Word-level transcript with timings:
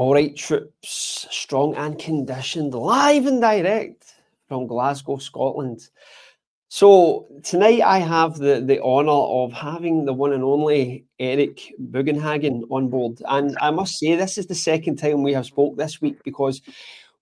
All 0.00 0.14
right, 0.14 0.34
troops, 0.34 1.26
strong 1.30 1.74
and 1.76 1.98
conditioned, 1.98 2.72
live 2.72 3.26
and 3.26 3.38
direct 3.38 4.14
from 4.48 4.66
Glasgow, 4.66 5.18
Scotland. 5.18 5.90
So 6.68 7.26
tonight 7.42 7.82
I 7.82 7.98
have 7.98 8.38
the, 8.38 8.62
the 8.64 8.80
honour 8.80 9.10
of 9.10 9.52
having 9.52 10.06
the 10.06 10.14
one 10.14 10.32
and 10.32 10.42
only 10.42 11.04
Eric 11.18 11.74
Bugenhagen 11.90 12.62
on 12.70 12.88
board. 12.88 13.20
And 13.28 13.58
I 13.60 13.70
must 13.72 13.98
say 13.98 14.16
this 14.16 14.38
is 14.38 14.46
the 14.46 14.54
second 14.54 14.96
time 14.96 15.22
we 15.22 15.34
have 15.34 15.44
spoke 15.44 15.76
this 15.76 16.00
week 16.00 16.16
because 16.24 16.62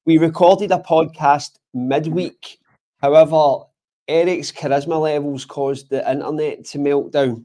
we 0.04 0.18
recorded 0.18 0.70
a 0.70 0.78
podcast 0.78 1.58
midweek. 1.74 2.60
However, 2.98 3.64
Eric's 4.06 4.52
charisma 4.52 5.00
levels 5.00 5.44
caused 5.44 5.90
the 5.90 6.08
internet 6.08 6.64
to 6.66 6.78
melt 6.78 7.10
down. 7.10 7.44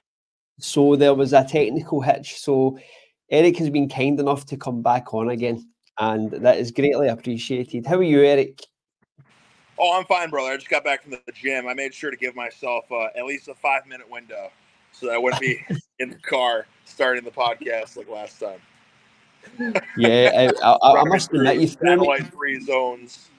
so 0.58 0.96
there 0.96 1.12
was 1.12 1.34
a 1.34 1.44
technical 1.44 2.00
hitch. 2.00 2.38
So 2.38 2.78
Eric 3.32 3.56
has 3.56 3.70
been 3.70 3.88
kind 3.88 4.20
enough 4.20 4.44
to 4.46 4.58
come 4.58 4.82
back 4.82 5.14
on 5.14 5.30
again, 5.30 5.66
and 5.98 6.30
that 6.30 6.58
is 6.58 6.70
greatly 6.70 7.08
appreciated. 7.08 7.86
How 7.86 7.96
are 7.96 8.02
you, 8.02 8.22
Eric? 8.22 8.60
Oh, 9.78 9.98
I'm 9.98 10.04
fine, 10.04 10.28
brother. 10.28 10.52
I 10.52 10.56
just 10.56 10.68
got 10.68 10.84
back 10.84 11.02
from 11.02 11.12
the 11.12 11.32
gym. 11.32 11.66
I 11.66 11.72
made 11.72 11.94
sure 11.94 12.10
to 12.10 12.16
give 12.16 12.36
myself 12.36 12.84
uh, 12.92 13.06
at 13.16 13.24
least 13.24 13.48
a 13.48 13.54
five 13.54 13.86
minute 13.86 14.08
window 14.08 14.50
so 14.92 15.06
that 15.06 15.14
I 15.14 15.18
wouldn't 15.18 15.40
be 15.40 15.64
in 15.98 16.10
the 16.10 16.18
car 16.18 16.66
starting 16.84 17.24
the 17.24 17.30
podcast 17.30 17.96
like 17.96 18.08
last 18.10 18.38
time. 18.38 18.60
yeah, 19.96 20.50
I, 20.62 20.68
I, 20.68 21.00
I 21.00 21.04
must 21.08 21.32
admit, 21.32 21.58
you 21.58 21.68
threw 21.68 21.96
me 21.96 22.20
free 22.24 22.62
zones. 22.62 23.30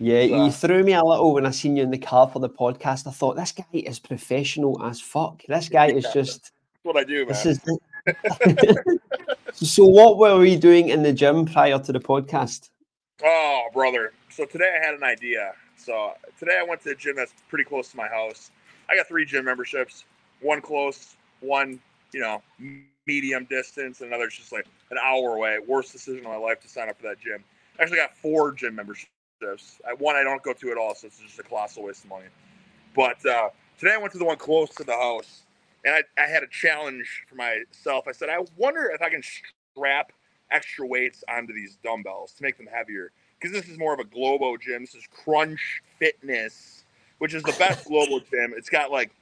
Yeah, 0.00 0.26
so. 0.26 0.44
you 0.44 0.50
threw 0.50 0.82
me 0.82 0.94
a 0.94 1.04
little 1.04 1.34
when 1.34 1.46
I 1.46 1.50
seen 1.50 1.76
you 1.76 1.84
in 1.84 1.90
the 1.92 1.98
car 1.98 2.28
for 2.28 2.40
the 2.40 2.50
podcast. 2.50 3.06
I 3.06 3.12
thought 3.12 3.36
this 3.36 3.52
guy 3.52 3.64
is 3.72 4.00
professional 4.00 4.82
as 4.82 5.00
fuck. 5.00 5.42
This 5.48 5.68
guy 5.68 5.86
is 5.86 6.04
just 6.12 6.50
what 6.82 6.96
I 6.96 7.04
do, 7.04 7.18
man. 7.20 7.28
This 7.28 7.46
is 7.46 7.60
so, 9.52 9.84
what 9.84 10.18
were 10.18 10.38
we 10.38 10.56
doing 10.56 10.88
in 10.88 11.02
the 11.02 11.12
gym 11.12 11.44
prior 11.44 11.78
to 11.78 11.92
the 11.92 12.00
podcast? 12.00 12.70
Oh, 13.24 13.68
brother. 13.72 14.12
So, 14.30 14.44
today 14.44 14.78
I 14.80 14.84
had 14.84 14.94
an 14.94 15.04
idea. 15.04 15.52
So, 15.76 16.12
today 16.38 16.58
I 16.60 16.64
went 16.68 16.82
to 16.82 16.90
a 16.90 16.94
gym 16.94 17.16
that's 17.16 17.32
pretty 17.48 17.64
close 17.64 17.90
to 17.90 17.96
my 17.96 18.08
house. 18.08 18.50
I 18.90 18.96
got 18.96 19.06
three 19.08 19.24
gym 19.24 19.44
memberships 19.44 20.04
one 20.40 20.60
close, 20.60 21.16
one, 21.40 21.80
you 22.12 22.20
know, 22.20 22.42
medium 23.06 23.44
distance, 23.50 24.00
and 24.00 24.08
another 24.08 24.28
just 24.28 24.52
like 24.52 24.66
an 24.90 24.98
hour 25.04 25.36
away. 25.36 25.58
Worst 25.66 25.92
decision 25.92 26.24
of 26.24 26.32
my 26.32 26.36
life 26.36 26.60
to 26.60 26.68
sign 26.68 26.88
up 26.88 26.96
for 26.96 27.08
that 27.08 27.20
gym. 27.20 27.42
I 27.78 27.82
actually 27.82 27.98
got 27.98 28.16
four 28.16 28.52
gym 28.52 28.74
memberships. 28.74 29.08
One 29.98 30.16
I 30.16 30.22
don't 30.22 30.42
go 30.42 30.52
to 30.52 30.70
at 30.70 30.78
all, 30.78 30.94
so 30.94 31.06
it's 31.06 31.18
just 31.18 31.38
a 31.38 31.42
colossal 31.42 31.84
waste 31.84 32.04
of 32.04 32.10
money. 32.10 32.26
But 32.94 33.24
uh, 33.24 33.50
today 33.78 33.94
I 33.94 33.98
went 33.98 34.12
to 34.12 34.18
the 34.18 34.24
one 34.24 34.36
close 34.36 34.70
to 34.76 34.84
the 34.84 34.92
house 34.92 35.42
and 35.84 35.94
I, 35.94 36.22
I 36.22 36.26
had 36.26 36.42
a 36.42 36.48
challenge 36.48 37.24
for 37.28 37.36
myself. 37.36 38.06
I 38.08 38.12
said, 38.12 38.28
I 38.28 38.38
wonder 38.56 38.90
if 38.90 39.02
I 39.02 39.10
can 39.10 39.22
strap 39.22 40.12
extra 40.50 40.86
weights 40.86 41.22
onto 41.28 41.52
these 41.52 41.78
dumbbells 41.82 42.32
to 42.32 42.42
make 42.42 42.56
them 42.56 42.66
heavier. 42.66 43.12
Because 43.38 43.52
this 43.52 43.70
is 43.70 43.78
more 43.78 43.94
of 43.94 44.00
a 44.00 44.04
Globo 44.04 44.56
gym. 44.56 44.82
This 44.82 44.94
is 44.94 45.04
Crunch 45.10 45.60
Fitness, 45.98 46.84
which 47.18 47.34
is 47.34 47.42
the 47.42 47.54
best 47.58 47.84
Globo 47.88 48.18
gym. 48.18 48.52
It's 48.56 48.68
got 48.68 48.90
like 48.90 49.12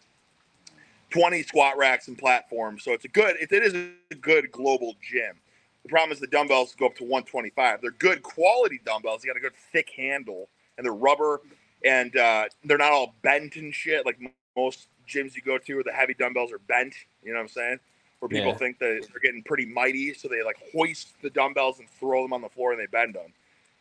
20 1.11 1.43
squat 1.43 1.77
racks 1.77 2.09
and 2.09 2.17
platforms. 2.17 2.83
So 2.83 2.93
it's 2.93 3.05
a 3.05 3.09
good, 3.09 3.37
it, 3.39 3.53
it 3.53 3.63
is 3.63 3.75
a 3.75 4.15
good 4.15 4.51
Globo 4.51 4.93
gym. 5.03 5.37
The 5.83 5.91
problem 5.91 6.13
is 6.13 6.19
the 6.19 6.27
dumbbells 6.27 6.75
go 6.75 6.87
up 6.87 6.97
to 6.97 7.05
125. 7.05 7.81
They're 7.81 7.91
good 7.93 8.23
quality 8.23 8.81
dumbbells. 8.85 9.23
You 9.23 9.31
got 9.31 9.37
a 9.37 9.41
good 9.41 9.57
thick 9.73 9.91
handle 9.97 10.49
and 10.77 10.85
they're 10.85 10.93
rubber 10.93 11.43
and 11.85 12.17
uh, 12.17 12.47
they're 12.65 12.79
not 12.79 12.93
all 12.93 13.15
bent 13.23 13.57
and 13.57 13.75
shit 13.75 14.05
like 14.05 14.19
most 14.57 14.89
gyms 15.09 15.35
you 15.35 15.43
go 15.43 15.59
to 15.59 15.75
where 15.75 15.85
the 15.85 15.93
heavy 15.93 16.15
dumbbells 16.15 16.53
are 16.53 16.59
bent. 16.59 16.95
You 17.23 17.33
know 17.33 17.39
what 17.39 17.45
I'm 17.45 17.49
saying? 17.49 17.81
Where 18.21 18.29
people 18.29 18.53
yeah. 18.53 18.57
think 18.57 18.79
that 18.79 19.07
they're 19.11 19.21
getting 19.21 19.43
pretty 19.43 19.67
mighty, 19.67 20.15
so 20.15 20.29
they 20.29 20.43
like 20.43 20.57
hoist 20.73 21.09
the 21.23 21.31
dumbbells 21.31 21.79
and 21.79 21.89
throw 22.01 22.23
them 22.23 22.33
on 22.33 22.41
the 22.41 22.49
floor 22.49 22.73
and 22.73 22.81
they 22.81 22.87
bend 22.87 23.15
them. 23.15 23.33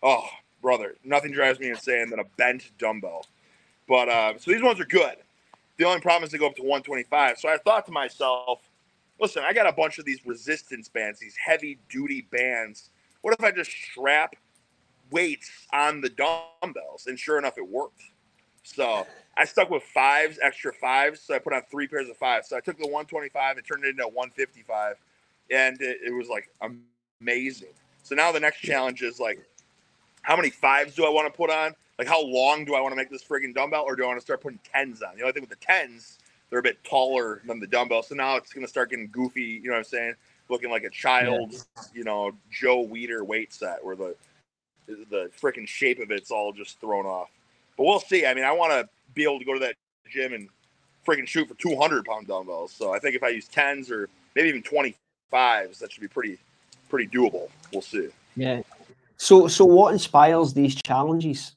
Oh, 0.04 0.28
brother, 0.62 0.96
nothing 1.04 1.32
drives 1.32 1.60
me 1.60 1.70
insane 1.70 2.10
than 2.10 2.20
a 2.20 2.26
bent 2.38 2.72
dumbbell. 2.78 3.26
But 3.88 4.10
uh, 4.10 4.34
so 4.38 4.52
these 4.52 4.64
ones 4.64 4.80
are 4.80 4.86
good. 4.86 5.16
The 5.78 5.86
only 5.86 6.02
problem 6.02 6.24
is 6.24 6.32
they 6.32 6.38
go 6.38 6.48
up 6.48 6.56
to 6.56 6.64
125. 6.64 7.38
So 7.38 7.50
I 7.50 7.58
thought 7.58 7.86
to 7.86 7.92
myself, 7.92 8.62
listen, 9.20 9.44
I 9.46 9.54
got 9.54 9.68
a 9.68 9.74
bunch 9.74 10.00
of 10.00 10.06
these 10.06 10.26
resistance 10.26 10.90
bands, 10.90 11.20
these 11.20 11.36
heavy 11.36 11.78
duty 11.90 12.28
bands. 12.32 12.90
What 13.22 13.36
if 13.38 13.44
I 13.44 13.52
just 13.52 13.72
strap 13.72 14.36
weights 15.12 15.50
on 15.74 16.02
the 16.02 16.10
dumbbells? 16.10 17.08
And 17.08 17.20
sure 17.20 17.38
enough, 17.38 17.58
it 17.58 17.68
worked. 17.68 18.02
So 18.64 19.06
I 19.38 19.46
stuck 19.46 19.70
with 19.70 19.84
fives, 19.84 20.40
extra 20.42 20.74
fives. 20.74 21.22
So 21.22 21.36
I 21.36 21.40
put 21.40 21.54
on 21.54 21.62
three 21.70 21.88
pairs 21.88 22.10
of 22.10 22.18
fives. 22.18 22.50
So 22.50 22.58
I 22.58 22.62
took 22.62 22.78
the 22.78 22.86
125 22.86 23.58
and 23.58 23.66
turned 23.66 23.84
it 23.84 23.90
into 23.90 24.04
a 24.04 24.08
155, 24.08 24.96
and 25.52 25.82
it, 25.82 26.00
it 26.06 26.14
was 26.14 26.30
like 26.30 26.50
amazing. 27.22 27.74
So 28.04 28.16
now 28.16 28.32
the 28.32 28.40
next 28.40 28.60
challenge 28.60 29.02
is 29.02 29.20
like, 29.20 29.40
how 30.22 30.36
many 30.36 30.50
fives 30.50 30.96
do 30.96 31.06
I 31.06 31.10
want 31.10 31.32
to 31.32 31.36
put 31.36 31.50
on? 31.50 31.74
Like, 31.98 32.08
how 32.08 32.22
long 32.22 32.66
do 32.66 32.76
I 32.76 32.82
want 32.82 32.92
to 32.92 32.96
make 32.96 33.10
this 33.10 33.24
frigging 33.24 33.54
dumbbell, 33.54 33.84
or 33.84 33.96
do 33.96 34.04
I 34.04 34.08
want 34.08 34.20
to 34.20 34.22
start 34.22 34.42
putting 34.42 34.60
tens 34.64 35.02
on? 35.02 35.16
The 35.16 35.22
only 35.22 35.34
thing 35.34 35.44
with 35.44 35.50
the 35.50 35.66
tens, 35.66 36.20
they're 36.50 36.60
a 36.60 36.64
bit 36.64 36.84
taller 36.84 37.42
than 37.46 37.60
the 37.60 37.68
dumbbell. 37.68 38.04
So 38.04 38.16
now 38.16 38.36
it's 38.36 38.52
going 38.52 38.66
to 38.66 38.70
start 38.70 38.90
getting 38.90 39.08
goofy. 39.12 39.42
You 39.42 39.70
know 39.70 39.72
what 39.72 39.78
I'm 39.80 39.84
saying? 39.86 40.14
Looking 40.50 40.70
like 40.70 40.84
a 40.84 40.90
child's, 40.90 41.68
yeah. 41.76 41.84
you 41.94 42.04
know, 42.04 42.32
Joe 42.52 42.86
Weider 42.86 43.26
weight 43.26 43.54
set 43.54 43.84
where 43.84 43.96
the 43.96 44.16
the 44.88 45.32
freaking 45.42 45.68
shape 45.68 46.00
of 46.00 46.12
it's 46.12 46.30
all 46.30 46.54
just 46.54 46.80
thrown 46.80 47.06
off. 47.06 47.30
But 47.78 47.86
we'll 47.86 48.00
see. 48.00 48.26
I 48.26 48.34
mean, 48.34 48.44
I 48.44 48.52
want 48.52 48.72
to 48.72 48.90
be 49.16 49.24
able 49.24 49.40
to 49.40 49.46
go 49.46 49.54
to 49.54 49.60
that 49.60 49.76
gym 50.10 50.34
and 50.34 50.50
freaking 51.06 51.28
shoot 51.28 51.48
for 51.48 51.56
200 51.56 52.06
pound 52.06 52.28
dumbbells. 52.28 52.72
So 52.72 52.94
I 52.94 53.00
think 53.00 53.16
if 53.16 53.24
I 53.24 53.30
use 53.30 53.48
10s 53.48 53.90
or 53.92 54.10
maybe 54.36 54.50
even 54.50 54.62
25s, 54.62 55.80
that 55.80 55.92
should 55.92 56.02
be 56.02 56.08
pretty, 56.08 56.38
pretty 56.90 57.08
doable. 57.08 57.50
We'll 57.72 57.82
see. 57.82 58.10
Yeah. 58.36 58.62
So, 59.18 59.48
so 59.48 59.66
what 59.66 59.94
inspires 59.94 60.54
these 60.54 60.76
challenges? 60.76 61.56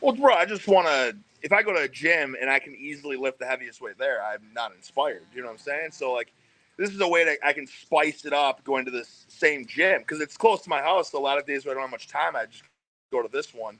Well, 0.00 0.14
bro, 0.14 0.34
I 0.34 0.44
just 0.44 0.66
want 0.68 0.86
to. 0.86 1.16
If 1.42 1.52
I 1.52 1.62
go 1.62 1.72
to 1.72 1.80
a 1.80 1.88
gym 1.88 2.36
and 2.38 2.50
I 2.50 2.58
can 2.58 2.74
easily 2.74 3.16
lift 3.16 3.38
the 3.38 3.46
heaviest 3.46 3.80
weight 3.80 3.96
there, 3.98 4.22
I'm 4.22 4.42
not 4.54 4.74
inspired. 4.74 5.22
You 5.34 5.40
know 5.40 5.46
what 5.46 5.54
I'm 5.54 5.58
saying? 5.58 5.90
So, 5.92 6.12
like, 6.12 6.32
this 6.76 6.90
is 6.90 7.00
a 7.00 7.08
way 7.08 7.24
that 7.24 7.38
I 7.42 7.54
can 7.54 7.66
spice 7.66 8.26
it 8.26 8.34
up 8.34 8.62
going 8.64 8.84
to 8.84 8.90
this 8.90 9.24
same 9.28 9.64
gym 9.64 10.00
because 10.00 10.20
it's 10.20 10.36
close 10.36 10.60
to 10.62 10.68
my 10.68 10.82
house. 10.82 11.12
So 11.12 11.18
a 11.18 11.20
lot 11.20 11.38
of 11.38 11.46
days 11.46 11.64
where 11.64 11.72
I 11.72 11.74
don't 11.74 11.82
have 11.82 11.90
much 11.90 12.08
time, 12.08 12.36
I 12.36 12.44
just 12.44 12.64
go 13.10 13.22
to 13.22 13.28
this 13.28 13.54
one 13.54 13.78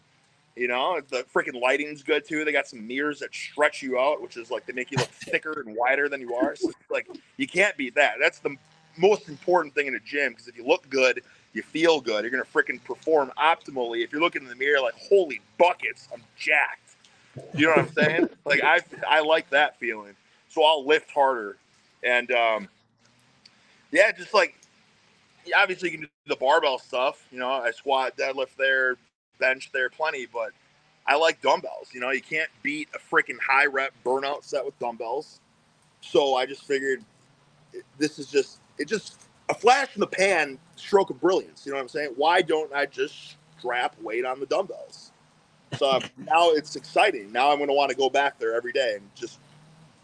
you 0.60 0.68
know, 0.68 1.00
the 1.08 1.24
freaking 1.34 1.58
lighting's 1.58 2.02
good 2.02 2.28
too. 2.28 2.44
They 2.44 2.52
got 2.52 2.68
some 2.68 2.86
mirrors 2.86 3.20
that 3.20 3.34
stretch 3.34 3.80
you 3.80 3.98
out, 3.98 4.20
which 4.20 4.36
is 4.36 4.50
like 4.50 4.66
they 4.66 4.74
make 4.74 4.90
you 4.90 4.98
look 4.98 5.08
thicker 5.24 5.64
and 5.64 5.74
wider 5.74 6.06
than 6.06 6.20
you 6.20 6.34
are. 6.34 6.54
So 6.54 6.70
like 6.90 7.08
you 7.38 7.48
can't 7.48 7.74
beat 7.78 7.94
that. 7.94 8.16
That's 8.20 8.40
the 8.40 8.54
most 8.98 9.30
important 9.30 9.74
thing 9.74 9.86
in 9.86 9.94
a 9.94 10.00
gym 10.00 10.32
because 10.32 10.48
if 10.48 10.58
you 10.58 10.66
look 10.66 10.86
good, 10.90 11.22
you 11.54 11.62
feel 11.62 12.02
good. 12.02 12.24
You're 12.24 12.30
gonna 12.30 12.44
freaking 12.44 12.84
perform 12.84 13.32
optimally. 13.38 14.04
If 14.04 14.12
you're 14.12 14.20
looking 14.20 14.42
in 14.42 14.48
the 14.48 14.54
mirror 14.54 14.82
like, 14.82 14.96
holy 14.96 15.40
buckets, 15.58 16.08
I'm 16.12 16.22
jacked. 16.36 16.96
You 17.54 17.68
know 17.68 17.70
what 17.70 17.78
I'm 17.78 17.92
saying? 17.94 18.28
like 18.44 18.62
I 18.62 18.80
I 19.08 19.20
like 19.20 19.48
that 19.50 19.78
feeling. 19.78 20.14
So 20.50 20.62
I'll 20.62 20.86
lift 20.86 21.10
harder, 21.10 21.56
and 22.02 22.30
um, 22.32 22.68
yeah, 23.92 24.12
just 24.12 24.34
like 24.34 24.56
obviously 25.56 25.90
you 25.90 25.96
can 25.96 26.02
do 26.02 26.10
the 26.26 26.36
barbell 26.36 26.78
stuff. 26.78 27.26
You 27.32 27.38
know, 27.38 27.48
I 27.48 27.70
squat, 27.70 28.18
deadlift 28.18 28.56
there, 28.58 28.98
bench 29.40 29.70
there 29.72 29.90
plenty, 29.90 30.26
but 30.26 30.50
I 31.06 31.16
like 31.16 31.40
dumbbells. 31.40 31.88
You 31.92 32.00
know, 32.00 32.10
you 32.10 32.22
can't 32.22 32.50
beat 32.62 32.88
a 32.94 32.98
freaking 32.98 33.38
high 33.40 33.66
rep 33.66 33.92
burnout 34.04 34.44
set 34.44 34.64
with 34.64 34.78
dumbbells. 34.78 35.40
So 36.00 36.36
I 36.36 36.46
just 36.46 36.64
figured 36.64 37.02
this 37.98 38.18
is 38.18 38.28
just 38.28 38.58
it 38.78 38.88
just 38.88 39.20
a 39.48 39.54
flash 39.54 39.88
in 39.94 40.00
the 40.00 40.06
pan 40.06 40.58
stroke 40.76 41.10
of 41.10 41.20
brilliance. 41.20 41.66
You 41.66 41.72
know 41.72 41.76
what 41.76 41.82
I'm 41.82 41.88
saying? 41.88 42.12
Why 42.16 42.42
don't 42.42 42.72
I 42.72 42.86
just 42.86 43.36
strap 43.58 44.00
weight 44.00 44.24
on 44.24 44.40
the 44.40 44.46
dumbbells? 44.46 45.10
So 45.76 45.98
now 46.16 46.50
it's 46.50 46.76
exciting. 46.76 47.32
Now 47.32 47.50
I'm 47.50 47.58
going 47.58 47.68
to 47.68 47.74
want 47.74 47.90
to 47.90 47.96
go 47.96 48.08
back 48.08 48.38
there 48.38 48.54
every 48.54 48.72
day 48.72 48.94
and 48.96 49.10
just, 49.14 49.38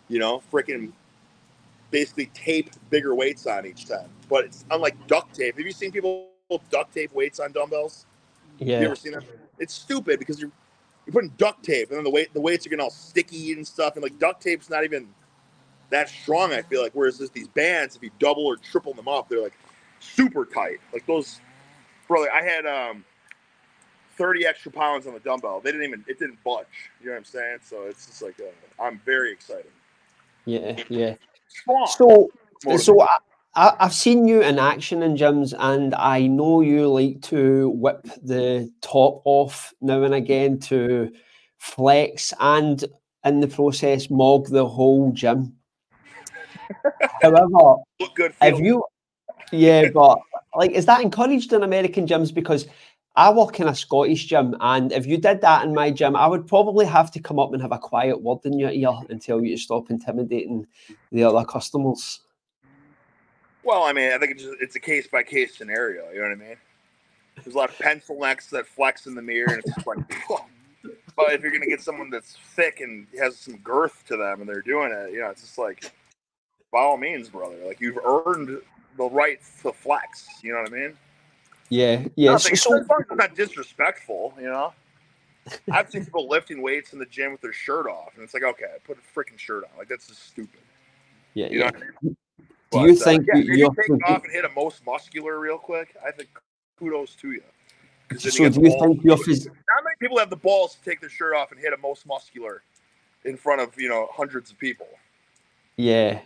you 0.09 0.19
know, 0.19 0.43
freaking 0.53 0.93
basically 1.91 2.27
tape 2.35 2.71
bigger 2.91 3.15
weights 3.15 3.47
on 3.47 3.67
each 3.67 3.87
time. 3.87 4.09
But 4.29 4.45
it's 4.47 4.65
unlike 4.71 5.07
duct 5.07 5.35
tape. 5.35 5.57
Have 5.57 5.67
you 5.67 5.73
seen 5.73 5.93
people 5.93 6.31
duct 6.71 6.93
tape 6.93 7.13
weights 7.15 7.41
on 7.41 7.53
dumbbells? 7.53 8.07
Yeah. 8.59 8.81
You 8.81 8.87
ever 8.87 8.97
seen 8.97 9.13
that? 9.13 9.25
It's 9.59 9.75
stupid 9.75 10.19
because 10.19 10.41
you're 10.41 10.51
you're 11.07 11.13
putting 11.13 11.31
duct 11.39 11.63
tape 11.65 11.89
and 11.91 11.99
then 11.99 12.05
the 12.05 12.11
weight 12.11 12.33
the 12.35 12.41
weights 12.41 12.67
are 12.67 12.71
getting 12.71 12.83
all 12.83 12.91
sticky 12.91 13.53
and 13.53 13.67
stuff 13.67 13.95
and 13.95 14.03
like 14.03 14.19
duct 14.19 14.43
tape's 14.43 14.69
not 14.69 14.85
even 14.85 15.09
that 15.91 16.09
strong. 16.09 16.53
I 16.53 16.63
feel 16.63 16.83
like 16.83 16.93
whereas 16.95 17.19
this, 17.19 17.31
these 17.31 17.49
bands, 17.49 17.97
if 17.97 18.03
you 18.03 18.11
double 18.19 18.45
or 18.47 18.57
triple 18.57 18.93
them 18.93 19.09
up, 19.09 19.29
they're 19.29 19.43
like 19.43 19.57
super 20.01 20.45
tight. 20.45 20.81
Like 20.93 21.07
those, 21.07 21.41
brother. 22.09 22.29
I 22.33 22.43
had 22.43 22.67
um 22.67 23.05
30 24.17 24.47
extra 24.47 24.73
pounds 24.73 25.07
on 25.07 25.15
the 25.15 25.21
dumbbell. 25.21 25.61
They 25.61 25.71
didn't 25.71 25.87
even 25.87 26.05
it 26.09 26.19
didn't 26.19 26.43
budge. 26.45 26.67
You 27.01 27.07
know 27.07 27.13
what 27.13 27.19
I'm 27.19 27.25
saying? 27.25 27.59
So 27.63 27.83
it's 27.83 28.07
just 28.07 28.23
like 28.23 28.37
uh, 28.41 28.83
I'm 28.83 29.01
very 29.05 29.33
excited. 29.33 29.71
Yeah, 30.45 30.81
yeah. 30.89 31.15
Strong. 31.49 31.87
So, 31.89 32.31
so 32.77 33.01
I, 33.01 33.19
I, 33.57 33.75
have 33.81 33.95
seen 33.95 34.29
you 34.29 34.43
in 34.43 34.59
action 34.59 35.03
in 35.03 35.17
gyms, 35.17 35.55
and 35.59 35.95
I 35.95 36.27
know 36.27 36.61
you 36.61 36.89
like 36.89 37.23
to 37.23 37.71
whip 37.71 38.07
the 38.23 38.71
top 38.83 39.23
off 39.25 39.73
now 39.81 40.03
and 40.03 40.15
again 40.15 40.59
to 40.61 41.11
flex 41.59 42.35
and 42.39 42.85
in 43.25 43.41
the 43.41 43.49
process 43.49 44.11
mog 44.11 44.49
the 44.49 44.67
whole 44.67 45.11
gym. 45.13 45.57
However, 47.23 47.77
good 48.15 48.35
if 48.43 48.59
you 48.61 48.85
yeah, 49.53 49.89
but 49.89 50.19
like, 50.55 50.73
is 50.73 50.87
that 50.87 51.01
encouraged 51.01 51.53
in 51.53 51.63
American 51.63 52.07
gyms? 52.07 52.35
Because 52.35 52.67
I 53.15 53.31
work 53.31 53.59
in 53.61 53.69
a 53.69 53.75
Scottish 53.75 54.27
gym, 54.27 54.55
and 54.61 54.93
if 54.93 55.07
you 55.07 55.17
did 55.17 55.41
that 55.41 55.65
in 55.65 55.73
my 55.73 55.91
gym, 55.91 56.15
I 56.15 56.27
would 56.27 56.47
probably 56.47 56.85
have 56.85 57.11
to 57.13 57.21
come 57.21 57.39
up 57.39 57.55
and 57.55 57.63
have 57.63 57.73
a 57.73 57.79
quiet 57.79 58.21
word 58.21 58.41
in 58.45 58.59
your 58.59 58.71
ear 58.71 58.93
and 59.09 59.23
tell 59.23 59.43
you 59.43 59.57
to 59.57 59.63
stop 59.63 59.91
intimidating 59.91 60.67
the 61.11 61.25
other 61.25 61.45
customers. 61.45 62.21
Well, 63.67 63.83
I 63.83 63.93
mean, 63.93 64.13
I 64.13 64.19
think 64.19 64.31
it's 64.31 64.45
just, 64.45 64.57
it's 64.61 64.77
a 64.77 64.81
case 64.81 65.09
by 65.09 65.25
case 65.25 65.57
scenario. 65.57 66.09
You 66.11 66.23
know 66.23 66.29
what 66.29 66.33
I 66.33 66.49
mean? 66.49 66.57
There's 67.43 67.57
a 67.57 67.59
lot 67.59 67.69
of 67.69 67.79
pencil 67.79 68.17
necks 68.19 68.49
that 68.51 68.65
flex 68.65 69.07
in 69.07 69.17
the 69.17 69.23
mirror, 69.23 69.49
and 69.49 69.59
it's 69.59 69.75
just 69.75 69.87
like. 69.87 69.99
but 71.17 71.33
if 71.33 71.43
you're 71.43 71.51
gonna 71.51 71.67
get 71.67 71.81
someone 71.81 72.09
that's 72.09 72.37
thick 72.55 72.81
and 72.81 73.09
has 73.19 73.37
some 73.37 73.57
girth 73.57 74.05
to 74.07 74.17
them, 74.17 74.41
and 74.41 74.49
they're 74.49 74.63
doing 74.63 74.93
it, 74.93 75.13
you 75.13 75.21
know, 75.21 75.31
it's 75.31 75.41
just 75.41 75.59
like, 75.59 75.93
by 76.73 76.79
all 76.79 76.97
means, 76.97 77.29
brother. 77.29 77.57
Like 77.67 77.81
you've 77.81 77.99
earned 78.05 78.61
the 78.97 79.05
right 79.05 79.41
to 79.63 79.73
flex. 79.73 80.29
You 80.45 80.53
know 80.53 80.61
what 80.61 80.73
I 80.73 80.77
mean? 80.77 80.97
Yeah, 81.69 82.05
yeah. 82.15 82.31
Nothing, 82.31 82.55
so, 82.55 82.71
so 82.71 82.77
it's 83.01 83.11
not 83.17 83.35
disrespectful, 83.35 84.33
you 84.39 84.47
know. 84.47 84.73
I've 85.73 85.91
seen 85.91 86.05
people 86.05 86.29
lifting 86.29 86.63
weights 86.63 86.93
in 86.93 87.01
the 87.01 87.07
gym 87.07 87.33
with 87.33 87.41
their 87.41 87.53
shirt 87.53 87.87
off, 87.87 88.13
and 88.15 88.23
it's 88.23 88.33
like, 88.33 88.45
okay, 88.45 88.75
put 88.85 88.97
a 88.97 89.19
freaking 89.19 89.39
shirt 89.39 89.65
on. 89.65 89.71
Like 89.77 89.89
that's 89.89 90.07
just 90.07 90.25
stupid. 90.25 90.61
Yeah, 91.35 91.49
you 91.49 91.59
yeah. 91.61 91.71
I 91.75 92.05
mean? 92.05 92.17
Do 92.73 92.81
you 92.81 92.93
uh, 92.93 92.97
think 92.97 93.23
uh, 93.33 93.39
yeah, 93.39 93.55
you 93.55 93.75
take 93.77 94.09
off 94.09 94.25
and 94.25 94.33
hit 94.33 94.45
a 94.45 94.51
most 94.51 94.85
muscular 94.85 95.39
real 95.39 95.59
quick? 95.59 95.95
I 96.07 96.11
think 96.11 96.29
kudos 96.79 97.15
to 97.17 97.33
you. 97.33 97.43
So 98.19 98.45
you 98.45 98.51
do 98.51 98.61
you 98.61 98.71
think 98.81 99.05
your 99.05 99.17
phys- 99.17 99.47
How 99.47 99.83
many 99.83 99.97
people 100.01 100.19
have 100.19 100.31
the 100.31 100.37
balls 100.37 100.77
to 100.77 100.83
take 100.89 101.01
their 101.01 101.11
shirt 101.11 101.35
off 101.35 101.51
and 101.53 101.61
hit 101.61 101.73
a 101.73 101.77
most 101.77 102.07
muscular 102.07 102.63
in 103.25 103.37
front 103.37 103.61
of 103.61 103.79
you 103.81 103.89
know 103.89 104.09
hundreds 104.13 104.51
of 104.51 104.59
people? 104.59 104.89
Yeah, 105.77 106.21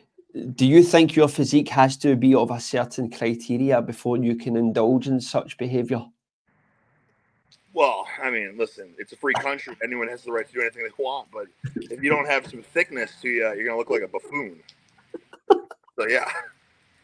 do 0.55 0.67
you 0.67 0.83
think 0.83 1.17
your 1.17 1.29
physique 1.29 1.69
has 1.71 1.97
to 1.99 2.17
be 2.17 2.35
of 2.35 2.51
a 2.51 2.61
certain 2.61 3.11
criteria 3.11 3.83
before 3.83 4.17
you 4.17 4.37
can 4.37 4.57
indulge 4.57 5.09
in 5.09 5.21
such 5.21 5.57
behavior? 5.59 6.05
Well, 7.73 8.07
I 8.23 8.31
mean, 8.31 8.57
listen, 8.59 8.95
it's 8.99 9.13
a 9.13 9.17
free 9.17 9.35
country. 9.35 9.77
Anyone 9.83 10.09
has 10.09 10.23
the 10.23 10.33
right 10.33 10.47
to 10.47 10.53
do 10.53 10.61
anything 10.61 10.83
they 10.83 11.03
want. 11.03 11.29
But 11.33 11.47
if 11.77 12.03
you 12.03 12.11
don't 12.11 12.27
have 12.27 12.47
some 12.47 12.63
thickness 12.63 13.13
to 13.23 13.29
you, 13.29 13.43
you're 13.43 13.65
going 13.65 13.71
to 13.71 13.77
look 13.77 13.91
like 13.91 14.03
a 14.03 14.09
buffoon. 14.09 14.61
So, 16.01 16.09
yeah, 16.09 16.25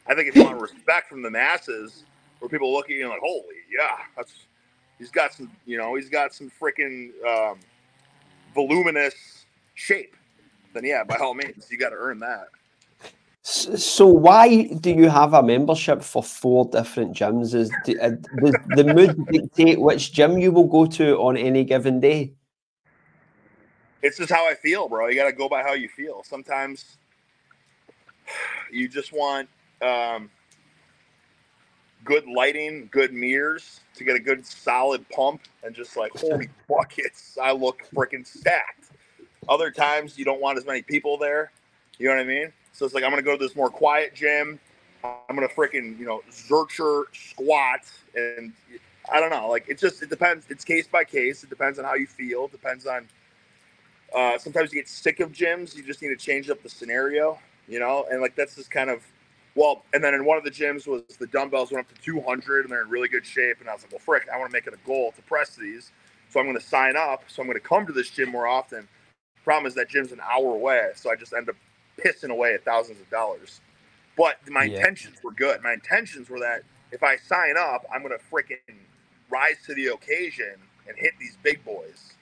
I 0.06 0.14
think 0.14 0.26
if 0.26 0.36
you 0.36 0.44
want 0.44 0.58
respect 0.58 1.10
from 1.10 1.20
the 1.20 1.30
masses, 1.30 2.04
where 2.38 2.48
people 2.48 2.72
look 2.72 2.86
at 2.86 2.96
you 2.96 3.02
and 3.02 3.10
like, 3.10 3.20
holy, 3.20 3.56
yeah, 3.70 3.98
that's 4.16 4.46
he's 4.98 5.10
got 5.10 5.34
some, 5.34 5.50
you 5.66 5.76
know, 5.76 5.96
he's 5.96 6.08
got 6.08 6.32
some 6.32 6.50
freaking 6.58 7.10
um, 7.26 7.58
voluminous 8.54 9.44
shape. 9.74 10.16
Then 10.72 10.86
yeah, 10.86 11.04
by 11.04 11.16
all 11.16 11.34
means, 11.34 11.68
you 11.70 11.76
got 11.76 11.90
to 11.90 11.96
earn 11.96 12.20
that. 12.20 12.46
So 13.42 14.06
why 14.06 14.64
do 14.64 14.90
you 14.90 15.10
have 15.10 15.34
a 15.34 15.42
membership 15.42 16.02
for 16.02 16.22
four 16.22 16.64
different 16.64 17.14
gyms? 17.14 17.54
Is 17.54 17.70
the, 17.84 18.00
uh, 18.00 18.10
the, 18.40 18.58
the 18.76 18.84
mood 18.94 19.26
dictate 19.30 19.78
which 19.78 20.14
gym 20.14 20.38
you 20.38 20.52
will 20.52 20.68
go 20.68 20.86
to 20.86 21.18
on 21.18 21.36
any 21.36 21.64
given 21.64 22.00
day? 22.00 22.32
It's 24.02 24.16
just 24.16 24.32
how 24.32 24.48
I 24.48 24.54
feel, 24.54 24.88
bro. 24.88 25.08
You 25.08 25.16
got 25.16 25.26
to 25.26 25.32
go 25.32 25.50
by 25.50 25.62
how 25.62 25.74
you 25.74 25.90
feel. 25.90 26.22
Sometimes 26.24 26.96
you 28.72 28.88
just 28.88 29.12
want 29.12 29.48
um, 29.82 30.30
good 32.04 32.26
lighting, 32.26 32.88
good 32.90 33.12
mirrors 33.12 33.80
to 33.94 34.04
get 34.04 34.16
a 34.16 34.20
good 34.20 34.46
solid 34.46 35.08
pump, 35.10 35.42
and 35.62 35.74
just 35.74 35.96
like 35.96 36.12
holy 36.12 36.48
buckets, 36.68 37.36
I 37.42 37.52
look 37.52 37.82
freaking 37.94 38.26
stacked. 38.26 38.90
Other 39.48 39.70
times 39.70 40.18
you 40.18 40.24
don't 40.24 40.40
want 40.40 40.58
as 40.58 40.66
many 40.66 40.82
people 40.82 41.16
there. 41.16 41.52
You 41.98 42.08
know 42.08 42.16
what 42.16 42.22
I 42.22 42.26
mean? 42.26 42.52
So 42.72 42.84
it's 42.84 42.94
like 42.94 43.04
I'm 43.04 43.10
gonna 43.10 43.22
go 43.22 43.36
to 43.36 43.42
this 43.44 43.56
more 43.56 43.70
quiet 43.70 44.14
gym. 44.14 44.60
I'm 45.04 45.34
gonna 45.34 45.48
freaking 45.48 45.98
you 45.98 46.06
know 46.06 46.22
zercher 46.30 47.04
squat 47.12 47.80
and 48.14 48.52
I 49.10 49.20
don't 49.20 49.30
know. 49.30 49.48
Like 49.48 49.68
it 49.68 49.78
just 49.78 50.02
it 50.02 50.10
depends. 50.10 50.46
It's 50.48 50.64
case 50.64 50.86
by 50.86 51.04
case. 51.04 51.44
It 51.44 51.50
depends 51.50 51.78
on 51.78 51.84
how 51.84 51.94
you 51.94 52.06
feel. 52.06 52.46
It 52.46 52.52
depends 52.52 52.86
on. 52.86 53.08
Uh, 54.14 54.38
sometimes 54.38 54.72
you 54.72 54.80
get 54.80 54.88
sick 54.88 55.20
of 55.20 55.32
gyms. 55.32 55.74
You 55.74 55.82
just 55.82 56.00
need 56.00 56.08
to 56.08 56.16
change 56.16 56.48
up 56.48 56.62
the 56.62 56.68
scenario, 56.68 57.38
you 57.68 57.78
know. 57.78 58.06
And 58.10 58.20
like 58.20 58.36
that's 58.36 58.56
just 58.56 58.70
kind 58.70 58.90
of 58.90 59.02
well. 59.54 59.82
And 59.92 60.02
then 60.02 60.14
in 60.14 60.24
one 60.24 60.38
of 60.38 60.44
the 60.44 60.50
gyms 60.50 60.86
was 60.86 61.02
the 61.18 61.26
dumbbells 61.26 61.72
went 61.72 61.86
up 61.86 61.94
to 61.94 62.02
200 62.02 62.64
and 62.64 62.72
they're 62.72 62.82
in 62.82 62.88
really 62.88 63.08
good 63.08 63.26
shape. 63.26 63.60
And 63.60 63.68
I 63.68 63.72
was 63.72 63.82
like, 63.82 63.92
well, 63.92 64.00
frick, 64.00 64.26
I 64.32 64.38
want 64.38 64.50
to 64.50 64.52
make 64.52 64.66
it 64.66 64.74
a 64.74 64.86
goal 64.86 65.12
to 65.16 65.22
press 65.22 65.56
these. 65.56 65.92
So 66.28 66.40
I'm 66.40 66.46
going 66.46 66.58
to 66.58 66.64
sign 66.64 66.96
up. 66.96 67.24
So 67.28 67.42
I'm 67.42 67.48
going 67.48 67.60
to 67.60 67.66
come 67.66 67.86
to 67.86 67.92
this 67.92 68.10
gym 68.10 68.30
more 68.30 68.46
often. 68.46 68.88
Problem 69.44 69.66
is 69.66 69.74
that 69.76 69.88
gym's 69.88 70.10
an 70.10 70.20
hour 70.20 70.54
away, 70.54 70.90
so 70.96 71.08
I 71.08 71.14
just 71.14 71.32
end 71.32 71.48
up 71.48 71.54
pissing 71.98 72.30
away 72.30 72.54
at 72.54 72.64
thousands 72.64 73.00
of 73.00 73.08
dollars. 73.10 73.60
But 74.16 74.38
my 74.48 74.64
yeah. 74.64 74.78
intentions 74.78 75.18
were 75.22 75.30
good. 75.30 75.62
My 75.62 75.72
intentions 75.72 76.28
were 76.28 76.40
that 76.40 76.62
if 76.90 77.02
I 77.02 77.16
sign 77.16 77.54
up, 77.56 77.86
I'm 77.94 78.02
going 78.02 78.16
to 78.16 78.24
freaking 78.24 78.76
rise 79.30 79.56
to 79.66 79.74
the 79.74 79.86
occasion 79.86 80.54
and 80.88 80.96
hit 80.96 81.12
these 81.20 81.36
big 81.42 81.64
boys. 81.64 82.14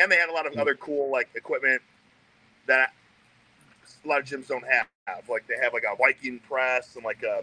And 0.00 0.10
they 0.10 0.16
had 0.16 0.28
a 0.28 0.32
lot 0.32 0.46
of 0.46 0.54
hmm. 0.54 0.60
other 0.60 0.74
cool 0.74 1.10
like 1.10 1.28
equipment 1.34 1.82
that 2.66 2.92
a 4.04 4.08
lot 4.08 4.20
of 4.20 4.26
gyms 4.26 4.48
don't 4.48 4.64
have. 4.68 4.86
Like 5.28 5.46
they 5.46 5.54
have 5.62 5.72
like 5.72 5.84
a 5.90 5.96
Viking 5.96 6.40
press 6.40 6.96
and 6.96 7.04
like 7.04 7.22
a 7.22 7.42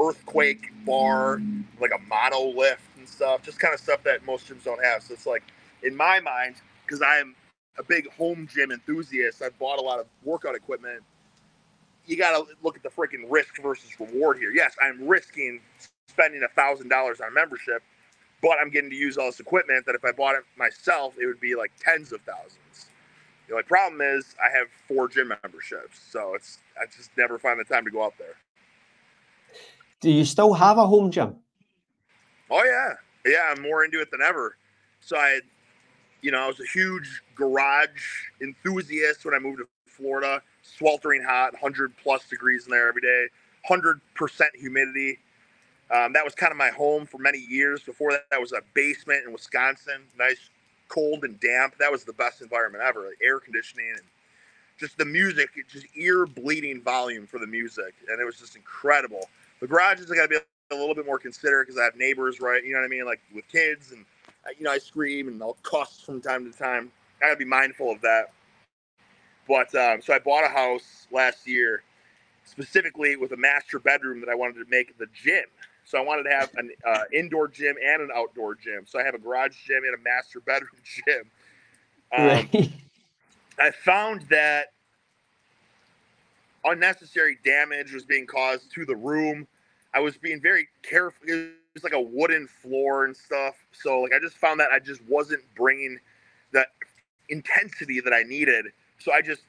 earthquake 0.00 0.72
bar, 0.86 1.42
like 1.80 1.92
a 1.92 2.00
mono 2.08 2.56
lift 2.56 2.82
and 2.98 3.08
stuff. 3.08 3.42
Just 3.42 3.58
kind 3.60 3.74
of 3.74 3.80
stuff 3.80 4.02
that 4.04 4.24
most 4.26 4.48
gyms 4.48 4.64
don't 4.64 4.84
have. 4.84 5.02
So 5.02 5.14
it's 5.14 5.26
like 5.26 5.44
in 5.82 5.96
my 5.96 6.20
mind, 6.20 6.56
because 6.86 7.02
I 7.02 7.18
am 7.18 7.34
a 7.78 7.82
big 7.84 8.10
home 8.12 8.48
gym 8.52 8.72
enthusiast, 8.72 9.42
I've 9.42 9.58
bought 9.58 9.78
a 9.80 9.82
lot 9.82 10.00
of 10.00 10.06
workout 10.24 10.54
equipment 10.54 11.02
you 12.06 12.16
got 12.16 12.36
to 12.36 12.46
look 12.62 12.76
at 12.76 12.82
the 12.82 12.88
freaking 12.90 13.24
risk 13.30 13.60
versus 13.62 13.90
reward 14.00 14.38
here. 14.38 14.52
Yes, 14.52 14.74
I'm 14.82 15.06
risking 15.06 15.60
spending 16.08 16.42
a 16.42 16.48
thousand 16.48 16.88
dollars 16.88 17.20
on 17.20 17.32
membership, 17.34 17.82
but 18.42 18.58
I'm 18.60 18.70
getting 18.70 18.90
to 18.90 18.96
use 18.96 19.18
all 19.18 19.26
this 19.26 19.40
equipment 19.40 19.86
that 19.86 19.94
if 19.94 20.04
I 20.04 20.12
bought 20.12 20.36
it 20.36 20.44
myself, 20.56 21.16
it 21.20 21.26
would 21.26 21.40
be 21.40 21.54
like 21.54 21.72
tens 21.80 22.12
of 22.12 22.20
thousands. 22.22 22.58
The 23.48 23.54
only 23.54 23.64
problem 23.64 24.00
is 24.00 24.34
I 24.42 24.56
have 24.56 24.68
four 24.88 25.08
gym 25.08 25.32
memberships, 25.42 26.00
so 26.10 26.34
it's 26.34 26.58
I 26.80 26.86
just 26.86 27.10
never 27.16 27.38
find 27.38 27.60
the 27.60 27.64
time 27.64 27.84
to 27.84 27.90
go 27.90 28.02
out 28.02 28.14
there. 28.18 28.36
Do 30.00 30.10
you 30.10 30.24
still 30.24 30.54
have 30.54 30.78
a 30.78 30.86
home 30.86 31.10
gym? 31.10 31.36
Oh 32.50 32.64
yeah, 32.64 32.94
yeah. 33.30 33.50
I'm 33.50 33.62
more 33.62 33.84
into 33.84 34.00
it 34.00 34.10
than 34.10 34.22
ever. 34.22 34.56
So 35.00 35.16
I, 35.16 35.40
you 36.22 36.30
know, 36.30 36.44
I 36.44 36.46
was 36.46 36.60
a 36.60 36.66
huge 36.72 37.22
garage 37.34 38.28
enthusiast 38.40 39.24
when 39.24 39.34
I 39.34 39.38
moved 39.38 39.58
to 39.58 39.66
Florida 39.86 40.42
sweltering 40.62 41.22
hot, 41.22 41.52
100 41.52 41.92
plus 42.02 42.28
degrees 42.28 42.64
in 42.66 42.70
there 42.70 42.88
every 42.88 43.02
day, 43.02 43.26
100% 43.70 44.00
humidity. 44.54 45.18
Um, 45.90 46.12
that 46.14 46.24
was 46.24 46.34
kind 46.34 46.50
of 46.50 46.56
my 46.56 46.70
home 46.70 47.06
for 47.06 47.18
many 47.18 47.38
years. 47.38 47.82
Before 47.82 48.10
that, 48.12 48.24
that 48.30 48.40
was 48.40 48.52
a 48.52 48.62
basement 48.72 49.24
in 49.26 49.32
Wisconsin, 49.32 50.02
nice, 50.18 50.50
cold 50.94 51.24
and 51.24 51.40
damp. 51.40 51.76
That 51.78 51.90
was 51.90 52.04
the 52.04 52.12
best 52.12 52.40
environment 52.42 52.84
ever, 52.86 53.00
like 53.00 53.18
air 53.22 53.40
conditioning 53.40 53.90
and 53.90 54.02
just 54.78 54.98
the 54.98 55.04
music, 55.04 55.50
just 55.68 55.86
ear 55.96 56.26
bleeding 56.26 56.82
volume 56.82 57.26
for 57.26 57.38
the 57.38 57.46
music, 57.46 57.94
and 58.08 58.20
it 58.20 58.24
was 58.24 58.38
just 58.38 58.56
incredible. 58.56 59.28
The 59.60 59.66
garages 59.66 60.10
I 60.10 60.16
got 60.16 60.22
to 60.24 60.28
be 60.28 60.36
a 60.70 60.74
little 60.76 60.94
bit 60.94 61.06
more 61.06 61.18
considerate 61.18 61.68
because 61.68 61.80
I 61.80 61.84
have 61.84 61.96
neighbors, 61.96 62.40
right? 62.40 62.64
You 62.64 62.72
know 62.72 62.80
what 62.80 62.86
I 62.86 62.88
mean, 62.88 63.06
like 63.06 63.20
with 63.34 63.46
kids, 63.48 63.92
and 63.92 64.04
you 64.58 64.64
know 64.64 64.72
I 64.72 64.78
scream 64.78 65.28
and 65.28 65.42
I'll 65.42 65.56
cuss 65.62 66.00
from 66.00 66.20
time 66.20 66.50
to 66.50 66.56
time. 66.56 66.90
I 67.22 67.26
got 67.26 67.32
to 67.32 67.36
be 67.38 67.44
mindful 67.44 67.90
of 67.92 68.00
that. 68.02 68.32
But 69.48 69.74
um, 69.74 70.00
so 70.02 70.14
I 70.14 70.18
bought 70.18 70.44
a 70.44 70.48
house 70.48 71.06
last 71.12 71.46
year, 71.46 71.82
specifically 72.44 73.16
with 73.16 73.32
a 73.32 73.36
master 73.36 73.78
bedroom 73.78 74.20
that 74.20 74.28
I 74.28 74.34
wanted 74.34 74.64
to 74.64 74.70
make 74.70 74.96
the 74.98 75.06
gym. 75.14 75.44
So 75.84 75.98
I 75.98 76.00
wanted 76.00 76.24
to 76.24 76.30
have 76.30 76.50
an 76.56 76.70
uh, 76.86 77.04
indoor 77.12 77.48
gym 77.48 77.76
and 77.84 78.02
an 78.02 78.10
outdoor 78.14 78.54
gym. 78.54 78.84
So 78.86 78.98
I 78.98 79.04
have 79.04 79.14
a 79.14 79.18
garage 79.18 79.56
gym 79.66 79.82
and 79.84 79.94
a 79.94 80.02
master 80.02 80.40
bedroom 80.40 80.70
gym. 81.06 81.30
Um, 82.16 82.26
right. 82.26 82.70
I 83.58 83.70
found 83.70 84.22
that 84.30 84.72
unnecessary 86.64 87.38
damage 87.44 87.92
was 87.92 88.04
being 88.04 88.26
caused 88.26 88.72
to 88.72 88.84
the 88.84 88.96
room. 88.96 89.46
I 89.92 90.00
was 90.00 90.16
being 90.16 90.40
very 90.40 90.68
careful. 90.82 91.26
It 91.28 91.52
was 91.74 91.84
like 91.84 91.92
a 91.92 92.00
wooden 92.00 92.46
floor 92.46 93.04
and 93.04 93.16
stuff. 93.16 93.54
So 93.72 94.00
like 94.00 94.12
I 94.14 94.18
just 94.18 94.36
found 94.36 94.58
that 94.60 94.70
I 94.72 94.78
just 94.78 95.02
wasn't 95.08 95.42
bringing 95.54 95.98
the 96.52 96.66
intensity 97.28 98.00
that 98.00 98.12
I 98.12 98.22
needed 98.22 98.66
so 99.04 99.12
I 99.12 99.20
just 99.20 99.42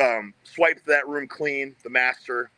um, 0.00 0.32
swiped 0.44 0.86
that 0.86 1.06
room 1.06 1.28
clean, 1.28 1.76
the 1.82 1.90
master, 1.90 2.50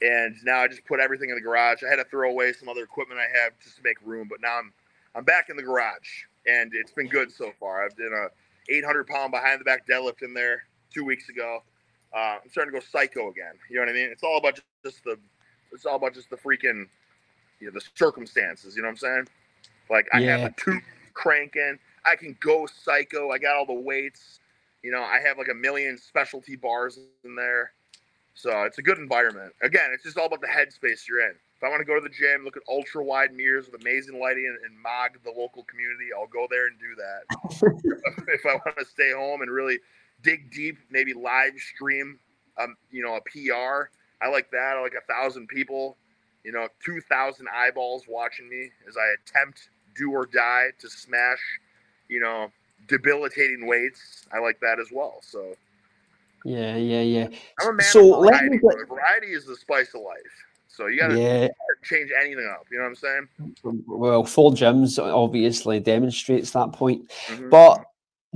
and 0.00 0.36
now 0.44 0.60
I 0.60 0.68
just 0.68 0.84
put 0.84 1.00
everything 1.00 1.30
in 1.30 1.34
the 1.34 1.40
garage. 1.40 1.82
I 1.82 1.90
had 1.90 1.96
to 1.96 2.04
throw 2.04 2.30
away 2.30 2.52
some 2.52 2.68
other 2.68 2.82
equipment 2.82 3.20
I 3.20 3.42
have 3.42 3.52
just 3.62 3.76
to 3.76 3.82
make 3.82 3.96
room, 4.04 4.28
but 4.28 4.40
now 4.40 4.58
I'm 4.58 4.72
I'm 5.14 5.24
back 5.24 5.48
in 5.50 5.56
the 5.56 5.62
garage, 5.62 6.24
and 6.46 6.72
it's 6.74 6.92
been 6.92 7.08
good 7.08 7.32
so 7.32 7.52
far. 7.58 7.84
I've 7.84 7.96
done 7.96 8.12
a 8.12 8.28
800 8.72 9.06
pound 9.06 9.32
behind 9.32 9.60
the 9.60 9.64
back 9.64 9.86
deadlift 9.86 10.22
in 10.22 10.34
there 10.34 10.62
two 10.92 11.04
weeks 11.04 11.28
ago. 11.28 11.62
Uh, 12.14 12.36
I'm 12.42 12.50
starting 12.50 12.72
to 12.72 12.80
go 12.80 12.84
psycho 12.84 13.30
again. 13.30 13.54
You 13.68 13.76
know 13.76 13.82
what 13.82 13.90
I 13.90 13.92
mean? 13.92 14.10
It's 14.10 14.22
all 14.22 14.38
about 14.38 14.60
just 14.84 15.04
the 15.04 15.16
it's 15.72 15.84
all 15.84 15.96
about 15.96 16.14
just 16.14 16.30
the 16.30 16.36
freaking 16.36 16.86
you 17.60 17.66
know 17.66 17.72
the 17.72 17.82
circumstances. 17.94 18.76
You 18.76 18.82
know 18.82 18.88
what 18.88 18.92
I'm 18.92 18.96
saying? 18.98 19.28
Like 19.90 20.08
I 20.12 20.20
yeah. 20.20 20.38
have 20.38 20.52
a 20.52 20.54
tube 20.56 20.82
cranking. 21.14 21.78
I 22.04 22.16
can 22.16 22.36
go 22.40 22.66
psycho. 22.66 23.30
I 23.30 23.38
got 23.38 23.56
all 23.56 23.66
the 23.66 23.72
weights. 23.72 24.40
You 24.82 24.92
know, 24.92 25.02
I 25.02 25.18
have 25.18 25.38
like 25.38 25.48
a 25.50 25.54
million 25.54 25.98
specialty 25.98 26.56
bars 26.56 26.98
in 27.24 27.34
there. 27.34 27.72
So 28.38 28.62
it's 28.62 28.78
a 28.78 28.82
good 28.82 28.98
environment. 28.98 29.52
Again, 29.62 29.90
it's 29.92 30.04
just 30.04 30.16
all 30.16 30.26
about 30.26 30.40
the 30.40 30.46
headspace 30.46 31.08
you're 31.08 31.28
in. 31.28 31.34
If 31.56 31.64
I 31.64 31.68
want 31.68 31.80
to 31.80 31.84
go 31.84 31.96
to 31.96 32.00
the 32.00 32.08
gym, 32.08 32.44
look 32.44 32.56
at 32.56 32.62
ultra 32.68 33.02
wide 33.02 33.34
mirrors 33.34 33.66
with 33.66 33.80
amazing 33.80 34.20
lighting 34.20 34.46
and, 34.46 34.64
and 34.64 34.80
mog 34.80 35.18
the 35.24 35.32
local 35.36 35.64
community, 35.64 36.10
I'll 36.16 36.28
go 36.28 36.46
there 36.48 36.68
and 36.68 36.78
do 36.78 36.94
that. 36.94 38.28
if 38.28 38.46
I 38.46 38.52
want 38.54 38.78
to 38.78 38.84
stay 38.84 39.12
home 39.12 39.42
and 39.42 39.50
really 39.50 39.80
dig 40.22 40.52
deep, 40.52 40.78
maybe 40.88 41.14
live 41.14 41.54
stream, 41.58 42.20
um, 42.58 42.76
you 42.92 43.02
know, 43.02 43.16
a 43.16 43.20
PR, 43.22 43.90
I 44.22 44.28
like 44.28 44.52
that. 44.52 44.76
I 44.76 44.82
like 44.82 44.94
a 44.94 45.12
thousand 45.12 45.48
people, 45.48 45.96
you 46.44 46.52
know, 46.52 46.68
two 46.84 47.00
thousand 47.00 47.48
eyeballs 47.52 48.04
watching 48.06 48.48
me 48.48 48.70
as 48.88 48.96
I 48.96 49.14
attempt 49.20 49.68
do 49.96 50.12
or 50.12 50.26
die 50.26 50.68
to 50.78 50.88
smash, 50.88 51.42
you 52.08 52.20
know, 52.20 52.52
debilitating 52.86 53.66
weights. 53.66 54.26
I 54.32 54.38
like 54.38 54.60
that 54.60 54.78
as 54.78 54.92
well. 54.92 55.18
So. 55.22 55.56
Yeah, 56.44 56.76
yeah, 56.76 57.02
yeah. 57.02 57.28
I'm 57.60 57.68
a 57.68 57.72
man 57.74 57.86
so 57.86 58.14
of 58.14 58.26
variety. 58.26 58.58
Get... 58.58 58.88
Variety 58.88 59.26
is 59.28 59.44
the 59.46 59.56
spice 59.56 59.94
of 59.94 60.02
life. 60.02 60.16
So 60.68 60.86
you 60.86 61.00
gotta, 61.00 61.18
yeah. 61.18 61.48
change 61.82 62.10
anything 62.20 62.48
up. 62.52 62.66
You 62.70 62.78
know 62.78 62.84
what 62.84 62.90
I'm 62.90 62.94
saying? 62.94 63.84
Well, 63.86 64.24
full 64.24 64.52
gyms 64.52 64.98
obviously 64.98 65.80
demonstrates 65.80 66.52
that 66.52 66.72
point. 66.72 67.10
Mm-hmm. 67.26 67.50
But 67.50 67.84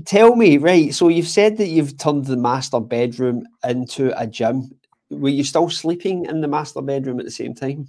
tell 0.04 0.34
me, 0.34 0.58
right? 0.58 0.92
So 0.92 1.08
you've 1.08 1.28
said 1.28 1.56
that 1.58 1.68
you've 1.68 1.98
turned 1.98 2.24
the 2.24 2.36
master 2.36 2.80
bedroom 2.80 3.46
into 3.62 4.18
a 4.20 4.26
gym. 4.26 4.74
Were 5.10 5.28
you 5.28 5.44
still 5.44 5.70
sleeping 5.70 6.24
in 6.24 6.40
the 6.40 6.48
master 6.48 6.82
bedroom 6.82 7.20
at 7.20 7.26
the 7.26 7.30
same 7.30 7.54
time? 7.54 7.86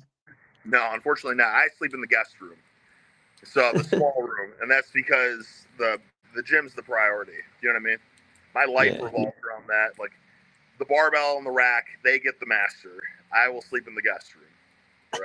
No, 0.65 0.88
unfortunately 0.93 1.38
not. 1.38 1.48
I 1.48 1.67
sleep 1.77 1.93
in 1.93 2.01
the 2.01 2.08
guest 2.08 2.39
room, 2.39 2.58
so 3.43 3.72
the 3.74 3.84
small 3.84 4.13
room, 4.22 4.51
and 4.62 4.70
that's 4.70 4.91
because 4.91 5.65
the 5.77 6.00
the 6.36 6.43
gym's 6.43 6.74
the 6.74 6.84
priority. 6.84 7.34
Do 7.62 7.67
You 7.67 7.74
know 7.74 7.79
what 7.79 7.88
I 7.88 7.89
mean? 7.89 7.98
My 8.53 8.65
life 8.65 8.93
yeah. 8.98 9.03
revolves 9.03 9.34
that. 9.67 10.00
Like 10.00 10.12
the 10.79 10.86
barbell 10.86 11.38
and 11.38 11.45
the 11.45 11.51
rack, 11.51 11.86
they 12.03 12.19
get 12.19 12.39
the 12.39 12.45
master. 12.45 13.01
I 13.33 13.50
will 13.50 13.62
sleep 13.62 13.88
in 13.88 13.95
the 13.95 14.01
guest 14.01 14.33
room. 14.36 14.45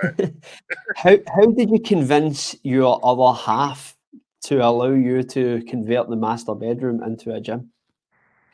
Right. 0.02 0.34
how 0.96 1.16
how 1.34 1.46
did 1.46 1.70
you 1.70 1.80
convince 1.80 2.56
your 2.62 3.00
other 3.02 3.38
half 3.38 3.96
to 4.42 4.64
allow 4.64 4.90
you 4.90 5.22
to 5.22 5.62
convert 5.66 6.08
the 6.08 6.16
master 6.16 6.54
bedroom 6.54 7.02
into 7.02 7.34
a 7.34 7.40
gym? 7.40 7.70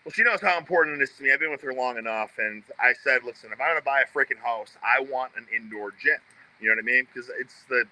Well, 0.04 0.12
she 0.12 0.23
knows 0.23 0.40
how 0.40 0.59
important 0.59 1.00
it 1.00 1.04
is 1.04 1.16
to 1.16 1.23
me. 1.23 1.33
I've 1.33 1.40
been 1.40 1.50
with 1.50 1.62
her 1.62 1.73
long 1.73 1.97
enough, 1.97 2.33
and 2.38 2.62
I 2.78 2.93
said, 3.02 3.25
"Listen, 3.25 3.50
if 3.52 3.61
I'm 3.61 3.69
going 3.69 3.78
to 3.78 3.85
buy 3.85 4.02
a 4.02 4.07
freaking 4.07 4.40
house, 4.43 4.76
I 4.83 5.00
want 5.00 5.33
an 5.37 5.47
indoor 5.54 5.93
gym." 5.93 6.19
You 6.61 6.69
know 6.69 6.76
what 6.76 6.83
I 6.83 6.87
mean? 6.87 7.07
Because 7.12 7.31
it's 7.40 7.64
the 7.69 7.85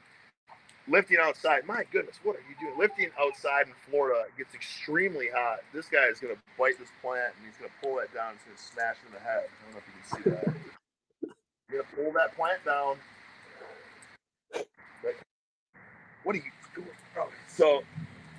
lifting 0.89 1.19
outside. 1.21 1.67
My 1.67 1.85
goodness, 1.93 2.19
what 2.23 2.37
are 2.37 2.45
you 2.49 2.55
doing? 2.61 2.79
Lifting 2.79 3.11
outside 3.21 3.67
in 3.67 3.75
Florida 3.89 4.25
gets 4.37 4.55
extremely 4.55 5.29
hot. 5.35 5.61
This 5.73 5.87
guy 5.87 6.07
is 6.07 6.19
going 6.19 6.35
to 6.35 6.41
bite 6.59 6.79
this 6.79 6.91
plant, 7.01 7.35
and 7.37 7.47
he's 7.47 7.57
going 7.57 7.71
to 7.71 7.77
pull 7.87 7.97
that 7.97 8.13
down. 8.15 8.35
He's 8.35 8.45
going 8.45 8.57
to 8.57 8.63
smash 8.63 8.97
in 9.07 9.13
the 9.13 9.21
head. 9.21 9.45
I 9.45 9.65
don't 9.65 9.73
know 9.75 9.81
if 9.81 9.87
you 9.87 9.95
can 10.01 10.05
see 10.17 10.31
that. 10.31 10.55
You're 11.71 11.83
going 11.83 11.91
to 11.91 11.97
pull 11.97 12.13
that 12.13 12.35
plant 12.37 12.65
down. 12.65 12.97
What 16.25 16.37
are 16.37 16.39
you 16.39 16.45
doing? 16.75 16.89
So, 17.49 17.83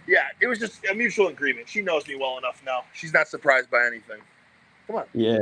yeah, 0.07 0.27
it 0.41 0.47
was 0.47 0.59
just 0.59 0.85
a 0.89 0.93
mutual 0.93 1.27
agreement. 1.27 1.67
She 1.67 1.81
knows 1.81 2.07
me 2.07 2.15
well 2.15 2.37
enough 2.37 2.61
now. 2.65 2.83
She's 2.93 3.13
not 3.13 3.27
surprised 3.27 3.69
by 3.69 3.85
anything. 3.85 4.19
Come 4.87 4.97
on. 4.97 5.05
Yeah. 5.13 5.39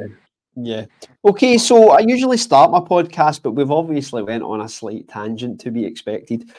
Yeah. 0.56 0.86
Okay, 1.24 1.58
so 1.58 1.92
I 1.92 2.00
usually 2.00 2.38
start 2.38 2.72
my 2.72 2.80
podcast, 2.80 3.42
but 3.42 3.52
we've 3.52 3.72
obviously 3.72 4.22
went 4.22 4.44
on 4.44 4.60
a 4.62 4.68
slight 4.68 5.08
tangent 5.08 5.62
to 5.62 5.72
be 5.72 5.86
expected. 5.86 6.52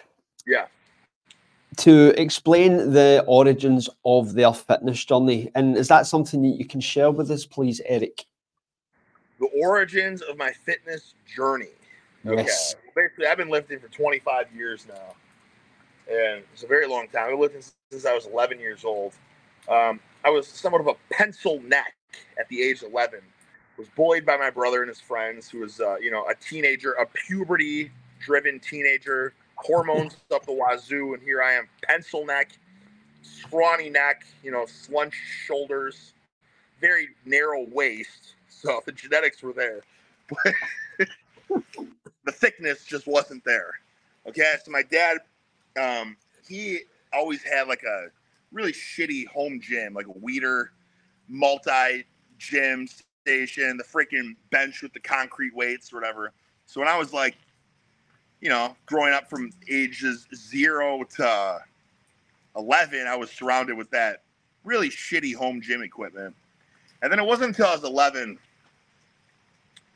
Yeah. 0.46 0.66
To 1.78 2.08
explain 2.20 2.92
the 2.92 3.24
origins 3.26 3.88
of 4.04 4.34
their 4.34 4.52
fitness 4.52 5.04
journey. 5.04 5.50
And 5.54 5.76
is 5.76 5.88
that 5.88 6.06
something 6.06 6.42
that 6.42 6.58
you 6.58 6.66
can 6.66 6.80
share 6.80 7.10
with 7.10 7.30
us, 7.30 7.46
please, 7.46 7.80
Eric? 7.86 8.24
The 9.40 9.48
origins 9.60 10.20
of 10.22 10.36
my 10.36 10.52
fitness 10.52 11.14
journey. 11.34 11.70
Okay. 12.26 12.42
Yes. 12.42 12.76
Basically, 12.94 13.26
I've 13.26 13.38
been 13.38 13.48
lifting 13.48 13.78
for 13.78 13.88
25 13.88 14.54
years 14.54 14.86
now. 14.86 15.14
And 16.10 16.42
it's 16.52 16.62
a 16.62 16.66
very 16.66 16.86
long 16.86 17.08
time. 17.08 17.24
I've 17.24 17.30
been 17.30 17.40
lifting 17.40 17.62
since 17.90 18.04
I 18.04 18.14
was 18.14 18.26
11 18.26 18.60
years 18.60 18.84
old. 18.84 19.14
Um, 19.68 20.00
I 20.24 20.30
was 20.30 20.46
somewhat 20.46 20.80
of 20.80 20.88
a 20.88 20.94
pencil 21.10 21.60
neck 21.62 21.94
at 22.38 22.48
the 22.48 22.62
age 22.62 22.82
of 22.82 22.92
11. 22.92 23.20
Was 23.78 23.88
bullied 23.96 24.26
by 24.26 24.36
my 24.36 24.50
brother 24.50 24.82
and 24.82 24.88
his 24.88 25.00
friends, 25.00 25.48
who 25.48 25.60
was, 25.60 25.80
uh, 25.80 25.96
you 25.96 26.10
know, 26.10 26.28
a 26.28 26.34
teenager, 26.34 26.92
a 26.92 27.06
puberty-driven 27.06 28.60
teenager, 28.60 29.32
hormones 29.62 30.16
up 30.32 30.44
the 30.44 30.52
wazoo, 30.52 31.14
and 31.14 31.22
here 31.22 31.42
I 31.42 31.52
am, 31.54 31.68
pencil 31.82 32.26
neck, 32.26 32.52
scrawny 33.22 33.90
neck, 33.90 34.24
you 34.42 34.50
know, 34.50 34.64
slunch 34.64 35.14
shoulders, 35.46 36.14
very 36.80 37.08
narrow 37.24 37.66
waist. 37.70 38.34
So 38.48 38.80
the 38.86 38.92
genetics 38.92 39.42
were 39.42 39.52
there, 39.52 39.82
but 40.28 41.08
the 42.24 42.32
thickness 42.32 42.84
just 42.84 43.06
wasn't 43.06 43.44
there. 43.44 43.72
Okay, 44.28 44.54
so 44.64 44.70
my 44.70 44.82
dad, 44.82 45.18
um, 45.80 46.16
he 46.46 46.80
always 47.12 47.42
had 47.42 47.68
like 47.68 47.82
a 47.82 48.06
really 48.52 48.72
shitty 48.72 49.26
home 49.26 49.60
gym, 49.60 49.94
like 49.94 50.06
a 50.06 50.12
Weider 50.12 50.68
multi 51.28 52.04
gym 52.38 52.86
station, 53.24 53.76
the 53.76 53.84
freaking 53.84 54.36
bench 54.50 54.82
with 54.82 54.92
the 54.92 55.00
concrete 55.00 55.54
weights 55.54 55.92
or 55.92 55.96
whatever. 55.96 56.32
So 56.66 56.80
when 56.80 56.88
I 56.88 56.98
was 56.98 57.12
like, 57.12 57.36
you 58.42 58.48
know, 58.48 58.76
growing 58.86 59.14
up 59.14 59.30
from 59.30 59.50
ages 59.70 60.26
zero 60.34 61.04
to 61.16 61.60
11, 62.56 63.06
I 63.06 63.16
was 63.16 63.30
surrounded 63.30 63.78
with 63.78 63.88
that 63.90 64.22
really 64.64 64.90
shitty 64.90 65.34
home 65.34 65.62
gym 65.62 65.80
equipment. 65.80 66.34
And 67.00 67.10
then 67.10 67.20
it 67.20 67.24
wasn't 67.24 67.50
until 67.50 67.66
I 67.66 67.74
was 67.74 67.84
11, 67.84 68.38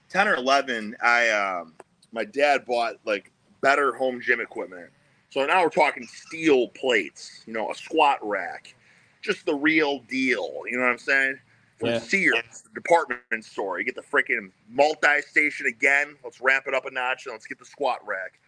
10 0.09 0.29
or 0.29 0.37
11, 0.37 0.97
I, 1.03 1.29
um, 1.31 1.75
my 2.13 2.25
dad 2.25 2.65
bought 2.65 2.95
like 3.05 3.33
better 3.63 3.93
home 3.93 4.21
gym 4.21 4.41
equipment. 4.41 4.91
So 5.31 5.45
now 5.45 5.63
we're 5.63 5.69
talking 5.69 6.07
steel 6.07 6.69
plates, 6.69 7.43
you 7.47 7.53
know, 7.53 7.73
a 7.73 7.75
squat 7.75 8.19
rack, 8.23 8.75
just 9.23 9.45
the 9.45 9.55
real 9.55 9.99
deal. 10.09 10.63
You 10.71 10.77
know 10.77 10.85
what 10.85 10.93
I'm 10.93 10.99
saying? 10.99 11.39
From 11.79 11.91
yeah. 11.91 11.99
Sears, 11.99 12.63
the 12.63 12.81
department 12.81 13.45
store, 13.45 13.79
you 13.79 13.85
get 13.85 13.95
the 13.95 14.03
freaking 14.03 14.51
multi-station 14.71 15.67
again. 15.67 16.17
Let's 16.25 16.41
ramp 16.41 16.65
it 16.67 16.75
up 16.75 16.87
a 16.87 16.91
notch 16.91 17.27
and 17.27 17.33
let's 17.33 17.47
get 17.47 17.59
the 17.59 17.67
squat 17.67 17.99
rack. 18.07 18.41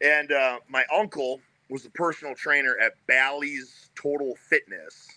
And 0.00 0.30
uh, 0.30 0.60
my 0.68 0.84
uncle 0.94 1.40
was 1.70 1.82
the 1.82 1.90
personal 1.90 2.34
trainer 2.34 2.76
at 2.80 2.92
Bally's 3.08 3.90
Total 4.00 4.34
Fitness. 4.36 5.08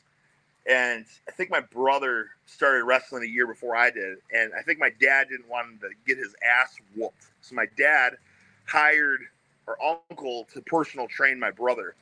And 0.67 1.05
I 1.27 1.31
think 1.31 1.49
my 1.49 1.59
brother 1.59 2.27
started 2.45 2.83
wrestling 2.83 3.23
a 3.23 3.27
year 3.27 3.47
before 3.47 3.75
I 3.75 3.89
did. 3.91 4.17
And 4.31 4.51
I 4.57 4.61
think 4.63 4.79
my 4.79 4.91
dad 4.99 5.27
didn't 5.29 5.47
want 5.47 5.67
him 5.67 5.79
to 5.81 5.89
get 6.07 6.17
his 6.17 6.35
ass 6.43 6.75
whooped. 6.95 7.27
So 7.41 7.55
my 7.55 7.65
dad 7.77 8.17
hired 8.65 9.21
our 9.67 9.77
uncle 10.09 10.47
to 10.53 10.61
personal 10.61 11.07
train 11.07 11.39
my 11.39 11.51
brother. 11.51 11.95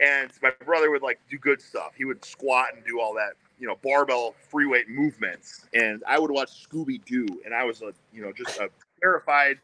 And 0.00 0.30
my 0.42 0.52
brother 0.64 0.90
would 0.90 1.02
like 1.02 1.20
do 1.30 1.38
good 1.38 1.60
stuff. 1.60 1.92
He 1.96 2.04
would 2.04 2.24
squat 2.24 2.68
and 2.74 2.84
do 2.84 3.00
all 3.00 3.14
that, 3.14 3.32
you 3.58 3.66
know, 3.66 3.76
barbell 3.82 4.34
free 4.50 4.66
weight 4.66 4.88
movements. 4.88 5.66
And 5.74 6.02
I 6.06 6.18
would 6.18 6.30
watch 6.30 6.68
Scooby 6.68 7.04
Doo. 7.04 7.26
And 7.44 7.54
I 7.54 7.64
was 7.64 7.82
a, 7.82 7.92
you 8.12 8.22
know, 8.22 8.32
just 8.32 8.58
a 8.58 8.70
terrified, 9.00 9.58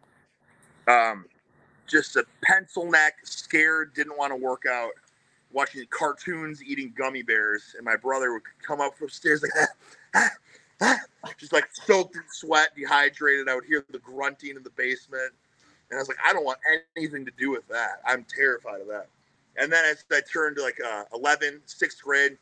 um, 0.88 1.26
just 1.86 2.16
a 2.16 2.24
pencil 2.42 2.90
neck, 2.90 3.14
scared, 3.24 3.94
didn't 3.94 4.16
want 4.16 4.32
to 4.32 4.36
work 4.36 4.64
out 4.68 4.90
watching 5.54 5.84
cartoons, 5.88 6.62
eating 6.62 6.92
gummy 6.98 7.22
bears, 7.22 7.74
and 7.76 7.84
my 7.84 7.96
brother 7.96 8.32
would 8.32 8.42
come 8.66 8.80
up 8.80 8.98
from 8.98 9.08
stairs 9.08 9.42
like 9.42 9.52
that, 9.54 9.68
ah, 10.14 10.98
ah, 11.22 11.30
just 11.38 11.52
like 11.52 11.64
soaked 11.72 12.16
in 12.16 12.22
sweat, 12.28 12.70
dehydrated. 12.76 13.48
I 13.48 13.54
would 13.54 13.64
hear 13.64 13.84
the 13.90 14.00
grunting 14.00 14.56
in 14.56 14.62
the 14.62 14.70
basement, 14.70 15.32
and 15.88 15.96
I 15.96 16.00
was 16.00 16.08
like, 16.08 16.18
I 16.26 16.32
don't 16.32 16.44
want 16.44 16.58
anything 16.96 17.24
to 17.24 17.32
do 17.38 17.50
with 17.50 17.66
that. 17.68 18.02
I'm 18.04 18.24
terrified 18.24 18.80
of 18.80 18.88
that. 18.88 19.08
And 19.56 19.72
then 19.72 19.84
as 19.84 20.04
I 20.10 20.20
turned 20.30 20.56
to 20.56 20.62
like 20.62 20.78
uh, 20.84 21.04
11, 21.14 21.60
sixth 21.66 22.02
grade, 22.02 22.36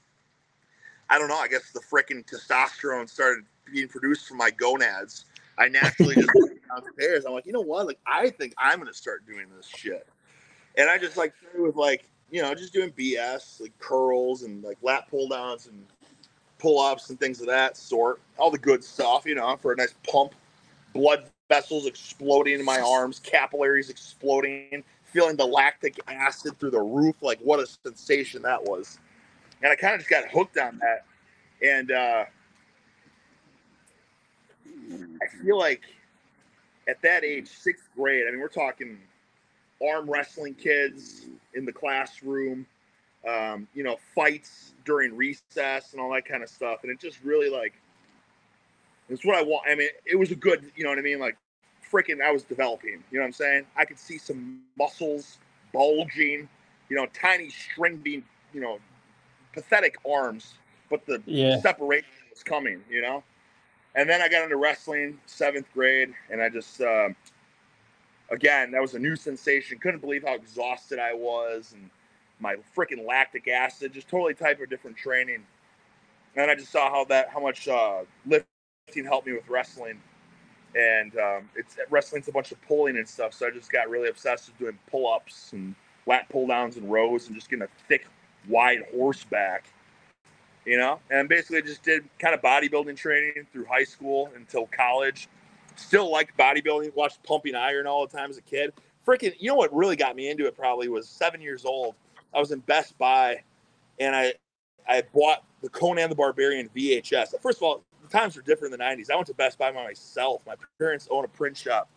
I 1.13 1.19
don't 1.19 1.29
know. 1.29 1.37
I 1.37 1.47
guess 1.47 1.71
the 1.73 1.81
freaking 1.81 2.25
testosterone 2.25 3.07
started 3.07 3.45
being 3.71 3.87
produced 3.87 4.27
from 4.27 4.39
my 4.39 4.51
gonads. 4.51 5.27
I 5.59 5.69
naturally 5.69 6.15
just 6.15 6.31
went 6.35 6.61
downstairs. 6.67 7.27
I'm 7.27 7.35
like, 7.35 7.45
you 7.45 7.53
know 7.53 7.61
what? 7.61 7.87
Like, 7.87 7.99
I 8.07 8.31
think 8.31 8.55
I'm 8.57 8.79
gonna 8.79 8.95
start 8.95 9.27
doing 9.27 9.45
this 9.55 9.67
shit. 9.67 10.09
And 10.79 10.89
I 10.89 10.97
just 10.97 11.19
like 11.19 11.35
started 11.37 11.61
with 11.61 11.77
like 11.77 12.09
you 12.31 12.41
know, 12.41 12.55
just 12.55 12.73
doing 12.73 12.91
BS, 12.93 13.61
like 13.61 13.79
curls 13.79 14.43
and 14.43 14.65
like 14.65 14.79
lat 14.81 15.07
pull 15.11 15.29
downs 15.29 15.67
and 15.67 15.85
pull 16.59 16.81
ups 16.81 17.11
and 17.11 17.21
things 17.21 17.43
of 17.43 17.47
that 17.47 17.77
sort. 17.77 18.23
All 18.39 18.51
the 18.51 18.57
good 18.57 18.83
stuff, 18.83 19.27
you 19.27 19.35
know, 19.35 19.55
for 19.59 19.73
a 19.73 19.77
nice 19.77 19.95
pump. 20.11 20.35
Blood 20.95 21.29
vessels 21.51 21.85
exploding 21.85 22.59
in 22.59 22.65
my 22.65 22.81
arms, 22.81 23.19
capillaries 23.19 23.91
exploding, 23.91 24.83
feeling 25.05 25.37
the 25.37 25.45
lactic 25.45 26.01
acid 26.09 26.59
through 26.59 26.71
the 26.71 26.81
roof. 26.81 27.17
Like, 27.21 27.39
what 27.41 27.61
a 27.61 27.67
sensation 27.67 28.41
that 28.43 28.65
was. 28.65 28.99
And 29.63 29.71
I 29.71 29.77
kind 29.77 29.95
of 29.95 30.01
just 30.01 30.11
got 30.11 30.29
hooked 30.29 30.59
on 30.59 30.81
that. 30.81 31.05
And 31.67 31.93
uh, 31.93 32.25
I 35.23 35.43
feel 35.43 35.59
like 35.59 35.83
at 36.89 37.01
that 37.03 37.25
age, 37.25 37.49
sixth 37.49 37.89
grade, 37.97 38.25
I 38.27 38.33
mean, 38.33 38.41
we're 38.41 38.49
talking 38.49 38.99
arm 39.87 40.11
wrestling 40.11 40.55
kids 40.55 41.27
in 41.55 41.65
the 41.65 41.73
classroom, 41.73 42.67
um, 43.29 43.69
you 43.75 43.85
know, 43.85 43.97
fights 44.15 44.75
during 44.85 45.17
recess 45.17 45.93
and 45.93 46.01
all 46.01 46.13
that 46.13 46.25
kind 46.25 46.43
of 46.43 46.49
stuff. 46.49 46.81
And 46.83 46.91
it 46.91 47.01
just 47.01 47.23
really 47.23 47.49
like, 47.49 47.75
it's 49.09 49.25
what 49.25 49.37
I 49.37 49.43
want. 49.43 49.67
I 49.69 49.75
mean, 49.75 49.89
it 50.05 50.17
was 50.17 50.31
a 50.33 50.37
good, 50.37 50.71
you 50.75 50.85
know 50.85 50.91
what 50.91 50.99
I 50.99 51.03
mean? 51.03 51.21
Like 51.21 51.37
freaking 51.91 52.21
I 52.21 52.33
was 52.33 52.43
developing. 52.43 53.03
You 53.11 53.19
know 53.19 53.21
what 53.21 53.27
I'm 53.27 53.33
saying? 53.33 53.67
I 53.77 53.85
could 53.85 53.99
see 53.99 54.19
some 54.19 54.61
muscles 54.77 55.39
bulging, 55.73 56.49
you 56.89 56.97
know, 56.97 57.07
tiny 57.13 57.51
string 57.51 57.99
being, 57.99 58.25
you 58.53 58.61
know, 58.61 58.79
pathetic 59.53 59.97
arms, 60.09 60.55
but 60.91 61.07
the 61.07 61.23
Yeah. 61.27 61.61
separation 61.61 62.09
was 62.31 62.43
coming, 62.43 62.85
you 62.91 63.03
know. 63.03 63.25
And 63.95 64.09
then 64.09 64.23
I 64.23 64.29
got 64.29 64.45
into 64.45 64.57
wrestling 64.57 65.21
seventh 65.27 65.73
grade, 65.75 66.15
and 66.31 66.43
I 66.43 66.49
just, 66.49 66.81
uh, 66.81 67.11
again, 68.31 68.71
that 68.73 68.83
was 68.83 68.95
a 68.95 68.99
new 68.99 69.17
sensation. 69.17 69.79
Couldn't 69.79 70.01
believe 70.01 70.25
how 70.25 70.35
exhausted 70.35 70.99
I 70.99 71.15
was, 71.15 71.73
and 71.75 71.91
my 72.41 72.57
freaking 72.77 73.07
lactic 73.07 73.49
acid, 73.49 73.93
just 73.95 74.09
totally 74.09 74.35
type 74.35 74.61
of 74.61 74.71
different 74.71 74.97
training. 74.97 75.47
And 76.37 76.51
I 76.51 76.55
just 76.55 76.73
saw 76.73 76.91
how 76.91 77.05
that, 77.07 77.31
how 77.31 77.41
much 77.41 77.69
uh, 77.69 78.03
lifting 78.27 79.05
helped 79.05 79.27
me 79.27 79.35
with 79.35 79.49
wrestling, 79.49 80.01
and 80.77 81.17
um, 81.19 81.51
it's 81.57 81.77
wrestling's 81.91 82.29
a 82.29 82.33
bunch 82.33 82.53
of 82.53 82.63
pulling 82.63 82.97
and 82.99 83.09
stuff. 83.09 83.35
So 83.35 83.47
I 83.47 83.51
just 83.51 83.73
got 83.73 83.91
really 83.91 84.09
obsessed 84.09 84.49
with 84.49 84.59
doing 84.59 84.79
pull-ups 84.91 85.53
and 85.53 85.75
lat 86.07 86.29
pull 86.31 86.47
downs 86.49 86.77
and 86.79 86.91
rows, 86.91 87.27
and 87.29 87.37
just 87.37 87.51
getting 87.51 87.65
a 87.65 87.69
thick, 87.89 88.07
wide 88.49 88.81
horseback 88.95 89.67
you 90.65 90.79
know, 90.79 91.01
and 91.11 91.29
basically 91.29 91.63
just 91.63 91.83
did 91.83 92.05
kind 92.19 92.35
of 92.35 92.41
bodybuilding 92.41 92.97
training 92.97 93.47
through 93.53 93.65
high 93.65 93.85
school 93.85 94.31
until 94.37 94.67
college. 94.67 95.29
Still 95.77 96.11
liked 96.11 96.37
bodybuilding, 96.37 96.95
watched 96.95 97.23
Pumping 97.25 97.55
Iron 97.55 97.87
all 97.87 98.07
the 98.07 98.17
time 98.17 98.31
as 98.31 98.39
a 98.39 98.43
kid. 98.43 98.73
Freaking, 99.07 99.35
you 99.39 99.49
know 99.49 99.57
what 99.57 99.75
really 99.75 99.97
got 99.97 100.15
me 100.15 100.31
into 100.31 100.47
it 100.47 100.57
probably 100.57 100.89
was 100.89 101.09
seven 101.09 101.41
years 101.41 101.65
old. 101.65 101.95
I 102.35 102.39
was 102.39 102.53
in 102.53 102.61
Best 102.61 102.97
Buy 102.99 103.43
and 103.99 104.15
I 104.15 104.35
I 104.89 105.03
bought 105.13 105.45
the 105.63 105.69
Conan 105.69 106.09
the 106.09 106.17
Barbarian 106.17 106.69
VHS. 106.75 107.41
First 107.41 107.59
of 107.59 107.63
all, 107.63 107.85
the 108.03 108.09
times 108.09 108.37
were 108.37 108.43
different 108.43 108.75
in 108.75 108.79
the 108.79 108.85
90s. 108.85 109.11
I 109.11 109.15
went 109.15 109.27
to 109.29 109.35
Best 109.35 109.59
Buy 109.59 109.73
by 109.73 109.83
myself. 109.83 110.43
My 110.47 110.55
parents 110.79 111.09
own 111.11 111.25
a 111.25 111.29
print 111.29 111.57
shop. 111.57 111.89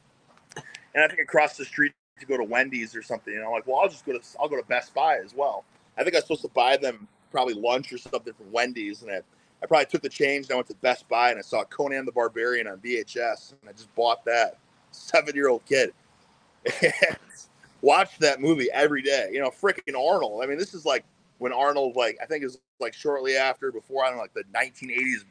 And 0.93 1.03
I 1.03 1.07
think 1.07 1.19
across 1.19 1.57
the 1.57 1.65
street 1.65 1.93
to 2.19 2.25
go 2.25 2.37
to 2.37 2.43
Wendy's 2.43 2.95
or 2.95 3.01
something. 3.01 3.33
And 3.33 3.43
I'm 3.43 3.51
like, 3.51 3.67
well, 3.67 3.79
I'll 3.79 3.89
just 3.89 4.05
go 4.05 4.17
to 4.17 4.21
I'll 4.39 4.49
go 4.49 4.59
to 4.59 4.67
Best 4.67 4.93
Buy 4.93 5.17
as 5.23 5.33
well. 5.35 5.63
I 5.97 6.03
think 6.03 6.15
I 6.15 6.17
was 6.17 6.25
supposed 6.25 6.41
to 6.41 6.49
buy 6.49 6.77
them 6.77 7.07
probably 7.31 7.53
lunch 7.53 7.91
or 7.91 7.97
something 7.97 8.33
from 8.33 8.51
Wendy's, 8.51 9.01
and 9.01 9.11
I, 9.11 9.21
I 9.61 9.65
probably 9.65 9.85
took 9.85 10.01
the 10.01 10.09
change 10.09 10.45
and 10.45 10.53
I 10.53 10.55
went 10.55 10.67
to 10.67 10.75
Best 10.75 11.07
Buy 11.07 11.31
and 11.31 11.39
I 11.39 11.41
saw 11.41 11.63
Conan 11.63 12.05
the 12.05 12.11
Barbarian 12.11 12.67
on 12.67 12.77
VHS, 12.77 13.53
and 13.61 13.69
I 13.69 13.73
just 13.73 13.93
bought 13.95 14.23
that. 14.25 14.57
Seven 14.91 15.35
year 15.35 15.49
old 15.49 15.65
kid, 15.65 15.91
watched 17.81 18.21
that 18.21 18.39
movie 18.39 18.69
every 18.71 19.01
day. 19.01 19.29
You 19.33 19.41
know, 19.41 19.49
freaking 19.49 19.95
Arnold. 19.97 20.41
I 20.41 20.47
mean, 20.47 20.57
this 20.57 20.73
is 20.73 20.85
like 20.85 21.03
when 21.39 21.51
Arnold, 21.51 21.97
like 21.97 22.17
I 22.21 22.25
think 22.25 22.43
it 22.43 22.45
was 22.45 22.59
like 22.79 22.93
shortly 22.93 23.35
after, 23.35 23.73
before 23.73 24.05
I 24.05 24.07
don't 24.07 24.17
know, 24.17 24.21
like 24.21 24.33
the 24.33 24.43
1980s 24.57 25.25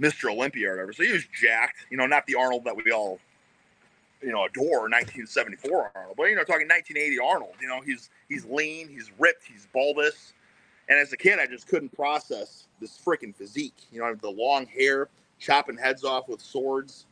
Mr. 0.00 0.32
Olympia 0.32 0.68
or 0.68 0.72
whatever. 0.72 0.92
So 0.92 1.04
he 1.04 1.12
was 1.12 1.24
jacked. 1.40 1.86
You 1.90 1.96
know, 1.96 2.06
not 2.06 2.26
the 2.26 2.34
Arnold 2.34 2.64
that 2.64 2.76
we 2.76 2.90
all 2.90 3.20
you 4.22 4.32
know 4.32 4.44
adore 4.44 4.88
1974 4.88 5.92
Arnold, 5.94 6.16
but 6.16 6.24
you 6.24 6.36
know 6.36 6.44
talking 6.44 6.68
1980 6.68 7.18
Arnold. 7.18 7.54
You 7.60 7.68
know 7.68 7.80
he's 7.80 8.10
he's 8.28 8.44
lean, 8.44 8.88
he's 8.88 9.10
ripped, 9.18 9.44
he's 9.44 9.66
bulbous. 9.72 10.32
And 10.88 10.98
as 10.98 11.12
a 11.12 11.16
kid, 11.16 11.38
I 11.38 11.46
just 11.46 11.68
couldn't 11.68 11.94
process 11.94 12.66
this 12.80 12.98
freaking 12.98 13.34
physique. 13.34 13.86
You 13.92 14.00
know, 14.00 14.14
the 14.14 14.30
long 14.30 14.66
hair, 14.66 15.08
chopping 15.38 15.76
heads 15.76 16.04
off 16.04 16.28
with 16.28 16.40
swords. 16.40 17.06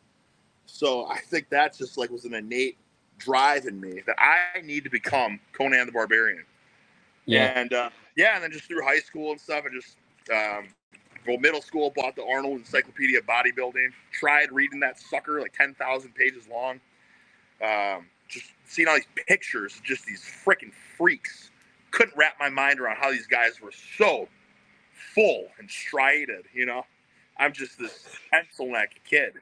So 0.67 1.07
I 1.07 1.19
think 1.19 1.49
that's 1.49 1.79
just 1.79 1.97
like 1.97 2.11
was 2.11 2.25
an 2.25 2.35
innate 2.35 2.77
drive 3.19 3.67
in 3.67 3.81
me 3.81 4.03
that 4.07 4.17
I 4.19 4.61
need 4.63 4.85
to 4.85 4.91
become 4.91 5.41
Conan 5.53 5.87
the 5.87 5.93
Barbarian. 5.93 6.45
Yeah. 7.27 7.59
And 7.59 7.73
uh, 7.73 7.91
yeah, 8.17 8.35
and 8.35 8.43
then 8.43 8.51
just 8.51 8.65
through 8.65 8.83
high 8.83 8.99
school 8.99 9.31
and 9.31 9.41
stuff, 9.41 9.65
I 9.67 9.73
just 9.73 9.97
um, 10.33 10.69
well, 11.27 11.39
middle 11.39 11.63
school 11.63 11.93
bought 11.95 12.17
the 12.17 12.25
Arnold 12.25 12.59
Encyclopedia 12.59 13.19
of 13.19 13.27
Bodybuilding. 13.27 13.91
Tried 14.13 14.51
reading 14.53 14.81
that 14.81 14.99
sucker 14.99 15.41
like 15.41 15.53
ten 15.53 15.75
thousand 15.75 16.15
pages 16.15 16.49
long. 16.51 16.81
Um, 17.63 18.07
just 18.29 18.47
seeing 18.67 18.89
all 18.89 18.95
these 18.95 19.25
pictures, 19.27 19.81
just 19.85 20.07
these 20.07 20.23
freaking 20.23 20.73
freaks. 20.97 21.51
Couldn't 21.91 22.17
wrap 22.17 22.35
my 22.39 22.49
mind 22.49 22.79
around 22.79 22.97
how 22.97 23.11
these 23.11 23.27
guys 23.27 23.61
were 23.61 23.73
so 23.99 24.29
full 25.15 25.49
and 25.59 25.69
striated. 25.69 26.45
You 26.55 26.67
know, 26.67 26.85
I'm 27.39 27.53
just 27.53 27.79
this 27.79 28.09
pencil 28.31 28.71
neck 28.71 29.01
kid. 29.09 29.35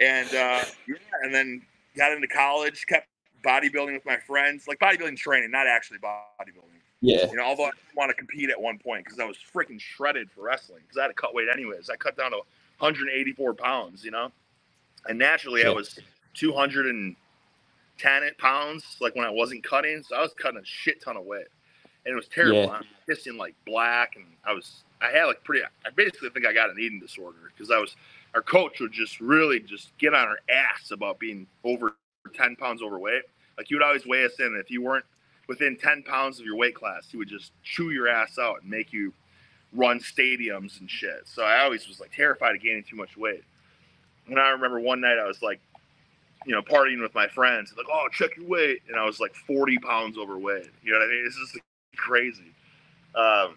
And 0.00 0.28
uh, 0.28 0.64
yeah, 0.86 0.96
and 1.22 1.34
then 1.34 1.62
got 1.96 2.12
into 2.12 2.28
college, 2.28 2.86
kept 2.86 3.08
bodybuilding 3.44 3.94
with 3.94 4.06
my 4.06 4.16
friends, 4.16 4.66
like 4.66 4.78
bodybuilding 4.78 5.16
training, 5.16 5.50
not 5.50 5.66
actually 5.66 5.98
bodybuilding. 5.98 6.80
Yeah. 7.00 7.26
You 7.30 7.36
know, 7.36 7.44
although 7.44 7.64
I 7.64 7.70
didn't 7.70 7.96
want 7.96 8.10
to 8.10 8.14
compete 8.14 8.50
at 8.50 8.60
one 8.60 8.78
point 8.78 9.04
because 9.04 9.20
I 9.20 9.24
was 9.24 9.36
freaking 9.54 9.80
shredded 9.80 10.30
for 10.30 10.42
wrestling 10.42 10.80
because 10.82 10.96
I 10.96 11.02
had 11.02 11.08
to 11.08 11.14
cut 11.14 11.34
weight 11.34 11.48
anyways. 11.52 11.90
I 11.90 11.96
cut 11.96 12.16
down 12.16 12.30
to 12.30 12.38
184 12.78 13.54
pounds, 13.54 14.04
you 14.04 14.10
know, 14.10 14.32
and 15.06 15.18
naturally 15.18 15.64
I 15.64 15.70
was 15.70 15.98
210 16.34 18.30
pounds, 18.38 18.96
like 19.00 19.14
when 19.16 19.26
I 19.26 19.30
wasn't 19.30 19.64
cutting. 19.64 20.02
So 20.02 20.16
I 20.16 20.20
was 20.20 20.32
cutting 20.34 20.60
a 20.60 20.64
shit 20.64 21.02
ton 21.02 21.16
of 21.16 21.24
weight, 21.24 21.46
and 22.04 22.12
it 22.12 22.16
was 22.16 22.28
terrible. 22.28 22.64
Yeah. 22.64 22.70
I'm 22.70 22.84
pissing 23.08 23.36
like 23.38 23.54
black, 23.66 24.16
and 24.16 24.26
I 24.44 24.52
was 24.52 24.84
I 25.00 25.10
had 25.10 25.24
like 25.24 25.42
pretty. 25.44 25.64
I 25.64 25.90
basically 25.94 26.30
think 26.30 26.46
I 26.46 26.52
got 26.52 26.70
an 26.70 26.76
eating 26.78 27.00
disorder 27.00 27.52
because 27.54 27.70
I 27.70 27.78
was. 27.78 27.96
Our 28.34 28.42
coach 28.42 28.80
would 28.80 28.90
just 28.90 29.20
really 29.20 29.60
just 29.60 29.96
get 29.96 30.12
on 30.12 30.26
our 30.26 30.40
ass 30.50 30.90
about 30.90 31.20
being 31.20 31.46
over 31.62 31.94
10 32.34 32.56
pounds 32.56 32.82
overweight. 32.82 33.22
Like 33.56 33.68
he 33.68 33.76
would 33.76 33.84
always 33.84 34.06
weigh 34.06 34.24
us 34.24 34.32
in. 34.40 34.46
And 34.46 34.56
if 34.56 34.72
you 34.72 34.82
weren't 34.82 35.04
within 35.48 35.76
10 35.76 36.02
pounds 36.02 36.40
of 36.40 36.46
your 36.46 36.56
weight 36.56 36.74
class, 36.74 37.06
he 37.10 37.16
would 37.16 37.28
just 37.28 37.52
chew 37.62 37.90
your 37.90 38.08
ass 38.08 38.38
out 38.38 38.62
and 38.62 38.70
make 38.70 38.92
you 38.92 39.12
run 39.72 39.98
stadiums 40.00 40.80
and 40.80 40.90
shit. 40.90 41.22
So 41.26 41.42
I 41.42 41.62
always 41.62 41.86
was 41.86 42.00
like 42.00 42.12
terrified 42.12 42.56
of 42.56 42.62
gaining 42.62 42.84
too 42.84 42.96
much 42.96 43.16
weight. 43.16 43.44
And 44.26 44.38
I 44.38 44.50
remember 44.50 44.80
one 44.80 45.00
night 45.00 45.18
I 45.18 45.26
was 45.26 45.42
like, 45.42 45.60
you 46.44 46.54
know, 46.54 46.62
partying 46.62 47.00
with 47.00 47.14
my 47.14 47.28
friends, 47.28 47.72
like, 47.76 47.86
oh, 47.90 48.06
check 48.12 48.36
your 48.36 48.46
weight. 48.46 48.82
And 48.88 48.98
I 48.98 49.04
was 49.04 49.20
like 49.20 49.34
40 49.34 49.78
pounds 49.78 50.18
overweight. 50.18 50.68
You 50.82 50.92
know 50.92 50.98
what 50.98 51.06
I 51.06 51.08
mean? 51.08 51.24
It's 51.26 51.36
just 51.36 51.58
crazy. 51.96 52.52
Um, 53.14 53.56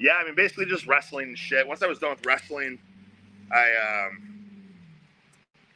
yeah, 0.00 0.14
I 0.14 0.24
mean, 0.24 0.34
basically 0.34 0.66
just 0.66 0.86
wrestling 0.86 1.28
and 1.28 1.38
shit. 1.38 1.66
Once 1.66 1.82
I 1.82 1.86
was 1.86 1.98
done 1.98 2.10
with 2.10 2.24
wrestling, 2.24 2.78
I 3.52 4.06
um, 4.06 4.22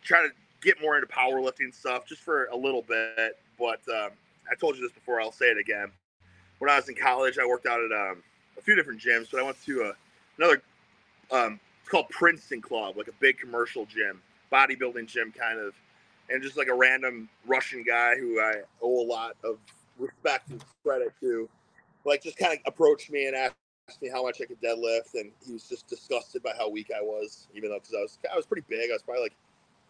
tried 0.03 0.23
to 0.23 0.31
get 0.63 0.81
more 0.81 0.97
into 0.97 1.09
powerlifting 1.09 1.75
stuff 1.75 2.07
just 2.07 2.23
for 2.23 2.47
a 2.47 2.57
little 2.57 2.83
bit. 2.83 3.39
But 3.59 3.81
um, 3.89 4.11
I 4.51 4.55
told 4.59 4.77
you 4.77 4.83
this 4.83 4.93
before, 4.93 5.21
I'll 5.21 5.33
say 5.33 5.47
it 5.47 5.59
again. 5.59 5.91
When 6.59 6.71
I 6.71 6.77
was 6.77 6.89
in 6.89 6.95
college, 6.95 7.39
I 7.39 7.47
worked 7.47 7.67
out 7.67 7.81
at 7.81 7.91
um, 7.93 8.23
a 8.57 8.63
few 8.63 8.75
different 8.77 9.01
gyms, 9.01 9.29
but 9.31 9.41
I 9.41 9.43
went 9.43 9.63
to 9.65 9.81
a, 9.83 9.93
another, 10.39 10.63
um, 11.33 11.59
it's 11.81 11.89
called 11.89 12.09
Princeton 12.11 12.61
Club, 12.61 12.97
like 12.97 13.09
a 13.09 13.13
big 13.19 13.39
commercial 13.39 13.85
gym, 13.87 14.23
bodybuilding 14.53 15.07
gym 15.07 15.33
kind 15.37 15.59
of, 15.59 15.75
and 16.33 16.43
just 16.43 16.57
like 16.57 16.69
a 16.69 16.75
random 16.75 17.29
Russian 17.47 17.85
guy 17.87 18.17
who 18.17 18.41
I 18.41 18.63
owe 18.81 19.01
a 19.01 19.07
lot 19.07 19.37
of 19.45 19.59
respect 19.99 20.51
and 20.51 20.65
credit 20.85 21.13
to, 21.21 21.49
like 22.05 22.23
just 22.23 22.39
kind 22.39 22.53
of 22.53 22.59
approached 22.67 23.11
me 23.11 23.27
and 23.27 23.37
asked 23.37 23.55
me 24.01 24.09
how 24.09 24.23
much 24.23 24.41
I 24.41 24.47
could 24.47 24.61
deadlift, 24.61 25.15
and 25.15 25.31
he 25.45 25.53
was 25.53 25.69
just 25.69 25.87
disgusted 25.87 26.43
by 26.43 26.53
how 26.57 26.69
weak 26.71 26.91
I 26.97 27.03
was, 27.03 27.49
even 27.55 27.71
though 27.71 27.79
because 27.79 27.95
I 27.95 28.01
was 28.01 28.19
I 28.33 28.37
was 28.37 28.47
pretty 28.47 28.65
big, 28.69 28.91
I 28.91 28.95
was 28.95 29.03
probably 29.03 29.25
like 29.25 29.37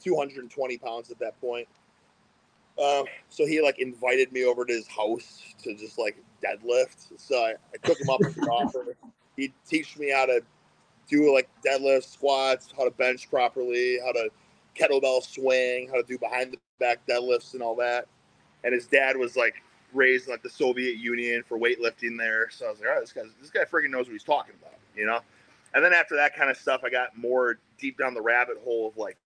220 0.02 0.78
pounds 0.78 1.10
at 1.10 1.18
that 1.20 1.40
point. 1.40 1.68
Um, 2.82 3.04
so 3.28 3.46
he 3.46 3.60
like 3.60 3.78
invited 3.78 4.32
me 4.32 4.44
over 4.44 4.64
to 4.64 4.72
his 4.72 4.88
house 4.88 5.42
to 5.62 5.74
just 5.74 5.98
like 5.98 6.16
deadlift. 6.42 7.12
So 7.18 7.36
I, 7.36 7.50
I 7.72 7.86
took 7.86 8.00
him 8.00 8.08
up 8.08 8.20
on 8.24 8.32
the 8.32 8.48
offer. 8.48 8.96
He'd 9.36 9.52
teach 9.66 9.96
me 9.98 10.10
how 10.10 10.26
to 10.26 10.42
do 11.08 11.32
like 11.32 11.48
deadlift 11.64 12.04
squats, 12.04 12.72
how 12.76 12.84
to 12.84 12.90
bench 12.90 13.28
properly, 13.30 13.98
how 14.04 14.12
to 14.12 14.30
kettlebell 14.76 15.22
swing, 15.22 15.88
how 15.88 15.96
to 15.96 16.02
do 16.02 16.18
behind 16.18 16.52
the 16.52 16.58
back 16.78 17.06
deadlifts 17.06 17.54
and 17.54 17.62
all 17.62 17.76
that. 17.76 18.06
And 18.64 18.72
his 18.72 18.86
dad 18.86 19.16
was 19.16 19.36
like 19.36 19.54
raised 19.92 20.28
like 20.28 20.42
the 20.42 20.50
Soviet 20.50 20.96
Union 20.96 21.42
for 21.42 21.58
weightlifting 21.58 22.18
there. 22.18 22.48
So 22.50 22.66
I 22.66 22.70
was 22.70 22.80
like, 22.80 22.88
right, 22.88 23.00
this 23.00 23.12
guy, 23.12 23.22
this 23.40 23.50
guy 23.50 23.64
freaking 23.64 23.90
knows 23.90 24.06
what 24.06 24.12
he's 24.12 24.24
talking 24.24 24.54
about, 24.60 24.78
you 24.96 25.06
know? 25.06 25.20
And 25.74 25.84
then 25.84 25.92
after 25.92 26.16
that 26.16 26.36
kind 26.36 26.50
of 26.50 26.56
stuff, 26.56 26.82
I 26.84 26.90
got 26.90 27.16
more 27.16 27.58
deep 27.78 27.98
down 27.98 28.14
the 28.14 28.20
rabbit 28.20 28.58
hole 28.62 28.88
of 28.88 28.96
like 28.96 29.16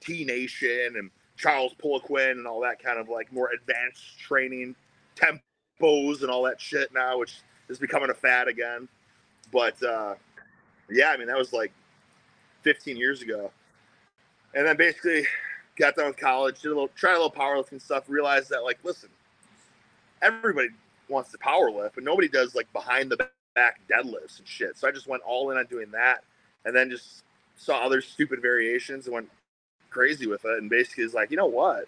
T 0.00 0.24
Nation 0.24 0.94
and 0.96 1.10
Charles 1.36 1.74
Poliquin 1.82 2.32
and 2.32 2.46
all 2.46 2.60
that 2.60 2.82
kind 2.82 2.98
of 2.98 3.08
like 3.08 3.32
more 3.32 3.50
advanced 3.50 4.18
training, 4.18 4.74
tempos 5.16 6.22
and 6.22 6.30
all 6.30 6.42
that 6.44 6.60
shit 6.60 6.92
now, 6.92 7.18
which 7.18 7.36
is 7.68 7.78
becoming 7.78 8.10
a 8.10 8.14
fad 8.14 8.48
again. 8.48 8.88
But 9.52 9.80
uh, 9.82 10.14
yeah, 10.90 11.10
I 11.10 11.16
mean, 11.16 11.28
that 11.28 11.38
was 11.38 11.52
like 11.52 11.72
15 12.62 12.96
years 12.96 13.22
ago. 13.22 13.50
And 14.54 14.66
then 14.66 14.76
basically 14.76 15.26
got 15.76 15.96
done 15.96 16.06
with 16.06 16.16
college, 16.16 16.60
did 16.60 16.68
a 16.68 16.74
little, 16.74 16.88
tried 16.88 17.12
a 17.12 17.20
little 17.20 17.30
powerlifting 17.30 17.80
stuff, 17.80 18.04
realized 18.08 18.50
that 18.50 18.62
like, 18.62 18.78
listen, 18.84 19.08
everybody 20.22 20.68
wants 21.08 21.30
to 21.32 21.38
power 21.38 21.70
lift, 21.70 21.96
but 21.96 22.04
nobody 22.04 22.28
does 22.28 22.54
like 22.54 22.72
behind 22.72 23.10
the 23.10 23.28
back 23.54 23.80
deadlifts 23.88 24.38
and 24.38 24.46
shit. 24.46 24.76
So 24.76 24.88
I 24.88 24.90
just 24.90 25.06
went 25.06 25.22
all 25.22 25.50
in 25.50 25.58
on 25.58 25.66
doing 25.66 25.90
that, 25.92 26.24
and 26.64 26.74
then 26.74 26.90
just 26.90 27.24
saw 27.56 27.84
other 27.84 28.00
stupid 28.00 28.42
variations 28.42 29.06
and 29.06 29.14
went 29.14 29.30
crazy 29.90 30.26
with 30.26 30.44
it. 30.44 30.58
And 30.58 30.68
basically, 30.70 31.04
is 31.04 31.14
like, 31.14 31.30
you 31.30 31.36
know 31.36 31.46
what? 31.46 31.86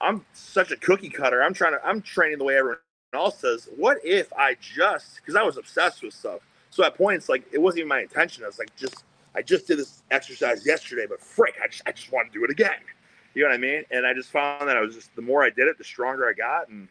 I'm 0.00 0.24
such 0.32 0.72
a 0.72 0.76
cookie 0.76 1.08
cutter. 1.08 1.42
I'm 1.42 1.54
trying 1.54 1.72
to. 1.72 1.84
I'm 1.86 2.02
training 2.02 2.38
the 2.38 2.44
way 2.44 2.56
everyone 2.56 2.78
else 3.14 3.40
does. 3.40 3.68
What 3.76 3.98
if 4.04 4.32
I 4.32 4.56
just 4.60 5.16
because 5.16 5.36
I 5.36 5.42
was 5.42 5.56
obsessed 5.56 6.02
with 6.02 6.14
stuff. 6.14 6.40
So 6.70 6.84
at 6.84 6.94
points, 6.94 7.28
like 7.28 7.44
it 7.52 7.58
wasn't 7.58 7.80
even 7.80 7.88
my 7.88 8.00
intention. 8.00 8.44
I 8.44 8.48
was 8.48 8.58
like, 8.58 8.74
just 8.76 9.04
I 9.36 9.42
just 9.42 9.66
did 9.66 9.78
this 9.78 10.02
exercise 10.10 10.64
yesterday, 10.64 11.06
but 11.08 11.20
frick, 11.20 11.56
I 11.62 11.68
just 11.68 11.82
I 11.86 11.92
just 11.92 12.10
want 12.10 12.32
to 12.32 12.38
do 12.38 12.44
it 12.44 12.50
again. 12.50 12.80
You 13.34 13.42
know 13.42 13.50
what 13.50 13.54
I 13.54 13.58
mean? 13.58 13.82
And 13.90 14.06
I 14.06 14.14
just 14.14 14.30
found 14.30 14.66
that 14.66 14.76
I 14.76 14.80
was 14.80 14.94
just 14.94 15.14
the 15.14 15.22
more 15.22 15.44
I 15.44 15.50
did 15.50 15.68
it, 15.68 15.76
the 15.76 15.84
stronger 15.84 16.26
I 16.26 16.32
got, 16.32 16.68
and 16.68 16.88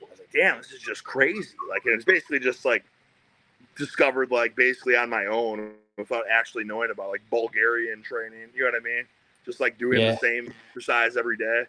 I 0.00 0.06
was 0.08 0.20
like, 0.20 0.30
damn, 0.32 0.58
this 0.58 0.70
is 0.70 0.80
just 0.80 1.02
crazy. 1.04 1.54
Like, 1.68 1.84
and 1.84 1.94
it's 1.94 2.04
basically 2.04 2.38
just 2.38 2.64
like 2.64 2.84
discovered 3.76 4.30
like 4.30 4.54
basically 4.54 4.96
on 4.96 5.10
my 5.10 5.26
own 5.26 5.72
without 5.98 6.24
actually 6.30 6.64
knowing 6.64 6.90
about 6.90 7.08
like 7.08 7.22
Bulgarian 7.28 8.02
training. 8.02 8.48
You 8.54 8.62
know 8.62 8.70
what 8.70 8.80
I 8.80 8.84
mean? 8.84 9.04
Just 9.44 9.60
like 9.60 9.78
doing 9.78 10.00
yeah. 10.00 10.12
the 10.12 10.18
same 10.18 10.54
exercise 10.68 11.16
every 11.16 11.36
day. 11.36 11.64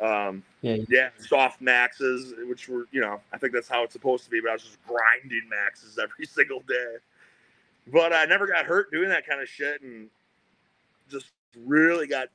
Um, 0.00 0.42
yeah. 0.62 0.78
yeah, 0.88 1.08
soft 1.18 1.60
maxes, 1.60 2.34
which 2.48 2.68
were, 2.68 2.88
you 2.90 3.00
know, 3.00 3.20
I 3.32 3.38
think 3.38 3.52
that's 3.52 3.68
how 3.68 3.84
it's 3.84 3.92
supposed 3.92 4.24
to 4.24 4.30
be, 4.30 4.40
but 4.40 4.50
I 4.50 4.54
was 4.54 4.62
just 4.64 4.78
grinding 4.84 5.48
maxes 5.48 5.98
every 6.02 6.26
single 6.26 6.60
day. 6.60 6.96
But 7.86 8.12
I 8.12 8.24
never 8.26 8.46
got 8.46 8.66
hurt 8.66 8.90
doing 8.90 9.08
that 9.08 9.26
kind 9.26 9.40
of 9.40 9.48
shit 9.48 9.82
and 9.82 10.08
just 11.10 11.32
really 11.66 12.06
got 12.06 12.28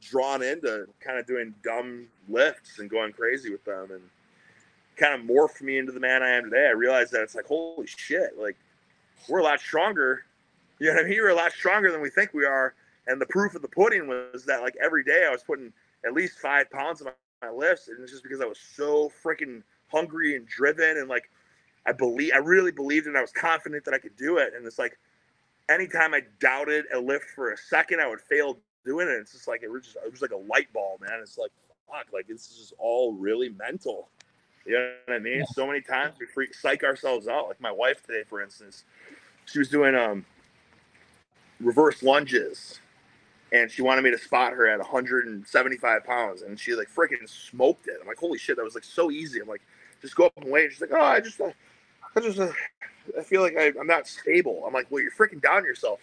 drawn 0.00 0.42
into 0.42 0.86
kind 1.00 1.18
of 1.18 1.26
doing 1.26 1.54
dumb 1.62 2.06
lifts 2.28 2.78
and 2.78 2.90
going 2.90 3.12
crazy 3.12 3.50
with 3.50 3.64
them 3.64 3.90
and 3.90 4.02
kind 4.96 5.14
of 5.14 5.26
morphed 5.26 5.62
me 5.62 5.78
into 5.78 5.92
the 5.92 6.00
man 6.00 6.22
I 6.22 6.30
am 6.30 6.44
today. 6.44 6.66
I 6.66 6.72
realized 6.72 7.12
that 7.12 7.22
it's 7.22 7.34
like, 7.34 7.46
holy 7.46 7.86
shit, 7.86 8.38
like 8.38 8.56
we're 9.28 9.40
a 9.40 9.44
lot 9.44 9.60
stronger. 9.60 10.24
You 10.78 10.88
know 10.88 10.94
what 10.94 11.06
I 11.06 11.08
mean? 11.08 11.18
We're 11.18 11.30
a 11.30 11.34
lot 11.34 11.52
stronger 11.52 11.90
than 11.90 12.00
we 12.00 12.10
think 12.10 12.34
we 12.34 12.44
are. 12.44 12.74
And 13.06 13.20
the 13.20 13.26
proof 13.26 13.54
of 13.54 13.62
the 13.62 13.68
pudding 13.68 14.06
was 14.06 14.44
that 14.46 14.62
like 14.62 14.76
every 14.82 15.04
day 15.04 15.24
I 15.26 15.30
was 15.30 15.42
putting 15.42 15.72
at 16.04 16.12
least 16.12 16.38
five 16.38 16.70
pounds 16.70 17.00
on 17.00 17.06
my, 17.06 17.48
my 17.48 17.54
lifts. 17.54 17.88
And 17.88 18.00
it's 18.00 18.12
just 18.12 18.22
because 18.22 18.40
I 18.40 18.46
was 18.46 18.58
so 18.58 19.10
freaking 19.24 19.62
hungry 19.88 20.36
and 20.36 20.46
driven 20.46 20.96
and 20.98 21.08
like 21.08 21.30
I 21.86 21.92
believe 21.92 22.32
I 22.34 22.38
really 22.38 22.72
believed 22.72 23.06
and 23.06 23.16
I 23.16 23.20
was 23.20 23.32
confident 23.32 23.84
that 23.84 23.94
I 23.94 23.98
could 23.98 24.16
do 24.16 24.38
it. 24.38 24.52
And 24.56 24.66
it's 24.66 24.78
like 24.78 24.98
anytime 25.68 26.14
I 26.14 26.22
doubted 26.40 26.84
a 26.94 26.98
lift 26.98 27.26
for 27.34 27.52
a 27.52 27.56
second, 27.56 28.00
I 28.00 28.06
would 28.06 28.20
fail 28.20 28.58
doing 28.84 29.08
it. 29.08 29.12
It's 29.12 29.32
just 29.32 29.48
like 29.48 29.62
it 29.62 29.68
was 29.68 29.84
just 29.84 29.96
it 29.96 30.10
was 30.10 30.22
like 30.22 30.32
a 30.32 30.36
light 30.36 30.72
bulb, 30.72 31.00
man. 31.00 31.20
It's 31.20 31.38
like 31.38 31.50
fuck, 31.90 32.06
like 32.12 32.26
this 32.26 32.50
is 32.50 32.56
just 32.56 32.74
all 32.78 33.12
really 33.12 33.48
mental. 33.50 34.08
You 34.64 34.74
know 34.74 34.92
what 35.06 35.14
I 35.14 35.18
mean? 35.18 35.38
Yeah. 35.38 35.44
So 35.52 35.66
many 35.66 35.80
times 35.80 36.14
we 36.20 36.26
freak, 36.26 36.54
psych 36.54 36.84
ourselves 36.84 37.26
out. 37.26 37.48
Like 37.48 37.60
my 37.60 37.72
wife 37.72 38.04
today, 38.06 38.22
for 38.28 38.40
instance, 38.40 38.84
she 39.46 39.58
was 39.58 39.68
doing 39.68 39.94
um 39.94 40.24
reverse 41.60 42.02
lunges, 42.02 42.80
and 43.52 43.70
she 43.70 43.82
wanted 43.82 44.02
me 44.02 44.10
to 44.10 44.18
spot 44.18 44.52
her 44.52 44.68
at 44.68 44.78
175 44.78 46.04
pounds, 46.04 46.42
and 46.42 46.58
she 46.58 46.74
like 46.74 46.88
freaking 46.88 47.28
smoked 47.28 47.88
it. 47.88 47.96
I'm 48.00 48.06
like, 48.06 48.18
holy 48.18 48.38
shit, 48.38 48.56
that 48.56 48.64
was 48.64 48.74
like 48.74 48.84
so 48.84 49.10
easy. 49.10 49.40
I'm 49.40 49.48
like, 49.48 49.62
just 50.00 50.16
go 50.16 50.26
up 50.26 50.32
and 50.36 50.50
wait. 50.50 50.70
she's 50.70 50.80
like, 50.80 50.90
oh, 50.92 51.00
I 51.00 51.20
just, 51.20 51.40
uh, 51.40 51.50
I 52.14 52.20
just, 52.20 52.38
uh, 52.38 52.52
I 53.18 53.22
feel 53.22 53.42
like 53.42 53.56
I, 53.56 53.72
I'm 53.78 53.86
not 53.86 54.06
stable. 54.06 54.64
I'm 54.66 54.72
like, 54.72 54.86
well, 54.90 55.02
you're 55.02 55.12
freaking 55.12 55.40
down 55.40 55.64
yourself. 55.64 56.00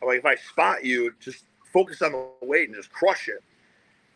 I'm 0.00 0.08
like, 0.08 0.18
if 0.18 0.26
I 0.26 0.36
spot 0.36 0.84
you, 0.84 1.12
just 1.20 1.44
focus 1.72 2.02
on 2.02 2.12
the 2.12 2.26
weight 2.42 2.68
and 2.68 2.76
just 2.76 2.90
crush 2.92 3.28
it. 3.28 3.42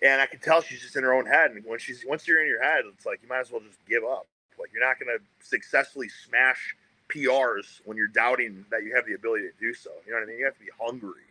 And 0.03 0.20
I 0.20 0.27
can 0.27 0.40
tell 0.40 0.61
she's 0.61 0.81
just 0.81 0.97
in 0.97 1.03
her 1.03 1.14
own 1.14 1.27
head. 1.27 1.53
And 1.53 1.64
when 1.64 1.79
she's 1.79 2.05
once 2.07 2.27
you're 2.27 2.42
in 2.42 2.49
your 2.49 2.62
head, 2.62 2.85
it's 2.92 3.07
like 3.07 3.20
you 3.23 3.29
might 3.29 3.40
as 3.40 3.51
well 3.51 3.61
just 3.61 3.79
give 3.88 4.05
up. 4.05 4.27
Like 4.59 4.70
you're 4.73 4.85
not 4.85 4.99
going 4.99 5.16
to 5.16 5.47
successfully 5.47 6.09
smash 6.09 6.77
PRs 7.09 7.81
when 7.85 7.97
you're 7.97 8.09
doubting 8.09 8.64
that 8.70 8.83
you 8.83 8.94
have 8.94 9.07
the 9.07 9.14
ability 9.14 9.44
to 9.44 9.53
do 9.59 9.75
so. 9.75 9.90
You 10.07 10.12
know 10.12 10.18
what 10.18 10.25
I 10.25 10.27
mean? 10.27 10.38
You 10.38 10.44
have 10.44 10.55
to 10.55 10.61
be 10.61 10.70
hungry. 10.81 11.23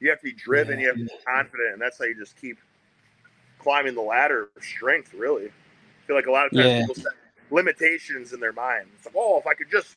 You 0.00 0.10
have 0.10 0.18
to 0.20 0.24
be 0.24 0.32
driven. 0.32 0.78
Yeah. 0.78 0.82
You 0.82 0.88
have 0.88 0.96
to 0.96 1.04
be 1.04 1.24
confident, 1.26 1.72
and 1.74 1.80
that's 1.80 1.98
how 1.98 2.04
you 2.04 2.14
just 2.14 2.40
keep 2.40 2.58
climbing 3.58 3.94
the 3.94 4.02
ladder 4.02 4.48
of 4.56 4.64
strength. 4.64 5.14
Really, 5.14 5.46
I 5.46 6.06
feel 6.06 6.16
like 6.16 6.26
a 6.26 6.32
lot 6.32 6.46
of 6.46 6.52
times 6.52 6.66
yeah. 6.66 6.80
people 6.80 6.96
set 6.96 7.12
limitations 7.52 8.32
in 8.32 8.40
their 8.40 8.52
mind. 8.52 8.86
It's 8.96 9.06
like, 9.06 9.14
oh, 9.16 9.38
if 9.38 9.46
I 9.46 9.54
could 9.54 9.70
just 9.70 9.94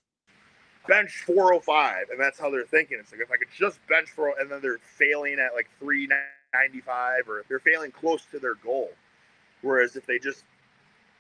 bench 0.88 1.24
405, 1.26 2.10
and 2.12 2.20
that's 2.20 2.40
how 2.40 2.52
they're 2.52 2.66
thinking. 2.66 2.98
It's 3.00 3.12
like 3.12 3.22
if 3.22 3.32
I 3.32 3.38
could 3.38 3.48
just 3.58 3.80
bench 3.88 4.10
for, 4.10 4.30
oh, 4.30 4.34
and 4.40 4.52
then 4.52 4.62
they're 4.62 4.80
failing 4.98 5.40
at 5.40 5.56
like 5.56 5.68
395, 5.80 7.30
or 7.30 7.44
they're 7.50 7.60
failing 7.60 7.92
close 7.92 8.26
to 8.32 8.40
their 8.40 8.56
goal. 8.56 8.92
Whereas 9.62 9.96
if 9.96 10.06
they 10.06 10.20
just 10.20 10.44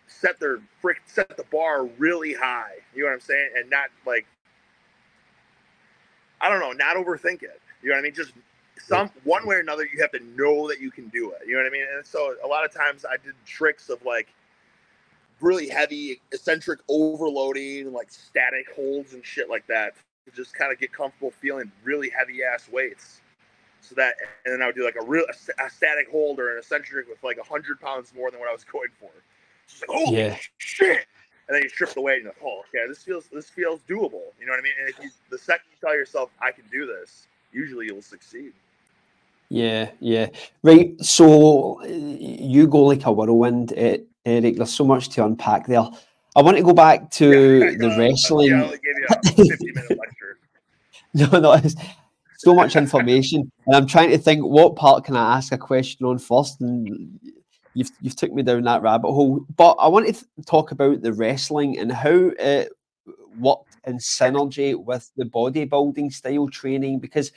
set 0.07 0.39
their 0.39 0.59
frick 0.81 1.01
set 1.07 1.35
the 1.35 1.45
bar 1.51 1.85
really 1.97 2.33
high, 2.33 2.75
you 2.93 3.01
know 3.01 3.07
what 3.07 3.15
I'm 3.15 3.21
saying, 3.21 3.49
and 3.57 3.69
not 3.69 3.89
like 4.05 4.27
I 6.41 6.49
don't 6.49 6.59
know, 6.59 6.73
not 6.73 6.97
overthink 6.97 7.41
it. 7.43 7.61
You 7.81 7.89
know 7.89 7.95
what 7.95 7.99
I 7.99 8.03
mean? 8.03 8.13
Just 8.13 8.33
some 8.77 9.09
one 9.23 9.47
way 9.47 9.55
or 9.55 9.59
another, 9.59 9.83
you 9.83 10.01
have 10.01 10.11
to 10.11 10.19
know 10.35 10.67
that 10.67 10.79
you 10.79 10.91
can 10.91 11.07
do 11.07 11.31
it. 11.31 11.47
You 11.47 11.53
know 11.53 11.61
what 11.61 11.67
I 11.67 11.71
mean? 11.71 11.85
And 11.95 12.05
so 12.05 12.35
a 12.43 12.47
lot 12.47 12.65
of 12.65 12.73
times 12.73 13.05
I 13.05 13.17
did 13.17 13.33
tricks 13.45 13.89
of 13.89 14.03
like 14.05 14.27
really 15.41 15.69
heavy 15.69 16.21
eccentric 16.31 16.79
overloading, 16.87 17.93
like 17.93 18.11
static 18.11 18.67
holds 18.75 19.13
and 19.13 19.25
shit 19.25 19.49
like 19.49 19.65
that, 19.67 19.93
to 20.25 20.31
just 20.31 20.53
kind 20.53 20.71
of 20.71 20.79
get 20.79 20.91
comfortable 20.91 21.31
feeling 21.31 21.71
really 21.83 22.09
heavy 22.09 22.43
ass 22.43 22.69
weights. 22.71 23.21
So 23.81 23.93
that, 23.95 24.15
and 24.45 24.53
then 24.53 24.61
I 24.61 24.65
would 24.65 24.75
do 24.75 24.83
like 24.83 24.95
a 24.99 25.05
real 25.05 25.25
a 25.29 25.69
static 25.69 26.09
hold 26.09 26.39
or 26.39 26.51
an 26.51 26.57
eccentric 26.57 27.07
with 27.07 27.23
like 27.23 27.37
a 27.37 27.43
hundred 27.43 27.79
pounds 27.79 28.13
more 28.15 28.31
than 28.31 28.39
what 28.39 28.49
I 28.49 28.53
was 28.53 28.63
going 28.63 28.89
for. 28.99 29.11
So 29.67 29.85
like, 29.87 29.97
holy 29.97 30.17
yeah. 30.17 30.37
shit! 30.57 31.05
And 31.47 31.55
then 31.55 31.61
you 31.61 31.69
strip 31.69 31.93
the 31.93 32.01
weight 32.01 32.17
and 32.17 32.25
like, 32.25 32.37
oh, 32.43 32.63
okay, 32.69 32.87
this 32.87 33.03
feels 33.03 33.25
this 33.31 33.49
feels 33.49 33.81
doable. 33.81 34.23
You 34.39 34.47
know 34.47 34.53
what 34.53 34.59
I 34.59 34.63
mean? 34.63 34.73
And 34.79 34.89
if 34.89 34.97
you 34.99 35.11
the 35.29 35.37
second 35.37 35.65
you 35.71 35.77
tell 35.87 35.95
yourself 35.95 36.31
I 36.41 36.51
can 36.51 36.63
do 36.71 36.87
this, 36.87 37.27
usually 37.51 37.85
you'll 37.85 38.01
succeed. 38.01 38.53
Yeah, 39.49 39.91
yeah. 39.99 40.27
Right. 40.63 40.99
So 41.03 41.79
uh, 41.81 41.85
you 41.87 42.67
go 42.67 42.81
like 42.81 43.05
a 43.05 43.11
whirlwind, 43.11 43.73
Eric. 44.25 44.57
There's 44.57 44.73
so 44.73 44.85
much 44.85 45.09
to 45.09 45.25
unpack 45.25 45.67
there. 45.67 45.87
I 46.35 46.41
want 46.41 46.57
to 46.57 46.63
go 46.63 46.73
back 46.73 47.11
to 47.11 47.59
yeah, 47.59 47.71
the 47.77 47.95
wrestling. 47.97 48.49
Yeah, 51.13 51.27
no, 51.31 51.39
no, 51.39 51.53
it's 51.53 51.75
so 52.37 52.53
much 52.53 52.75
information, 52.75 53.49
and 53.65 53.75
I'm 53.75 53.87
trying 53.87 54.09
to 54.09 54.17
think 54.17 54.43
what 54.43 54.75
part 54.75 55.05
can 55.05 55.15
I 55.15 55.37
ask 55.37 55.53
a 55.53 55.57
question 55.57 56.05
on 56.05 56.19
first, 56.19 56.59
and 56.59 57.19
you've 57.73 57.91
you've 58.01 58.17
took 58.17 58.33
me 58.33 58.43
down 58.43 58.63
that 58.63 58.81
rabbit 58.81 59.11
hole. 59.11 59.45
But 59.55 59.73
I 59.73 59.87
want 59.87 60.13
to 60.13 60.25
talk 60.45 60.71
about 60.71 61.01
the 61.01 61.13
wrestling 61.13 61.77
and 61.77 61.91
how 61.91 62.31
it 62.37 62.73
worked 63.39 63.77
in 63.85 63.97
synergy 63.97 64.75
with 64.75 65.09
the 65.15 65.25
bodybuilding 65.25 66.11
style 66.11 66.49
training 66.49 66.99
because 66.99 67.31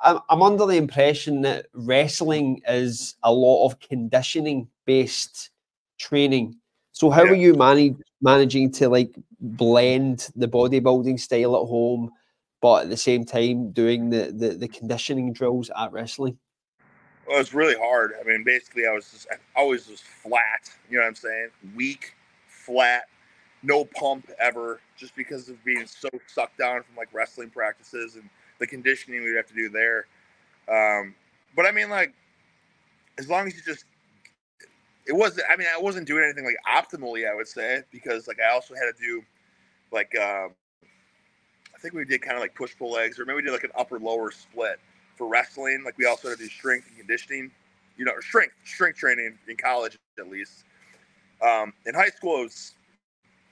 I'm 0.00 0.42
under 0.42 0.64
the 0.64 0.76
impression 0.76 1.42
that 1.42 1.66
wrestling 1.72 2.62
is 2.68 3.16
a 3.24 3.32
lot 3.32 3.66
of 3.66 3.80
conditioning 3.80 4.68
based 4.84 5.50
training. 5.98 6.56
So 6.92 7.10
how 7.10 7.24
yeah. 7.24 7.32
are 7.32 7.36
you 7.36 7.54
manage, 7.54 7.96
managing 8.20 8.72
to 8.72 8.88
like 8.88 9.14
blend 9.40 10.30
the 10.34 10.48
bodybuilding 10.48 11.20
style 11.20 11.56
at 11.56 11.68
home, 11.68 12.10
but 12.60 12.84
at 12.84 12.90
the 12.90 12.96
same 12.96 13.24
time 13.24 13.70
doing 13.72 14.10
the 14.10 14.32
the, 14.32 14.48
the 14.50 14.68
conditioning 14.68 15.32
drills 15.32 15.70
at 15.78 15.92
wrestling? 15.92 16.38
Well, 17.28 17.40
it's 17.40 17.52
really 17.52 17.76
hard. 17.76 18.14
I 18.18 18.26
mean, 18.26 18.42
basically, 18.42 18.86
I 18.86 18.92
was 18.92 19.10
just 19.10 19.28
I 19.30 19.36
always 19.58 19.88
was 19.88 20.00
flat. 20.00 20.70
You 20.90 20.96
know 20.96 21.02
what 21.02 21.08
I'm 21.08 21.14
saying? 21.14 21.48
Weak, 21.76 22.14
flat, 22.48 23.02
no 23.62 23.84
pump 23.84 24.30
ever, 24.40 24.80
just 24.96 25.14
because 25.14 25.48
of 25.48 25.62
being 25.64 25.86
so 25.86 26.08
sucked 26.26 26.58
down 26.58 26.82
from 26.82 26.96
like 26.96 27.08
wrestling 27.12 27.50
practices 27.50 28.16
and 28.16 28.28
the 28.58 28.66
conditioning 28.66 29.22
we'd 29.22 29.36
have 29.36 29.46
to 29.46 29.54
do 29.54 29.68
there. 29.68 30.06
Um, 30.68 31.14
but 31.54 31.66
I 31.66 31.70
mean, 31.70 31.90
like, 31.90 32.14
as 33.18 33.28
long 33.28 33.46
as 33.46 33.54
you 33.54 33.62
just, 33.62 33.84
it 35.08 35.14
wasn't. 35.16 35.46
I 35.50 35.56
mean, 35.56 35.66
I 35.74 35.80
wasn't 35.80 36.06
doing 36.06 36.22
anything 36.22 36.44
like 36.44 36.56
optimally. 36.68 37.28
I 37.28 37.34
would 37.34 37.48
say 37.48 37.82
because 37.90 38.28
like 38.28 38.38
I 38.40 38.52
also 38.52 38.74
had 38.74 38.94
to 38.94 39.02
do, 39.02 39.22
like, 39.90 40.14
uh, 40.14 40.48
I 41.74 41.78
think 41.80 41.94
we 41.94 42.04
did 42.04 42.22
kind 42.22 42.36
of 42.36 42.40
like 42.40 42.54
push 42.54 42.76
pull 42.78 42.92
legs, 42.92 43.18
or 43.18 43.24
maybe 43.24 43.36
we 43.36 43.42
did 43.42 43.52
like 43.52 43.64
an 43.64 43.72
upper 43.76 43.98
lower 43.98 44.30
split 44.30 44.78
for 45.16 45.26
wrestling. 45.26 45.82
Like 45.84 45.98
we 45.98 46.06
also 46.06 46.28
had 46.28 46.38
to 46.38 46.44
do 46.44 46.50
strength 46.50 46.88
and 46.88 46.98
conditioning, 46.98 47.50
you 47.96 48.04
know, 48.04 48.12
strength 48.20 48.54
strength 48.64 48.98
training 48.98 49.38
in 49.48 49.56
college 49.56 49.96
at 50.18 50.30
least. 50.30 50.64
Um, 51.42 51.72
in 51.86 51.94
high 51.94 52.08
school, 52.08 52.40
it 52.40 52.44
was, 52.44 52.74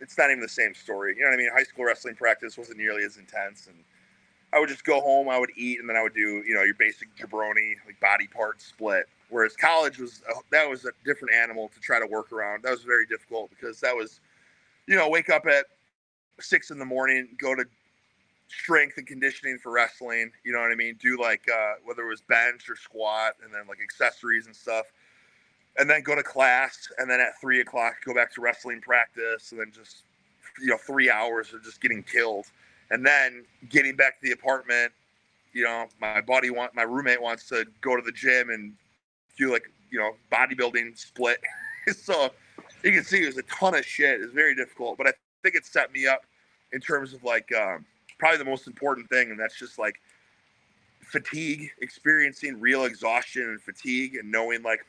it's 0.01 0.19
not 0.19 0.31
even 0.31 0.41
the 0.41 0.49
same 0.49 0.75
story. 0.75 1.15
You 1.17 1.23
know 1.23 1.29
what 1.29 1.35
I 1.35 1.39
mean? 1.39 1.51
High 1.55 1.63
school 1.63 1.85
wrestling 1.85 2.17
practice 2.17 2.59
wasn't 2.59 2.79
nearly 2.79 3.05
as 3.05 3.17
intense 3.17 3.69
and 3.69 3.77
I 4.53 4.61
would 4.61 4.69
just 4.69 4.85
go 4.85 5.01
home, 5.01 5.29
I 5.29 5.39
would 5.39 5.51
eat, 5.57 5.81
and 5.81 5.89
then 5.89 5.97
I 5.97 6.03
would 6.03 6.15
do, 6.15 6.43
you 6.47 6.55
know, 6.55 6.63
your 6.63 6.75
basic 6.75 7.15
jabroni, 7.17 7.75
like 7.85 7.99
body 8.01 8.27
part 8.27 8.61
split. 8.63 9.07
Whereas 9.29 9.57
college 9.57 9.99
was 9.99 10.23
uh, 10.29 10.41
that 10.53 10.69
was 10.69 10.85
a 10.85 10.93
different 11.05 11.35
animal 11.35 11.69
to 11.75 11.81
try 11.81 11.99
to 11.99 12.07
work 12.07 12.33
around. 12.33 12.63
That 12.63 12.71
was 12.71 12.83
very 12.83 13.07
difficult 13.07 13.51
because 13.51 13.81
that 13.81 13.95
was, 13.95 14.21
you 14.87 14.97
know, 14.97 15.09
wake 15.09 15.31
up 15.31 15.47
at 15.47 15.67
six 16.41 16.71
in 16.71 16.79
the 16.79 16.85
morning, 16.85 17.29
go 17.39 17.55
to 17.55 17.65
strength 18.49 18.99
and 18.99 19.07
conditioning 19.07 19.59
for 19.59 19.73
wrestling. 19.73 20.31
You 20.45 20.53
know 20.53 20.61
what 20.61 20.71
I 20.71 20.77
mean? 20.77 20.97
Do 21.01 21.21
like 21.21 21.43
uh, 21.53 21.75
whether 21.85 22.03
it 22.03 22.09
was 22.09 22.21
bench 22.21 22.69
or 22.69 22.77
squat, 22.77 23.33
and 23.45 23.53
then 23.53 23.63
like 23.69 23.79
accessories 23.83 24.47
and 24.47 24.55
stuff, 24.55 24.87
and 25.79 25.91
then 25.91 26.03
go 26.03 26.15
to 26.15 26.23
class, 26.23 26.89
and 26.99 27.11
then 27.11 27.21
at 27.21 27.41
three 27.41 27.61
o'clock 27.61 27.97
go 28.05 28.15
back 28.15 28.33
to 28.35 28.41
wrestling 28.41 28.81
practice, 28.81 29.51
and 29.51 29.61
then 29.61 29.73
just 29.75 30.05
you 30.61 30.69
know 30.69 30.77
three 30.77 31.11
hours 31.11 31.53
of 31.53 31.65
just 31.65 31.81
getting 31.81 32.03
killed 32.03 32.47
and 32.91 33.05
then 33.05 33.45
getting 33.69 33.97
back 33.97 34.21
to 34.21 34.27
the 34.27 34.33
apartment, 34.33 34.93
you 35.53 35.65
know, 35.65 35.87
my 36.01 36.21
buddy 36.21 36.51
want 36.51 36.75
my 36.75 36.83
roommate 36.83 37.21
wants 37.21 37.49
to 37.49 37.65
go 37.81 37.97
to 37.97 38.03
the 38.03 38.13
gym 38.13 38.51
and 38.51 38.73
do 39.37 39.53
like 39.53 39.71
you 39.91 39.99
know 39.99 40.13
bodybuilding 40.33 40.99
split. 40.99 41.41
so 41.97 42.31
you 42.83 42.93
can 42.93 43.05
see 43.05 43.23
it 43.23 43.27
was 43.27 43.39
a 43.39 43.43
ton 43.43 43.75
of 43.75 43.85
shit. 43.85 44.21
It's 44.21 44.33
very 44.33 44.55
difficult, 44.55 44.99
but 44.99 45.07
I 45.07 45.13
think 45.43 45.55
it 45.55 45.67
set 45.67 45.93
me 45.93 46.07
up 46.07 46.23
in 46.73 46.81
terms 46.81 47.13
of 47.13 47.23
like 47.25 47.53
um, 47.55 47.85
probably 48.19 48.39
the 48.39 48.45
most 48.45 48.67
important 48.67 49.09
thing, 49.09 49.31
and 49.31 49.39
that's 49.39 49.59
just 49.59 49.79
like 49.79 50.01
fatigue, 51.01 51.71
experiencing 51.81 52.61
real 52.61 52.85
exhaustion 52.85 53.43
and 53.43 53.61
fatigue, 53.61 54.17
and 54.17 54.31
knowing 54.31 54.63
like 54.63 54.85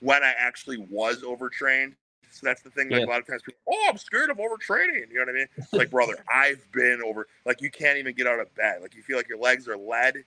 when 0.00 0.22
I 0.22 0.32
actually 0.38 0.78
was 0.90 1.22
overtrained. 1.22 1.94
So 2.32 2.46
that's 2.46 2.62
the 2.62 2.70
thing. 2.70 2.90
Like 2.90 3.00
Yeah. 3.00 3.06
a 3.06 3.10
lot 3.10 3.18
of 3.20 3.26
times 3.26 3.42
people, 3.42 3.60
oh, 3.68 3.86
I'm 3.90 3.98
scared 3.98 4.30
of 4.30 4.36
overtraining. 4.36 5.10
You 5.10 5.14
know 5.14 5.20
what 5.22 5.28
I 5.30 5.32
mean? 5.32 5.46
Like, 5.72 5.90
brother, 5.90 6.14
I've 6.32 6.64
been 6.72 7.02
over. 7.04 7.26
Like 7.44 7.60
you 7.60 7.70
can't 7.70 7.98
even 7.98 8.14
get 8.14 8.26
out 8.26 8.38
of 8.38 8.54
bed. 8.54 8.82
Like 8.82 8.94
you 8.94 9.02
feel 9.02 9.16
like 9.16 9.28
your 9.28 9.38
legs 9.38 9.66
are 9.66 9.76
lead, 9.76 10.24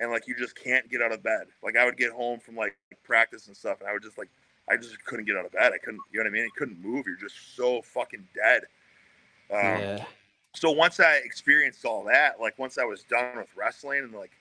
and 0.00 0.10
like 0.10 0.26
you 0.26 0.34
just 0.34 0.56
can't 0.56 0.90
get 0.90 1.02
out 1.02 1.12
of 1.12 1.22
bed. 1.22 1.46
Like 1.62 1.76
I 1.76 1.84
would 1.84 1.96
get 1.96 2.10
home 2.10 2.40
from 2.40 2.56
like 2.56 2.76
practice 3.04 3.46
and 3.46 3.56
stuff, 3.56 3.80
and 3.80 3.88
I 3.88 3.92
would 3.92 4.02
just 4.02 4.18
like, 4.18 4.28
I 4.68 4.76
just 4.76 5.04
couldn't 5.04 5.26
get 5.26 5.36
out 5.36 5.44
of 5.44 5.52
bed. 5.52 5.72
I 5.72 5.78
couldn't. 5.78 6.00
You 6.10 6.18
know 6.18 6.24
what 6.24 6.30
I 6.30 6.32
mean? 6.32 6.44
You 6.44 6.50
couldn't 6.56 6.82
move. 6.82 7.06
You're 7.06 7.16
just 7.16 7.54
so 7.54 7.82
fucking 7.82 8.26
dead. 8.34 8.62
Um, 9.52 9.80
yeah. 9.80 10.04
so 10.54 10.70
once 10.70 11.00
I 11.00 11.16
experienced 11.16 11.84
all 11.84 12.04
that, 12.04 12.40
like 12.40 12.58
once 12.58 12.78
I 12.78 12.84
was 12.84 13.02
done 13.04 13.36
with 13.36 13.48
wrestling, 13.54 14.04
and 14.04 14.12
like 14.14 14.32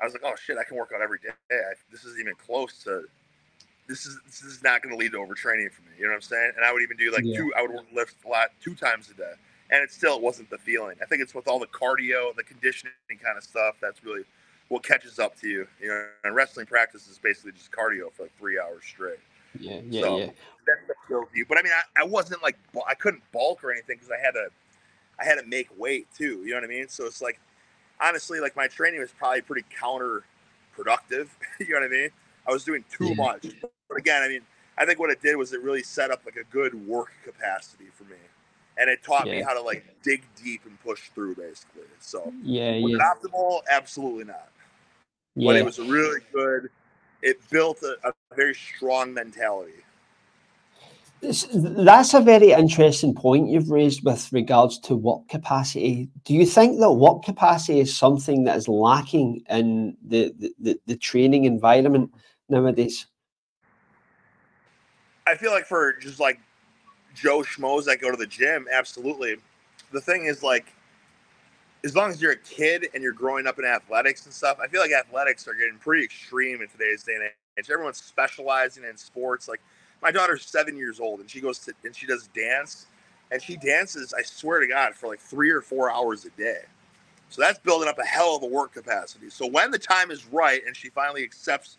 I 0.00 0.04
was 0.04 0.12
like, 0.12 0.22
oh 0.24 0.34
shit, 0.36 0.58
I 0.58 0.64
can 0.64 0.76
work 0.76 0.92
out 0.94 1.00
every 1.00 1.18
day. 1.18 1.30
I, 1.50 1.74
this 1.90 2.04
isn't 2.04 2.20
even 2.20 2.34
close 2.34 2.82
to. 2.84 3.04
This 3.88 4.04
is 4.04 4.18
this 4.26 4.42
is 4.42 4.62
not 4.62 4.82
going 4.82 4.94
to 4.94 4.98
lead 4.98 5.12
to 5.12 5.18
overtraining 5.18 5.70
for 5.70 5.82
me. 5.82 5.92
You 5.96 6.04
know 6.04 6.10
what 6.10 6.16
I'm 6.16 6.22
saying? 6.22 6.52
And 6.56 6.64
I 6.64 6.72
would 6.72 6.82
even 6.82 6.96
do 6.96 7.12
like 7.12 7.24
Yeah. 7.24 7.38
two. 7.38 7.52
I 7.56 7.62
would 7.62 7.70
work 7.70 7.86
lift 7.94 8.16
a 8.24 8.28
lot 8.28 8.48
two 8.60 8.74
times 8.74 9.08
a 9.10 9.14
day, 9.14 9.32
and 9.70 9.82
it 9.82 9.92
still 9.92 10.20
wasn't 10.20 10.50
the 10.50 10.58
feeling. 10.58 10.96
I 11.00 11.06
think 11.06 11.22
it's 11.22 11.34
with 11.34 11.46
all 11.48 11.60
the 11.60 11.68
cardio, 11.68 12.34
the 12.34 12.42
conditioning 12.42 12.92
kind 13.22 13.38
of 13.38 13.44
stuff. 13.44 13.76
That's 13.80 14.04
really 14.04 14.24
what 14.68 14.82
catches 14.82 15.18
up 15.18 15.38
to 15.40 15.48
you. 15.48 15.66
You 15.80 15.88
know, 15.88 16.06
and 16.24 16.34
wrestling 16.34 16.66
practice 16.66 17.06
is 17.08 17.18
basically 17.18 17.52
just 17.52 17.70
cardio 17.72 18.12
for 18.12 18.22
like 18.24 18.36
three 18.38 18.58
hours 18.58 18.82
straight 18.84 19.18
Yeah, 19.58 19.80
yeah, 19.88 20.00
So- 20.00 20.18
yeah. 20.18 20.26
that's 20.66 20.80
what 20.88 20.96
kills 21.06 21.28
you. 21.34 21.46
But 21.48 21.58
I 21.58 21.62
mean, 21.62 21.72
I, 21.72 22.02
I 22.02 22.04
wasn't 22.04 22.42
like 22.42 22.56
I 22.88 22.94
couldn't 22.94 23.22
bulk 23.32 23.62
or 23.62 23.70
anything 23.70 23.96
because 23.96 24.10
I 24.10 24.18
had 24.24 24.32
to, 24.32 24.48
I 25.20 25.24
had 25.24 25.36
to 25.36 25.46
make 25.46 25.68
weight 25.78 26.06
too. 26.16 26.42
You 26.44 26.50
know 26.50 26.56
what 26.56 26.64
I 26.64 26.66
mean? 26.68 26.88
So 26.88 27.06
it's 27.06 27.22
like, 27.22 27.38
honestly, 28.00 28.40
like 28.40 28.56
my 28.56 28.66
training 28.66 29.00
was 29.00 29.12
probably 29.12 29.42
pretty 29.42 29.64
counterproductive. 29.80 31.28
you 31.60 31.68
know 31.68 31.80
what 31.80 31.84
I 31.84 31.88
mean? 31.88 32.10
I 32.46 32.52
was 32.52 32.64
doing 32.64 32.84
too 32.90 33.08
Yeah. 33.10 33.14
much. 33.14 33.46
But 33.88 33.98
again, 33.98 34.22
I 34.22 34.28
mean, 34.28 34.40
I 34.78 34.84
think 34.84 34.98
what 34.98 35.10
it 35.10 35.22
did 35.22 35.36
was 35.36 35.52
it 35.52 35.62
really 35.62 35.82
set 35.82 36.10
up 36.10 36.22
like 36.26 36.36
a 36.36 36.44
good 36.52 36.74
work 36.86 37.12
capacity 37.24 37.86
for 37.94 38.04
me, 38.04 38.16
and 38.76 38.90
it 38.90 39.02
taught 39.02 39.26
me 39.26 39.40
how 39.40 39.54
to 39.54 39.62
like 39.62 39.86
dig 40.02 40.22
deep 40.42 40.62
and 40.66 40.78
push 40.82 41.08
through 41.14 41.36
basically. 41.36 41.84
So 42.00 42.32
Yeah, 42.42 42.78
was 42.80 42.92
yeah, 42.92 42.98
it 42.98 43.02
optimal? 43.32 43.60
Absolutely 43.70 44.24
not. 44.24 44.48
Yeah. 45.36 45.52
But 45.52 45.56
it 45.56 45.64
was 45.64 45.78
really 45.78 46.20
good. 46.32 46.70
It 47.22 47.38
built 47.50 47.82
a, 47.82 47.96
a 48.08 48.12
very 48.34 48.54
strong 48.54 49.12
mentality. 49.14 49.72
It's- 51.22 51.46
That's 51.52 52.14
a 52.14 52.20
very 52.20 52.52
interesting 52.52 53.14
point 53.14 53.48
you've 53.48 53.70
raised 53.70 54.04
with 54.04 54.32
regards 54.32 54.78
to 54.80 54.94
work 54.94 55.28
capacity. 55.28 56.08
Do 56.24 56.34
you 56.34 56.44
think 56.46 56.78
that 56.78 56.92
work 56.92 57.22
capacity 57.24 57.80
is 57.80 57.96
something 57.96 58.44
that 58.44 58.56
is 58.56 58.68
lacking 58.68 59.42
in 59.48 59.96
the, 60.06 60.32
the, 60.38 60.52
the, 60.58 60.80
the 60.86 60.96
training 60.96 61.44
environment 61.44 62.12
nowadays? 62.48 63.06
I 65.26 65.34
feel 65.34 65.50
like 65.50 65.66
for 65.66 65.94
just 65.94 66.20
like 66.20 66.38
Joe 67.14 67.40
schmoes 67.40 67.84
that 67.86 68.00
go 68.00 68.10
to 68.10 68.16
the 68.16 68.26
gym, 68.26 68.68
absolutely. 68.70 69.36
The 69.92 70.00
thing 70.00 70.26
is 70.26 70.42
like, 70.42 70.72
as 71.84 71.94
long 71.94 72.10
as 72.10 72.20
you're 72.20 72.32
a 72.32 72.36
kid 72.36 72.88
and 72.94 73.02
you're 73.02 73.12
growing 73.12 73.46
up 73.46 73.58
in 73.58 73.64
athletics 73.64 74.24
and 74.24 74.34
stuff, 74.34 74.58
I 74.62 74.66
feel 74.66 74.80
like 74.80 74.92
athletics 74.92 75.46
are 75.46 75.54
getting 75.54 75.78
pretty 75.78 76.04
extreme 76.04 76.60
in 76.60 76.68
today's 76.68 77.02
day 77.02 77.14
and 77.14 77.24
age. 77.24 77.70
Everyone's 77.70 77.98
specializing 77.98 78.84
in 78.84 78.96
sports. 78.96 79.48
Like 79.48 79.60
my 80.02 80.10
daughter's 80.10 80.44
seven 80.44 80.76
years 80.76 81.00
old 81.00 81.20
and 81.20 81.30
she 81.30 81.40
goes 81.40 81.58
to 81.60 81.72
and 81.84 81.94
she 81.94 82.06
does 82.06 82.28
dance, 82.28 82.86
and 83.30 83.42
she 83.42 83.56
dances. 83.56 84.14
I 84.16 84.22
swear 84.22 84.60
to 84.60 84.66
God, 84.66 84.94
for 84.94 85.08
like 85.08 85.20
three 85.20 85.50
or 85.50 85.60
four 85.60 85.90
hours 85.90 86.24
a 86.24 86.30
day. 86.30 86.60
So 87.28 87.42
that's 87.42 87.58
building 87.58 87.88
up 87.88 87.98
a 87.98 88.04
hell 88.04 88.36
of 88.36 88.42
a 88.42 88.46
work 88.46 88.72
capacity. 88.72 89.30
So 89.30 89.46
when 89.46 89.70
the 89.70 89.78
time 89.78 90.10
is 90.10 90.26
right 90.26 90.62
and 90.64 90.76
she 90.76 90.90
finally 90.90 91.24
accepts 91.24 91.76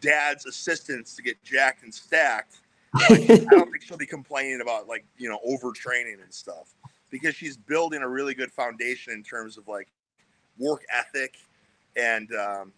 dad's 0.00 0.46
assistance 0.46 1.14
to 1.14 1.22
get 1.22 1.42
jacked 1.44 1.84
and 1.84 1.94
stacked, 1.94 2.56
I 2.94 3.08
don't 3.08 3.26
think 3.70 3.82
she'll 3.82 3.96
be 3.96 4.06
complaining 4.06 4.60
about 4.60 4.88
like 4.88 5.04
you 5.16 5.28
know 5.28 5.38
overtraining 5.48 6.22
and 6.22 6.32
stuff 6.32 6.74
because 7.10 7.34
she's 7.34 7.56
building 7.56 8.02
a 8.02 8.08
really 8.08 8.34
good 8.34 8.52
foundation 8.52 9.12
in 9.12 9.22
terms 9.22 9.58
of 9.58 9.66
like 9.68 9.88
work 10.58 10.84
ethic 10.92 11.36
and 11.96 12.32
um, 12.34 12.72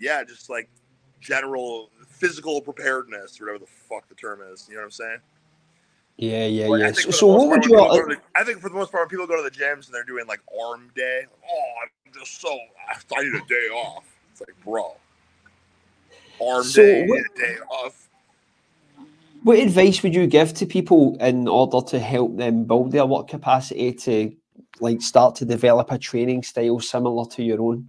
yeah, 0.00 0.24
just 0.24 0.50
like 0.50 0.68
general 1.20 1.90
physical 2.08 2.60
preparedness, 2.60 3.40
or 3.40 3.44
whatever 3.46 3.64
the 3.64 3.70
fuck 3.88 4.08
the 4.08 4.14
term 4.14 4.40
is. 4.52 4.66
You 4.68 4.74
know 4.74 4.80
what 4.80 4.84
I'm 4.86 4.90
saying? 4.90 5.18
Yeah, 6.16 6.46
yeah, 6.46 6.66
I 6.66 6.76
yeah. 6.76 6.92
So, 6.92 7.10
so 7.10 7.26
what 7.28 7.48
would 7.48 7.64
you? 7.64 7.70
the- 7.70 8.16
I 8.34 8.44
think 8.44 8.60
for 8.60 8.68
the 8.68 8.74
most 8.74 8.92
part, 8.92 9.08
people 9.08 9.26
go 9.26 9.36
to 9.36 9.42
the 9.42 9.50
gyms 9.50 9.86
and 9.86 9.94
they're 9.94 10.04
doing 10.04 10.26
like 10.26 10.40
arm 10.62 10.90
day, 10.94 11.20
like, 11.20 11.50
oh, 11.50 11.70
I'm 11.82 12.12
just 12.12 12.40
so 12.40 12.58
I 13.16 13.22
need 13.22 13.34
a 13.34 13.46
day 13.46 13.68
off. 13.72 14.04
It's 14.32 14.40
like, 14.40 14.54
bro, 14.64 14.96
arm 16.44 16.64
So 16.64 16.82
day, 16.82 17.06
what- 17.06 17.20
a 17.20 17.38
day 17.38 17.56
off. 17.70 18.08
What 19.42 19.58
advice 19.58 20.02
would 20.02 20.14
you 20.14 20.26
give 20.26 20.52
to 20.54 20.66
people 20.66 21.16
in 21.18 21.48
order 21.48 21.80
to 21.88 21.98
help 21.98 22.36
them 22.36 22.64
build 22.64 22.92
their 22.92 23.06
work 23.06 23.28
capacity 23.28 23.92
to 23.94 24.36
like 24.80 25.00
start 25.00 25.34
to 25.36 25.46
develop 25.46 25.90
a 25.90 25.98
training 25.98 26.42
style 26.42 26.78
similar 26.78 27.24
to 27.30 27.42
your 27.42 27.62
own? 27.62 27.88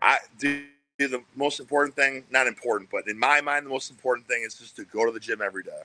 I 0.00 0.18
do 0.38 0.64
the 0.98 1.22
most 1.36 1.60
important 1.60 1.94
thing, 1.96 2.24
not 2.30 2.46
important, 2.46 2.90
but 2.90 3.06
in 3.08 3.18
my 3.18 3.42
mind, 3.42 3.66
the 3.66 3.70
most 3.70 3.90
important 3.90 4.26
thing 4.26 4.42
is 4.42 4.54
just 4.54 4.74
to 4.76 4.84
go 4.84 5.04
to 5.04 5.12
the 5.12 5.20
gym 5.20 5.42
every 5.42 5.64
day. 5.64 5.82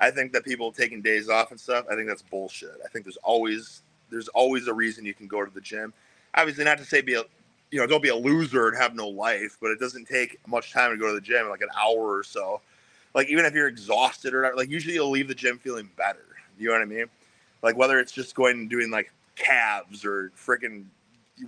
I 0.00 0.10
think 0.10 0.32
that 0.32 0.44
people 0.44 0.72
taking 0.72 1.00
days 1.00 1.28
off 1.28 1.52
and 1.52 1.60
stuff, 1.60 1.86
I 1.90 1.94
think 1.94 2.08
that's 2.08 2.22
bullshit. 2.22 2.76
I 2.84 2.88
think 2.88 3.04
there's 3.04 3.18
always 3.18 3.82
there's 4.10 4.28
always 4.28 4.66
a 4.66 4.74
reason 4.74 5.04
you 5.04 5.14
can 5.14 5.28
go 5.28 5.44
to 5.44 5.50
the 5.52 5.60
gym. 5.60 5.92
Obviously, 6.34 6.64
not 6.64 6.78
to 6.78 6.84
say 6.84 7.02
be 7.02 7.14
a 7.14 7.22
you 7.70 7.78
know 7.78 7.86
don't 7.86 8.02
be 8.02 8.08
a 8.08 8.16
loser 8.16 8.66
and 8.68 8.76
have 8.76 8.96
no 8.96 9.06
life, 9.08 9.56
but 9.60 9.70
it 9.70 9.78
doesn't 9.78 10.06
take 10.06 10.38
much 10.48 10.72
time 10.72 10.90
to 10.90 10.96
go 10.96 11.06
to 11.06 11.14
the 11.14 11.20
gym, 11.20 11.48
like 11.48 11.62
an 11.62 11.70
hour 11.78 12.16
or 12.18 12.24
so. 12.24 12.60
Like 13.16 13.28
even 13.30 13.46
if 13.46 13.54
you're 13.54 13.66
exhausted 13.66 14.34
or 14.34 14.42
not, 14.42 14.56
like 14.56 14.68
usually 14.68 14.94
you'll 14.94 15.10
leave 15.10 15.26
the 15.26 15.34
gym 15.34 15.58
feeling 15.58 15.88
better. 15.96 16.26
You 16.58 16.68
know 16.68 16.74
what 16.74 16.82
I 16.82 16.84
mean? 16.84 17.06
Like 17.62 17.76
whether 17.76 17.98
it's 17.98 18.12
just 18.12 18.34
going 18.34 18.58
and 18.58 18.70
doing 18.70 18.90
like 18.90 19.10
calves 19.34 20.04
or 20.04 20.30
freaking 20.36 20.84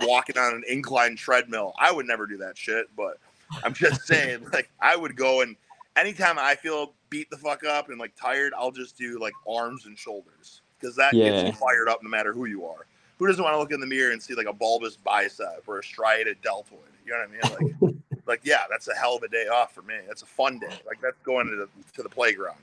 walking 0.00 0.38
on 0.38 0.54
an 0.54 0.62
incline 0.66 1.14
treadmill. 1.14 1.74
I 1.78 1.92
would 1.92 2.06
never 2.06 2.26
do 2.26 2.38
that 2.38 2.56
shit, 2.56 2.86
but 2.96 3.18
I'm 3.62 3.74
just 3.74 4.06
saying, 4.06 4.46
like, 4.52 4.70
I 4.80 4.96
would 4.96 5.14
go 5.14 5.42
and 5.42 5.56
anytime 5.94 6.38
I 6.38 6.54
feel 6.54 6.94
beat 7.10 7.28
the 7.28 7.36
fuck 7.36 7.64
up 7.64 7.90
and 7.90 7.98
like 7.98 8.14
tired, 8.16 8.54
I'll 8.56 8.70
just 8.70 8.96
do 8.96 9.20
like 9.20 9.34
arms 9.46 9.84
and 9.84 9.98
shoulders 9.98 10.62
because 10.80 10.96
that 10.96 11.12
gets 11.12 11.42
Yeah. 11.42 11.46
you 11.48 11.52
fired 11.52 11.88
up 11.88 12.02
no 12.02 12.08
matter 12.08 12.32
who 12.32 12.46
you 12.46 12.64
are. 12.64 12.86
Who 13.18 13.26
doesn't 13.26 13.42
want 13.42 13.52
to 13.54 13.58
look 13.58 13.72
in 13.72 13.80
the 13.80 13.86
mirror 13.86 14.12
and 14.12 14.22
see 14.22 14.34
like 14.34 14.46
a 14.46 14.52
bulbous 14.54 14.96
bicep 14.96 15.64
or 15.66 15.80
a 15.80 15.84
striated 15.84 16.40
deltoid? 16.40 16.78
You 17.04 17.12
know 17.12 17.18
what 17.18 17.52
I 17.52 17.58
mean? 17.58 17.82
Like, 17.82 17.94
like 18.28 18.40
yeah, 18.44 18.64
that's 18.70 18.88
a 18.88 18.94
hell 18.94 19.16
of 19.16 19.22
a 19.22 19.28
day 19.28 19.46
off 19.48 19.74
for 19.74 19.82
me. 19.82 19.94
That's 20.06 20.22
a 20.22 20.26
fun 20.26 20.58
day. 20.58 20.78
Like 20.86 21.00
that's 21.00 21.18
going 21.24 21.48
to 21.48 21.56
the 21.56 21.68
to 21.94 22.02
the 22.02 22.08
playground. 22.08 22.58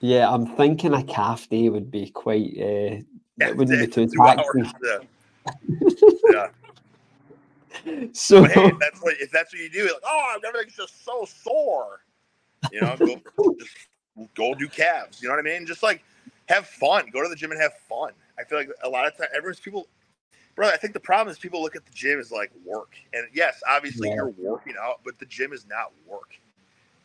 Yeah, 0.00 0.30
I'm 0.30 0.46
thinking 0.46 0.92
a 0.94 1.02
calf 1.02 1.48
day 1.48 1.68
would 1.70 1.90
be 1.90 2.10
quite. 2.10 2.52
Uh, 2.58 3.02
Yeah, 3.38 3.48
it 3.48 3.56
wouldn't 3.56 3.80
be 3.80 3.86
too 3.86 4.06
two 4.06 4.22
hours. 4.22 4.72
taxing. 4.82 5.08
Yeah. 6.30 6.30
yeah. 6.32 6.48
So 8.12 8.42
But 8.42 8.52
hey, 8.52 8.66
if 8.66 8.78
that's 8.78 9.02
what 9.02 9.14
if 9.18 9.30
that's 9.30 9.52
what 9.52 9.60
you 9.60 9.70
do, 9.70 9.84
like, 9.84 10.02
oh, 10.04 10.38
everything's 10.46 10.76
just 10.76 11.04
so 11.04 11.26
sore. 11.26 12.00
You 12.70 12.82
know, 12.82 12.96
go 12.96 13.54
just 13.58 13.76
go 14.34 14.54
do 14.54 14.68
calves. 14.68 15.20
You 15.22 15.28
know 15.28 15.34
what 15.34 15.40
I 15.46 15.48
mean? 15.48 15.66
Just 15.66 15.82
like 15.82 16.04
have 16.48 16.66
fun. 16.66 17.08
Go 17.12 17.22
to 17.22 17.28
the 17.28 17.36
gym 17.36 17.50
and 17.50 17.60
have 17.60 17.74
fun. 17.88 18.12
I 18.38 18.44
feel 18.44 18.58
like 18.58 18.70
a 18.82 18.88
lot 18.88 19.06
of 19.06 19.16
times, 19.16 19.30
everyone's 19.34 19.60
people, 19.60 19.86
brother. 20.54 20.72
I 20.72 20.76
think 20.76 20.92
the 20.92 21.00
problem 21.00 21.32
is 21.32 21.38
people 21.38 21.62
look 21.62 21.76
at 21.76 21.84
the 21.84 21.92
gym 21.92 22.18
as 22.18 22.30
like 22.30 22.50
work, 22.64 22.94
and 23.12 23.26
yes, 23.32 23.60
obviously 23.68 24.08
Yeah. 24.08 24.16
you're 24.16 24.34
working 24.38 24.74
out, 24.80 25.00
but 25.04 25.18
the 25.18 25.26
gym 25.26 25.52
is 25.52 25.66
not 25.66 25.92
work. 26.06 26.38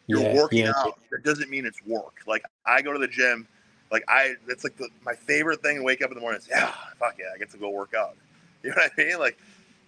You're 0.07 0.21
yeah, 0.21 0.35
working 0.35 0.59
yeah, 0.65 0.73
out. 0.75 0.99
That 1.11 1.23
doesn't 1.23 1.49
mean 1.49 1.65
it's 1.65 1.85
work. 1.85 2.15
Like 2.25 2.43
I 2.65 2.81
go 2.81 2.91
to 2.91 2.99
the 2.99 3.07
gym, 3.07 3.47
like 3.91 4.03
I, 4.07 4.33
that's 4.47 4.63
like 4.63 4.75
the, 4.77 4.89
my 5.03 5.13
favorite 5.13 5.61
thing. 5.61 5.77
to 5.77 5.83
Wake 5.83 6.01
up 6.01 6.09
in 6.09 6.15
the 6.15 6.21
morning, 6.21 6.37
and 6.37 6.43
say, 6.43 6.51
yeah, 6.55 6.73
fuck 6.99 7.15
yeah, 7.19 7.25
I 7.33 7.37
get 7.37 7.51
to 7.51 7.57
go 7.57 7.69
work 7.69 7.93
out. 7.93 8.15
You 8.61 8.71
know 8.71 8.75
what 8.75 8.91
I 8.97 9.01
mean? 9.01 9.19
Like 9.19 9.37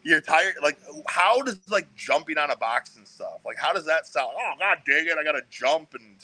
you're 0.03 0.21
tired. 0.21 0.55
Like 0.63 0.77
how 1.05 1.41
does 1.41 1.59
like 1.69 1.93
jumping 1.95 2.37
on 2.37 2.51
a 2.51 2.55
box 2.55 2.95
and 2.95 3.05
stuff? 3.05 3.39
Like 3.45 3.57
how 3.57 3.73
does 3.73 3.85
that 3.85 4.07
sound? 4.07 4.31
Oh 4.33 4.53
god, 4.57 4.77
dang 4.87 5.07
it! 5.07 5.17
I 5.17 5.25
gotta 5.25 5.41
jump 5.49 5.93
and 5.93 6.15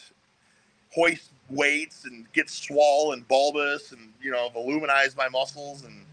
hoist 0.95 1.31
weights 1.49 2.05
and 2.05 2.31
get 2.31 2.49
swole 2.49 3.11
and 3.11 3.27
bulbous 3.27 3.91
and 3.91 4.13
you 4.21 4.31
know 4.31 4.49
voluminize 4.55 5.15
my 5.17 5.27
muscles 5.27 5.83
and 5.83 6.05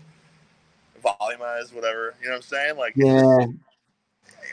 volumize 1.05 1.73
whatever. 1.73 2.14
You 2.21 2.27
know 2.27 2.33
what 2.33 2.37
I'm 2.37 2.43
saying? 2.43 2.77
Like 2.77 2.95
yeah. 2.97 3.47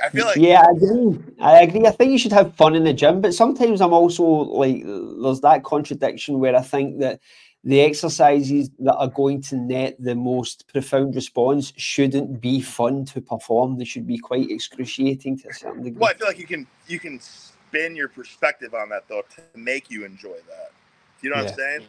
I 0.04 0.10
feel 0.10 0.26
like 0.26 0.38
yeah, 0.38 0.64
I 0.68 0.72
agree. 0.72 1.20
I 1.40 1.62
agree. 1.62 1.86
I 1.86 1.92
think 1.92 2.12
you 2.12 2.18
should 2.18 2.32
have 2.32 2.56
fun 2.56 2.76
in 2.76 2.84
the 2.84 2.94
gym, 2.94 3.22
but 3.22 3.34
sometimes 3.34 3.82
I'm 3.82 3.94
also 3.94 4.24
like, 4.24 4.84
there's 4.84 5.42
that 5.42 5.64
contradiction 5.64 6.40
where 6.40 6.56
I 6.56 6.62
think 6.62 7.00
that 7.00 7.20
the 7.64 7.82
exercises 7.82 8.72
that 8.80 8.96
are 8.96 9.10
going 9.10 9.42
to 9.44 9.56
net 9.56 9.96
the 10.00 10.16
most 10.16 10.68
profound 10.68 11.14
response 11.14 11.72
shouldn't 11.78 12.42
be 12.42 12.60
fun 12.62 13.06
to 13.06 13.22
perform. 13.22 13.78
They 13.78 13.86
should 13.86 14.08
be 14.08 14.18
quite 14.18 14.50
excruciating 14.50 15.38
to 15.40 15.50
a 15.50 15.54
certain 15.54 15.84
degree. 15.84 16.00
Well, 16.00 16.10
I 16.10 16.14
feel 16.16 16.28
like 16.28 16.40
you 16.40 16.48
can 16.48 16.66
you 16.88 17.00
can 17.00 17.20
spin 17.20 17.96
your 17.96 18.08
perspective 18.08 18.74
on 18.74 18.90
that 18.90 19.08
though 19.08 19.24
to 19.36 19.42
make 19.60 19.92
you 19.92 20.04
enjoy 20.06 20.38
that. 20.50 20.72
You 21.22 21.30
know 21.30 21.36
what 21.36 21.46
Yeah. 21.46 21.52
I'm 21.52 21.56
saying? 21.58 21.82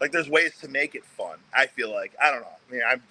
Like 0.00 0.12
there's 0.12 0.30
ways 0.30 0.52
to 0.62 0.68
make 0.68 0.94
it 0.94 1.04
fun. 1.04 1.38
I 1.54 1.66
feel 1.66 1.92
like 1.92 2.12
I 2.22 2.30
don't 2.30 2.40
know. 2.40 2.56
I 2.68 2.72
mean, 2.72 2.82
I'm 2.88 3.02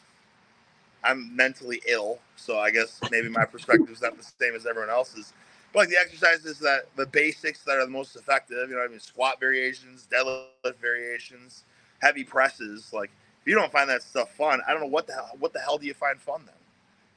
I'm 1.04 1.36
mentally 1.36 1.82
ill, 1.88 2.20
so 2.36 2.60
I 2.60 2.72
guess 2.72 3.00
maybe 3.12 3.30
my 3.30 3.46
perspective 3.52 3.90
is 3.90 4.02
not 4.02 4.18
the 4.18 4.24
same 4.24 4.56
as 4.56 4.66
everyone 4.66 4.90
else's. 4.90 5.34
But 5.72 5.80
like 5.80 5.90
the 5.90 5.98
exercises 5.98 6.60
that 6.60 6.88
the 6.96 7.06
basics 7.06 7.64
that 7.64 7.78
are 7.78 7.86
the 7.86 7.92
most 7.92 8.16
effective, 8.16 8.70
you 8.70 8.76
know, 8.76 8.84
I 8.84 8.88
mean, 8.88 9.00
squat 9.00 9.40
variations, 9.40 10.08
deadlift 10.12 10.76
variations, 10.82 11.64
heavy 12.02 12.24
presses. 12.24 12.92
Like 12.92 13.12
if 13.42 13.48
you 13.48 13.56
don't 13.56 13.72
find 13.72 13.90
that 13.90 14.02
stuff 14.02 14.34
fun, 14.36 14.62
I 14.68 14.72
don't 14.72 14.82
know 14.82 14.88
what 14.88 15.06
the 15.06 15.14
hell 15.14 15.30
what 15.40 15.54
the 15.54 15.60
hell 15.60 15.78
do 15.78 15.86
you 15.86 15.94
find 15.94 16.20
fun 16.20 16.42
then? 16.46 16.56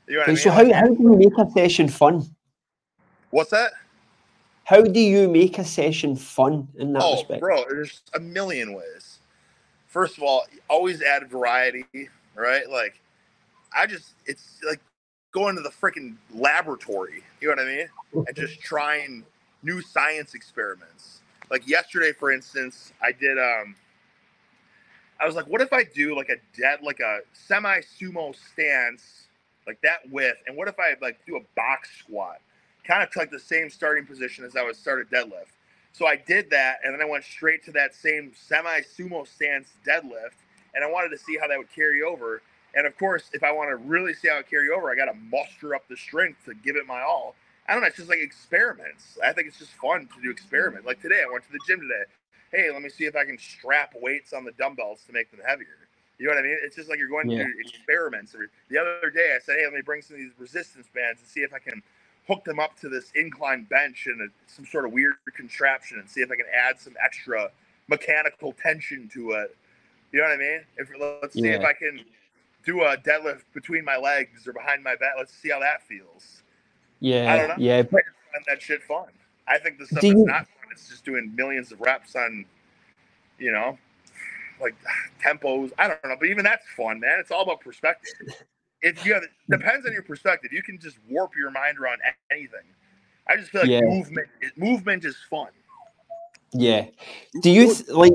You 0.06 0.16
know 0.16 0.22
okay, 0.22 0.32
I 0.32 0.34
mean? 0.34 0.42
So 0.42 0.50
how, 0.50 0.72
how 0.72 0.86
do 0.86 0.96
you 1.00 1.16
make 1.16 1.38
a 1.38 1.50
session 1.50 1.88
fun? 1.88 2.24
What's 3.30 3.50
that? 3.50 3.72
How 4.64 4.82
do 4.82 5.00
you 5.00 5.28
make 5.28 5.58
a 5.58 5.64
session 5.64 6.14
fun 6.14 6.68
in 6.76 6.92
that 6.92 7.02
oh, 7.02 7.14
respect? 7.14 7.40
bro, 7.40 7.64
there's 7.68 8.02
a 8.14 8.20
million 8.20 8.74
ways. 8.74 9.18
First 9.86 10.16
of 10.16 10.22
all, 10.22 10.44
always 10.68 11.02
add 11.02 11.28
variety, 11.28 11.84
right? 12.34 12.68
Like, 12.70 13.00
I 13.76 13.86
just, 13.86 14.12
it's 14.26 14.60
like 14.66 14.80
going 15.32 15.56
to 15.56 15.62
the 15.62 15.70
freaking 15.70 16.16
laboratory, 16.34 17.22
you 17.40 17.48
know 17.48 17.54
what 17.54 17.66
I 17.66 17.76
mean? 17.76 17.88
And 18.26 18.36
just 18.36 18.60
trying 18.60 19.24
new 19.62 19.80
science 19.80 20.34
experiments. 20.34 21.20
Like 21.50 21.66
yesterday, 21.66 22.12
for 22.12 22.30
instance, 22.30 22.92
I 23.02 23.12
did, 23.12 23.38
um, 23.38 23.74
I 25.20 25.26
was 25.26 25.34
like, 25.34 25.46
what 25.46 25.60
if 25.60 25.72
I 25.72 25.84
do 25.84 26.16
like 26.16 26.28
a 26.28 26.36
dead, 26.58 26.80
like 26.82 27.00
a 27.00 27.20
semi 27.32 27.80
sumo 27.80 28.34
stance, 28.52 29.28
like 29.66 29.80
that 29.82 30.10
width, 30.10 30.38
and 30.46 30.56
what 30.56 30.68
if 30.68 30.74
I 30.78 30.94
like 31.00 31.24
do 31.26 31.36
a 31.36 31.40
box 31.56 31.90
squat? 31.98 32.38
kind 32.84 33.02
of 33.02 33.14
like 33.16 33.30
the 33.30 33.38
same 33.38 33.70
starting 33.70 34.06
position 34.06 34.44
as 34.44 34.56
I 34.56 34.62
would 34.62 34.76
start 34.76 35.00
a 35.00 35.14
deadlift. 35.14 35.54
So 35.92 36.06
I 36.06 36.16
did 36.16 36.50
that, 36.50 36.78
and 36.84 36.94
then 36.94 37.02
I 37.02 37.08
went 37.08 37.24
straight 37.24 37.64
to 37.64 37.72
that 37.72 37.94
same 37.94 38.32
semi 38.34 38.80
sumo 38.80 39.26
stance 39.26 39.68
deadlift, 39.86 40.40
and 40.74 40.82
I 40.82 40.90
wanted 40.90 41.10
to 41.10 41.18
see 41.18 41.36
how 41.40 41.48
that 41.48 41.58
would 41.58 41.72
carry 41.74 42.02
over. 42.02 42.42
And 42.74 42.86
of 42.86 42.96
course, 42.98 43.30
if 43.32 43.42
I 43.42 43.52
want 43.52 43.70
to 43.70 43.76
really 43.76 44.14
see 44.14 44.28
how 44.28 44.38
it 44.38 44.48
carry 44.48 44.68
over, 44.70 44.90
I 44.90 44.94
got 44.94 45.06
to 45.06 45.14
muster 45.30 45.74
up 45.74 45.86
the 45.88 45.96
strength 45.96 46.44
to 46.46 46.54
give 46.54 46.76
it 46.76 46.86
my 46.86 47.02
all. 47.02 47.34
I 47.68 47.74
don't 47.74 47.82
know. 47.82 47.88
It's 47.88 47.96
just 47.96 48.08
like 48.08 48.18
experiments. 48.18 49.18
I 49.24 49.32
think 49.32 49.48
it's 49.48 49.58
just 49.58 49.72
fun 49.72 50.08
to 50.14 50.22
do 50.22 50.30
experiment. 50.30 50.84
Like 50.84 51.00
today, 51.00 51.22
I 51.26 51.30
went 51.30 51.44
to 51.44 51.52
the 51.52 51.60
gym 51.66 51.80
today. 51.80 52.04
Hey, 52.50 52.70
let 52.72 52.82
me 52.82 52.88
see 52.88 53.04
if 53.04 53.16
I 53.16 53.24
can 53.24 53.38
strap 53.38 53.94
weights 54.00 54.32
on 54.32 54.44
the 54.44 54.52
dumbbells 54.52 55.02
to 55.06 55.12
make 55.12 55.30
them 55.30 55.40
heavier. 55.46 55.88
You 56.18 56.26
know 56.26 56.34
what 56.34 56.40
I 56.40 56.42
mean? 56.42 56.58
It's 56.62 56.76
just 56.76 56.88
like 56.88 56.98
you're 56.98 57.08
going 57.08 57.30
yeah. 57.30 57.38
to 57.38 57.44
do 57.44 57.52
experiments. 57.58 58.34
The 58.68 58.78
other 58.78 59.10
day, 59.10 59.34
I 59.34 59.40
said, 59.40 59.56
hey, 59.58 59.64
let 59.64 59.74
me 59.74 59.80
bring 59.84 60.02
some 60.02 60.14
of 60.16 60.20
these 60.20 60.32
resistance 60.38 60.86
bands 60.94 61.20
and 61.20 61.28
see 61.28 61.40
if 61.40 61.52
I 61.52 61.58
can 61.58 61.82
hook 62.28 62.44
them 62.44 62.60
up 62.60 62.78
to 62.80 62.88
this 62.88 63.10
incline 63.14 63.64
bench 63.64 64.06
and 64.06 64.20
a, 64.20 64.26
some 64.46 64.64
sort 64.64 64.84
of 64.84 64.92
weird 64.92 65.14
contraption 65.34 65.98
and 65.98 66.08
see 66.08 66.20
if 66.20 66.30
I 66.30 66.36
can 66.36 66.46
add 66.54 66.78
some 66.78 66.94
extra 67.02 67.50
mechanical 67.88 68.52
tension 68.52 69.10
to 69.14 69.32
it. 69.32 69.56
You 70.12 70.20
know 70.20 70.26
what 70.26 70.34
I 70.34 70.36
mean? 70.36 70.60
If 70.76 70.90
let's 71.22 71.34
see 71.34 71.40
yeah. 71.40 71.52
if 71.52 71.64
I 71.64 71.72
can 71.72 72.04
do 72.64 72.82
a 72.82 72.96
deadlift 72.96 73.42
between 73.54 73.84
my 73.84 73.96
legs 73.96 74.46
or 74.46 74.52
behind 74.52 74.82
my 74.82 74.94
back. 74.96 75.14
Let's 75.18 75.34
see 75.34 75.50
how 75.50 75.60
that 75.60 75.86
feels. 75.86 76.42
Yeah, 77.00 77.32
I 77.32 77.36
don't 77.36 77.48
know. 77.48 77.54
Yeah, 77.58 77.78
I 77.78 77.82
find 77.82 78.02
that 78.46 78.62
shit 78.62 78.82
fun. 78.82 79.08
I 79.48 79.58
think 79.58 79.78
the 79.78 79.86
stuff 79.86 80.02
that's 80.02 80.14
you... 80.14 80.24
not 80.24 80.46
fun 80.46 80.72
is 80.74 80.88
just 80.88 81.04
doing 81.04 81.32
millions 81.34 81.72
of 81.72 81.80
reps 81.80 82.14
on, 82.14 82.44
you 83.38 83.52
know, 83.52 83.76
like 84.60 84.74
tempos. 85.24 85.72
I 85.78 85.88
don't 85.88 86.04
know, 86.04 86.16
but 86.18 86.28
even 86.28 86.44
that's 86.44 86.66
fun, 86.76 87.00
man. 87.00 87.18
It's 87.18 87.30
all 87.30 87.42
about 87.42 87.60
perspective 87.60 88.44
if 88.82 89.06
you 89.06 89.14
have 89.14 89.22
it 89.22 89.30
depends 89.48 89.86
on 89.86 89.92
your 89.92 90.02
perspective. 90.02 90.52
You 90.52 90.62
can 90.62 90.78
just 90.78 90.98
warp 91.08 91.32
your 91.36 91.50
mind 91.50 91.78
around 91.78 92.00
anything. 92.30 92.66
I 93.28 93.36
just 93.36 93.50
feel 93.50 93.62
like 93.62 93.70
yeah. 93.70 93.80
movement 93.82 94.28
movement 94.56 95.04
is 95.04 95.16
fun. 95.30 95.48
Yeah. 96.52 96.86
Do 97.40 97.50
you 97.50 97.74
like? 97.88 98.12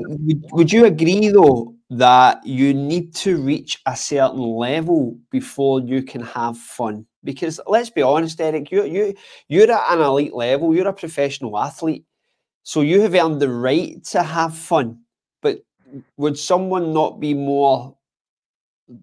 Would 0.52 0.72
you 0.72 0.84
agree 0.84 1.28
though 1.28 1.74
that 1.90 2.46
you 2.46 2.72
need 2.72 3.14
to 3.16 3.36
reach 3.36 3.80
a 3.84 3.96
certain 3.96 4.38
level 4.38 5.18
before 5.30 5.80
you 5.80 6.02
can 6.02 6.22
have 6.22 6.56
fun? 6.56 7.06
Because 7.24 7.58
let's 7.66 7.90
be 7.90 8.02
honest, 8.02 8.40
Eric, 8.40 8.70
you 8.70 8.84
you 8.84 9.14
you're 9.48 9.70
at 9.70 9.92
an 9.92 10.00
elite 10.00 10.34
level. 10.34 10.74
You're 10.74 10.88
a 10.88 10.92
professional 10.92 11.58
athlete, 11.58 12.04
so 12.62 12.80
you 12.82 13.00
have 13.00 13.14
earned 13.14 13.42
the 13.42 13.50
right 13.50 14.02
to 14.04 14.22
have 14.22 14.56
fun. 14.56 15.00
But 15.42 15.64
would 16.16 16.38
someone 16.38 16.92
not 16.92 17.18
be 17.18 17.34
more 17.34 17.96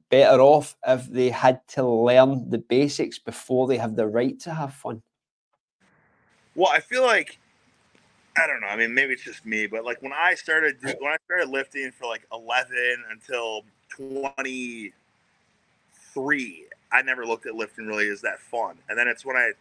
better 0.10 0.40
off 0.40 0.78
if 0.88 1.12
they 1.12 1.30
had 1.30 1.60
to 1.68 1.86
learn 1.86 2.50
the 2.50 2.58
basics 2.58 3.20
before 3.20 3.68
they 3.68 3.78
have 3.78 3.98
the 3.98 4.08
right 4.08 4.40
to 4.42 4.54
have 4.54 4.74
fun? 4.74 5.02
Well, 6.56 6.72
I 6.72 6.80
feel 6.80 7.04
like 7.04 7.38
I 8.38 8.48
don't 8.48 8.60
know. 8.60 8.68
I 8.68 8.76
mean, 8.76 8.94
maybe 8.94 9.14
it's 9.14 9.24
just 9.24 9.46
me, 9.46 9.66
but 9.66 9.86
like 9.86 10.02
when 10.02 10.12
I 10.14 10.36
started 10.36 10.76
when 10.82 11.12
I 11.12 11.18
started 11.26 11.50
lifting 11.50 11.92
for 11.92 12.06
like 12.06 12.28
11 12.34 12.76
until 13.12 13.64
23, 13.90 16.66
I 16.92 17.02
never 17.02 17.26
looked 17.26 17.46
at 17.46 17.56
lifting 17.56 17.88
really 17.88 18.10
as 18.10 18.22
that 18.22 18.40
fun. 18.40 18.76
And 18.90 18.98
then 18.98 19.08
it's 19.08 19.26
when 19.26 19.38
I 19.38 19.52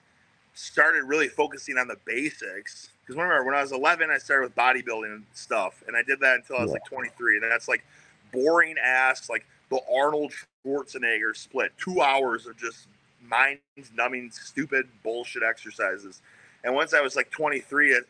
started 0.54 1.04
really 1.04 1.28
focusing 1.28 1.78
on 1.78 1.88
the 1.88 1.96
basics. 2.04 2.90
Because 3.00 3.16
remember, 3.16 3.44
when 3.44 3.54
I 3.54 3.60
was 3.60 3.72
11, 3.72 4.10
I 4.10 4.18
started 4.18 4.44
with 4.44 4.56
bodybuilding 4.56 5.22
stuff, 5.34 5.82
and 5.86 5.96
I 5.96 6.02
did 6.02 6.20
that 6.20 6.36
until 6.36 6.56
I 6.56 6.62
was 6.62 6.72
like 6.72 6.84
23. 6.86 7.36
And 7.36 7.50
that's 7.50 7.68
like 7.68 7.84
boring 8.32 8.76
ass, 8.82 9.28
like 9.28 9.46
the 9.70 9.80
Arnold 9.94 10.32
Schwarzenegger 10.66 11.36
split. 11.36 11.72
Two 11.78 12.00
hours 12.00 12.46
of 12.46 12.56
just 12.56 12.88
mind 13.28 13.58
numbing, 13.94 14.30
stupid 14.30 14.88
bullshit 15.02 15.42
exercises. 15.42 16.22
And 16.62 16.74
once 16.74 16.94
I 16.94 17.00
was 17.00 17.14
like 17.14 17.30
23, 17.30 18.00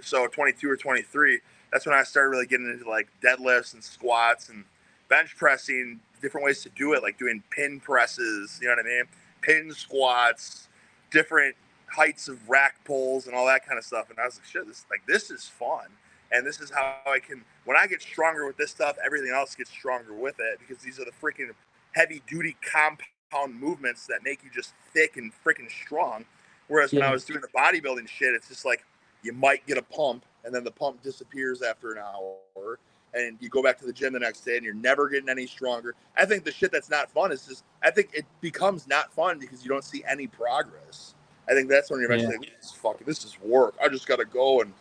so 0.00 0.26
22 0.26 0.70
or 0.70 0.76
23, 0.76 1.40
that's 1.72 1.86
when 1.86 1.94
I 1.94 2.02
started 2.02 2.30
really 2.30 2.46
getting 2.46 2.70
into 2.70 2.88
like 2.88 3.08
deadlifts 3.22 3.74
and 3.74 3.82
squats 3.82 4.48
and 4.48 4.64
bench 5.08 5.36
pressing, 5.36 6.00
different 6.20 6.44
ways 6.44 6.62
to 6.62 6.68
do 6.70 6.92
it, 6.94 7.02
like 7.02 7.18
doing 7.18 7.42
pin 7.50 7.80
presses, 7.80 8.58
you 8.60 8.68
know 8.68 8.74
what 8.74 8.86
I 8.86 8.88
mean? 8.88 9.04
Pin 9.40 9.72
squats, 9.72 10.68
different 11.10 11.56
heights 11.86 12.28
of 12.28 12.48
rack 12.48 12.76
pulls 12.84 13.26
and 13.26 13.34
all 13.34 13.46
that 13.46 13.66
kind 13.66 13.78
of 13.78 13.84
stuff. 13.84 14.10
And 14.10 14.18
I 14.18 14.24
was 14.24 14.36
like, 14.36 14.46
shit, 14.46 14.66
this 14.66 14.86
like 14.90 15.02
this 15.06 15.30
is 15.30 15.46
fun 15.46 15.86
and 16.32 16.46
this 16.46 16.60
is 16.60 16.70
how 16.70 16.96
I 17.06 17.18
can. 17.18 17.44
When 17.64 17.76
I 17.76 17.86
get 17.86 18.02
stronger 18.02 18.46
with 18.46 18.56
this 18.56 18.70
stuff, 18.70 18.96
everything 19.04 19.30
else 19.30 19.54
gets 19.54 19.70
stronger 19.70 20.14
with 20.14 20.36
it 20.40 20.58
because 20.58 20.82
these 20.82 20.98
are 20.98 21.04
the 21.04 21.12
freaking 21.22 21.50
heavy 21.92 22.22
duty 22.26 22.56
compound 22.62 23.60
movements 23.60 24.06
that 24.06 24.20
make 24.24 24.42
you 24.42 24.50
just 24.50 24.72
thick 24.92 25.16
and 25.16 25.32
freaking 25.44 25.70
strong. 25.70 26.24
Whereas 26.68 26.92
yeah. 26.92 27.00
when 27.00 27.08
I 27.08 27.12
was 27.12 27.24
doing 27.24 27.40
the 27.40 27.48
bodybuilding 27.48 28.08
shit, 28.08 28.34
it's 28.34 28.48
just 28.48 28.64
like 28.64 28.84
you 29.22 29.32
might 29.32 29.66
get 29.66 29.78
a 29.78 29.82
pump 29.82 30.24
and 30.44 30.54
then 30.54 30.64
the 30.64 30.70
pump 30.70 31.02
disappears 31.02 31.62
after 31.62 31.92
an 31.92 31.98
hour 31.98 32.78
and 33.14 33.36
you 33.40 33.48
go 33.48 33.62
back 33.62 33.78
to 33.78 33.86
the 33.86 33.92
gym 33.92 34.12
the 34.12 34.18
next 34.18 34.40
day 34.40 34.56
and 34.56 34.64
you're 34.64 34.74
never 34.74 35.08
getting 35.08 35.28
any 35.28 35.46
stronger. 35.46 35.94
I 36.16 36.24
think 36.24 36.44
the 36.44 36.52
shit 36.52 36.72
that's 36.72 36.90
not 36.90 37.10
fun 37.10 37.32
is 37.32 37.46
just 37.46 37.64
I 37.82 37.90
think 37.90 38.10
it 38.14 38.24
becomes 38.40 38.86
not 38.86 39.12
fun 39.12 39.38
because 39.38 39.62
you 39.62 39.68
don't 39.68 39.84
see 39.84 40.02
any 40.08 40.26
progress. 40.26 41.14
I 41.48 41.54
think 41.54 41.68
that's 41.68 41.90
when 41.90 42.00
you're 42.00 42.10
eventually 42.10 42.34
yeah. 42.34 42.50
like, 42.50 42.60
this 42.60 42.70
is 42.70 42.76
fucking 42.76 43.06
this 43.06 43.24
is 43.24 43.36
work. 43.40 43.74
I 43.82 43.88
just 43.88 44.06
gotta 44.06 44.24
go 44.24 44.60
and 44.60 44.72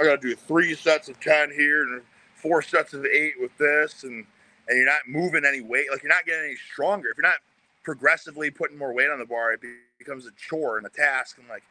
I 0.00 0.04
got 0.04 0.22
to 0.22 0.28
do 0.28 0.34
three 0.34 0.74
sets 0.74 1.08
of 1.08 1.20
10 1.20 1.50
here 1.50 1.82
and 1.82 2.02
four 2.34 2.62
sets 2.62 2.94
of 2.94 3.04
eight 3.04 3.34
with 3.38 3.56
this. 3.58 4.04
And, 4.04 4.24
and 4.68 4.76
you're 4.78 4.86
not 4.86 5.02
moving 5.06 5.44
any 5.44 5.60
weight. 5.60 5.86
Like 5.90 6.02
you're 6.02 6.12
not 6.12 6.24
getting 6.24 6.46
any 6.46 6.56
stronger. 6.72 7.10
If 7.10 7.18
you're 7.18 7.26
not 7.26 7.40
progressively 7.82 8.50
putting 8.50 8.78
more 8.78 8.94
weight 8.94 9.10
on 9.10 9.18
the 9.18 9.26
bar, 9.26 9.52
it 9.52 9.60
becomes 9.98 10.26
a 10.26 10.30
chore 10.38 10.78
and 10.78 10.86
a 10.86 10.90
task. 10.90 11.38
And 11.38 11.48
like, 11.48 11.64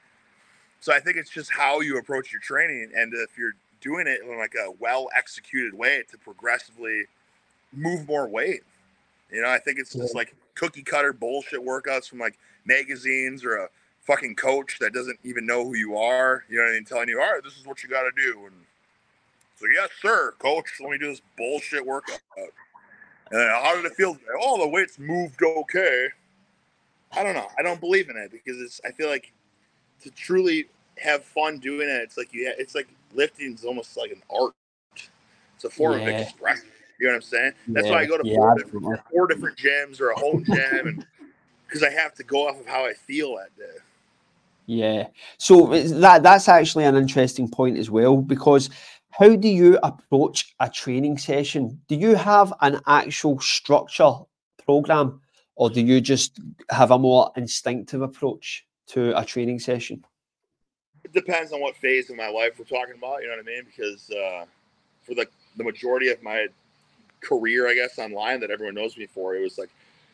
so 0.80 0.94
I 0.94 1.00
think 1.00 1.18
it's 1.18 1.30
just 1.30 1.52
how 1.52 1.82
you 1.82 1.98
approach 1.98 2.32
your 2.32 2.42
training. 2.42 2.92
And 2.96 3.14
if 3.14 3.38
you're 3.38 3.56
doing 3.82 4.08
it 4.08 4.22
in 4.22 4.38
like 4.38 4.56
a 4.56 4.72
well 4.80 5.10
executed 5.16 5.74
way 5.74 6.04
to 6.10 6.18
progressively 6.18 7.04
move 7.74 8.08
more 8.08 8.28
weight, 8.28 8.62
you 9.32 9.42
know, 9.42 9.50
I 9.50 9.60
think 9.60 9.80
it's 9.80 9.94
just 9.94 10.16
like 10.16 10.36
cookie 10.56 10.84
cutter 10.84 11.14
bullshit 11.14 11.62
workouts 11.62 12.10
from 12.10 12.20
like 12.20 12.38
magazines 12.66 13.44
or 13.44 13.58
a 13.58 13.70
fucking 14.02 14.36
coach 14.36 14.80
that 14.80 14.94
doesn't 14.94 15.20
even 15.24 15.46
know 15.46 15.64
who 15.64 15.76
you 15.76 15.98
are, 15.98 16.44
you 16.50 16.58
know 16.58 16.64
what 16.64 16.72
I 16.72 16.74
mean, 16.74 16.86
telling 16.86 17.10
you, 17.10 17.22
all 17.22 17.32
right, 17.32 17.44
this 17.44 17.58
is 17.58 17.66
what 17.66 17.84
you 17.84 17.90
got 17.90 18.04
to 18.04 18.12
do. 18.16 18.46
And 18.46 18.56
so, 19.58 19.66
yes, 19.74 19.90
sir, 20.02 20.34
coach, 20.40 20.66
let 20.80 20.90
me 20.90 20.98
do 20.98 21.08
this 21.08 21.22
bullshit 21.38 21.86
workout. 21.86 22.20
And 22.38 23.40
then, 23.40 23.50
how 23.50 23.76
did 23.76 23.86
it 23.86 23.94
feel? 23.94 24.18
Oh, 24.42 24.58
the 24.58 24.68
weights 24.68 24.98
moved 24.98 25.44
okay. 25.44 26.08
I 27.12 27.24
don't 27.24 27.36
know. 27.36 27.48
I 27.58 27.62
don't 27.62 27.80
believe 27.80 28.10
in 28.10 28.18
it 28.18 28.32
because 28.32 28.60
it's. 28.60 28.82
I 28.84 28.92
feel 28.92 29.10
like 29.10 29.32
to 30.04 30.12
truly 30.12 30.68
have 30.98 31.24
fun 31.24 31.58
doing 31.60 31.88
it, 31.88 32.02
it's 32.02 32.18
like 32.18 32.34
you. 32.34 32.52
It's 32.58 32.76
like 32.76 32.88
lifting 33.14 33.54
is 33.54 33.66
almost 33.66 33.98
like 33.98 34.12
an 34.12 34.22
art. 34.30 34.54
It's 35.56 35.66
a 35.66 35.70
form 35.70 36.00
yeah. 36.00 36.08
of 36.08 36.22
expression. 36.22 36.70
You 37.00 37.08
know 37.08 37.14
what 37.14 37.16
I'm 37.18 37.22
saying? 37.22 37.52
That's 37.70 37.88
yeah. 37.88 37.94
why 37.94 38.02
I 38.02 38.06
go 38.06 38.18
to 38.18 38.28
yeah, 38.28 38.36
four, 38.36 38.56
different, 38.56 39.00
four 39.12 39.28
different 39.28 39.58
gyms 39.58 40.02
or 40.02 40.10
a 40.10 40.20
home 40.20 40.44
gym, 40.46 40.88
and 40.88 41.06
because 41.66 41.84
I 41.84 41.90
have 41.92 42.14
to 42.16 42.24
go 42.24 42.48
off 42.48 42.60
of 42.60 42.66
how 42.66 42.86
I 42.86 42.94
feel 42.94 43.36
that 43.38 43.56
day. 43.58 43.78
Yeah. 44.66 45.08
So 45.38 45.68
that 45.68 46.24
that's 46.24 46.48
actually 46.48 46.84
an 46.84 46.96
interesting 46.96 47.50
point 47.50 47.78
as 47.78 47.90
well 47.90 48.18
because 48.18 48.70
how 49.12 49.36
do 49.36 49.48
you 49.48 49.80
approach 49.82 50.54
a 50.60 50.70
training 50.70 51.18
session? 51.18 51.82
Do 51.88 51.96
you 51.96 52.16
have 52.16 52.54
an 52.62 52.80
actual 52.86 53.40
structure 53.40 54.12
program 54.64 55.22
or 55.56 55.70
do 55.70 55.82
you 55.82 56.00
just 56.00 56.40
have 56.70 56.92
a 56.92 57.00
more 57.00 57.32
instinctive 57.36 58.02
approach 58.02 58.66
to 58.90 59.18
a 59.18 59.26
training 59.26 59.60
session? 59.60 60.04
It 61.04 61.14
depends 61.14 61.52
on 61.52 61.62
what 61.62 61.76
phase 61.78 62.10
of 62.10 62.18
my 62.18 62.30
life 62.30 62.60
we're 62.60 62.66
talking 62.66 62.96
about, 62.98 63.22
you 63.22 63.28
know 63.28 63.36
what 63.36 63.40
I 63.40 63.44
mean? 63.44 63.64
Because 63.66 64.10
uh, 64.12 64.46
for 65.04 65.16
the 65.16 65.28
the 65.58 65.64
majority 65.64 66.10
of 66.10 66.22
my 66.22 66.48
career, 67.22 67.68
I 67.68 67.74
guess, 67.74 67.98
online 67.98 68.40
that 68.42 68.52
everyone 68.52 68.76
knows 68.76 68.98
me 68.98 69.06
for, 69.06 69.36
it 69.36 69.42
was 69.42 69.58
like 69.58 69.70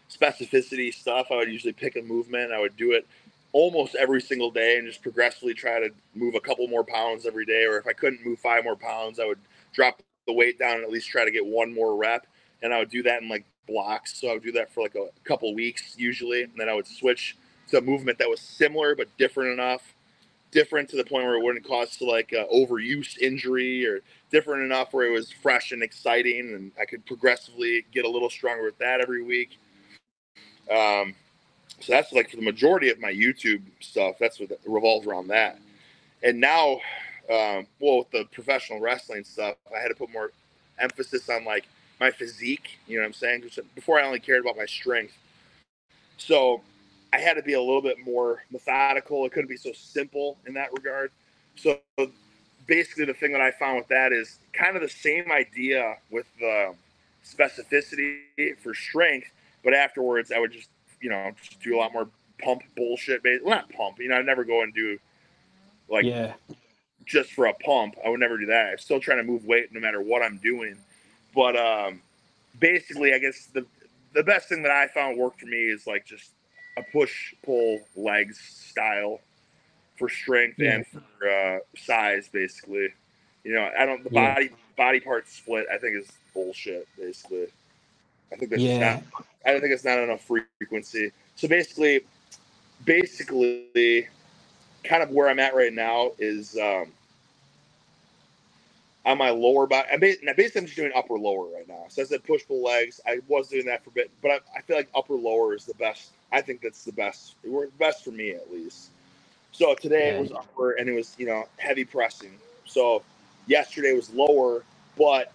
specificity 0.09 0.93
stuff. 0.93 1.27
I 1.31 1.37
would 1.37 1.51
usually 1.51 1.73
pick 1.73 1.95
a 1.95 2.01
movement, 2.01 2.51
I 2.51 2.59
would 2.59 2.77
do 2.77 2.91
it 2.93 3.07
almost 3.55 3.95
every 3.95 4.21
single 4.21 4.51
day 4.51 4.77
and 4.77 4.85
just 4.85 5.01
progressively 5.01 5.53
try 5.53 5.79
to 5.79 5.89
move 6.13 6.35
a 6.35 6.41
couple 6.41 6.67
more 6.67 6.83
pounds 6.83 7.25
every 7.25 7.45
day. 7.45 7.63
Or 7.63 7.77
if 7.77 7.87
I 7.87 7.93
couldn't 7.93 8.25
move 8.25 8.37
five 8.39 8.65
more 8.65 8.75
pounds, 8.75 9.17
I 9.17 9.25
would 9.25 9.39
drop 9.71 10.01
the 10.27 10.33
weight 10.33 10.59
down 10.59 10.75
and 10.75 10.83
at 10.83 10.91
least 10.91 11.07
try 11.07 11.23
to 11.23 11.31
get 11.31 11.45
one 11.45 11.73
more 11.73 11.95
rep. 11.95 12.27
And 12.61 12.73
I 12.73 12.79
would 12.79 12.89
do 12.89 13.01
that 13.03 13.21
in 13.21 13.29
like 13.29 13.45
blocks. 13.65 14.19
So 14.19 14.27
I 14.27 14.33
would 14.33 14.43
do 14.43 14.51
that 14.53 14.73
for 14.73 14.83
like 14.83 14.95
a 14.95 15.07
couple 15.23 15.55
weeks 15.55 15.95
usually. 15.97 16.43
And 16.43 16.51
then 16.57 16.67
I 16.67 16.73
would 16.73 16.85
switch 16.85 17.37
to 17.69 17.77
a 17.77 17.81
movement 17.81 18.17
that 18.19 18.29
was 18.29 18.39
similar 18.41 18.95
but 18.95 19.07
different 19.17 19.51
enough. 19.51 19.81
Different 20.51 20.89
to 20.89 20.95
the 20.95 21.03
point 21.03 21.25
where 21.25 21.35
it 21.35 21.43
wouldn't 21.43 21.67
cause 21.67 21.97
like 21.99 22.33
uh, 22.33 22.45
overuse 22.53 23.17
injury 23.17 23.85
or 23.85 23.99
different 24.31 24.63
enough 24.63 24.93
where 24.93 25.05
it 25.05 25.11
was 25.11 25.31
fresh 25.31 25.71
and 25.71 25.83
exciting 25.83 26.53
and 26.53 26.71
I 26.79 26.85
could 26.85 27.05
progressively 27.05 27.85
get 27.91 28.05
a 28.05 28.09
little 28.09 28.29
stronger 28.29 28.63
with 28.63 28.77
that 28.77 29.01
every 29.01 29.21
week. 29.21 29.57
Um, 30.71 31.13
so 31.79 31.91
that's 31.91 32.13
like 32.13 32.29
for 32.29 32.37
the 32.37 32.41
majority 32.41 32.89
of 32.89 32.99
my 32.99 33.11
YouTube 33.11 33.61
stuff. 33.79 34.15
That's 34.19 34.39
what 34.39 34.49
revolves 34.65 35.07
around 35.07 35.27
that. 35.27 35.59
And 36.23 36.39
now, 36.39 36.79
um, 37.29 37.67
well, 37.79 37.99
with 37.99 38.11
the 38.11 38.25
professional 38.31 38.79
wrestling 38.79 39.23
stuff, 39.23 39.55
I 39.75 39.79
had 39.79 39.89
to 39.89 39.95
put 39.95 40.11
more 40.11 40.31
emphasis 40.79 41.29
on 41.29 41.43
like 41.45 41.67
my 41.99 42.11
physique. 42.11 42.79
You 42.87 42.97
know 42.97 43.03
what 43.03 43.07
I'm 43.07 43.13
saying? 43.13 43.43
Before 43.75 43.99
I 43.99 44.05
only 44.05 44.19
cared 44.19 44.41
about 44.41 44.57
my 44.57 44.65
strength. 44.65 45.13
So 46.17 46.61
I 47.15 47.19
had 47.19 47.35
to 47.35 47.43
be 47.43 47.53
a 47.53 47.61
little 47.61 47.81
bit 47.81 47.97
more 48.05 48.43
methodical. 48.51 49.25
It 49.25 49.31
couldn't 49.31 49.49
be 49.49 49.57
so 49.57 49.71
simple 49.73 50.37
in 50.45 50.53
that 50.55 50.71
regard. 50.73 51.11
So 51.55 51.79
basically, 52.67 53.05
the 53.05 53.13
thing 53.13 53.31
that 53.31 53.41
I 53.41 53.51
found 53.51 53.77
with 53.77 53.87
that 53.87 54.11
is 54.11 54.37
kind 54.53 54.75
of 54.75 54.81
the 54.81 54.89
same 54.89 55.31
idea 55.31 55.95
with 56.11 56.25
the 56.39 56.75
specificity 57.25 58.57
for 58.61 58.73
strength, 58.73 59.27
but 59.63 59.73
afterwards 59.73 60.31
I 60.31 60.39
would 60.39 60.51
just 60.51 60.69
you 61.05 61.11
know, 61.11 61.31
just 61.39 61.61
do 61.61 61.75
a 61.75 61.77
lot 61.77 61.93
more 61.93 62.07
pump 62.41 62.63
bullshit. 62.75 63.21
Based, 63.23 63.43
well, 63.43 63.55
not 63.55 63.69
pump. 63.69 63.99
You 63.99 64.09
know, 64.09 64.17
I'd 64.17 64.25
never 64.25 64.43
go 64.43 64.63
and 64.63 64.73
do 64.73 64.97
like 65.87 66.03
yeah. 66.03 66.33
just 67.05 67.31
for 67.31 67.45
a 67.45 67.53
pump. 67.53 67.95
I 68.03 68.09
would 68.09 68.19
never 68.19 68.37
do 68.37 68.47
that. 68.47 68.71
I'm 68.71 68.77
still 68.77 68.99
trying 68.99 69.19
to 69.19 69.23
move 69.23 69.45
weight 69.45 69.71
no 69.71 69.79
matter 69.79 70.01
what 70.01 70.23
I'm 70.23 70.37
doing. 70.37 70.75
But 71.35 71.55
um, 71.55 72.01
basically, 72.59 73.13
I 73.13 73.19
guess 73.19 73.47
the 73.53 73.65
the 74.13 74.23
best 74.23 74.49
thing 74.49 74.63
that 74.63 74.71
I 74.71 74.87
found 74.87 75.17
worked 75.17 75.41
for 75.41 75.45
me 75.45 75.57
is 75.57 75.85
like 75.85 76.05
just 76.05 76.31
a 76.77 76.83
push 76.83 77.33
pull 77.43 77.81
legs 77.95 78.39
style 78.39 79.19
for 79.97 80.09
strength 80.09 80.59
yeah. 80.59 80.75
and 80.75 80.87
for 80.87 81.29
uh, 81.29 81.59
size. 81.77 82.29
Basically, 82.29 82.89
you 83.43 83.53
know, 83.53 83.69
I 83.77 83.85
don't 83.85 84.03
the 84.03 84.09
yeah. 84.11 84.33
body 84.33 84.49
body 84.77 84.99
part 84.99 85.27
split. 85.27 85.65
I 85.71 85.77
think 85.77 85.97
is 85.97 86.11
bullshit. 86.33 86.87
Basically, 86.97 87.47
I 88.31 88.35
think 88.35 88.51
that's 88.51 88.61
yeah. 88.61 88.79
not 88.95 89.25
I 89.45 89.51
don't 89.51 89.61
think 89.61 89.73
it's 89.73 89.85
not 89.85 89.99
enough 89.99 90.21
frequency. 90.21 91.11
So 91.35 91.47
basically, 91.47 92.01
basically, 92.83 94.07
kind 94.83 95.03
of 95.03 95.11
where 95.11 95.29
I'm 95.29 95.39
at 95.39 95.55
right 95.55 95.73
now 95.73 96.11
is 96.17 96.57
um, 96.57 96.87
on 99.05 99.17
my 99.17 99.29
lower 99.29 99.67
body. 99.67 99.87
I'm 99.91 99.99
basically, 99.99 100.33
basically 100.33 100.61
I'm 100.61 100.65
just 100.65 100.77
doing 100.77 100.91
upper 100.95 101.17
lower 101.17 101.45
right 101.53 101.67
now. 101.67 101.85
So 101.89 102.01
I 102.01 102.05
said 102.05 102.23
push 102.23 102.45
pull 102.47 102.63
legs. 102.63 102.99
I 103.05 103.19
was 103.27 103.49
doing 103.49 103.65
that 103.67 103.83
for 103.83 103.91
a 103.91 103.93
bit, 103.93 104.11
but 104.21 104.31
I, 104.31 104.39
I 104.57 104.61
feel 104.61 104.77
like 104.77 104.89
upper 104.95 105.13
lower 105.13 105.53
is 105.53 105.65
the 105.65 105.75
best. 105.75 106.11
I 106.35 106.41
think 106.41 106.61
that's 106.61 106.83
the 106.83 106.91
best. 106.91 107.35
It 107.43 107.49
worked 107.49 107.77
best 107.79 108.03
for 108.03 108.11
me 108.11 108.31
at 108.31 108.51
least. 108.51 108.89
So 109.53 109.73
today 109.75 110.09
it 110.09 110.19
was 110.19 110.33
upper 110.33 110.73
and 110.73 110.89
it 110.89 110.93
was 110.93 111.15
you 111.17 111.25
know 111.25 111.45
heavy 111.57 111.85
pressing. 111.85 112.33
So 112.65 113.03
yesterday 113.47 113.93
was 113.93 114.13
lower, 114.13 114.63
but 114.97 115.31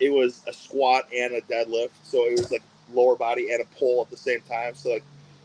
it 0.00 0.10
was 0.10 0.42
a 0.46 0.52
squat 0.52 1.08
and 1.16 1.34
a 1.34 1.40
deadlift. 1.42 1.90
So 2.02 2.26
it 2.26 2.32
was 2.38 2.52
like 2.52 2.62
lower 2.92 3.16
body 3.16 3.52
and 3.52 3.62
a 3.62 3.66
pull 3.78 4.02
at 4.02 4.10
the 4.10 4.18
same 4.18 4.42
time. 4.42 4.74
So 4.74 4.90
like 4.90 5.04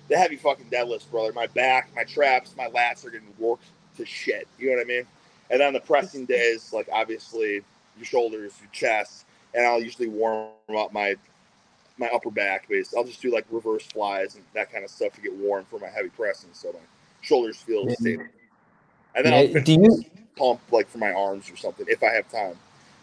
the 0.10 0.18
heavy 0.18 0.36
fucking 0.36 0.68
deadlifts, 0.68 1.10
brother. 1.10 1.32
My 1.34 1.48
back, 1.48 1.90
my 1.96 2.04
traps, 2.04 2.56
my 2.58 2.68
lats 2.68 3.06
are 3.06 3.12
getting 3.12 3.34
worked 3.40 3.66
to 3.98 4.06
shit. 4.06 4.48
You 4.60 4.72
know 4.72 4.78
what 4.78 4.82
I 4.82 4.86
mean? 4.86 5.06
And 5.50 5.62
on 5.62 5.74
the 5.74 5.80
pressing 5.80 6.26
days, 6.26 6.74
like 6.74 6.90
obviously 6.92 7.62
your 7.98 8.06
shoulders, 8.06 8.54
your 8.62 8.72
chest, 8.74 9.26
and 9.56 9.66
I'll 9.66 9.82
usually 9.82 10.10
warm 10.10 10.50
up 10.78 10.94
my 10.94 11.16
my 12.00 12.08
upper 12.08 12.32
back 12.32 12.68
base. 12.70 12.94
I'll 12.96 13.04
just 13.04 13.22
do 13.22 13.32
like 13.32 13.46
reverse 13.52 13.84
flies 13.84 14.36
and 14.36 14.44
that 14.54 14.72
kind 14.72 14.84
of 14.84 14.90
stuff 14.90 15.14
to 15.14 15.22
get 15.22 15.34
warm 15.36 15.66
for 15.66 15.80
my 15.80 15.90
heavy 15.90 16.10
pressing, 16.10 16.50
so 16.54 16.72
my 16.72 16.80
shoulders 17.22 17.58
feel 17.58 17.88
yeah. 17.88 17.96
stable. 17.96 18.26
And 19.16 19.26
then 19.26 19.34
yeah, 19.34 19.58
I'll 19.58 19.64
do 19.64 19.74
you 19.74 20.06
pump 20.38 20.62
like 20.72 20.88
for 20.88 20.98
my 20.98 21.12
arms 21.12 21.52
or 21.52 21.58
something 21.58 21.86
if 21.90 22.02
I 22.02 22.12
have 22.14 22.32
time. 22.32 22.56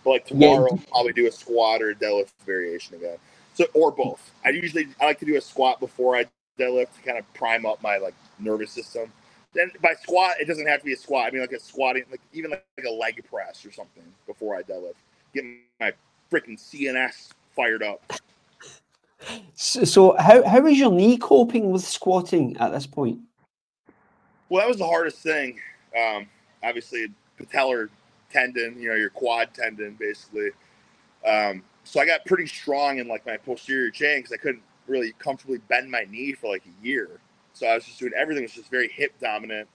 But 0.02 0.10
like 0.10 0.26
tomorrow, 0.26 0.68
yeah. 0.70 0.78
I'll 0.78 0.90
probably 0.90 1.12
do 1.12 1.26
a 1.26 1.32
squat 1.32 1.82
or 1.82 1.90
a 1.90 1.94
deadlift 1.94 2.30
variation 2.44 2.96
again. 2.96 3.18
So 3.54 3.66
or 3.74 3.90
both. 3.90 4.30
I 4.44 4.50
usually 4.50 4.88
I 5.00 5.06
like 5.06 5.18
to 5.20 5.26
do 5.26 5.36
a 5.36 5.40
squat 5.40 5.78
before 5.78 6.16
I 6.16 6.26
deadlift 6.58 6.94
to 6.96 7.02
kind 7.04 7.18
of 7.18 7.34
prime 7.34 7.66
up 7.66 7.82
my 7.82 7.98
like 7.98 8.14
nervous 8.38 8.70
system. 8.70 9.12
Then 9.52 9.70
by 9.82 9.94
squat, 10.02 10.36
it 10.40 10.46
doesn't 10.46 10.66
have 10.66 10.80
to 10.80 10.86
be 10.86 10.92
a 10.92 10.96
squat. 10.96 11.26
I 11.26 11.30
mean 11.30 11.40
like 11.40 11.52
a 11.52 11.60
squatting, 11.60 12.04
like 12.10 12.20
even 12.32 12.50
like, 12.50 12.64
like 12.78 12.86
a 12.86 12.92
leg 12.92 13.22
press 13.28 13.64
or 13.66 13.72
something 13.72 14.04
before 14.26 14.56
I 14.56 14.62
deadlift. 14.62 14.94
Get 15.34 15.44
my 15.80 15.92
freaking 16.30 16.58
CNS 16.58 17.30
fired 17.54 17.82
up. 17.82 18.02
So, 19.54 20.14
how 20.18 20.46
how 20.46 20.66
is 20.66 20.78
your 20.78 20.92
knee 20.92 21.16
coping 21.16 21.70
with 21.70 21.82
squatting 21.82 22.56
at 22.58 22.72
this 22.72 22.86
point? 22.86 23.20
Well, 24.48 24.62
that 24.62 24.68
was 24.68 24.78
the 24.78 24.86
hardest 24.86 25.18
thing. 25.18 25.58
Um, 25.98 26.26
obviously, 26.62 27.06
patellar 27.40 27.88
tendon, 28.30 28.80
you 28.80 28.90
know, 28.90 28.94
your 28.94 29.10
quad 29.10 29.54
tendon, 29.54 29.96
basically. 29.98 30.50
Um, 31.26 31.64
so 31.84 32.00
I 32.00 32.06
got 32.06 32.24
pretty 32.26 32.46
strong 32.46 32.98
in 32.98 33.08
like 33.08 33.24
my 33.26 33.38
posterior 33.38 33.90
chain 33.90 34.18
because 34.18 34.32
I 34.32 34.36
couldn't 34.36 34.62
really 34.86 35.14
comfortably 35.18 35.58
bend 35.68 35.90
my 35.90 36.04
knee 36.10 36.32
for 36.32 36.50
like 36.50 36.64
a 36.66 36.86
year. 36.86 37.08
So 37.54 37.66
I 37.66 37.74
was 37.74 37.84
just 37.84 37.98
doing 37.98 38.12
everything 38.14 38.42
was 38.42 38.52
just 38.52 38.70
very 38.70 38.88
hip 38.88 39.12
dominant. 39.20 39.68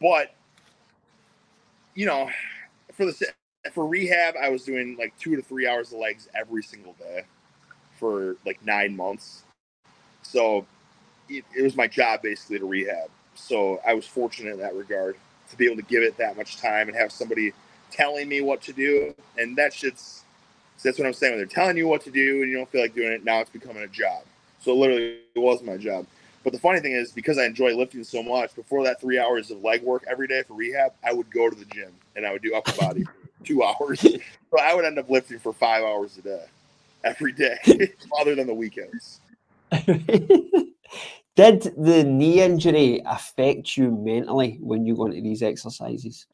But 0.00 0.34
you 1.94 2.06
know, 2.06 2.28
for 2.92 3.06
the 3.06 3.28
for 3.72 3.86
rehab, 3.86 4.34
I 4.42 4.48
was 4.48 4.64
doing 4.64 4.96
like 4.98 5.16
two 5.18 5.36
to 5.36 5.42
three 5.42 5.68
hours 5.68 5.92
of 5.92 6.00
legs 6.00 6.28
every 6.34 6.64
single 6.64 6.94
day 6.94 7.24
for 8.04 8.36
like 8.44 8.62
nine 8.62 8.94
months. 8.94 9.44
So 10.20 10.66
it, 11.30 11.42
it 11.56 11.62
was 11.62 11.74
my 11.74 11.86
job 11.86 12.20
basically 12.20 12.58
to 12.58 12.66
rehab. 12.66 13.08
So 13.34 13.80
I 13.86 13.94
was 13.94 14.06
fortunate 14.06 14.52
in 14.52 14.58
that 14.58 14.74
regard 14.74 15.16
to 15.48 15.56
be 15.56 15.64
able 15.64 15.76
to 15.76 15.88
give 15.88 16.02
it 16.02 16.18
that 16.18 16.36
much 16.36 16.58
time 16.58 16.88
and 16.88 16.96
have 16.98 17.10
somebody 17.10 17.54
telling 17.90 18.28
me 18.28 18.42
what 18.42 18.60
to 18.64 18.74
do. 18.74 19.14
And 19.38 19.56
that 19.56 19.72
shit's 19.72 20.22
so 20.76 20.90
that's 20.90 20.98
what 20.98 21.06
I'm 21.06 21.14
saying. 21.14 21.32
When 21.32 21.38
they're 21.38 21.46
telling 21.46 21.78
you 21.78 21.88
what 21.88 22.02
to 22.02 22.10
do 22.10 22.42
and 22.42 22.50
you 22.50 22.58
don't 22.58 22.68
feel 22.68 22.82
like 22.82 22.94
doing 22.94 23.10
it, 23.12 23.24
now 23.24 23.40
it's 23.40 23.48
becoming 23.48 23.84
a 23.84 23.88
job. 23.88 24.24
So 24.60 24.74
literally, 24.74 25.20
it 25.34 25.38
was 25.38 25.62
my 25.62 25.78
job. 25.78 26.06
But 26.42 26.52
the 26.52 26.58
funny 26.58 26.80
thing 26.80 26.92
is, 26.92 27.10
because 27.10 27.38
I 27.38 27.46
enjoy 27.46 27.74
lifting 27.74 28.04
so 28.04 28.22
much, 28.22 28.54
before 28.54 28.84
that 28.84 29.00
three 29.00 29.18
hours 29.18 29.50
of 29.50 29.64
leg 29.64 29.82
work 29.82 30.04
every 30.10 30.26
day 30.26 30.42
for 30.42 30.52
rehab, 30.52 30.92
I 31.02 31.14
would 31.14 31.30
go 31.30 31.48
to 31.48 31.56
the 31.56 31.64
gym 31.64 31.92
and 32.16 32.26
I 32.26 32.32
would 32.32 32.42
do 32.42 32.54
upper 32.54 32.72
body 32.72 33.04
for 33.38 33.46
two 33.46 33.62
hours. 33.62 34.04
So 34.50 34.60
I 34.60 34.72
would 34.72 34.84
end 34.84 35.00
up 35.00 35.10
lifting 35.10 35.40
for 35.40 35.52
five 35.52 35.82
hours 35.82 36.16
a 36.16 36.22
day 36.22 36.44
every 37.04 37.32
day, 37.32 37.56
other 38.20 38.34
than 38.34 38.46
the 38.46 38.54
weekends. 38.54 39.20
Did 41.36 41.62
the 41.76 42.04
knee 42.04 42.40
injury 42.40 43.02
affect 43.06 43.76
you 43.76 43.90
mentally 43.90 44.58
when 44.60 44.86
you 44.86 44.94
go 44.94 45.06
into 45.06 45.20
these 45.20 45.42
exercises? 45.42 46.26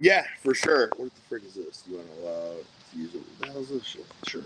Yeah, 0.00 0.24
for 0.42 0.54
sure. 0.54 0.90
What 0.96 1.14
the 1.14 1.20
frick 1.28 1.44
is 1.44 1.54
this? 1.54 1.84
You 1.88 1.96
want 1.96 2.08
to 2.16 2.22
allow 2.22 2.54
to 2.92 2.98
use 2.98 3.14
it? 3.14 3.22
What 3.38 3.54
the 3.54 3.74
this 3.74 3.84
shit? 3.84 4.06
Sure. 4.26 4.42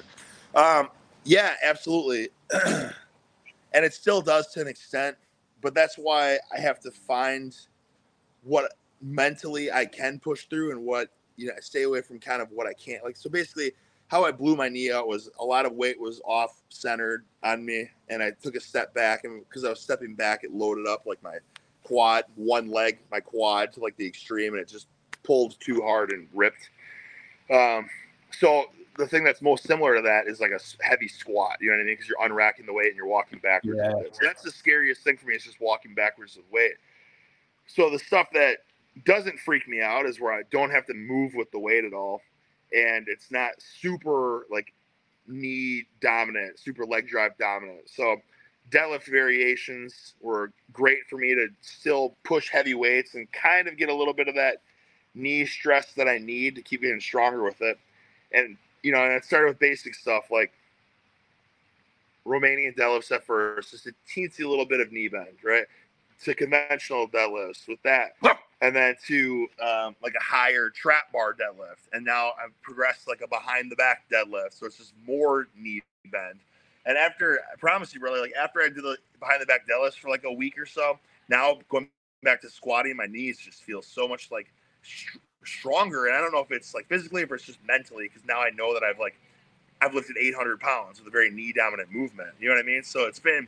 Um, 0.55 0.91
yeah, 1.25 1.55
absolutely. 1.63 2.29
and 3.73 3.85
it 3.85 3.95
still 3.95 4.21
does 4.21 4.49
to 4.53 4.61
an 4.61 4.69
extent, 4.69 5.17
but 5.63 5.75
that's 5.75 5.97
why 5.97 6.39
I 6.55 6.61
have 6.61 6.81
to 6.81 6.91
find 6.91 7.57
what 8.43 8.75
mentally 9.01 9.73
I 9.73 9.87
can 9.87 10.19
push 10.19 10.45
through 10.47 10.73
and 10.73 10.85
what 10.85 11.09
you 11.37 11.47
know 11.47 11.55
stay 11.61 11.83
away 11.83 12.03
from 12.03 12.19
kind 12.19 12.43
of 12.43 12.51
what 12.53 12.67
I 12.67 12.75
can't. 12.75 13.03
Like 13.03 13.17
so, 13.17 13.31
basically, 13.31 13.73
how 14.15 14.25
I 14.25 14.31
blew 14.31 14.55
my 14.55 14.69
knee 14.69 14.93
out 14.93 15.09
was 15.09 15.29
a 15.41 15.45
lot 15.45 15.67
of 15.67 15.73
weight 15.73 15.99
was 15.99 16.21
off 16.25 16.63
centered 16.69 17.25
on 17.43 17.67
me, 17.67 17.91
and 18.09 18.23
I 18.23 18.31
took 18.31 18.55
a 18.55 18.61
step 18.61 18.95
back, 18.95 19.25
and 19.25 19.43
because 19.49 19.65
I 19.65 19.71
was 19.71 19.81
stepping 19.81 20.15
back, 20.15 20.45
it 20.45 20.55
loaded 20.55 20.87
up 20.87 21.03
like 21.05 21.21
my 21.21 21.39
quad, 21.83 22.23
one 22.37 22.71
leg, 22.71 23.01
my 23.11 23.19
quad 23.19 23.73
to 23.73 23.81
like 23.81 23.97
the 23.97 24.07
extreme, 24.07 24.53
and 24.53 24.63
it 24.63 24.69
just 24.69 24.87
pulled 25.25 25.59
too 25.59 25.83
hard 25.83 26.13
and 26.13 26.29
ripped. 26.33 26.71
Um, 27.51 27.91
so 28.31 28.67
the 28.99 29.09
thing 29.09 29.25
that's 29.25 29.43
most 29.43 29.65
similar 29.65 29.97
to 29.97 30.03
that 30.03 30.29
is 30.29 30.39
like 30.39 30.53
a 30.53 30.61
heavy 30.81 31.09
squat. 31.09 31.57
You 31.61 31.71
know 31.71 31.77
what 31.79 31.83
I 31.83 31.85
mean? 31.87 31.95
Because 31.95 32.09
you're 32.09 32.19
unracking 32.19 32.67
the 32.67 32.73
weight 32.73 32.91
and 32.91 32.97
you're 32.97 33.09
walking 33.09 33.41
backwards. 33.41 33.81
Yeah. 33.83 33.95
So 34.13 34.21
that's 34.23 34.43
the 34.43 34.53
scariest 34.53 35.03
thing 35.03 35.17
for 35.17 35.27
me. 35.27 35.35
Is 35.35 35.43
just 35.43 35.61
walking 35.61 35.93
backwards 35.93 36.37
with 36.37 36.47
weight. 36.53 36.75
So 37.67 37.91
the 37.91 37.99
stuff 37.99 38.29
that 38.35 38.59
doesn't 39.05 39.41
freak 39.41 39.67
me 39.67 39.81
out 39.81 40.07
is 40.07 40.21
where 40.21 40.33
I 40.33 40.43
don't 40.53 40.71
have 40.71 40.87
to 40.87 40.95
move 40.95 41.35
with 41.35 41.51
the 41.51 41.59
weight 41.59 41.85
at 41.85 41.93
all, 41.93 42.21
and 42.75 43.07
it's 43.09 43.31
not 43.31 43.53
super 43.59 44.47
like 44.51 44.73
knee 45.27 45.87
dominant, 46.01 46.59
super 46.59 46.85
leg 46.85 47.09
drive 47.09 47.37
dominant. 47.39 47.89
So 47.89 48.17
deadlift 48.71 49.11
variations 49.11 50.15
were 50.21 50.53
great 50.73 50.99
for 51.09 51.17
me 51.17 51.35
to 51.35 51.49
still 51.61 52.17
push 52.25 52.51
heavy 52.51 52.75
weights 52.75 53.15
and 53.15 53.31
kind 53.33 53.69
of 53.69 53.77
get 53.77 53.89
a 53.89 53.95
little 53.95 54.15
bit 54.15 54.29
of 54.29 54.35
that 54.35 54.59
knee 55.15 55.47
stress 55.47 55.93
that 55.95 56.09
I 56.09 56.19
need 56.19 56.57
to 56.57 56.63
keep 56.63 56.83
getting 56.83 57.01
stronger 57.01 57.43
with 57.43 57.61
it 57.61 57.79
and 58.33 58.57
you 58.83 58.93
know, 58.93 59.03
and 59.03 59.13
it 59.13 59.25
started 59.25 59.49
with 59.49 59.59
basic 59.59 59.95
stuff 59.95 60.31
like 60.31 60.53
Romanian 62.27 62.77
deadlifts 62.77 63.13
at 63.13 63.25
first, 63.25 63.71
just 63.71 63.87
a 63.87 63.95
teensy 64.07 64.41
little 64.41 64.67
bit 64.67 64.81
of 64.81 64.93
knee 64.93 65.09
bend, 65.09 65.37
right? 65.43 65.65
to 66.23 66.35
conventional 66.35 67.09
deadlifts 67.09 67.69
with 67.69 67.83
that, 67.83 68.15
and 68.65 68.75
then 68.75 68.95
to 69.07 69.47
um, 69.61 69.95
like 70.03 70.15
a 70.19 70.23
higher 70.23 70.71
trap 70.71 71.13
bar 71.13 71.35
deadlift, 71.35 71.87
and 71.93 72.03
now 72.03 72.33
I've 72.43 72.59
progressed 72.63 73.07
like 73.07 73.21
a 73.21 73.29
behind 73.29 73.71
the 73.71 73.77
back 73.77 74.05
deadlift, 74.11 74.55
so 74.55 74.65
it's 74.65 74.79
just 74.79 74.95
more 75.07 75.49
knee 75.55 75.83
bend. 76.11 76.41
And 76.87 76.97
after, 76.97 77.41
I 77.53 77.57
promise 77.59 77.93
you, 77.93 78.01
brother, 78.01 78.23
like 78.23 78.33
after 78.33 78.63
I 78.63 78.71
do 78.71 78.81
the 78.81 78.97
behind 79.21 79.43
the 79.43 79.47
back 79.47 79.69
deadlift 79.69 79.99
for 79.99 80.09
like 80.09 80.25
a 80.25 80.33
week 80.33 80.57
or 80.57 80.65
so, 80.65 80.99
now 81.29 81.59
going 81.69 81.91
back 82.23 82.41
to 82.41 82.49
squatting, 82.49 82.97
my 82.97 83.05
knees 83.05 83.39
just 83.39 83.63
feel 83.63 83.83
so 83.83 84.09
much 84.09 84.31
like 84.31 84.51
st- 84.83 85.23
stronger. 85.45 86.07
And 86.07 86.17
I 86.17 86.21
don't 86.21 86.33
know 86.33 86.41
if 86.41 86.51
it's 86.51 86.73
like 86.73 86.89
physically 86.89 87.21
or 87.21 87.27
if 87.27 87.33
it's 87.33 87.45
just 87.45 87.59
mentally, 87.67 88.09
because 88.09 88.27
now 88.27 88.41
I 88.41 88.49
know 88.49 88.73
that 88.73 88.83
I've 88.83 88.99
like 88.99 89.21
I've 89.83 89.93
lifted 89.93 90.17
800 90.19 90.59
pounds 90.59 91.01
with 91.01 91.09
a 91.09 91.11
very 91.11 91.31
knee 91.31 91.53
dominant 91.53 91.93
movement. 91.93 92.31
You 92.41 92.49
know 92.49 92.55
what 92.55 92.63
I 92.63 92.67
mean? 92.67 92.83
So 92.83 93.05
it's 93.05 93.21
been 93.21 93.47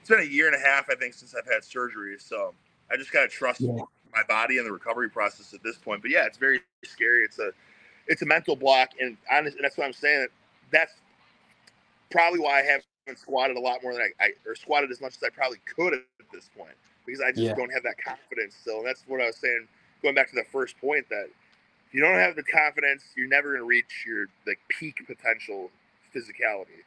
it's 0.00 0.08
been 0.08 0.20
a 0.20 0.22
year 0.22 0.46
and 0.46 0.54
a 0.54 0.64
half, 0.64 0.88
I 0.88 0.94
think, 0.94 1.14
since 1.14 1.34
I've 1.34 1.52
had 1.52 1.64
surgery. 1.64 2.16
So 2.20 2.54
I 2.92 2.96
just 2.96 3.10
gotta 3.10 3.26
trust 3.26 3.60
yeah. 3.60 3.80
My 4.16 4.22
body 4.24 4.58
and 4.58 4.66
the 4.66 4.72
recovery 4.72 5.10
process 5.10 5.52
at 5.52 5.62
this 5.62 5.76
point. 5.76 6.02
But 6.02 6.10
yeah, 6.10 6.24
it's 6.24 6.38
very 6.38 6.60
scary. 6.84 7.22
It's 7.22 7.38
a 7.38 7.52
it's 8.08 8.22
a 8.22 8.26
mental 8.26 8.56
block, 8.56 8.90
and 9.00 9.16
honest, 9.30 9.56
and 9.56 9.64
that's 9.64 9.76
what 9.76 9.84
I'm 9.86 9.92
saying. 9.92 10.28
That's 10.72 10.94
probably 12.10 12.40
why 12.40 12.60
I 12.60 12.62
haven't 12.62 13.18
squatted 13.18 13.56
a 13.56 13.60
lot 13.60 13.82
more 13.82 13.92
than 13.92 14.02
I, 14.02 14.24
I 14.24 14.30
or 14.46 14.54
squatted 14.54 14.90
as 14.90 15.00
much 15.00 15.16
as 15.16 15.22
I 15.22 15.28
probably 15.28 15.58
could 15.76 15.94
at 15.94 16.00
this 16.32 16.48
point 16.56 16.74
because 17.04 17.20
I 17.20 17.30
just 17.30 17.42
yeah. 17.42 17.54
don't 17.54 17.72
have 17.72 17.82
that 17.84 17.96
confidence 18.02 18.56
still. 18.60 18.78
And 18.78 18.86
that's 18.86 19.04
what 19.06 19.20
I 19.20 19.26
was 19.26 19.36
saying, 19.36 19.68
going 20.02 20.14
back 20.14 20.28
to 20.30 20.34
the 20.34 20.44
first 20.50 20.78
point 20.80 21.08
that 21.10 21.28
if 21.86 21.94
you 21.94 22.00
don't 22.00 22.18
have 22.18 22.34
the 22.34 22.42
confidence, 22.42 23.04
you're 23.16 23.28
never 23.28 23.50
going 23.50 23.60
to 23.60 23.66
reach 23.66 24.04
your 24.06 24.26
like 24.46 24.58
peak 24.68 25.06
potential 25.06 25.70
physicality. 26.14 26.82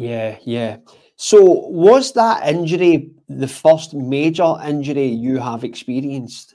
Yeah, 0.00 0.38
yeah. 0.44 0.78
So 1.16 1.42
was 1.42 2.12
that 2.14 2.48
injury 2.48 3.10
the 3.28 3.46
first 3.46 3.92
major 3.92 4.54
injury 4.64 5.06
you 5.06 5.36
have 5.36 5.62
experienced? 5.62 6.54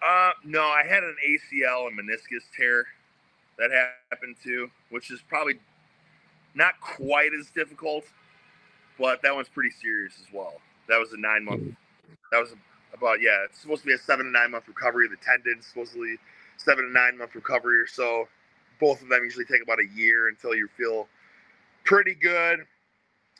Uh, 0.00 0.30
no, 0.44 0.62
I 0.62 0.84
had 0.88 1.02
an 1.02 1.16
ACL 1.28 1.88
and 1.88 1.98
meniscus 1.98 2.44
tear 2.56 2.86
that 3.58 3.72
happened 4.12 4.36
too, 4.42 4.70
which 4.90 5.10
is 5.10 5.20
probably 5.28 5.58
not 6.54 6.80
quite 6.80 7.30
as 7.38 7.50
difficult, 7.50 8.04
but 8.96 9.20
that 9.22 9.34
one's 9.34 9.48
pretty 9.48 9.74
serious 9.82 10.14
as 10.20 10.32
well. 10.32 10.54
That 10.88 10.98
was 10.98 11.12
a 11.12 11.16
nine 11.16 11.44
month. 11.44 11.62
Mm. 11.62 11.76
That 12.30 12.38
was 12.38 12.54
about 12.94 13.20
yeah. 13.20 13.44
It's 13.46 13.60
supposed 13.60 13.82
to 13.82 13.88
be 13.88 13.94
a 13.94 13.98
seven 13.98 14.26
to 14.26 14.30
nine 14.30 14.52
month 14.52 14.68
recovery. 14.68 15.08
The 15.08 15.16
tendon 15.16 15.60
supposedly 15.62 16.16
seven 16.58 16.84
to 16.84 16.92
nine 16.92 17.18
month 17.18 17.34
recovery 17.34 17.80
or 17.80 17.88
so. 17.88 18.28
Both 18.78 19.02
of 19.02 19.08
them 19.08 19.24
usually 19.24 19.46
take 19.46 19.64
about 19.64 19.80
a 19.80 19.98
year 19.98 20.28
until 20.28 20.54
you 20.54 20.68
feel 20.76 21.08
pretty 21.88 22.14
good, 22.14 22.60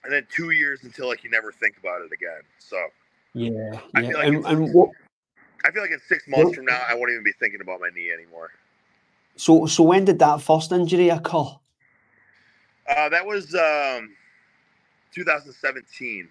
and 0.03 0.13
then 0.13 0.27
two 0.35 0.51
years 0.51 0.81
until 0.83 1.07
like 1.07 1.23
you 1.23 1.31
never 1.31 1.53
think 1.53 1.77
about 1.79 2.01
it 2.01 2.11
again. 2.13 2.41
So 2.59 2.77
yeah, 3.35 3.79
I 3.95 4.01
yeah. 4.01 4.09
Feel 4.09 4.19
like 4.19 4.27
and, 4.27 4.47
and 4.47 4.75
what, 4.75 4.91
I 5.65 5.71
feel 5.71 5.83
like 5.83 5.91
in 5.93 6.01
six 6.09 6.27
months 6.27 6.47
what, 6.47 6.55
from 6.57 6.65
now, 6.65 6.81
I 6.89 6.95
won't 6.95 7.11
even 7.11 7.23
be 7.23 7.33
thinking 7.39 7.61
about 7.61 7.81
my 7.81 7.91
knee 7.95 8.11
anymore. 8.11 8.51
So 9.37 9.67
so 9.67 9.85
when 9.85 10.07
did 10.07 10.19
that 10.21 10.41
first 10.41 10.73
injury 10.73 11.11
occur? 11.11 11.45
Uh, 12.89 13.09
that 13.11 13.27
was 13.27 13.55
um, 13.55 14.17
2017. 15.13 16.29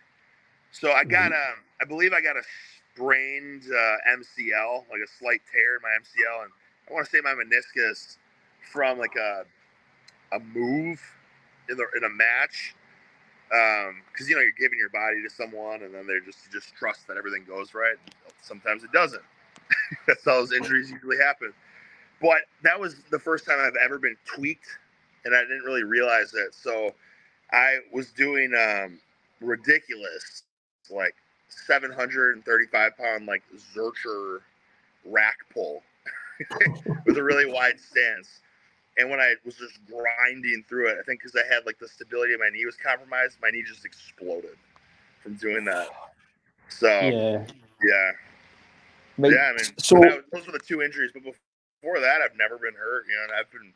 So 0.71 0.91
I 0.91 1.03
got 1.03 1.31
mm-hmm. 1.31 1.33
a, 1.33 1.83
I 1.83 1.85
believe 1.87 2.13
I 2.13 2.21
got 2.21 2.35
a 2.35 2.41
sprained 2.95 3.61
uh, 3.69 4.17
MCL, 4.17 4.85
like 4.89 5.01
a 5.05 5.11
slight 5.19 5.41
tear 5.51 5.75
in 5.75 5.81
my 5.83 5.89
MCL, 6.01 6.43
and 6.43 6.51
I 6.89 6.93
want 6.93 7.05
to 7.05 7.11
say 7.11 7.21
my 7.21 7.35
meniscus 7.35 8.17
from 8.71 8.97
like 8.97 9.15
a 9.15 9.45
a 10.33 10.39
move 10.39 10.99
in 11.69 11.77
the 11.77 11.85
in 11.95 12.03
a 12.03 12.09
match. 12.09 12.75
Because 13.49 14.25
um, 14.25 14.27
you 14.27 14.35
know 14.35 14.41
you're 14.41 14.51
giving 14.59 14.77
your 14.77 14.89
body 14.89 15.21
to 15.23 15.29
someone, 15.29 15.83
and 15.83 15.93
then 15.93 16.05
they're 16.05 16.21
just 16.21 16.51
just 16.51 16.75
trust 16.75 17.07
that 17.07 17.17
everything 17.17 17.43
goes 17.47 17.73
right. 17.73 17.95
Sometimes 18.41 18.83
it 18.83 18.91
doesn't. 18.91 19.23
That's 20.07 20.23
how 20.25 20.39
those 20.39 20.51
injuries 20.51 20.91
usually 20.91 21.17
happen. 21.17 21.53
But 22.21 22.39
that 22.63 22.79
was 22.79 22.95
the 23.11 23.19
first 23.19 23.45
time 23.45 23.59
I've 23.59 23.75
ever 23.83 23.99
been 23.99 24.17
tweaked, 24.25 24.67
and 25.25 25.35
I 25.35 25.41
didn't 25.41 25.63
really 25.63 25.83
realize 25.83 26.33
it. 26.33 26.53
So 26.53 26.93
I 27.51 27.79
was 27.93 28.11
doing 28.11 28.53
um, 28.53 28.99
ridiculous 29.39 30.43
like 30.89 31.15
735 31.49 32.97
pound 32.97 33.25
like 33.25 33.43
Zercher 33.75 34.39
rack 35.05 35.37
pull 35.53 35.83
with 37.05 37.17
a 37.17 37.23
really 37.23 37.45
wide 37.45 37.79
stance. 37.79 38.41
And 38.97 39.09
when 39.09 39.19
I 39.19 39.35
was 39.45 39.55
just 39.55 39.79
grinding 39.85 40.63
through 40.67 40.89
it, 40.89 40.97
I 40.99 41.03
think 41.03 41.21
because 41.21 41.35
I 41.35 41.53
had 41.53 41.65
like 41.65 41.77
the 41.79 41.87
stability 41.87 42.33
of 42.33 42.39
my 42.39 42.49
knee 42.49 42.65
was 42.65 42.75
compromised, 42.75 43.37
my 43.41 43.49
knee 43.49 43.63
just 43.65 43.85
exploded 43.85 44.57
from 45.21 45.35
doing 45.35 45.65
that. 45.65 45.87
So 46.69 46.87
yeah, 46.87 47.45
yeah, 47.83 48.11
but, 49.17 49.31
yeah. 49.31 49.37
I 49.37 49.51
mean, 49.51 49.71
so 49.77 49.97
was, 49.97 50.23
those 50.31 50.45
were 50.47 50.53
the 50.53 50.59
two 50.59 50.81
injuries, 50.81 51.11
but 51.13 51.23
before 51.23 51.99
that, 51.99 52.21
I've 52.21 52.35
never 52.37 52.57
been 52.57 52.73
hurt. 52.73 53.05
You 53.07 53.15
know, 53.15 53.23
and 53.23 53.31
I've 53.39 53.51
been 53.51 53.71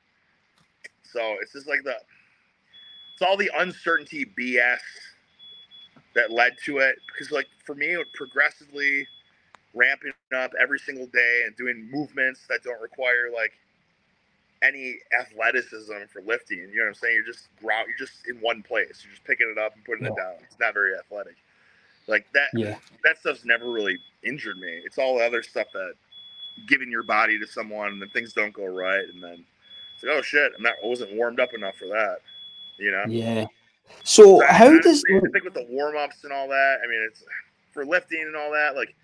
so 1.04 1.38
it's 1.42 1.54
just 1.54 1.68
like 1.68 1.84
the 1.84 1.96
it's 3.14 3.22
all 3.22 3.38
the 3.38 3.52
uncertainty 3.58 4.26
BS 4.26 4.80
that 6.16 6.32
led 6.32 6.54
to 6.66 6.80
it 6.80 6.96
because 7.08 7.32
like 7.32 7.48
for 7.64 7.76
me 7.76 7.88
it 7.88 8.08
progressively 8.14 9.08
ramping 9.74 10.12
up 10.36 10.52
every 10.60 10.80
single 10.80 11.06
day 11.08 11.44
and 11.46 11.56
doing 11.56 11.90
movements 11.92 12.42
that 12.50 12.64
don't 12.64 12.82
require 12.82 13.30
like 13.34 13.54
any 14.62 14.98
athleticism 15.20 15.94
for 16.12 16.22
lifting. 16.22 16.60
You 16.60 16.76
know 16.76 16.84
what 16.84 16.88
I'm 16.90 16.94
saying? 16.96 17.16
You're 17.16 17.26
just 17.26 17.48
ground, 17.62 17.88
you're 17.88 18.08
just 18.08 18.28
in 18.28 18.38
one 18.38 18.62
place. 18.62 19.04
You're 19.04 19.12
just 19.12 19.24
picking 19.24 19.52
it 19.52 19.58
up 19.58 19.74
and 19.76 19.84
putting 19.84 20.06
yeah. 20.06 20.12
it 20.12 20.18
down. 20.18 20.34
It's 20.44 20.60
not 20.60 20.74
very 20.74 20.96
athletic. 20.96 21.36
Like 22.08 22.26
that. 22.34 22.50
Yeah. 22.54 22.78
That 23.04 23.20
stuff's 23.20 23.46
never 23.46 23.70
really 23.70 23.98
injured 24.24 24.58
me. 24.58 24.82
It's 24.86 24.98
all 24.98 25.18
the 25.18 25.26
other 25.26 25.44
stuff 25.44 25.68
that 25.74 25.94
giving 26.68 26.92
your 26.92 27.04
body 27.04 27.40
to 27.40 27.48
someone 27.48 27.90
and 27.90 28.02
then 28.02 28.10
things 28.10 28.34
don't 28.34 28.54
go 28.54 28.66
right, 28.66 29.06
and 29.14 29.24
then 29.24 29.46
it's 29.96 30.04
like, 30.04 30.14
oh 30.14 30.22
shit, 30.22 30.52
I'm 30.56 30.64
not, 30.64 30.74
I 30.84 30.88
wasn't 30.88 31.14
warmed 31.16 31.40
up 31.40 31.54
enough 31.54 31.76
for 31.78 31.88
that. 31.88 32.18
You 32.78 32.92
know? 32.92 33.04
Yeah. 33.08 33.46
So, 34.04 34.40
so 34.40 34.46
how 34.48 34.80
does 34.80 35.04
I 35.10 35.20
think 35.20 35.44
with 35.44 35.54
the 35.54 35.68
warm 35.70 35.98
ups 35.98 36.24
and 36.24 36.34
all 36.34 36.48
that? 36.48 36.78
I 36.84 36.88
mean, 36.88 37.02
it's 37.08 37.24
for 37.72 37.86
lifting 37.86 38.22
and 38.22 38.36
all 38.36 38.52
that. 38.52 38.76
Like, 38.76 38.96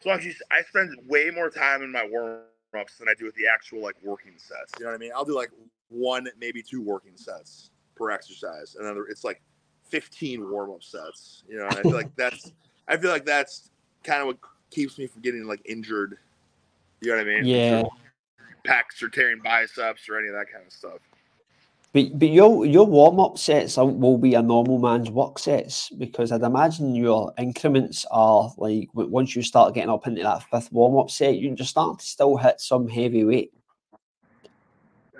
as 0.00 0.06
long 0.06 0.18
as 0.18 0.24
you, 0.24 0.34
I 0.50 0.62
spend 0.62 0.94
way 1.08 1.30
more 1.30 1.50
time 1.50 1.82
in 1.82 1.90
my 1.90 2.06
warm 2.08 2.40
ups 2.76 2.98
than 2.98 3.08
I 3.08 3.14
do 3.18 3.24
with 3.24 3.34
the 3.34 3.46
actual 3.46 3.82
like 3.82 3.96
working 4.02 4.34
sets. 4.36 4.72
You 4.78 4.84
know 4.84 4.92
what 4.92 4.96
I 4.96 4.98
mean? 4.98 5.12
I'll 5.14 5.24
do 5.24 5.34
like 5.34 5.50
one, 5.88 6.28
maybe 6.40 6.62
two 6.62 6.82
working 6.82 7.16
sets 7.16 7.70
per 7.96 8.10
exercise, 8.10 8.76
and 8.78 8.86
then 8.86 9.04
it's 9.08 9.24
like 9.24 9.40
15 9.88 10.48
warm 10.50 10.70
up 10.70 10.82
sets. 10.82 11.44
You 11.48 11.58
know, 11.58 11.66
I 11.66 11.82
feel 11.82 11.92
like 11.92 12.14
that's, 12.16 12.52
I 12.86 12.96
feel 12.96 13.10
like 13.10 13.24
that's 13.24 13.70
kind 14.04 14.20
of 14.20 14.26
what 14.26 14.38
keeps 14.70 14.98
me 14.98 15.06
from 15.06 15.22
getting 15.22 15.44
like 15.44 15.62
injured. 15.64 16.18
You 17.00 17.10
know 17.10 17.16
what 17.16 17.26
I 17.26 17.30
mean? 17.30 17.44
Yeah. 17.44 17.82
Pecs 18.66 19.02
or 19.02 19.08
tearing 19.08 19.40
biceps 19.42 20.08
or 20.08 20.18
any 20.18 20.28
of 20.28 20.34
that 20.34 20.52
kind 20.52 20.66
of 20.66 20.72
stuff. 20.72 20.98
But 21.98 22.16
but 22.16 22.28
your 22.28 22.64
your 22.64 22.86
warm 22.86 23.18
up 23.18 23.38
sets 23.38 23.76
will 23.76 24.18
be 24.18 24.34
a 24.34 24.42
normal 24.42 24.78
man's 24.78 25.10
work 25.10 25.36
sets 25.40 25.90
because 25.90 26.30
I'd 26.30 26.42
imagine 26.42 26.94
your 26.94 27.32
increments 27.36 28.06
are 28.12 28.52
like 28.56 28.88
once 28.94 29.34
you 29.34 29.42
start 29.42 29.74
getting 29.74 29.90
up 29.90 30.06
into 30.06 30.22
that 30.22 30.44
fifth 30.44 30.70
warm 30.70 30.96
up 30.96 31.10
set, 31.10 31.38
you 31.38 31.50
just 31.56 31.70
start 31.70 31.98
to 31.98 32.06
still 32.06 32.36
hit 32.36 32.60
some 32.60 32.86
heavy 32.88 33.24
weight. 33.24 33.52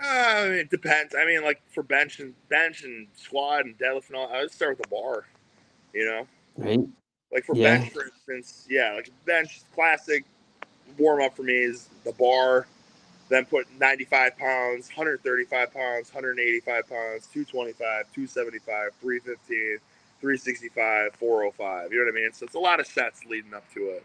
Uh, 0.01 0.51
it 0.51 0.71
depends. 0.71 1.17
I 1.17 1.27
mean, 1.27 1.43
like 1.43 1.61
for 1.67 1.83
bench 1.83 2.21
and 2.21 2.33
bench 2.49 2.85
and 2.85 3.09
squat 3.17 3.65
and 3.65 3.77
deadlift 3.77 4.09
and 4.09 4.17
all, 4.17 4.33
I 4.33 4.43
would 4.43 4.53
start 4.53 4.79
with 4.79 4.89
the 4.89 4.95
bar. 4.95 5.27
You 5.93 6.07
know, 6.07 6.27
right? 6.57 6.81
Like 7.33 7.45
for 7.45 7.57
yeah. 7.57 7.79
bench, 7.79 7.93
for 7.93 8.05
instance, 8.05 8.69
yeah, 8.71 8.93
like 8.93 9.11
bench 9.27 9.63
classic 9.75 10.25
warm 10.97 11.23
up 11.23 11.35
for 11.35 11.43
me 11.43 11.55
is 11.55 11.89
the 12.05 12.13
bar 12.13 12.69
then 13.29 13.45
put 13.45 13.67
95 13.79 14.37
pounds, 14.37 14.89
135 14.89 15.73
pounds, 15.73 16.13
185 16.13 16.89
pounds, 16.89 17.27
225, 17.33 17.77
275, 18.13 18.91
315, 19.01 19.79
365, 20.21 21.15
405. 21.15 21.93
You 21.93 21.99
know 21.99 22.05
what 22.05 22.11
I 22.11 22.15
mean? 22.15 22.33
So 22.33 22.47
it's 22.47 22.55
a 22.55 22.59
lot 22.59 22.81
of 22.81 22.87
sets 22.87 23.25
leading 23.27 23.55
up 23.55 23.65
to 23.75 23.81
it. 23.81 24.05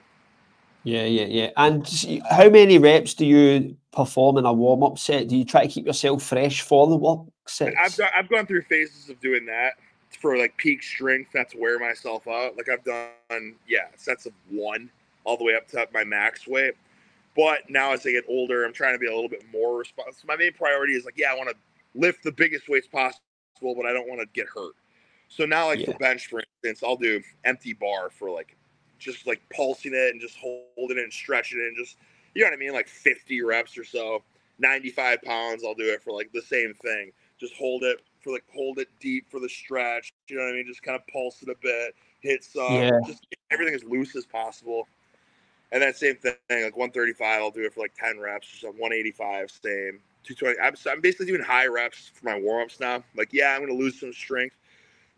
Yeah, 0.83 1.05
yeah, 1.05 1.25
yeah. 1.25 1.49
And 1.55 1.87
how 2.29 2.49
many 2.49 2.77
reps 2.77 3.13
do 3.13 3.25
you 3.25 3.77
perform 3.93 4.37
in 4.37 4.45
a 4.45 4.51
warm 4.51 4.83
up 4.83 4.99
set? 4.99 5.29
Do 5.29 5.37
you 5.37 5.45
try 5.45 5.65
to 5.65 5.71
keep 5.71 5.85
yourself 5.85 6.23
fresh 6.23 6.61
for 6.61 6.87
the 6.87 6.97
work 6.97 7.21
sets? 7.47 7.75
I've, 7.81 7.95
done, 7.95 8.09
I've 8.15 8.29
gone 8.29 8.45
through 8.45 8.63
phases 8.63 9.09
of 9.09 9.19
doing 9.21 9.45
that 9.45 9.73
for 10.19 10.37
like 10.37 10.55
peak 10.57 10.83
strength, 10.83 11.31
That's 11.33 11.55
wear 11.55 11.79
myself 11.79 12.27
out. 12.27 12.57
Like 12.57 12.69
I've 12.69 12.83
done, 12.83 13.55
yeah, 13.67 13.87
sets 13.95 14.25
of 14.25 14.33
one 14.49 14.89
all 15.23 15.37
the 15.37 15.43
way 15.43 15.55
up 15.55 15.67
to 15.69 15.87
my 15.93 16.03
max 16.03 16.47
weight. 16.47 16.75
But 17.35 17.69
now 17.69 17.93
as 17.93 18.05
I 18.05 18.11
get 18.11 18.25
older, 18.27 18.63
I'm 18.63 18.73
trying 18.73 18.93
to 18.93 18.99
be 18.99 19.07
a 19.07 19.13
little 19.13 19.29
bit 19.29 19.43
more 19.51 19.77
responsible. 19.77 20.27
My 20.27 20.35
main 20.35 20.53
priority 20.53 20.93
is 20.93 21.05
like, 21.05 21.17
yeah, 21.17 21.31
I 21.31 21.35
want 21.35 21.49
to 21.49 21.55
lift 21.95 22.23
the 22.23 22.31
biggest 22.31 22.69
weights 22.69 22.87
possible, 22.87 23.21
but 23.61 23.85
I 23.85 23.93
don't 23.93 24.07
want 24.07 24.21
to 24.21 24.27
get 24.33 24.47
hurt. 24.47 24.73
So 25.29 25.45
now, 25.45 25.67
like 25.67 25.79
yeah. 25.79 25.91
for 25.91 25.97
bench, 25.97 26.27
for 26.27 26.43
instance, 26.63 26.83
I'll 26.87 26.95
do 26.95 27.21
empty 27.43 27.73
bar 27.73 28.09
for 28.11 28.29
like 28.29 28.55
just 28.99 29.25
like 29.25 29.41
pulsing 29.53 29.93
it 29.93 30.11
and 30.11 30.21
just 30.21 30.37
holding 30.37 30.97
it 30.97 31.03
and 31.03 31.11
stretching 31.11 31.59
it 31.59 31.67
and 31.67 31.77
just 31.77 31.97
you 32.35 32.41
know 32.41 32.47
what 32.49 32.55
I 32.55 32.57
mean, 32.57 32.73
like 32.73 32.87
50 32.87 33.41
reps 33.41 33.77
or 33.77 33.83
so. 33.83 34.23
95 34.59 35.21
pounds, 35.23 35.63
I'll 35.65 35.73
do 35.73 35.89
it 35.89 36.01
for 36.01 36.11
like 36.11 36.31
the 36.31 36.41
same 36.41 36.73
thing. 36.75 37.11
Just 37.39 37.53
hold 37.55 37.83
it 37.83 38.01
for 38.21 38.31
like 38.31 38.43
hold 38.53 38.79
it 38.79 38.87
deep 38.99 39.29
for 39.29 39.39
the 39.39 39.49
stretch. 39.49 40.13
You 40.27 40.37
know 40.37 40.43
what 40.43 40.51
I 40.51 40.53
mean? 40.53 40.67
Just 40.67 40.83
kind 40.83 40.95
of 40.95 41.05
pulse 41.07 41.41
it 41.41 41.49
a 41.49 41.55
bit, 41.61 41.95
hit 42.21 42.43
some, 42.43 42.73
Yeah. 42.73 42.99
just 43.05 43.25
everything 43.51 43.73
as 43.75 43.83
loose 43.83 44.15
as 44.15 44.25
possible. 44.25 44.87
And 45.73 45.81
that 45.81 45.97
same 45.97 46.15
thing, 46.17 46.35
like 46.49 46.77
135, 46.77 47.41
I'll 47.41 47.49
do 47.49 47.65
it 47.65 47.73
for 47.73 47.79
like 47.79 47.95
10 47.95 48.19
reps, 48.19 48.63
or 48.63 48.67
like 48.67 48.79
185, 48.79 49.51
same. 49.51 49.99
220. 50.23 50.59
I'm, 50.59 50.75
I'm 50.89 51.01
basically 51.01 51.25
doing 51.25 51.41
high 51.41 51.65
reps 51.65 52.11
for 52.13 52.25
my 52.25 52.39
warm 52.39 52.61
ups 52.61 52.79
now. 52.79 53.03
Like, 53.17 53.33
yeah, 53.33 53.53
I'm 53.53 53.65
going 53.65 53.75
to 53.75 53.83
lose 53.83 53.99
some 53.99 54.13
strength, 54.13 54.55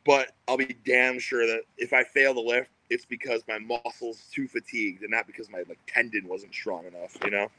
but 0.06 0.32
I'll 0.48 0.58
be 0.58 0.78
damn 0.86 1.20
sure 1.20 1.46
that 1.46 1.64
if 1.78 1.92
I 1.92 2.04
fail 2.04 2.34
the 2.34 2.40
lift, 2.40 2.70
it's 2.90 3.06
because 3.06 3.44
my 3.50 3.60
muscles 3.60 4.24
too 4.32 4.48
fatigued 4.48 5.02
and 5.02 5.12
not 5.12 5.28
because 5.28 5.50
my 5.50 5.64
like 5.68 5.80
tendon 5.88 6.26
wasn't 6.26 6.54
strong 6.54 6.86
enough, 6.86 7.18
you 7.26 7.32
know? 7.32 7.50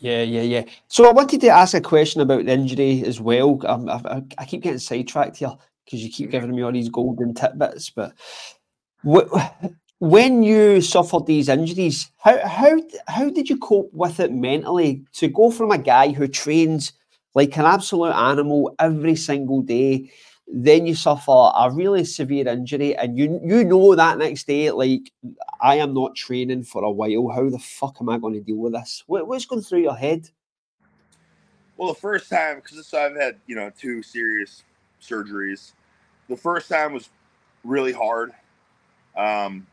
Yeah, 0.00 0.22
yeah, 0.22 0.42
yeah. 0.42 0.64
So 0.88 1.08
I 1.08 1.12
wanted 1.12 1.40
to 1.42 1.48
ask 1.48 1.74
a 1.74 1.80
question 1.80 2.20
about 2.20 2.44
the 2.44 2.52
injury 2.52 3.04
as 3.06 3.20
well. 3.20 3.60
Um, 3.64 3.88
I, 3.88 4.22
I, 4.36 4.44
keep 4.44 4.62
getting 4.62 4.80
sidetracked 4.80 5.36
here 5.36 5.54
because 5.84 6.02
you 6.02 6.10
keep 6.10 6.30
giving 6.30 6.50
me 6.50 6.62
all 6.62 6.72
these 6.72 6.88
golden 6.88 7.34
tidbits. 7.34 7.90
But 7.90 8.14
wh- 9.06 9.32
when 10.02 10.42
you 10.42 10.80
suffered 10.80 11.26
these 11.26 11.48
injuries, 11.48 12.10
how 12.18 12.44
how 12.44 12.76
how 13.06 13.30
did 13.30 13.48
you 13.48 13.56
cope 13.56 13.88
with 13.94 14.18
it 14.18 14.32
mentally? 14.32 15.04
To 15.12 15.28
go 15.28 15.48
from 15.48 15.70
a 15.70 15.78
guy 15.78 16.10
who 16.10 16.26
trains 16.26 16.92
like 17.36 17.56
an 17.56 17.66
absolute 17.66 18.10
animal 18.10 18.74
every 18.80 19.14
single 19.14 19.62
day, 19.62 20.10
then 20.48 20.88
you 20.88 20.96
suffer 20.96 21.30
a 21.30 21.70
really 21.72 22.04
severe 22.04 22.48
injury, 22.48 22.96
and 22.96 23.16
you 23.16 23.40
you 23.44 23.62
know 23.62 23.94
that 23.94 24.18
next 24.18 24.48
day, 24.48 24.72
like 24.72 25.12
I 25.60 25.76
am 25.76 25.94
not 25.94 26.16
training 26.16 26.64
for 26.64 26.82
a 26.82 26.90
while. 26.90 27.28
How 27.28 27.48
the 27.48 27.60
fuck 27.60 27.98
am 28.00 28.08
I 28.08 28.18
going 28.18 28.34
to 28.34 28.40
deal 28.40 28.56
with 28.56 28.72
this? 28.72 29.04
What, 29.06 29.28
what's 29.28 29.46
going 29.46 29.62
through 29.62 29.82
your 29.82 29.94
head? 29.94 30.28
Well, 31.76 31.94
the 31.94 32.00
first 32.00 32.28
time, 32.28 32.56
because 32.56 32.92
I've 32.92 33.14
had, 33.14 33.36
you 33.46 33.54
know, 33.54 33.70
two 33.70 34.02
serious 34.02 34.64
surgeries. 35.00 35.74
The 36.28 36.36
first 36.36 36.68
time 36.68 36.92
was 36.92 37.08
really 37.62 37.92
hard. 37.92 38.32
Um, 39.16 39.68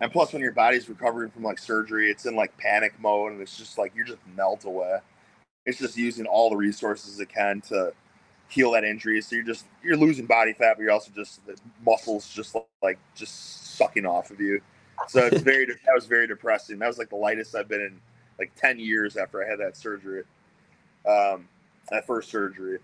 and 0.00 0.12
plus, 0.12 0.32
when 0.32 0.42
your 0.42 0.52
body's 0.52 0.88
recovering 0.88 1.30
from 1.30 1.42
like 1.42 1.58
surgery, 1.58 2.10
it's 2.10 2.26
in 2.26 2.36
like 2.36 2.56
panic 2.58 2.94
mode 3.00 3.32
and 3.32 3.40
it's 3.40 3.56
just 3.56 3.78
like 3.78 3.92
you 3.94 4.04
just 4.04 4.18
melt 4.36 4.64
away. 4.64 4.98
It's 5.66 5.78
just 5.78 5.96
using 5.96 6.26
all 6.26 6.50
the 6.50 6.56
resources 6.56 7.20
it 7.20 7.28
can 7.28 7.60
to 7.62 7.92
heal 8.48 8.72
that 8.72 8.84
injury. 8.84 9.20
So 9.20 9.36
you're 9.36 9.44
just, 9.44 9.66
you're 9.82 9.96
losing 9.96 10.26
body 10.26 10.54
fat, 10.54 10.76
but 10.76 10.82
you're 10.82 10.92
also 10.92 11.12
just, 11.14 11.46
the 11.46 11.56
muscles 11.84 12.28
just 12.32 12.56
like, 12.82 12.98
just 13.14 13.76
sucking 13.76 14.06
off 14.06 14.30
of 14.30 14.40
you. 14.40 14.60
So 15.08 15.26
it's 15.26 15.42
very, 15.42 15.66
that 15.66 15.94
was 15.94 16.06
very 16.06 16.26
depressing. 16.26 16.78
That 16.78 16.88
was 16.88 16.98
like 16.98 17.10
the 17.10 17.16
lightest 17.16 17.54
I've 17.54 17.68
been 17.68 17.82
in 17.82 18.00
like 18.38 18.52
10 18.56 18.78
years 18.80 19.16
after 19.16 19.44
I 19.44 19.48
had 19.48 19.60
that 19.60 19.76
surgery 19.76 20.24
um, 21.06 21.48
that 21.90 22.06
first 22.06 22.30
surgery. 22.30 22.78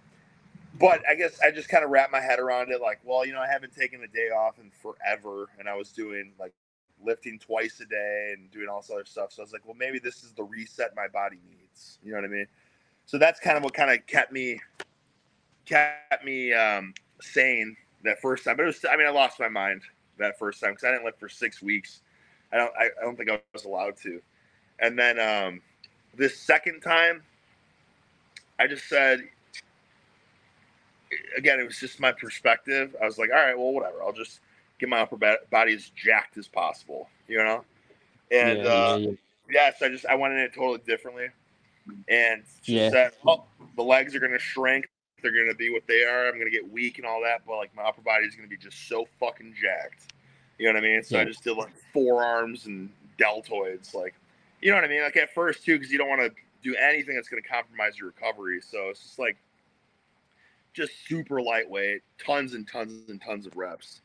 But 0.79 1.03
I 1.09 1.15
guess 1.15 1.39
I 1.43 1.51
just 1.51 1.69
kind 1.69 1.85
of 1.85 1.91
wrapped 1.91 2.13
my 2.13 2.21
head 2.21 2.39
around 2.39 2.71
it, 2.71 2.83
like, 2.83 3.01
well, 3.05 3.25
you 3.27 3.33
know, 3.33 3.41
I 3.41 3.49
haven't 3.49 3.75
taken 3.75 4.03
a 4.03 4.09
day 4.09 4.29
off 4.29 4.59
in 4.59 4.71
forever, 4.83 5.49
and 5.59 5.69
I 5.69 5.77
was 5.77 5.91
doing 5.91 6.33
like 6.39 6.53
lifting 7.05 7.39
twice 7.39 7.81
a 7.81 7.85
day 7.87 8.35
and 8.37 8.51
doing 8.51 8.69
all 8.69 8.81
this 8.81 8.91
other 8.91 9.05
stuff. 9.05 9.33
So 9.33 9.43
I 9.43 9.45
was 9.45 9.53
like, 9.53 9.65
well, 9.67 9.77
maybe 9.79 9.99
this 9.99 10.25
is 10.25 10.33
the 10.33 10.43
reset 10.43 10.95
my 10.97 11.09
body 11.09 11.39
needs. 11.49 11.99
You 12.03 12.13
know 12.13 12.19
what 12.19 12.25
I 12.25 12.29
mean? 12.29 12.47
So 13.07 13.19
that's 13.19 13.39
kind 13.39 13.57
of 13.57 13.63
what 13.63 13.75
kind 13.75 13.91
of 13.91 14.05
kept 14.07 14.33
me 14.33 14.61
kept 15.65 16.25
me 16.25 16.53
um, 16.53 16.95
sane 17.21 17.77
that 18.05 18.21
first 18.21 18.45
time. 18.45 18.57
But 18.57 18.65
it 18.65 18.67
was, 18.67 18.85
I 18.89 18.97
mean, 18.97 19.07
I 19.07 19.11
lost 19.11 19.39
my 19.39 19.49
mind 19.49 19.83
that 20.19 20.39
first 20.39 20.61
time 20.61 20.73
because 20.73 20.85
I 20.85 20.93
didn't 20.93 21.05
lift 21.05 21.21
for 21.21 21.29
six 21.29 21.61
weeks. 21.61 22.01
I 22.53 22.57
don't, 22.57 22.73
I, 22.79 22.87
I 22.87 23.05
don't 23.05 23.17
think 23.17 23.31
I 23.31 23.41
was 23.53 23.65
allowed 23.65 23.97
to. 23.99 24.21
And 24.79 24.99
then 24.99 25.19
um, 25.19 25.61
this 26.15 26.39
second 26.39 26.81
time, 26.81 27.23
I 28.59 28.67
just 28.67 28.89
said, 28.89 29.29
again, 31.37 31.61
it 31.61 31.67
was 31.67 31.79
just 31.79 32.01
my 32.01 32.13
perspective. 32.13 32.95
I 33.03 33.05
was 33.05 33.19
like, 33.19 33.31
all 33.31 33.37
right, 33.37 33.57
well, 33.57 33.73
whatever. 33.73 34.03
I'll 34.03 34.13
just 34.13 34.41
get 34.79 34.89
my 34.89 35.01
upper 35.01 35.17
body 35.51 35.75
as 35.75 35.91
jacked 35.91 36.37
as 36.39 36.49
possible, 36.49 37.09
you 37.29 37.39
know? 37.39 37.65
And 38.31 38.59
yeah, 38.59 38.65
uh, 38.65 38.99
yeah, 38.99 39.11
yeah. 39.51 39.71
so 39.79 39.87
I 39.87 39.89
just, 39.89 40.07
I 40.07 40.15
went 40.15 40.35
in 40.35 40.41
it 40.41 40.55
totally 40.55 40.81
differently. 40.87 41.29
And 42.09 42.43
she 42.63 42.77
Yeah. 42.77 42.91
said, 42.91 43.13
oh, 43.27 43.45
the 43.77 43.83
legs 43.83 44.15
are 44.15 44.21
going 44.21 44.33
to 44.33 44.39
shrink. 44.39 44.89
They're 45.23 45.33
going 45.33 45.49
to 45.49 45.55
be 45.55 45.71
what 45.71 45.87
they 45.87 46.05
are. 46.05 46.29
I'm 46.29 46.35
going 46.35 46.51
to 46.51 46.51
get 46.51 46.71
weak 46.71 46.99
and 46.99 47.07
all 47.07 47.23
that. 47.23 47.43
But 47.47 47.57
like 47.57 47.75
my 47.75 47.83
upper 47.83 48.03
body 48.03 48.27
is 48.27 48.35
going 48.35 48.49
to 48.49 48.55
be 48.55 48.61
just 48.61 48.89
so 48.89 49.07
fucking 49.19 49.55
jacked. 49.61 50.13
You 50.59 50.67
know 50.67 50.75
what 50.75 50.85
I 50.85 50.87
mean? 50.87 51.03
So 51.03 51.19
I 51.19 51.25
just 51.25 51.43
did 51.43 51.57
like 51.57 51.73
forearms 51.93 52.67
and 52.67 52.91
deltoids. 53.19 53.95
Like, 53.95 54.15
you 54.61 54.71
know 54.71 54.77
what 54.77 54.85
I 54.85 54.89
mean? 54.89 55.03
Like 55.03 55.17
at 55.17 55.33
first, 55.35 55.65
too, 55.65 55.79
because 55.79 55.91
you 55.91 55.99
don't 55.99 56.09
want 56.09 56.23
to 56.23 56.33
do 56.63 56.75
anything 56.77 57.15
that's 57.15 57.29
going 57.29 57.43
to 57.43 57.49
compromise 57.49 57.99
your 57.99 58.09
recovery. 58.09 58.61
So 58.61 58.89
it's 58.89 59.01
just 59.01 59.19
like, 59.19 59.37
just 60.73 60.93
super 61.07 61.41
lightweight, 61.41 62.03
tons 62.23 62.55
and 62.55 62.69
tons 62.69 63.09
and 63.09 63.21
tons 63.21 63.47
of 63.47 63.57
reps. 63.57 64.03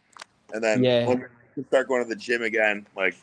And 0.54 0.64
then 0.64 0.84
Yeah. 0.84 1.16
you 1.56 1.64
start 1.68 1.88
going 1.88 2.04
to 2.04 2.10
the 2.10 2.16
gym 2.16 2.42
again, 2.44 2.88
like, 2.96 3.16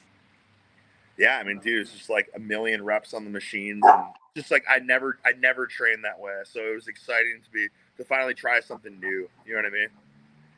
yeah, 1.16 1.38
I 1.38 1.42
mean, 1.42 1.58
dude, 1.58 1.82
it's 1.82 1.92
just 1.92 2.10
like 2.10 2.30
a 2.34 2.38
million 2.38 2.84
reps 2.84 3.12
on 3.14 3.24
the 3.24 3.30
machines, 3.30 3.84
and 3.84 4.04
just 4.36 4.50
like 4.50 4.64
I 4.68 4.78
never, 4.78 5.18
I 5.24 5.32
never 5.32 5.66
trained 5.66 6.04
that 6.04 6.18
way, 6.18 6.32
so 6.44 6.60
it 6.60 6.74
was 6.74 6.86
exciting 6.88 7.40
to 7.44 7.50
be 7.50 7.68
to 7.96 8.04
finally 8.04 8.34
try 8.34 8.60
something 8.60 8.98
new. 9.00 9.28
You 9.44 9.54
know 9.54 9.62
what 9.62 9.66
I 9.66 9.70
mean? 9.70 9.88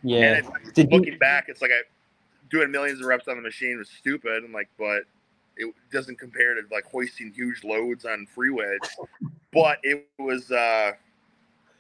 yeah. 0.03 0.25
And 0.27 0.39
it's, 0.39 0.73
Did 0.75 0.91
you- 0.91 0.99
looking 0.99 1.19
back, 1.19 1.49
it's 1.49 1.63
like 1.63 1.71
I 1.71 1.81
doing 2.51 2.71
millions 2.71 3.01
of 3.01 3.07
reps 3.07 3.29
on 3.29 3.37
the 3.37 3.43
machine 3.43 3.79
was 3.79 3.89
stupid, 3.89 4.45
and 4.45 4.53
like, 4.53 4.69
but 4.79 5.05
it 5.57 5.73
doesn't 5.93 6.19
compare 6.19 6.55
to 6.55 6.63
like 6.71 6.85
hoisting 6.85 7.33
huge 7.33 7.65
loads 7.65 8.05
on 8.05 8.27
free 8.27 8.51
weights. 8.51 8.99
but 9.53 9.79
it 9.83 10.07
was 10.19 10.51
uh 10.51 10.93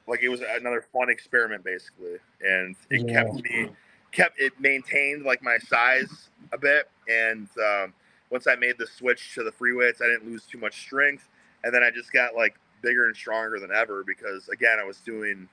like 0.06 0.22
it 0.22 0.28
was 0.28 0.40
another 0.40 0.84
fun 0.92 1.10
experiment 1.10 1.62
basically, 1.64 2.16
and 2.40 2.76
it 2.88 3.06
Yeah. 3.06 3.24
kept 3.24 3.42
me 3.42 3.68
kept 4.12 4.40
it 4.40 4.52
maintained 4.58 5.24
like 5.24 5.42
my 5.42 5.58
size 5.58 6.28
a 6.52 6.58
bit, 6.58 6.88
and 7.08 7.48
um, 7.58 7.94
once 8.30 8.46
I 8.46 8.56
made 8.56 8.76
the 8.78 8.86
switch 8.86 9.34
to 9.34 9.44
the 9.44 9.52
free 9.52 9.72
weights, 9.72 10.00
I 10.02 10.06
didn't 10.06 10.26
lose 10.26 10.44
too 10.44 10.58
much 10.58 10.80
strength, 10.80 11.28
and 11.64 11.74
then 11.74 11.82
I 11.82 11.90
just 11.90 12.12
got 12.12 12.34
like 12.34 12.56
bigger 12.82 13.06
and 13.06 13.16
stronger 13.16 13.60
than 13.60 13.70
ever 13.70 14.02
because 14.04 14.48
again 14.48 14.78
I 14.80 14.84
was 14.84 14.98
doing 14.98 15.48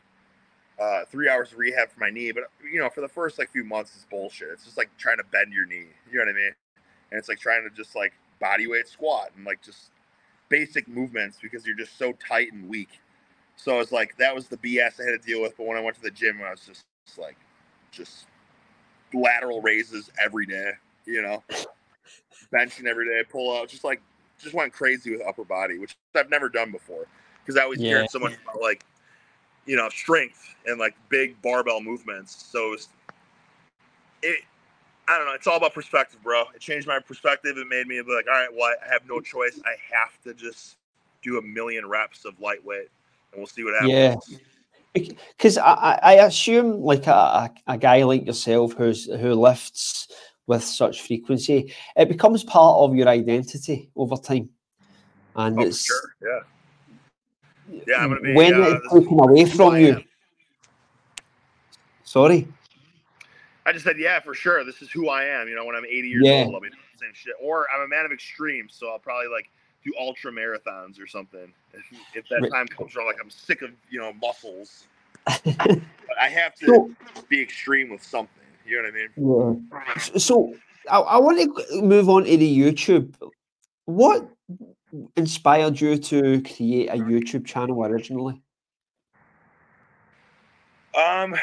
uh, 0.80 1.06
three 1.06 1.30
hours 1.30 1.52
of 1.52 1.58
rehab 1.58 1.90
for 1.90 2.00
my 2.00 2.10
knee. 2.10 2.32
But 2.32 2.46
you 2.72 2.80
know, 2.80 2.90
for 2.90 3.02
the 3.02 3.08
first 3.08 3.40
like 3.40 3.52
few 3.52 3.64
months, 3.64 3.94
it's 3.96 4.06
bullshit. 4.06 4.50
It's 4.50 4.66
just 4.66 4.78
like 4.78 4.90
trying 4.98 5.18
to 5.18 5.24
bend 5.32 5.54
your 5.54 5.66
knee. 5.66 5.88
You 6.12 6.20
know 6.20 6.26
what 6.26 6.30
I 6.30 6.34
mean? 6.34 6.54
And 7.12 7.20
it's 7.20 7.30
like 7.30 7.40
trying 7.40 7.68
to 7.68 7.76
just 7.76 7.96
like 7.96 8.14
body 8.40 8.68
weight 8.68 8.88
squat 8.88 9.32
and 9.36 9.46
like 9.46 9.62
just 9.62 9.92
basic 10.50 10.88
movements 10.88 11.38
because 11.42 11.66
you're 11.66 11.76
just 11.76 11.98
so 11.98 12.14
tight 12.14 12.54
and 12.54 12.70
weak. 12.70 13.00
So 13.56 13.80
it's 13.80 13.92
like 13.92 14.16
that 14.18 14.36
was 14.36 14.48
the 14.48 14.58
BS 14.58 15.02
I 15.02 15.12
had 15.12 15.22
to 15.22 15.26
deal 15.26 15.42
with. 15.42 15.58
But 15.58 15.66
when 15.66 15.78
I 15.78 15.82
went 15.82 15.96
to 15.98 16.02
the 16.02 16.12
gym, 16.12 16.40
I 16.46 16.52
was 16.52 16.62
just, 16.62 16.84
just 17.06 17.18
like, 17.18 17.38
just 17.92 18.28
lateral 19.14 19.62
raises 19.62 20.10
every 20.24 20.46
day. 20.46 20.72
You 21.06 21.22
know, 21.22 21.44
benching 22.52 22.86
every 22.86 23.06
day, 23.06 23.24
pull 23.30 23.58
out, 23.58 23.70
just 23.70 23.84
like 23.84 24.02
just 24.40 24.54
went 24.54 24.74
crazy 24.74 25.12
with 25.12 25.26
upper 25.26 25.44
body, 25.44 25.78
which 25.78 25.96
I've 26.16 26.30
never 26.30 26.50
done 26.50 26.72
before 26.72 27.06
because 27.44 27.60
I 27.60 27.64
always 27.64 27.82
Yeah. 27.82 28.02
heard 28.02 28.10
so 28.10 28.20
much 28.20 28.34
about 28.44 28.62
like 28.62 28.86
you 29.66 29.76
know 29.76 29.90
strength 29.90 30.56
and 30.66 30.80
like 30.80 30.96
big 31.10 31.42
barbell 31.42 31.82
movements. 31.82 32.46
So 32.46 32.68
it, 32.68 32.72
was, 32.72 32.90
it 34.22 34.44
I 35.08 35.18
don't 35.18 35.28
know. 35.28 35.34
It's 35.34 35.48
all 35.48 35.58
about 35.58 35.74
perspective, 35.74 36.22
bro. 36.22 36.44
It 36.54 36.60
changed 36.60 36.88
my 36.88 37.00
perspective. 37.00 37.58
It 37.58 37.68
made 37.68 37.88
me 37.88 38.02
be 38.02 38.14
like, 38.14 38.28
all 38.28 38.34
right, 38.34 38.50
well, 38.54 38.74
I 38.86 38.92
have 38.92 39.08
no 39.08 39.22
choice. 39.22 39.60
I 39.66 39.76
have 39.94 40.22
to 40.24 40.34
just 40.34 40.76
do 41.24 41.38
a 41.38 41.42
million 41.42 41.88
reps 41.88 42.26
of 42.26 42.40
lightweight, 42.42 42.90
and 43.32 43.38
we'll 43.38 43.48
see 43.48 43.64
what 43.64 43.74
happens. 43.74 44.30
Yeah. 44.30 44.38
Because 45.00 45.58
I, 45.58 46.00
I 46.02 46.14
assume 46.26 46.82
like 46.82 47.08
a, 47.08 47.12
a, 47.12 47.52
a 47.68 47.78
guy 47.78 48.04
like 48.04 48.26
yourself 48.26 48.74
who's 48.74 49.06
who 49.06 49.34
lifts 49.34 50.08
with 50.48 50.64
such 50.64 51.02
frequency, 51.02 51.74
it 51.96 52.08
becomes 52.08 52.44
part 52.44 52.78
of 52.80 52.96
your 52.96 53.08
identity 53.08 53.90
over 53.96 54.16
time, 54.16 54.50
and 55.36 55.60
Oh, 55.60 55.64
it's 55.64 55.86
sure. 55.86 56.16
Yeah. 56.22 56.40
Yeah, 57.86 57.98
I'm 57.98 58.10
gonna 58.10 58.22
be. 58.22 58.34
when 58.34 58.54
uh, 58.54 58.80
it's 58.84 58.94
taken 58.94 59.20
away 59.20 59.46
from 59.46 59.78
you. 59.78 60.04
Sorry. 62.04 62.48
I 63.66 63.74
just 63.74 63.84
said, 63.84 64.00
yeah, 64.00 64.22
for 64.22 64.34
sure. 64.34 64.64
This 64.64 64.82
is 64.82 64.90
who 64.90 65.10
I 65.10 65.26
am. 65.26 65.50
You 65.50 65.56
know, 65.56 65.66
when 65.66 65.76
I'm 65.76 65.84
80 65.84 66.08
years 66.08 66.24
Yeah. 66.26 66.46
old, 66.46 66.56
I'll 66.56 66.62
be 66.62 66.70
doing 66.70 66.80
the 66.94 67.06
same 67.06 67.14
shit. 67.14 67.34
Or 67.42 67.68
I'm 67.70 67.82
a 67.82 67.88
man 67.88 68.06
of 68.06 68.14
extremes, 68.14 68.74
so 68.74 68.90
I'll 68.90 68.98
probably 68.98 69.28
like 69.28 69.52
do 69.84 69.94
ultra 70.00 70.32
marathons 70.32 71.02
or 71.02 71.08
something. 71.08 71.54
If, 71.74 71.84
if 72.16 72.30
that 72.30 72.50
time 72.52 72.68
comes 72.68 72.96
around, 72.96 73.08
like 73.08 73.18
I'm 73.22 73.30
sick 73.30 73.62
of 73.62 73.72
you 73.90 74.00
know 74.00 74.14
muscles, 74.14 74.88
but 75.26 76.18
I 76.20 76.30
have 76.30 76.56
to 76.56 76.66
So, 76.66 76.92
be 77.30 77.42
extreme 77.42 77.90
with 77.90 78.04
something. 78.04 78.44
You 78.66 78.82
know 78.82 78.90
what 78.90 78.94
I 78.94 79.52
mean? 79.54 79.62
yeah. 79.72 79.94
S- 79.96 80.24
So 80.24 80.54
I, 80.90 81.00
I 81.00 81.18
want 81.18 81.40
to 81.40 81.82
move 81.82 82.10
on 82.10 82.26
to 82.26 82.38
the 82.38 82.58
YouTube. 82.60 83.16
What 83.86 84.28
inspired 85.16 85.80
you 85.80 85.98
to 85.98 86.42
create 86.42 86.88
a 86.90 86.96
YouTube 86.96 87.46
channel 87.46 87.86
originally? 87.86 88.42
Um, 90.96 91.36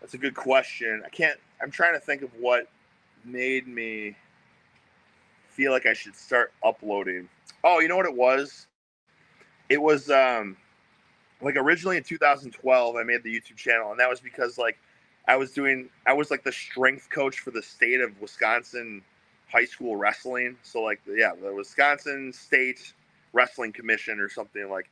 that's 0.00 0.14
a 0.14 0.18
good 0.18 0.34
question. 0.34 1.02
I 1.04 1.08
can't. 1.08 1.38
I'm 1.60 1.70
trying 1.72 1.94
to 1.94 2.00
think 2.00 2.22
of 2.22 2.30
what 2.38 2.68
made 3.24 3.66
me 3.66 4.16
feel 5.48 5.72
like 5.72 5.86
I 5.86 5.92
should 5.92 6.16
start 6.16 6.52
uploading. 6.64 7.28
Oh, 7.64 7.80
you 7.80 7.88
know 7.88 7.96
what 7.96 8.06
it 8.06 8.14
was? 8.14 8.66
it 9.68 9.80
was 9.80 10.10
um 10.10 10.56
like 11.40 11.56
originally 11.56 11.96
in 11.96 12.02
2012 12.02 12.96
I 12.96 13.02
made 13.02 13.22
the 13.22 13.34
YouTube 13.34 13.56
channel 13.56 13.90
and 13.90 14.00
that 14.00 14.08
was 14.08 14.20
because 14.20 14.58
like 14.58 14.78
I 15.26 15.36
was 15.36 15.52
doing 15.52 15.88
I 16.06 16.12
was 16.12 16.30
like 16.30 16.42
the 16.42 16.52
strength 16.52 17.08
coach 17.10 17.40
for 17.40 17.50
the 17.50 17.62
state 17.62 18.00
of 18.00 18.18
Wisconsin 18.20 19.02
high 19.50 19.64
school 19.64 19.96
wrestling. 19.96 20.56
So 20.62 20.82
like 20.82 21.00
yeah, 21.06 21.32
the 21.40 21.54
Wisconsin 21.54 22.32
State 22.32 22.92
Wrestling 23.32 23.72
Commission 23.72 24.20
or 24.20 24.28
something 24.28 24.68
like 24.70 24.90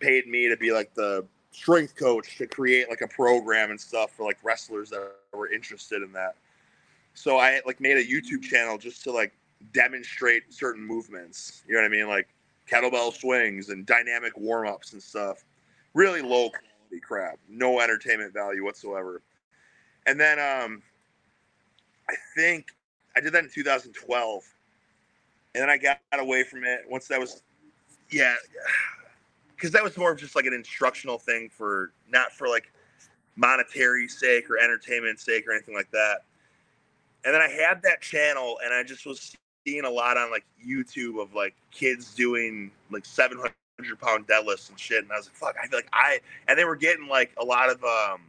paid 0.00 0.26
me 0.26 0.48
to 0.48 0.56
be 0.56 0.72
like 0.72 0.94
the 0.94 1.24
strength 1.50 1.96
coach 1.96 2.36
to 2.38 2.46
create 2.46 2.88
like 2.88 3.00
a 3.00 3.08
program 3.08 3.70
and 3.70 3.80
stuff 3.80 4.10
for 4.10 4.24
like 4.24 4.38
wrestlers 4.42 4.90
that 4.90 5.12
were 5.32 5.52
interested 5.52 6.02
in 6.02 6.12
that. 6.12 6.34
So 7.14 7.38
I 7.38 7.60
like 7.64 7.80
made 7.80 7.96
a 7.96 8.04
YouTube 8.04 8.42
channel 8.42 8.76
just 8.76 9.02
to 9.04 9.12
like 9.12 9.32
demonstrate 9.72 10.52
certain 10.52 10.84
movements. 10.84 11.62
You 11.66 11.74
know 11.74 11.80
what 11.80 11.86
I 11.86 11.90
mean? 11.90 12.08
Like 12.08 12.28
kettlebell 12.70 13.12
swings 13.12 13.68
and 13.68 13.86
dynamic 13.86 14.36
warm 14.36 14.68
ups 14.68 14.92
and 14.92 15.02
stuff. 15.02 15.44
Really 15.94 16.22
low 16.22 16.50
quality 16.50 17.00
crap, 17.00 17.38
no 17.48 17.80
entertainment 17.80 18.32
value 18.32 18.64
whatsoever. 18.64 19.22
And 20.06 20.20
then 20.20 20.38
um, 20.38 20.82
I 22.08 22.14
think 22.36 22.68
I 23.16 23.20
did 23.20 23.32
that 23.32 23.44
in 23.44 23.50
2012, 23.50 24.42
and 25.54 25.62
then 25.62 25.70
I 25.70 25.78
got 25.78 25.98
away 26.12 26.42
from 26.42 26.64
it 26.64 26.80
once 26.88 27.06
that 27.08 27.20
was, 27.20 27.42
yeah, 28.10 28.34
because 29.56 29.70
that 29.70 29.82
was 29.82 29.96
more 29.96 30.12
of 30.12 30.18
just 30.18 30.34
like 30.34 30.46
an 30.46 30.52
instructional 30.52 31.18
thing 31.18 31.48
for 31.48 31.92
not 32.08 32.32
for 32.32 32.48
like 32.48 32.72
monetary 33.36 34.08
sake 34.08 34.50
or 34.50 34.58
entertainment 34.58 35.20
sake 35.20 35.46
or 35.46 35.52
anything 35.52 35.74
like 35.74 35.90
that. 35.92 36.22
And 37.24 37.34
then 37.34 37.40
I 37.40 37.48
had 37.48 37.80
that 37.82 38.02
channel, 38.02 38.58
and 38.64 38.74
I 38.74 38.82
just 38.82 39.06
was 39.06 39.34
seeing 39.66 39.84
a 39.84 39.90
lot 39.90 40.16
on 40.16 40.30
like 40.30 40.44
YouTube 40.64 41.20
of 41.20 41.34
like 41.34 41.54
kids 41.70 42.14
doing 42.14 42.70
like 42.90 43.06
700 43.06 43.52
pound 44.00 44.26
deadlifts 44.26 44.68
and 44.68 44.78
shit. 44.78 45.02
And 45.02 45.12
I 45.12 45.16
was 45.16 45.26
like, 45.26 45.36
fuck, 45.36 45.56
I 45.62 45.66
feel 45.66 45.78
like 45.78 45.88
I, 45.92 46.20
and 46.48 46.58
they 46.58 46.64
were 46.64 46.76
getting 46.76 47.08
like 47.08 47.32
a 47.38 47.44
lot 47.44 47.70
of, 47.70 47.82
um, 47.82 48.20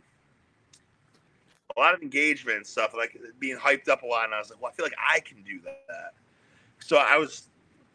a 1.76 1.80
lot 1.80 1.94
of 1.94 2.02
engagement 2.02 2.58
and 2.58 2.66
stuff, 2.66 2.94
like 2.96 3.20
being 3.40 3.58
hyped 3.58 3.90
up 3.90 4.04
a 4.04 4.06
lot. 4.06 4.26
And 4.26 4.34
I 4.34 4.40
was 4.40 4.50
like, 4.50 4.62
well, 4.62 4.72
I 4.72 4.76
feel 4.76 4.86
like 4.86 4.96
I 4.98 5.20
can 5.20 5.44
do 5.44 5.60
that. 5.66 6.14
So 6.80 6.98
I 6.98 7.18
was, 7.18 7.50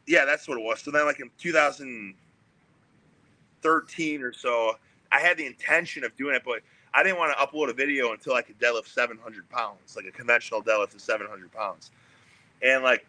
yeah, 0.07 0.25
that's 0.25 0.49
what 0.49 0.59
it 0.59 0.65
was. 0.65 0.81
So 0.81 0.91
then, 0.91 1.05
like 1.07 1.21
in 1.21 1.31
2013 1.39 4.23
or 4.23 4.33
so, 4.33 4.77
I 5.13 5.21
had 5.21 5.37
the 5.37 5.47
intention 5.47 6.03
of 6.05 6.17
doing 6.17 6.35
it, 6.35 6.43
but 6.45 6.63
I 6.93 7.03
didn't 7.03 7.19
want 7.19 7.37
to 7.37 7.45
upload 7.45 7.71
a 7.71 7.73
video 7.73 8.13
until 8.13 8.35
I 8.35 8.43
could 8.43 8.59
deadlift 8.59 8.89
700 8.89 9.49
pounds, 9.49 9.97
like 9.97 10.07
a 10.07 10.11
conventional 10.11 10.63
deadlift 10.63 10.95
of 10.95 11.01
700 11.01 11.53
pounds. 11.53 11.91
And 12.63 12.83
like, 12.83 13.07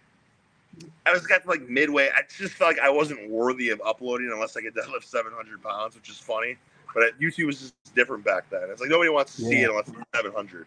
I 1.05 1.11
was 1.11 1.25
got 1.25 1.43
to 1.43 1.49
like 1.49 1.67
midway. 1.67 2.09
I 2.15 2.21
just 2.37 2.53
felt 2.53 2.75
like 2.75 2.79
I 2.79 2.89
wasn't 2.89 3.29
worthy 3.29 3.69
of 3.69 3.81
uploading 3.85 4.29
unless 4.31 4.55
I 4.55 4.61
could 4.61 4.75
deadlift 4.75 5.03
700 5.03 5.61
pounds, 5.61 5.95
which 5.95 6.09
is 6.09 6.17
funny. 6.17 6.57
But 6.93 7.19
YouTube 7.19 7.47
was 7.47 7.59
just 7.59 7.95
different 7.95 8.23
back 8.23 8.49
then. 8.49 8.63
It's 8.69 8.81
like 8.81 8.89
nobody 8.89 9.09
wants 9.09 9.35
to 9.37 9.43
yeah. 9.43 9.49
see 9.49 9.61
it 9.61 9.69
unless 9.69 9.87
it's 9.87 9.97
700. 10.15 10.65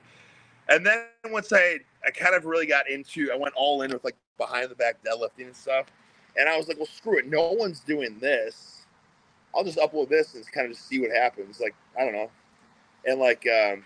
And 0.69 0.85
then 0.85 1.05
once 1.31 1.53
I 1.53 1.79
I 2.05 2.11
kind 2.11 2.35
of 2.35 2.45
really 2.45 2.67
got 2.67 2.89
into, 2.89 3.31
I 3.33 3.37
went 3.37 3.55
all 3.55 3.83
in 3.83 3.93
with 3.93 4.05
like 4.05 4.17
behind 4.39 4.71
the 4.71 4.75
back 4.75 4.97
deadlifting 5.05 5.47
and 5.47 5.57
stuff. 5.57 5.87
And 6.37 6.49
I 6.49 6.57
was 6.57 6.69
like, 6.69 6.79
well, 6.79 6.87
screw 6.87 7.19
it. 7.19 7.29
No 7.29 7.53
one's 7.53 7.81
doing 7.81 8.19
this. 8.19 8.83
I'll 9.55 9.65
just 9.65 9.79
upload 9.79 10.09
this 10.09 10.35
and 10.35 10.51
kind 10.51 10.67
of 10.67 10.73
just 10.73 10.89
see 10.89 11.01
what 11.01 11.11
happens. 11.11 11.61
Like 11.61 11.75
I 11.99 12.05
don't 12.05 12.13
know. 12.13 12.31
And 13.07 13.21
like, 13.21 13.47
um, 13.47 13.85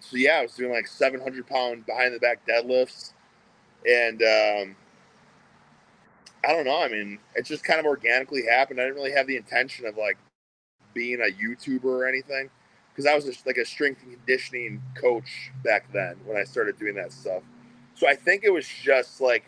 so 0.00 0.16
yeah, 0.16 0.38
I 0.38 0.42
was 0.42 0.54
doing 0.54 0.72
like 0.72 0.86
700 0.86 1.46
pound 1.46 1.86
behind 1.86 2.14
the 2.14 2.18
back 2.18 2.46
deadlifts, 2.46 3.12
and 3.88 4.22
um, 4.22 4.76
I 6.44 6.52
don't 6.52 6.64
know. 6.64 6.80
I 6.80 6.88
mean, 6.88 7.18
it 7.34 7.44
just 7.44 7.64
kind 7.64 7.80
of 7.80 7.86
organically 7.86 8.44
happened. 8.44 8.80
I 8.80 8.84
didn't 8.84 8.96
really 8.96 9.12
have 9.12 9.26
the 9.26 9.36
intention 9.36 9.86
of 9.86 9.96
like 9.96 10.18
being 10.94 11.20
a 11.20 11.32
YouTuber 11.32 11.84
or 11.84 12.06
anything 12.08 12.50
because 12.90 13.06
I 13.06 13.14
was 13.14 13.24
just 13.24 13.46
like 13.46 13.56
a 13.56 13.64
strength 13.64 14.02
and 14.02 14.12
conditioning 14.12 14.82
coach 15.00 15.50
back 15.64 15.92
then 15.92 16.16
when 16.24 16.36
I 16.36 16.44
started 16.44 16.78
doing 16.78 16.94
that 16.96 17.12
stuff. 17.12 17.42
So 17.94 18.08
I 18.08 18.14
think 18.14 18.44
it 18.44 18.50
was 18.52 18.66
just 18.66 19.20
like 19.20 19.44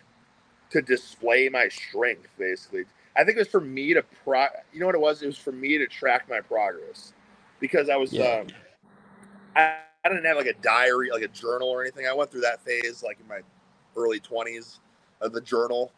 to 0.71 0.83
display 0.83 1.49
my 1.49 1.69
strength, 1.69 2.29
basically. 2.39 2.85
I 3.17 3.25
think 3.25 3.37
it 3.37 3.41
was 3.41 3.49
for 3.49 3.61
me 3.61 3.95
to 3.95 4.05
pro. 4.25 4.47
You 4.73 4.81
know 4.81 4.87
what 4.87 4.95
it 4.95 5.01
was? 5.01 5.23
It 5.23 5.27
was 5.27 5.39
for 5.39 5.53
me 5.53 5.79
to 5.79 5.87
track 5.87 6.29
my 6.29 6.41
progress 6.41 7.13
because 7.61 7.89
I 7.89 7.97
was. 7.97 8.13
Yeah. 8.13 8.43
Um, 8.43 8.47
I, 9.57 9.77
I 10.05 10.09
didn't 10.09 10.25
have 10.25 10.37
like 10.37 10.47
a 10.47 10.55
diary, 10.55 11.11
like 11.13 11.23
a 11.23 11.29
journal 11.29 11.69
or 11.69 11.83
anything. 11.83 12.07
I 12.07 12.13
went 12.13 12.31
through 12.31 12.43
that 12.43 12.65
phase 12.65 13.03
like 13.03 13.19
in 13.21 13.29
my 13.29 13.41
early 13.97 14.21
twenties 14.21 14.81
of 15.21 15.33
the 15.33 15.41
journal, 15.41 15.93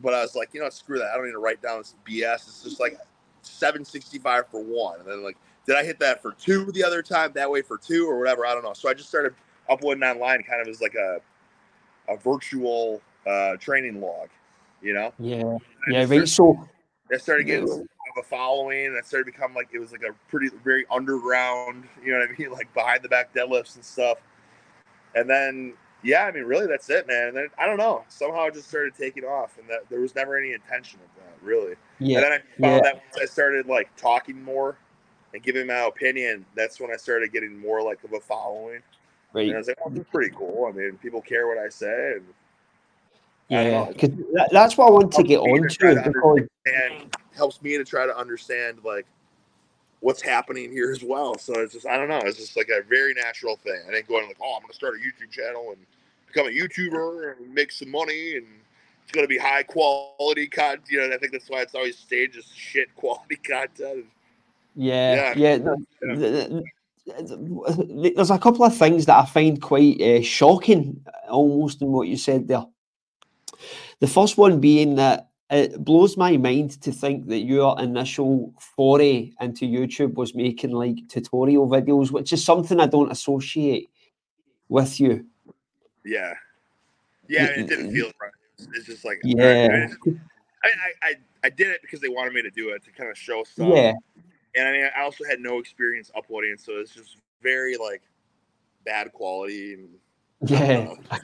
but 0.00 0.14
I 0.14 0.22
was 0.22 0.34
like, 0.34 0.50
you 0.52 0.60
know, 0.60 0.68
screw 0.68 0.98
that. 0.98 1.10
I 1.12 1.16
don't 1.16 1.26
need 1.26 1.32
to 1.32 1.38
write 1.38 1.60
down 1.60 1.78
this 1.78 1.94
BS. 2.08 2.48
It's 2.48 2.62
just 2.62 2.80
like 2.80 2.98
765 3.42 4.48
for 4.50 4.62
one. 4.62 5.00
And 5.00 5.08
then 5.08 5.22
like, 5.22 5.36
did 5.66 5.76
I 5.76 5.84
hit 5.84 5.98
that 5.98 6.22
for 6.22 6.32
two 6.32 6.70
the 6.72 6.84
other 6.84 7.02
time? 7.02 7.32
That 7.34 7.50
way 7.50 7.62
for 7.62 7.76
two 7.76 8.06
or 8.08 8.18
whatever. 8.18 8.46
I 8.46 8.54
don't 8.54 8.62
know. 8.62 8.72
So 8.72 8.88
I 8.88 8.94
just 8.94 9.08
started 9.08 9.34
uploading 9.68 10.02
online 10.02 10.42
kind 10.42 10.60
of 10.60 10.68
as 10.68 10.80
like 10.80 10.94
a, 10.94 11.20
a 12.08 12.16
virtual 12.16 13.02
uh, 13.26 13.56
training 13.56 14.00
log, 14.00 14.28
you 14.80 14.94
know? 14.94 15.12
Yeah. 15.18 15.58
Yeah. 15.90 16.06
Right. 16.08 16.28
So 16.28 16.68
I 17.12 17.16
started 17.16 17.44
getting 17.46 17.86
a 18.18 18.22
following 18.22 18.86
and 18.86 18.96
I 18.96 19.00
started 19.02 19.26
becoming 19.26 19.54
like, 19.54 19.68
it 19.72 19.78
was 19.78 19.92
like 19.92 20.02
a 20.02 20.14
pretty, 20.28 20.48
very 20.64 20.84
underground, 20.90 21.84
you 22.04 22.12
know 22.12 22.18
what 22.18 22.28
I 22.28 22.38
mean? 22.38 22.50
Like 22.58 22.72
behind 22.74 23.02
the 23.02 23.08
back 23.08 23.34
deadlifts 23.34 23.76
and 23.76 23.84
stuff. 23.84 24.18
And 25.14 25.28
then 25.28 25.74
yeah, 26.02 26.24
I 26.24 26.32
mean, 26.32 26.44
really, 26.44 26.66
that's 26.66 26.88
it, 26.90 27.08
man. 27.08 27.28
And 27.28 27.36
then 27.36 27.48
I 27.58 27.66
don't 27.66 27.76
know. 27.76 28.04
Somehow 28.08 28.46
it 28.46 28.54
just 28.54 28.68
started 28.68 28.94
taking 28.94 29.24
off, 29.24 29.58
and 29.58 29.68
that 29.68 29.88
there 29.90 30.00
was 30.00 30.14
never 30.14 30.38
any 30.38 30.52
intention 30.52 31.00
of 31.00 31.22
that, 31.22 31.34
really. 31.44 31.74
Yeah. 31.98 32.18
And 32.18 32.24
then 32.24 32.32
I 32.32 32.38
found 32.38 32.84
yeah. 32.84 32.92
that 32.92 32.94
once 32.94 33.18
I 33.20 33.24
started 33.24 33.66
like 33.66 33.94
talking 33.96 34.42
more 34.42 34.78
and 35.34 35.42
giving 35.42 35.66
my 35.66 35.86
opinion, 35.86 36.46
that's 36.54 36.80
when 36.80 36.92
I 36.92 36.96
started 36.96 37.32
getting 37.32 37.58
more 37.58 37.82
like 37.82 38.02
of 38.04 38.12
a 38.12 38.20
following. 38.20 38.80
Right. 39.32 39.48
And 39.48 39.56
I 39.56 39.58
was 39.58 39.66
like, 39.66 39.78
oh, 39.84 39.90
that's 39.90 40.08
pretty 40.10 40.34
cool. 40.36 40.66
I 40.66 40.72
mean, 40.72 40.98
people 41.02 41.20
care 41.20 41.48
what 41.48 41.58
I 41.58 41.68
say, 41.68 42.14
and 42.16 42.24
yeah, 43.48 43.86
because 43.86 44.10
that's 44.52 44.76
what 44.76 44.88
I 44.88 44.90
want 44.90 45.12
to 45.12 45.22
get 45.22 45.38
on 45.38 45.68
to. 45.68 46.48
And 46.66 47.16
helps 47.38 47.62
me 47.62 47.78
to 47.78 47.84
try 47.84 48.04
to 48.04 48.16
understand 48.16 48.80
like 48.84 49.06
what's 50.00 50.20
happening 50.20 50.70
here 50.70 50.90
as 50.90 51.02
well. 51.02 51.38
So 51.38 51.58
it's 51.60 51.72
just 51.72 51.86
I 51.86 51.96
don't 51.96 52.08
know. 52.08 52.20
It's 52.24 52.36
just 52.36 52.56
like 52.56 52.68
a 52.68 52.82
very 52.82 53.14
natural 53.14 53.56
thing. 53.56 53.80
I 53.88 53.92
didn't 53.92 54.08
go 54.08 54.18
in 54.18 54.26
like, 54.26 54.36
oh, 54.42 54.56
I'm 54.56 54.62
gonna 54.62 54.74
start 54.74 54.94
a 54.94 54.98
YouTube 54.98 55.30
channel 55.30 55.70
and 55.70 55.78
become 56.26 56.46
a 56.46 56.50
YouTuber 56.50 57.38
and 57.38 57.54
make 57.54 57.72
some 57.72 57.90
money 57.90 58.36
and 58.36 58.46
it's 59.02 59.12
gonna 59.12 59.26
be 59.26 59.38
high 59.38 59.62
quality 59.62 60.46
content. 60.46 60.82
You 60.90 60.98
know, 60.98 61.04
and 61.04 61.14
I 61.14 61.18
think 61.18 61.32
that's 61.32 61.48
why 61.48 61.62
it's 61.62 61.74
always 61.74 61.96
staged 61.96 62.36
as 62.36 62.46
shit 62.54 62.94
quality 62.94 63.36
content. 63.42 64.04
Yeah, 64.74 65.34
yeah. 65.34 65.56
yeah. 65.56 66.60
There's 68.14 68.30
a 68.30 68.38
couple 68.38 68.64
of 68.64 68.76
things 68.76 69.06
that 69.06 69.16
I 69.16 69.24
find 69.24 69.60
quite 69.62 70.00
uh, 70.00 70.20
shocking, 70.22 71.04
almost 71.28 71.80
in 71.80 71.88
what 71.88 72.06
you 72.06 72.18
said 72.18 72.46
there. 72.46 72.66
The 74.00 74.06
first 74.06 74.36
one 74.36 74.60
being 74.60 74.96
that 74.96 75.27
it 75.50 75.82
blows 75.82 76.16
my 76.16 76.36
mind 76.36 76.80
to 76.82 76.92
think 76.92 77.26
that 77.28 77.38
your 77.38 77.78
initial 77.80 78.52
foray 78.76 79.32
into 79.40 79.64
YouTube 79.64 80.14
was 80.14 80.34
making 80.34 80.72
like 80.72 80.96
tutorial 81.08 81.68
videos, 81.68 82.10
which 82.10 82.32
is 82.32 82.44
something 82.44 82.78
I 82.78 82.86
don't 82.86 83.10
associate 83.10 83.88
with 84.68 85.00
you. 85.00 85.24
Yeah, 86.04 86.34
yeah, 87.28 87.46
it 87.46 87.68
didn't 87.68 87.92
feel 87.92 88.10
right. 88.20 88.32
It's 88.74 88.86
just 88.86 89.04
like 89.04 89.20
yeah. 89.24 89.88
I, 90.64 90.70
I, 91.02 91.14
I 91.44 91.50
did 91.50 91.68
it 91.68 91.80
because 91.82 92.00
they 92.00 92.08
wanted 92.08 92.34
me 92.34 92.42
to 92.42 92.50
do 92.50 92.70
it 92.70 92.84
to 92.84 92.90
kind 92.90 93.08
of 93.08 93.16
show 93.16 93.44
stuff. 93.44 93.68
Yeah. 93.72 93.92
And 94.56 94.68
I 94.68 94.72
mean, 94.72 94.90
I 94.96 95.02
also 95.02 95.24
had 95.24 95.40
no 95.40 95.58
experience 95.58 96.10
uploading, 96.16 96.56
so 96.58 96.72
it's 96.78 96.94
just 96.94 97.16
very 97.42 97.76
like 97.76 98.02
bad 98.84 99.12
quality. 99.12 99.74
And, 99.74 99.88
yeah, 100.50 100.94
I, 101.10 101.18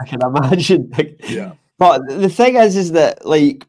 I 0.00 0.06
can 0.06 0.22
imagine. 0.22 0.90
yeah. 1.28 1.52
But 1.78 2.06
the 2.08 2.28
thing 2.28 2.56
is, 2.56 2.76
is 2.76 2.92
that 2.92 3.26
like 3.26 3.66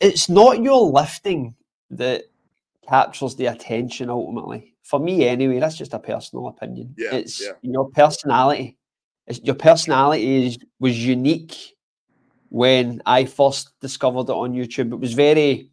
it's 0.00 0.28
not 0.28 0.62
your 0.62 0.90
lifting 0.90 1.54
that 1.90 2.24
captures 2.88 3.36
the 3.36 3.46
attention 3.46 4.10
ultimately. 4.10 4.74
For 4.82 4.98
me, 4.98 5.26
anyway, 5.26 5.60
that's 5.60 5.76
just 5.76 5.94
a 5.94 5.98
personal 5.98 6.48
opinion. 6.48 6.94
Yeah, 6.98 7.14
it's 7.14 7.40
yeah. 7.40 7.52
your 7.62 7.88
personality. 7.90 8.76
It's, 9.26 9.40
your 9.42 9.54
personality 9.54 10.46
is, 10.46 10.58
was 10.78 11.04
unique 11.04 11.56
when 12.50 13.00
I 13.06 13.24
first 13.24 13.70
discovered 13.80 14.28
it 14.28 14.34
on 14.34 14.52
YouTube. 14.52 14.92
It 14.92 15.00
was 15.00 15.14
very 15.14 15.70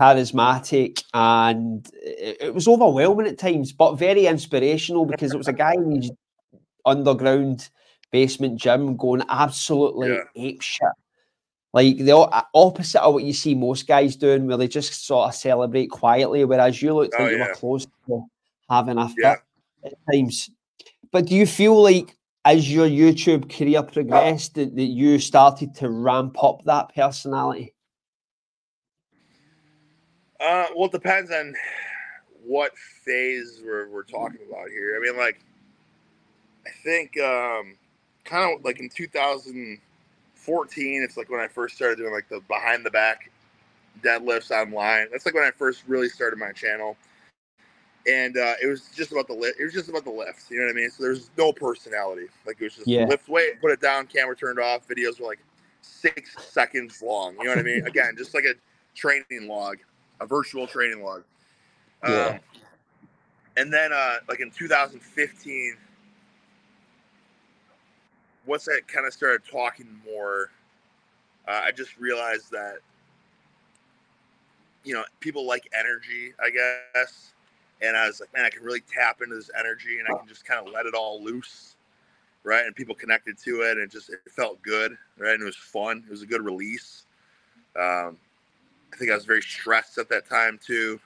charismatic 0.00 1.04
and 1.14 1.88
it, 1.94 2.38
it 2.40 2.54
was 2.54 2.66
overwhelming 2.66 3.28
at 3.28 3.38
times, 3.38 3.72
but 3.72 3.94
very 3.94 4.26
inspirational 4.26 5.06
because 5.06 5.32
it 5.32 5.38
was 5.38 5.48
a 5.48 5.52
guy 5.52 5.74
in 5.74 6.02
his 6.02 6.10
underground 6.84 7.70
basement 8.10 8.60
gym 8.60 8.96
going 8.96 9.22
absolutely 9.28 10.08
yeah. 10.08 10.22
ape 10.36 10.62
shit. 10.62 10.88
Like 11.72 11.98
the 11.98 12.44
opposite 12.54 13.02
of 13.02 13.14
what 13.14 13.24
you 13.24 13.34
see 13.34 13.54
most 13.54 13.86
guys 13.86 14.16
doing, 14.16 14.46
where 14.46 14.56
they 14.56 14.68
just 14.68 15.06
sort 15.06 15.28
of 15.28 15.34
celebrate 15.34 15.88
quietly, 15.88 16.44
whereas 16.44 16.80
you 16.80 16.94
looked 16.94 17.14
oh, 17.18 17.22
like 17.22 17.32
yeah. 17.32 17.38
you 17.38 17.44
were 17.44 17.54
close 17.54 17.86
to 18.06 18.24
having 18.70 18.96
a 18.96 19.08
fit 19.08 19.16
yeah. 19.18 19.36
at 19.84 19.92
times. 20.10 20.50
But 21.12 21.26
do 21.26 21.34
you 21.34 21.46
feel 21.46 21.82
like 21.82 22.16
as 22.46 22.72
your 22.72 22.86
YouTube 22.86 23.50
career 23.54 23.82
progressed, 23.82 24.54
that, 24.54 24.74
that 24.76 24.84
you 24.84 25.18
started 25.18 25.74
to 25.74 25.90
ramp 25.90 26.42
up 26.42 26.64
that 26.64 26.94
personality? 26.94 27.74
Uh, 30.40 30.66
well, 30.76 30.86
it 30.86 30.92
depends 30.92 31.30
on 31.30 31.54
what 32.44 32.72
phase 33.04 33.60
we're, 33.64 33.88
we're 33.90 34.04
talking 34.04 34.38
about 34.48 34.68
here. 34.70 34.96
I 34.96 35.00
mean, 35.04 35.18
like, 35.18 35.40
I 36.64 36.70
think 36.84 37.18
um, 37.20 37.74
kind 38.26 38.58
of 38.58 38.64
like 38.64 38.80
in 38.80 38.88
2014, 38.90 41.02
it's 41.02 41.16
like 41.16 41.30
when 41.30 41.40
I 41.40 41.48
first 41.48 41.76
started 41.76 41.96
doing 41.98 42.12
like 42.12 42.28
the 42.28 42.40
behind 42.48 42.84
the 42.84 42.90
back 42.90 43.30
deadlifts 44.02 44.50
online. 44.50 45.06
That's 45.10 45.24
like 45.26 45.34
when 45.34 45.44
I 45.44 45.50
first 45.52 45.84
really 45.86 46.08
started 46.08 46.38
my 46.38 46.52
channel. 46.52 46.96
And 48.06 48.36
uh, 48.36 48.54
it 48.62 48.66
was 48.68 48.88
just 48.94 49.10
about 49.12 49.26
the 49.26 49.34
lift. 49.34 49.58
It 49.60 49.64
was 49.64 49.72
just 49.72 49.88
about 49.88 50.04
the 50.04 50.10
lifts. 50.10 50.46
You 50.50 50.58
know 50.60 50.66
what 50.66 50.72
I 50.72 50.76
mean? 50.76 50.90
So 50.90 51.02
there's 51.02 51.30
no 51.36 51.52
personality. 51.52 52.26
Like 52.46 52.56
it 52.60 52.64
was 52.64 52.76
just 52.76 52.88
Yeah. 52.88 53.06
lift 53.06 53.28
weight, 53.28 53.60
put 53.60 53.72
it 53.72 53.80
down, 53.80 54.06
camera 54.06 54.36
turned 54.36 54.60
off. 54.60 54.86
Videos 54.86 55.20
were 55.20 55.26
like 55.26 55.40
six 55.82 56.36
seconds 56.52 57.02
long. 57.02 57.36
You 57.38 57.44
know 57.44 57.50
what 57.50 57.58
I 57.58 57.62
mean? 57.62 57.82
Again, 57.86 58.14
just 58.16 58.34
like 58.34 58.44
a 58.44 58.54
training 58.94 59.48
log, 59.48 59.78
a 60.20 60.26
virtual 60.26 60.66
training 60.66 61.02
log. 61.02 61.24
Um, 62.02 62.12
Yeah. 62.12 62.38
and 63.56 63.72
then, 63.72 63.92
uh, 63.92 64.16
like 64.28 64.40
in 64.40 64.50
2015, 64.50 65.76
once 68.46 68.68
I 68.68 68.80
kind 68.86 69.06
of 69.06 69.12
started 69.12 69.42
talking 69.50 69.88
more, 70.04 70.50
uh, 71.48 71.62
I 71.64 71.72
just 71.72 71.96
realized 71.98 72.50
that, 72.52 72.76
you 74.84 74.94
know, 74.94 75.04
people 75.20 75.46
like 75.46 75.68
energy, 75.78 76.32
I 76.42 76.50
guess. 76.50 77.32
And 77.82 77.96
I 77.96 78.06
was 78.06 78.20
like, 78.20 78.32
man, 78.34 78.44
I 78.44 78.50
can 78.50 78.62
really 78.62 78.80
tap 78.80 79.20
into 79.22 79.34
this 79.34 79.50
energy 79.58 79.98
and 79.98 80.08
I 80.08 80.18
can 80.18 80.26
just 80.28 80.44
kind 80.44 80.66
of 80.66 80.72
let 80.72 80.86
it 80.86 80.94
all 80.94 81.22
loose. 81.22 81.76
Right. 82.44 82.64
And 82.64 82.74
people 82.74 82.94
connected 82.94 83.36
to 83.38 83.62
it 83.62 83.72
and 83.72 83.80
it 83.80 83.90
just, 83.90 84.08
it 84.08 84.20
felt 84.30 84.62
good. 84.62 84.96
Right. 85.18 85.34
And 85.34 85.42
it 85.42 85.44
was 85.44 85.56
fun. 85.56 86.04
It 86.06 86.10
was 86.10 86.22
a 86.22 86.26
good 86.26 86.44
release. 86.44 87.04
Um, 87.74 88.16
I 88.92 88.96
think 88.96 89.10
I 89.10 89.14
was 89.14 89.24
very 89.24 89.42
stressed 89.42 89.98
at 89.98 90.08
that 90.08 90.28
time 90.28 90.58
too. 90.64 91.00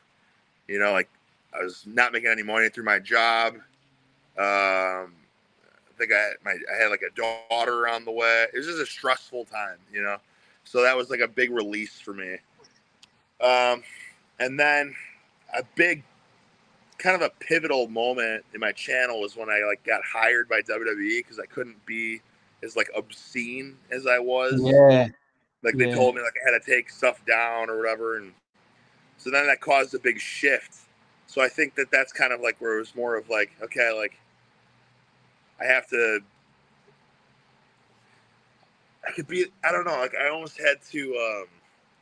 You 0.68 0.78
know, 0.78 0.92
like 0.92 1.08
I 1.58 1.64
was 1.64 1.82
not 1.86 2.12
making 2.12 2.30
any 2.30 2.42
money 2.42 2.68
through 2.68 2.84
my 2.84 2.98
job. 2.98 3.54
Um, 4.38 5.14
think 6.00 6.12
I 6.12 6.32
my 6.44 6.52
I 6.52 6.82
had 6.82 6.90
like 6.90 7.02
a 7.02 7.14
daughter 7.14 7.88
on 7.88 8.04
the 8.04 8.12
way. 8.12 8.46
It 8.52 8.56
was 8.56 8.66
just 8.66 8.80
a 8.80 8.86
stressful 8.86 9.44
time, 9.44 9.78
you 9.92 10.02
know. 10.02 10.16
So 10.64 10.82
that 10.82 10.96
was 10.96 11.10
like 11.10 11.20
a 11.20 11.28
big 11.28 11.50
release 11.50 12.00
for 12.00 12.14
me. 12.14 12.38
Um, 13.40 13.82
and 14.38 14.58
then 14.58 14.94
a 15.56 15.62
big 15.74 16.02
kind 16.98 17.16
of 17.16 17.22
a 17.22 17.30
pivotal 17.40 17.88
moment 17.88 18.44
in 18.54 18.60
my 18.60 18.72
channel 18.72 19.20
was 19.20 19.36
when 19.36 19.48
I 19.48 19.64
like 19.66 19.82
got 19.84 20.02
hired 20.04 20.48
by 20.48 20.60
WWE 20.62 21.20
because 21.20 21.38
I 21.38 21.46
couldn't 21.46 21.84
be 21.86 22.20
as 22.62 22.76
like 22.76 22.90
obscene 22.96 23.76
as 23.90 24.06
I 24.06 24.18
was. 24.18 24.60
Yeah. 24.60 25.08
Like 25.62 25.76
they 25.76 25.86
Yeah. 25.86 25.94
told 25.94 26.14
me 26.14 26.22
like 26.22 26.34
I 26.46 26.52
had 26.52 26.62
to 26.62 26.70
take 26.70 26.90
stuff 26.90 27.24
down 27.26 27.70
or 27.70 27.78
whatever, 27.78 28.16
and 28.16 28.32
so 29.18 29.30
then 29.30 29.46
that 29.46 29.60
caused 29.60 29.94
a 29.94 29.98
big 29.98 30.18
shift. 30.18 30.76
So 31.26 31.42
I 31.42 31.48
think 31.48 31.74
that 31.76 31.90
that's 31.90 32.12
kind 32.12 32.32
of 32.32 32.40
like 32.40 32.60
where 32.60 32.76
it 32.76 32.80
was 32.80 32.94
more 32.94 33.16
of 33.16 33.28
like, 33.30 33.50
okay, 33.62 33.92
like 33.96 34.18
I 35.60 35.66
have 35.66 35.88
to. 35.88 36.20
I 39.06 39.12
could 39.12 39.28
be. 39.28 39.46
I 39.64 39.72
don't 39.72 39.86
know. 39.86 39.98
Like 39.98 40.14
I 40.14 40.28
almost 40.30 40.58
had 40.58 40.82
to 40.92 41.16
um, 41.16 41.46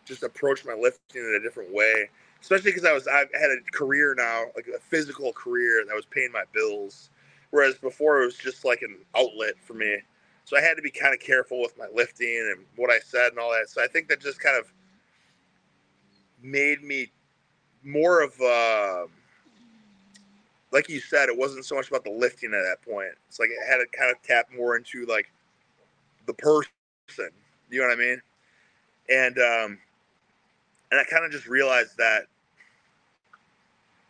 just 0.04 0.22
approach 0.22 0.64
my 0.64 0.74
lifting 0.74 1.22
in 1.22 1.34
a 1.40 1.42
different 1.42 1.72
way, 1.72 2.10
especially 2.40 2.72
because 2.72 2.84
I 2.84 2.92
was 2.92 3.08
I 3.08 3.20
had 3.34 3.50
a 3.50 3.58
career 3.72 4.14
now, 4.16 4.46
like 4.56 4.68
a 4.74 4.80
physical 4.80 5.32
career 5.32 5.84
that 5.86 5.94
was 5.94 6.06
paying 6.06 6.32
my 6.32 6.44
bills, 6.52 7.10
whereas 7.50 7.76
before 7.76 8.22
it 8.22 8.26
was 8.26 8.36
just 8.36 8.64
like 8.64 8.82
an 8.82 8.98
outlet 9.16 9.54
for 9.62 9.74
me. 9.74 9.98
So 10.44 10.56
I 10.56 10.62
had 10.62 10.76
to 10.76 10.82
be 10.82 10.90
kind 10.90 11.14
of 11.14 11.20
careful 11.20 11.60
with 11.60 11.76
my 11.78 11.88
lifting 11.94 12.54
and 12.56 12.64
what 12.76 12.90
I 12.90 12.98
said 13.00 13.30
and 13.30 13.38
all 13.38 13.50
that. 13.52 13.68
So 13.68 13.82
I 13.84 13.86
think 13.86 14.08
that 14.08 14.20
just 14.20 14.40
kind 14.40 14.58
of 14.58 14.72
made 16.42 16.82
me 16.82 17.10
more 17.84 18.22
of 18.22 18.40
uh, 18.40 19.06
like 20.72 20.88
you 20.88 21.00
said, 21.00 21.28
it 21.28 21.36
wasn't 21.36 21.64
so 21.64 21.74
much 21.74 21.88
about 21.88 22.04
the 22.04 22.10
lifting 22.10 22.52
at 22.52 22.62
that 22.62 22.82
point. 22.82 23.12
It's 23.28 23.38
like 23.38 23.50
it 23.50 23.58
had 23.68 23.78
to 23.78 23.86
kind 23.96 24.10
of 24.10 24.20
tap 24.22 24.48
more 24.54 24.76
into 24.76 25.06
like 25.06 25.30
the 26.26 26.34
person. 26.34 26.70
You 27.70 27.80
know 27.80 27.88
what 27.88 27.98
I 27.98 28.00
mean? 28.00 28.22
And 29.10 29.38
um, 29.38 29.78
and 30.90 31.00
I 31.00 31.04
kind 31.04 31.24
of 31.24 31.30
just 31.30 31.46
realized 31.46 31.96
that 31.98 32.24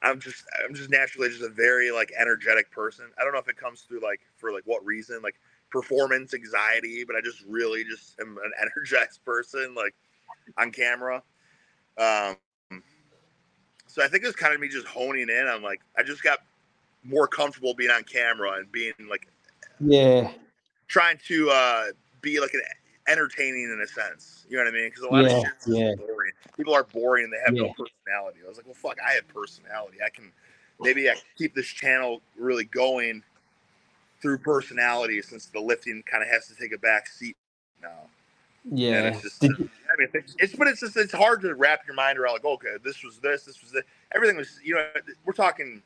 I'm 0.02 0.20
just 0.20 0.44
I'm 0.64 0.74
just 0.74 0.90
naturally 0.90 1.28
just 1.28 1.42
a 1.42 1.48
very 1.48 1.90
like 1.90 2.12
energetic 2.18 2.70
person. 2.70 3.06
I 3.18 3.24
don't 3.24 3.32
know 3.32 3.38
if 3.38 3.48
it 3.48 3.56
comes 3.56 3.82
through 3.82 4.00
like 4.00 4.20
for 4.36 4.52
like 4.52 4.64
what 4.64 4.84
reason, 4.84 5.22
like 5.22 5.36
performance 5.70 6.34
anxiety, 6.34 7.04
but 7.04 7.16
I 7.16 7.20
just 7.20 7.44
really 7.48 7.84
just 7.84 8.18
am 8.20 8.38
an 8.44 8.52
energized 8.60 9.24
person, 9.24 9.74
like 9.74 9.94
on 10.56 10.72
camera. 10.72 11.22
Um, 11.98 12.36
so 13.86 14.04
I 14.04 14.08
think 14.08 14.22
it 14.22 14.26
was 14.26 14.36
kind 14.36 14.54
of 14.54 14.60
me 14.60 14.68
just 14.68 14.86
honing 14.86 15.28
in 15.28 15.46
on 15.48 15.62
like 15.62 15.80
I 15.96 16.02
just 16.02 16.22
got 16.22 16.40
more 17.08 17.26
comfortable 17.26 17.74
being 17.74 17.90
on 17.90 18.04
camera 18.04 18.52
and 18.52 18.70
being 18.70 18.92
like 19.08 19.26
Yeah. 19.80 20.30
trying 20.86 21.18
to 21.26 21.50
uh, 21.50 21.84
be 22.20 22.40
like 22.40 22.54
an 22.54 22.62
entertaining 23.06 23.64
in 23.64 23.80
a 23.82 23.86
sense. 23.86 24.46
You 24.48 24.58
know 24.58 24.64
what 24.64 24.74
I 24.74 24.76
mean? 24.76 24.88
Because 24.88 25.02
a 25.02 25.08
lot 25.08 25.24
Yeah, 25.24 25.38
of 25.38 25.44
just 25.58 25.68
yeah. 25.68 25.94
boring. 25.96 26.32
People 26.56 26.74
are 26.74 26.84
boring 26.84 27.24
and 27.24 27.32
they 27.32 27.38
have 27.44 27.54
no 27.54 27.72
personality. 27.72 28.40
I 28.44 28.48
was 28.48 28.56
like, 28.58 28.66
well, 28.66 28.74
fuck, 28.74 28.98
I 29.06 29.12
have 29.12 29.26
personality. 29.28 29.98
I 30.04 30.10
can 30.10 30.30
maybe 30.80 31.08
I 31.08 31.14
can 31.14 31.22
keep 31.36 31.54
this 31.54 31.66
channel 31.66 32.20
really 32.38 32.64
going 32.64 33.22
through 34.20 34.38
personality 34.38 35.22
since 35.22 35.46
the 35.46 35.60
lifting 35.60 36.02
kind 36.02 36.22
of 36.22 36.28
has 36.28 36.46
to 36.48 36.54
take 36.54 36.72
a 36.72 36.78
back 36.78 37.06
seat 37.08 37.36
now. 37.80 37.88
And 38.64 38.74
Yeah. 38.78 39.08
it's 39.08 39.22
just, 39.22 39.40
Did- 39.40 39.52
I 39.52 39.96
mean, 39.98 40.08
it's, 40.12 40.36
it's 40.38 40.54
but 40.56 40.66
it's 40.68 40.80
just 40.80 40.96
it's 40.96 41.12
hard 41.12 41.40
to 41.42 41.54
wrap 41.54 41.86
your 41.86 41.94
mind 41.94 42.18
around. 42.18 42.34
Like, 42.34 42.44
okay, 42.44 42.76
this 42.84 43.02
was 43.02 43.18
this, 43.18 43.44
this 43.44 43.62
was 43.62 43.74
it. 43.74 43.86
Everything 44.14 44.36
was, 44.36 44.58
you 44.62 44.74
know, 44.74 44.86
we're 45.24 45.32
talking, 45.32 45.82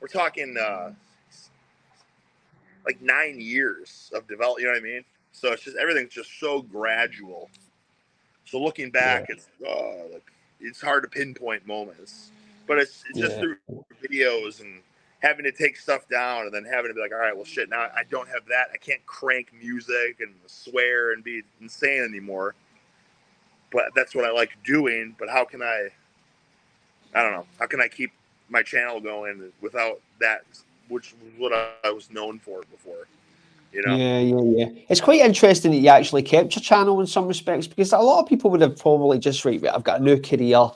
we're 0.00 0.08
talking, 0.08 0.56
uh 0.58 0.92
like 2.86 3.00
nine 3.02 3.40
years 3.40 4.10
of 4.14 4.28
develop. 4.28 4.60
You 4.60 4.66
know 4.66 4.72
what 4.72 4.80
I 4.80 4.84
mean? 4.84 5.04
So 5.32 5.52
it's 5.52 5.64
just 5.64 5.78
everything's 5.78 6.12
just 6.14 6.40
so 6.40 6.62
gradual. 6.62 7.50
So 8.46 8.60
looking 8.62 8.90
back, 8.90 9.26
it's 9.28 9.48
uh, 9.66 10.12
like 10.12 10.26
it's 10.60 10.80
hard 10.80 11.04
to 11.04 11.08
pinpoint 11.10 11.66
moments, 11.66 12.32
but 12.68 12.78
it's, 12.78 13.04
it's 13.10 13.20
just 13.20 13.36
Yeah. 13.36 13.40
through 13.40 13.56
videos 14.04 14.60
and 14.60 14.82
having 15.20 15.44
to 15.44 15.52
take 15.52 15.76
stuff 15.78 16.08
down 16.08 16.42
and 16.44 16.54
then 16.54 16.64
having 16.64 16.90
to 16.90 16.94
be 16.94 17.00
like, 17.00 17.12
all 17.12 17.18
right, 17.18 17.34
well, 17.36 17.44
shit, 17.44 17.70
now 17.70 17.82
I 17.96 18.04
don't 18.10 18.28
have 18.28 18.46
that. 18.48 18.68
I 18.74 18.78
can't 18.78 19.04
crank 19.06 19.52
music 19.54 20.18
and 20.20 20.34
swear 20.46 21.12
and 21.12 21.24
be 21.24 21.42
insane 21.60 22.02
anymore. 22.02 22.54
But 23.72 23.86
that's 23.96 24.14
what 24.14 24.24
I 24.24 24.32
like 24.32 24.50
doing. 24.64 25.16
But 25.18 25.30
how 25.30 25.44
can 25.44 25.62
I? 25.62 25.88
I 27.14 27.22
don't 27.22 27.32
know. 27.32 27.46
How 27.58 27.66
can 27.66 27.80
I 27.80 27.88
keep 27.88 28.12
my 28.48 28.62
channel 28.62 29.00
going 29.00 29.52
without 29.60 30.00
that, 30.20 30.42
which 30.88 31.14
was 31.22 31.32
what 31.38 31.70
I 31.84 31.90
was 31.90 32.10
known 32.10 32.38
for 32.38 32.62
before? 32.70 33.06
You 33.72 33.82
know? 33.82 33.94
Yeah, 33.94 34.18
yeah, 34.20 34.66
yeah. 34.66 34.82
It's 34.88 35.00
quite 35.00 35.20
interesting 35.20 35.72
that 35.72 35.78
you 35.78 35.88
actually 35.88 36.22
kept 36.22 36.56
your 36.56 36.62
channel 36.62 37.00
in 37.00 37.06
some 37.06 37.28
respects 37.28 37.66
because 37.66 37.92
a 37.92 37.98
lot 37.98 38.22
of 38.22 38.28
people 38.28 38.50
would 38.50 38.62
have 38.62 38.78
probably 38.78 39.18
just 39.18 39.44
right. 39.44 39.62
I've 39.66 39.84
got 39.84 40.00
a 40.00 40.02
new 40.02 40.18
career. 40.20 40.70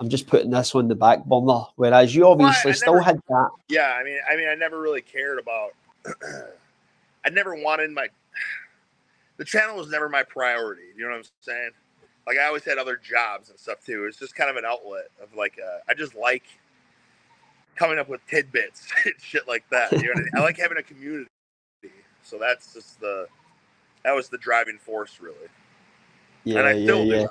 I'm 0.00 0.08
just 0.08 0.26
putting 0.26 0.50
this 0.50 0.74
on 0.74 0.88
the 0.88 0.94
back 0.94 1.24
burner. 1.24 1.64
Whereas 1.76 2.14
you 2.14 2.26
obviously 2.26 2.70
I 2.70 2.74
still 2.74 2.94
never- 2.94 3.04
had 3.04 3.20
that. 3.28 3.50
Yeah, 3.68 3.96
I 3.98 4.04
mean, 4.04 4.18
I 4.30 4.36
mean, 4.36 4.48
I 4.48 4.54
never 4.54 4.80
really 4.80 5.02
cared 5.02 5.38
about. 5.38 5.72
I 7.24 7.30
never 7.30 7.54
wanted 7.54 7.90
my. 7.90 8.08
The 9.36 9.44
channel 9.44 9.76
was 9.76 9.88
never 9.88 10.08
my 10.08 10.24
priority. 10.24 10.82
You 10.96 11.04
know 11.04 11.10
what 11.10 11.18
I'm 11.18 11.24
saying? 11.42 11.70
Like 12.26 12.38
I 12.38 12.46
always 12.46 12.64
had 12.64 12.76
other 12.76 12.96
jobs 12.96 13.50
and 13.50 13.58
stuff 13.58 13.78
too. 13.86 14.06
It's 14.06 14.18
just 14.18 14.34
kind 14.34 14.50
of 14.50 14.56
an 14.56 14.64
outlet 14.64 15.10
of 15.22 15.32
like 15.36 15.60
uh, 15.64 15.78
I 15.88 15.94
just 15.94 16.16
like 16.16 16.42
coming 17.78 17.98
up 17.98 18.08
with 18.08 18.20
tidbits 18.26 18.88
and 19.04 19.14
shit 19.18 19.46
like 19.46 19.64
that. 19.70 19.92
You 19.92 19.98
know 19.98 20.08
what 20.08 20.18
I 20.18 20.20
mean? 20.22 20.30
I 20.36 20.40
like 20.40 20.58
having 20.58 20.78
a 20.78 20.82
community. 20.82 21.28
So 22.22 22.38
that's 22.38 22.74
just 22.74 23.00
the 23.00 23.26
that 24.04 24.14
was 24.14 24.28
the 24.28 24.38
driving 24.38 24.78
force 24.78 25.18
really. 25.20 25.36
Yeah, 26.44 26.58
and 26.58 26.68
I 26.68 26.72
yeah, 26.72 26.84
still 26.84 27.04
yeah, 27.04 27.26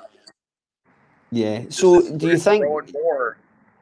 yeah. 1.30 1.60
Just 1.62 1.78
So, 1.78 2.16
do 2.16 2.28
you 2.28 2.38
think? 2.38 2.64
more 2.64 3.36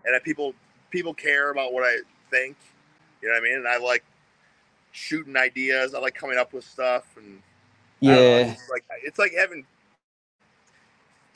and 0.04 0.14
that 0.14 0.24
people 0.24 0.54
people 0.90 1.14
care 1.14 1.50
about 1.50 1.72
what 1.72 1.84
I 1.84 1.98
think? 2.30 2.56
You 3.22 3.28
know 3.28 3.34
what 3.34 3.40
I 3.40 3.44
mean? 3.44 3.58
And 3.58 3.68
I 3.68 3.78
like 3.78 4.04
shooting 4.92 5.36
ideas. 5.36 5.94
I 5.94 5.98
like 5.98 6.14
coming 6.14 6.38
up 6.38 6.52
with 6.52 6.64
stuff 6.64 7.04
and 7.16 7.42
don't 8.02 8.14
know, 8.14 8.22
Yeah, 8.22 8.52
it's 8.52 8.70
like 8.70 8.84
it's 9.02 9.18
like 9.18 9.32
having 9.32 9.64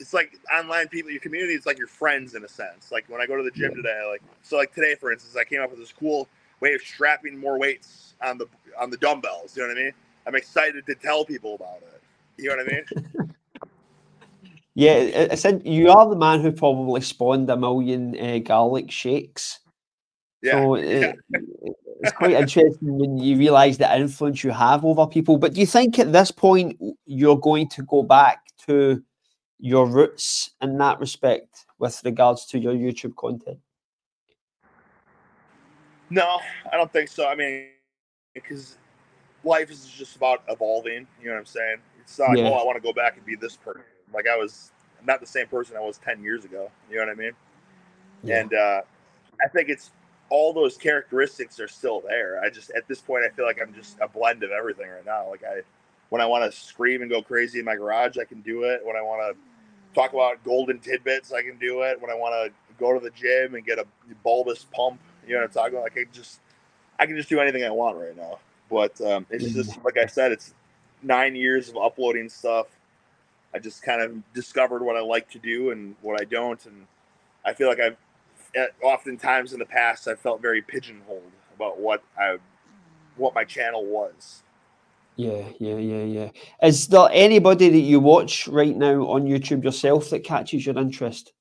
it's 0.01 0.13
like 0.13 0.37
online 0.53 0.87
people, 0.87 1.11
your 1.11 1.21
community. 1.21 1.53
It's 1.53 1.67
like 1.67 1.77
your 1.77 1.87
friends 1.87 2.33
in 2.33 2.43
a 2.43 2.47
sense. 2.47 2.91
Like 2.91 3.05
when 3.07 3.21
I 3.21 3.27
go 3.27 3.37
to 3.37 3.43
the 3.43 3.51
gym 3.51 3.73
today, 3.75 4.01
like 4.09 4.21
so, 4.41 4.57
like 4.57 4.73
today, 4.73 4.95
for 4.95 5.11
instance, 5.11 5.37
I 5.37 5.43
came 5.43 5.61
up 5.61 5.69
with 5.69 5.79
this 5.79 5.93
cool 5.93 6.27
way 6.59 6.73
of 6.73 6.81
strapping 6.81 7.37
more 7.37 7.59
weights 7.59 8.15
on 8.21 8.37
the 8.37 8.47
on 8.79 8.89
the 8.89 8.97
dumbbells. 8.97 9.55
You 9.55 9.63
know 9.63 9.69
what 9.69 9.77
I 9.77 9.83
mean? 9.83 9.93
I'm 10.27 10.35
excited 10.35 10.85
to 10.87 10.95
tell 10.95 11.23
people 11.23 11.55
about 11.55 11.77
it. 11.83 12.01
You 12.37 12.49
know 12.49 12.57
what 12.57 12.67
I 12.67 13.19
mean? 13.19 13.33
yeah. 14.73 14.93
I- 15.15 15.29
I 15.31 15.35
said 15.35 15.61
you 15.65 15.91
are 15.91 16.09
the 16.09 16.15
man 16.15 16.41
who 16.41 16.51
probably 16.51 17.01
spawned 17.01 17.49
a 17.49 17.55
million 17.55 18.17
uh, 18.19 18.39
garlic 18.39 18.89
shakes. 18.91 19.59
Yeah. 20.41 20.53
So 20.53 20.75
it, 20.75 21.15
it's 22.01 22.13
quite 22.13 22.31
interesting 22.31 22.97
when 22.97 23.19
you 23.19 23.37
realise 23.37 23.77
the 23.77 23.95
influence 23.95 24.43
you 24.43 24.49
have 24.49 24.83
over 24.83 25.05
people. 25.05 25.37
But 25.37 25.53
do 25.53 25.59
you 25.59 25.67
think 25.67 25.99
at 25.99 26.11
this 26.11 26.31
point 26.31 26.81
you're 27.05 27.37
going 27.37 27.69
to 27.69 27.83
go 27.83 28.01
back 28.01 28.39
to 28.65 29.03
your 29.61 29.85
roots 29.85 30.51
in 30.59 30.77
that 30.79 30.99
respect 30.99 31.65
with 31.77 32.01
regards 32.03 32.45
to 32.47 32.59
your 32.59 32.73
YouTube 32.73 33.15
content? 33.15 33.59
No, 36.09 36.39
I 36.71 36.75
don't 36.75 36.91
think 36.91 37.07
so. 37.09 37.27
I 37.27 37.35
mean, 37.35 37.67
because 38.33 38.77
life 39.43 39.69
is 39.69 39.85
just 39.85 40.15
about 40.15 40.43
evolving. 40.49 41.07
You 41.21 41.27
know 41.27 41.33
what 41.33 41.39
I'm 41.39 41.45
saying? 41.45 41.77
It's 42.01 42.17
not 42.19 42.29
like, 42.29 42.39
Yeah. 42.39 42.49
oh, 42.49 42.55
I 42.55 42.65
want 42.65 42.75
to 42.75 42.81
go 42.81 42.91
back 42.91 43.15
and 43.17 43.25
be 43.25 43.35
this 43.35 43.55
person. 43.55 43.83
Like 44.13 44.27
I 44.27 44.35
was 44.35 44.71
not 45.05 45.19
the 45.21 45.27
same 45.27 45.47
person 45.47 45.77
I 45.77 45.79
was 45.79 45.99
10 45.99 46.21
years 46.23 46.43
ago. 46.43 46.69
You 46.89 46.97
know 46.97 47.05
what 47.05 47.11
I 47.11 47.15
mean? 47.15 47.31
And 48.29 48.53
uh, 48.53 48.81
I 49.43 49.47
think 49.47 49.69
it's 49.69 49.91
all 50.29 50.53
those 50.53 50.77
characteristics 50.77 51.59
are 51.59 51.67
still 51.67 52.01
there. 52.01 52.41
I 52.41 52.49
just 52.49 52.71
at 52.71 52.87
this 52.87 52.99
point 52.99 53.23
I 53.23 53.29
feel 53.35 53.45
like 53.45 53.59
I'm 53.61 53.73
just 53.73 53.97
a 53.99 54.07
blend 54.07 54.43
of 54.43 54.51
everything 54.51 54.89
right 54.89 55.05
now. 55.05 55.29
Like 55.29 55.43
I 55.43 55.61
when 56.09 56.21
I 56.21 56.25
want 56.25 56.51
to 56.51 56.57
scream 56.57 57.01
and 57.01 57.09
go 57.09 57.21
crazy 57.21 57.59
in 57.59 57.65
my 57.65 57.75
garage, 57.75 58.17
I 58.17 58.25
can 58.25 58.41
do 58.41 58.63
it. 58.63 58.81
When 58.83 58.95
I 58.95 59.01
want 59.01 59.21
to 59.35 59.50
talk 59.93 60.13
about 60.13 60.43
golden 60.43 60.79
tidbits, 60.79 61.31
I 61.31 61.41
can 61.41 61.57
do 61.57 61.81
it. 61.83 62.01
When 62.01 62.11
I 62.11 62.15
want 62.15 62.33
to 62.33 62.53
go 62.79 62.93
to 62.93 62.99
the 62.99 63.11
gym 63.11 63.55
and 63.55 63.65
get 63.65 63.79
a 63.79 63.85
bulbous 64.23 64.65
pump, 64.71 64.99
you 65.27 65.33
know 65.33 65.39
what 65.41 65.45
I'm 65.47 65.51
talking 65.51 65.73
about? 65.73 65.83
Like 65.83 65.97
I 65.97 66.05
just 66.13 66.39
I 66.99 67.05
can 67.05 67.15
just 67.15 67.29
do 67.29 67.39
anything 67.39 67.63
I 67.63 67.69
want 67.71 67.97
right 67.97 68.15
now. 68.15 68.39
But 68.69 68.99
um, 69.01 69.25
it's 69.29 69.53
just 69.53 69.83
like 69.83 69.97
I 69.97 70.05
said, 70.05 70.31
it's 70.31 70.53
nine 71.01 71.35
years 71.35 71.69
of 71.69 71.77
uploading 71.77 72.29
stuff. 72.29 72.67
I 73.53 73.59
just 73.59 73.83
kind 73.83 74.01
of 74.01 74.33
discovered 74.33 74.81
what 74.81 74.95
I 74.95 75.01
like 75.01 75.29
to 75.31 75.39
do 75.39 75.71
and 75.71 75.95
what 76.01 76.21
I 76.21 76.23
don't, 76.23 76.65
and 76.65 76.87
I 77.45 77.53
feel 77.53 77.67
like 77.67 77.79
I've 77.79 77.97
at- 78.55 78.73
oftentimes 78.81 79.53
in 79.53 79.59
the 79.59 79.65
past 79.65 80.07
I 80.07 80.15
felt 80.15 80.41
very 80.41 80.61
pigeonholed 80.61 81.31
about 81.55 81.79
what 81.79 82.03
I 82.17 82.37
what 83.17 83.33
my 83.35 83.43
channel 83.43 83.85
was. 83.85 84.43
Yeah, 85.21 85.43
yeah, 85.59 85.75
yeah, 85.75 86.03
yeah. 86.03 86.29
Is 86.67 86.87
there 86.87 87.07
anybody 87.11 87.69
that 87.69 87.79
you 87.79 87.99
watch 87.99 88.47
right 88.47 88.75
now 88.75 89.05
on 89.07 89.27
YouTube 89.27 89.63
yourself 89.63 90.09
that 90.09 90.23
catches 90.23 90.65
your 90.65 90.75
interest? 90.75 91.33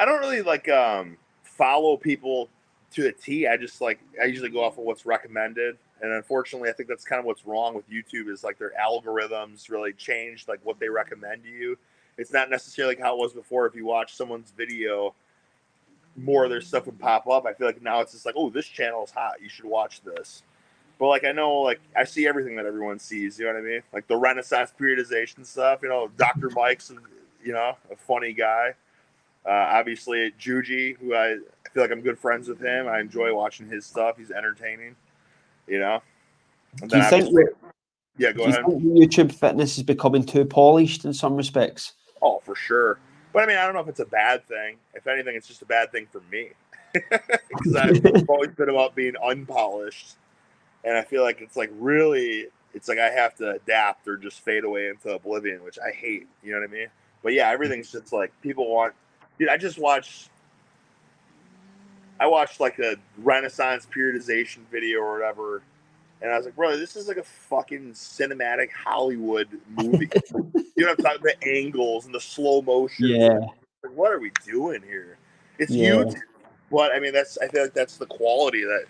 I 0.00 0.06
don't 0.06 0.18
really 0.20 0.40
like 0.40 0.66
um, 0.70 1.18
follow 1.42 1.98
people 1.98 2.48
to 2.92 3.08
a 3.08 3.12
T. 3.12 3.46
I 3.46 3.58
just 3.58 3.82
like 3.82 4.00
I 4.20 4.24
usually 4.24 4.48
go 4.48 4.64
off 4.64 4.78
of 4.78 4.84
what's 4.84 5.04
recommended, 5.04 5.76
and 6.00 6.10
unfortunately, 6.12 6.70
I 6.70 6.72
think 6.72 6.88
that's 6.88 7.04
kind 7.04 7.20
of 7.20 7.26
what's 7.26 7.44
wrong 7.44 7.74
with 7.74 7.84
YouTube 7.90 8.28
is 8.32 8.42
like 8.42 8.58
their 8.58 8.72
algorithms 8.80 9.68
really 9.68 9.92
changed 9.92 10.48
like 10.48 10.60
what 10.62 10.80
they 10.80 10.88
recommend 10.88 11.42
to 11.42 11.50
you. 11.50 11.76
It's 12.16 12.32
not 12.32 12.48
necessarily 12.48 12.94
like 12.94 13.02
how 13.02 13.14
it 13.14 13.18
was 13.18 13.34
before. 13.34 13.66
If 13.66 13.74
you 13.74 13.84
watch 13.84 14.14
someone's 14.14 14.54
video, 14.56 15.14
more 16.16 16.44
of 16.44 16.50
their 16.50 16.62
stuff 16.62 16.86
would 16.86 16.98
pop 16.98 17.28
up. 17.28 17.44
I 17.44 17.52
feel 17.52 17.66
like 17.66 17.82
now 17.82 18.00
it's 18.00 18.12
just 18.12 18.24
like, 18.24 18.36
oh, 18.38 18.48
this 18.48 18.66
channel 18.66 19.04
is 19.04 19.10
hot. 19.10 19.34
You 19.42 19.50
should 19.50 19.66
watch 19.66 20.00
this. 20.00 20.42
But 20.98 21.08
like 21.08 21.24
I 21.24 21.32
know, 21.32 21.54
like 21.54 21.80
I 21.96 22.04
see 22.04 22.26
everything 22.26 22.56
that 22.56 22.66
everyone 22.66 22.98
sees. 22.98 23.38
You 23.38 23.46
know 23.46 23.54
what 23.54 23.60
I 23.60 23.62
mean? 23.62 23.82
Like 23.92 24.06
the 24.06 24.16
Renaissance 24.16 24.72
periodization 24.78 25.44
stuff. 25.44 25.80
You 25.82 25.88
know, 25.88 26.10
Dr. 26.16 26.50
Mike's, 26.50 26.92
you 27.42 27.52
know, 27.52 27.76
a 27.90 27.96
funny 27.96 28.32
guy. 28.32 28.74
Uh, 29.46 29.50
obviously, 29.50 30.32
Juji, 30.40 30.96
who 30.98 31.14
I, 31.14 31.32
I 31.32 31.68
feel 31.72 31.82
like 31.82 31.90
I'm 31.90 32.00
good 32.00 32.18
friends 32.18 32.48
with 32.48 32.60
him. 32.60 32.88
I 32.88 33.00
enjoy 33.00 33.34
watching 33.34 33.68
his 33.68 33.84
stuff. 33.84 34.16
He's 34.16 34.30
entertaining. 34.30 34.96
You 35.66 35.80
know. 35.80 36.02
Do 36.86 36.96
you 36.96 37.04
think 37.04 37.30
yeah, 38.16 38.32
go 38.32 38.44
ahead. 38.44 38.64
think 38.64 38.82
YouTube 38.82 39.32
fitness 39.32 39.76
is 39.76 39.82
becoming 39.82 40.24
too 40.24 40.44
polished 40.44 41.04
in 41.04 41.12
some 41.12 41.36
respects? 41.36 41.94
Oh, 42.22 42.40
for 42.44 42.54
sure. 42.54 42.98
But 43.32 43.42
I 43.42 43.46
mean, 43.46 43.56
I 43.56 43.64
don't 43.64 43.74
know 43.74 43.80
if 43.80 43.88
it's 43.88 44.00
a 44.00 44.06
bad 44.06 44.46
thing. 44.46 44.76
If 44.94 45.06
anything, 45.08 45.34
it's 45.34 45.48
just 45.48 45.62
a 45.62 45.66
bad 45.66 45.90
thing 45.90 46.06
for 46.10 46.22
me. 46.30 46.50
Because 47.48 47.76
I've 47.76 48.28
always 48.28 48.50
been 48.50 48.68
about 48.68 48.94
being 48.94 49.14
unpolished. 49.22 50.14
And 50.84 50.96
I 50.96 51.02
feel 51.02 51.22
like 51.22 51.40
it's 51.40 51.56
like 51.56 51.70
really, 51.78 52.46
it's 52.74 52.88
like 52.88 52.98
I 52.98 53.10
have 53.10 53.34
to 53.36 53.52
adapt 53.52 54.06
or 54.06 54.16
just 54.16 54.40
fade 54.40 54.64
away 54.64 54.88
into 54.88 55.10
oblivion, 55.10 55.64
which 55.64 55.78
I 55.78 55.90
hate. 55.90 56.28
You 56.42 56.52
know 56.52 56.60
what 56.60 56.68
I 56.68 56.72
mean? 56.72 56.88
But 57.22 57.32
yeah, 57.32 57.48
everything's 57.48 57.90
just 57.90 58.12
like 58.12 58.32
people 58.42 58.68
want. 58.68 58.94
Dude, 59.38 59.48
I 59.48 59.56
just 59.56 59.78
watched. 59.78 60.28
I 62.20 62.26
watched 62.26 62.60
like 62.60 62.78
a 62.78 62.96
Renaissance 63.18 63.86
periodization 63.92 64.58
video 64.70 65.00
or 65.00 65.14
whatever. 65.18 65.62
And 66.22 66.32
I 66.32 66.36
was 66.36 66.46
like, 66.46 66.56
bro, 66.56 66.76
this 66.76 66.96
is 66.96 67.08
like 67.08 67.16
a 67.16 67.24
fucking 67.24 67.92
cinematic 67.92 68.70
Hollywood 68.70 69.48
movie. 69.76 70.08
you 70.76 70.84
know 70.84 70.86
what 70.86 70.90
I'm 70.90 70.96
talking 70.96 71.20
about? 71.20 71.40
The 71.40 71.48
angles 71.48 72.06
and 72.06 72.14
the 72.14 72.20
slow 72.20 72.62
motion. 72.62 73.08
Yeah, 73.08 73.40
Like, 73.82 73.94
what 73.94 74.12
are 74.12 74.18
we 74.18 74.30
doing 74.44 74.82
here? 74.82 75.18
It's 75.58 75.72
Yeah. 75.72 76.04
huge, 76.04 76.14
but 76.70 76.92
I 76.92 77.00
mean, 77.00 77.12
that's 77.12 77.36
I 77.38 77.48
feel 77.48 77.62
like 77.62 77.74
that's 77.74 77.96
the 77.96 78.06
quality 78.06 78.64
that 78.64 78.84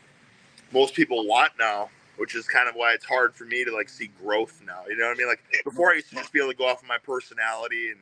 most 0.75 0.95
people 0.95 1.27
want 1.27 1.53
now, 1.59 1.89
which 2.17 2.35
is 2.35 2.47
kind 2.47 2.69
of 2.69 2.75
why 2.75 2.93
it's 2.93 3.07
hard 3.07 3.35
for 3.35 3.45
me 3.45 3.65
to 3.65 3.73
like 3.75 3.89
see 3.89 4.11
growth 4.23 4.61
now. 4.67 4.83
You 4.89 4.97
know 4.97 5.07
what 5.07 5.15
I 5.15 5.19
mean? 5.19 5.29
Like 5.29 5.41
before, 5.65 5.93
I 5.93 5.95
used 5.95 6.11
to 6.11 6.17
just 6.17 6.33
be 6.33 6.41
able 6.41 6.51
to 6.51 6.59
go 6.59 6.67
off 6.67 6.83
of 6.83 6.89
my 6.89 6.99
personality 6.99 7.91
and 7.91 8.01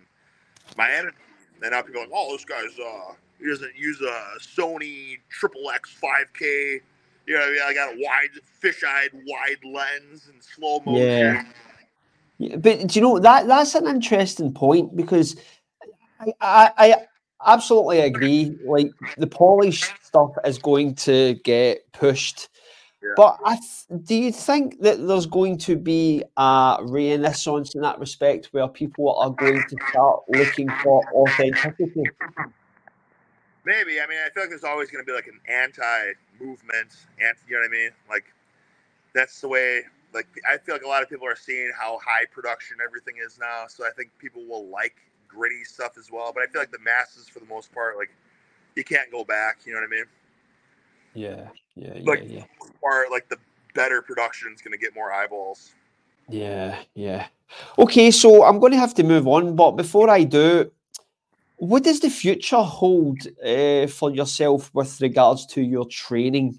my 0.76 0.90
energy, 0.90 1.16
and 1.62 1.70
now 1.70 1.82
people 1.82 2.00
are 2.00 2.04
like, 2.04 2.12
oh, 2.14 2.32
this 2.32 2.44
guy's 2.44 2.78
uh, 2.78 3.12
he 3.38 3.46
doesn't 3.46 3.76
use 3.76 4.00
a 4.00 4.38
Sony 4.40 5.18
Triple 5.28 5.70
X 5.70 5.94
5K. 6.02 6.80
You 7.26 7.34
know, 7.34 7.40
what 7.40 7.48
I 7.48 7.52
mean? 7.52 7.62
I 7.64 7.74
got 7.74 7.94
a 7.94 7.96
wide, 7.98 8.30
fish-eyed, 8.60 9.10
wide 9.12 9.58
lens 9.64 10.28
and 10.32 10.42
slow 10.42 10.80
motion. 10.84 11.06
Yeah. 11.06 11.44
Yeah, 12.38 12.56
but 12.56 12.88
do 12.88 12.98
you 12.98 13.02
know 13.02 13.18
that 13.20 13.46
that's 13.46 13.76
an 13.76 13.86
interesting 13.86 14.52
point 14.52 14.96
because 14.96 15.36
I, 16.18 16.32
I, 16.40 16.72
I 16.76 16.96
absolutely 17.46 18.00
agree. 18.00 18.56
Like 18.66 18.90
the 19.16 19.28
polished 19.28 19.92
stuff 20.02 20.30
is 20.44 20.58
going 20.58 20.96
to 20.96 21.34
get 21.44 21.92
pushed, 21.92 22.48
Yeah. 23.02 23.10
but 23.16 23.38
I 23.44 23.56
th- 23.56 24.04
do 24.04 24.14
you 24.14 24.30
think 24.30 24.80
that 24.80 25.04
there's 25.06 25.26
going 25.26 25.58
to 25.58 25.76
be 25.76 26.22
a 26.36 26.78
renaissance 26.82 27.74
in 27.74 27.80
that 27.82 27.98
respect 27.98 28.46
where 28.52 28.68
people 28.68 29.14
are 29.16 29.30
going 29.30 29.62
to 29.68 29.76
start 29.90 30.22
looking 30.28 30.68
for 30.84 31.02
authenticity? 31.12 32.04
Maybe. 33.64 34.00
I 34.00 34.06
mean, 34.06 34.18
I 34.24 34.30
feel 34.30 34.44
like 34.44 34.50
there's 34.50 34.64
always 34.64 34.90
going 34.90 35.04
to 35.04 35.06
be 35.06 35.14
like 35.14 35.26
an 35.26 35.40
anti-movement. 35.48 36.90
Anti, 37.20 37.40
you 37.48 37.54
know 37.54 37.60
what 37.60 37.66
I 37.66 37.70
mean? 37.70 37.90
Like 38.08 38.24
that's 39.14 39.40
the 39.40 39.48
way. 39.48 39.82
Like 40.14 40.28
I 40.48 40.58
feel 40.58 40.74
like 40.74 40.84
a 40.84 40.88
lot 40.88 41.02
of 41.02 41.08
people 41.08 41.26
are 41.26 41.36
seeing 41.36 41.72
how 41.76 41.98
high 42.04 42.24
production 42.26 42.76
everything 42.84 43.14
is 43.24 43.38
now. 43.38 43.64
So 43.68 43.84
I 43.86 43.90
think 43.96 44.10
people 44.18 44.42
will 44.46 44.66
like 44.68 44.94
gritty 45.28 45.64
stuff 45.64 45.92
as 45.98 46.10
well. 46.10 46.32
But 46.32 46.42
I 46.42 46.46
feel 46.46 46.60
like 46.60 46.70
the 46.70 46.78
masses, 46.80 47.28
for 47.28 47.38
the 47.40 47.46
most 47.46 47.72
part, 47.72 47.96
like 47.96 48.10
you 48.76 48.84
can't 48.84 49.10
go 49.10 49.24
back. 49.24 49.60
You 49.64 49.74
know 49.74 49.80
what 49.80 49.86
I 49.86 49.90
mean? 49.90 50.04
Yeah, 51.14 51.48
yeah, 51.76 51.94
yeah, 51.96 52.10
Like- 52.10 52.22
yeah. 52.26 52.44
Or 52.82 53.06
like 53.10 53.28
the 53.28 53.38
better 53.74 54.02
production 54.02 54.52
is 54.54 54.60
going 54.60 54.72
to 54.72 54.78
get 54.78 54.94
more 54.94 55.12
eyeballs. 55.12 55.72
Yeah, 56.28 56.78
yeah. 56.94 57.26
Okay, 57.78 58.10
so 58.10 58.44
I'm 58.44 58.58
going 58.58 58.72
to 58.72 58.78
have 58.78 58.94
to 58.94 59.02
move 59.02 59.26
on, 59.26 59.56
but 59.56 59.72
before 59.72 60.08
I 60.08 60.24
do, 60.24 60.70
what 61.56 61.84
does 61.84 62.00
the 62.00 62.10
future 62.10 62.62
hold 62.62 63.18
uh, 63.44 63.86
for 63.86 64.10
yourself 64.10 64.70
with 64.74 65.00
regards 65.00 65.46
to 65.46 65.62
your 65.62 65.86
training? 65.86 66.58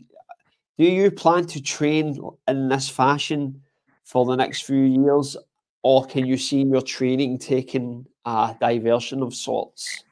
Do 0.78 0.86
you 0.86 1.12
plan 1.12 1.46
to 1.48 1.62
train 1.62 2.20
in 2.48 2.70
this 2.70 2.90
fashion 2.90 3.62
for 4.04 4.26
the 4.26 4.36
next 4.36 4.62
few 4.62 4.84
years, 4.84 5.36
or 5.82 6.06
can 6.06 6.26
you 6.26 6.38
see 6.38 6.64
your 6.64 6.82
training 6.82 7.40
taking 7.40 8.06
a 8.26 8.56
diversion 8.60 9.22
of 9.22 9.34
sorts? 9.34 10.04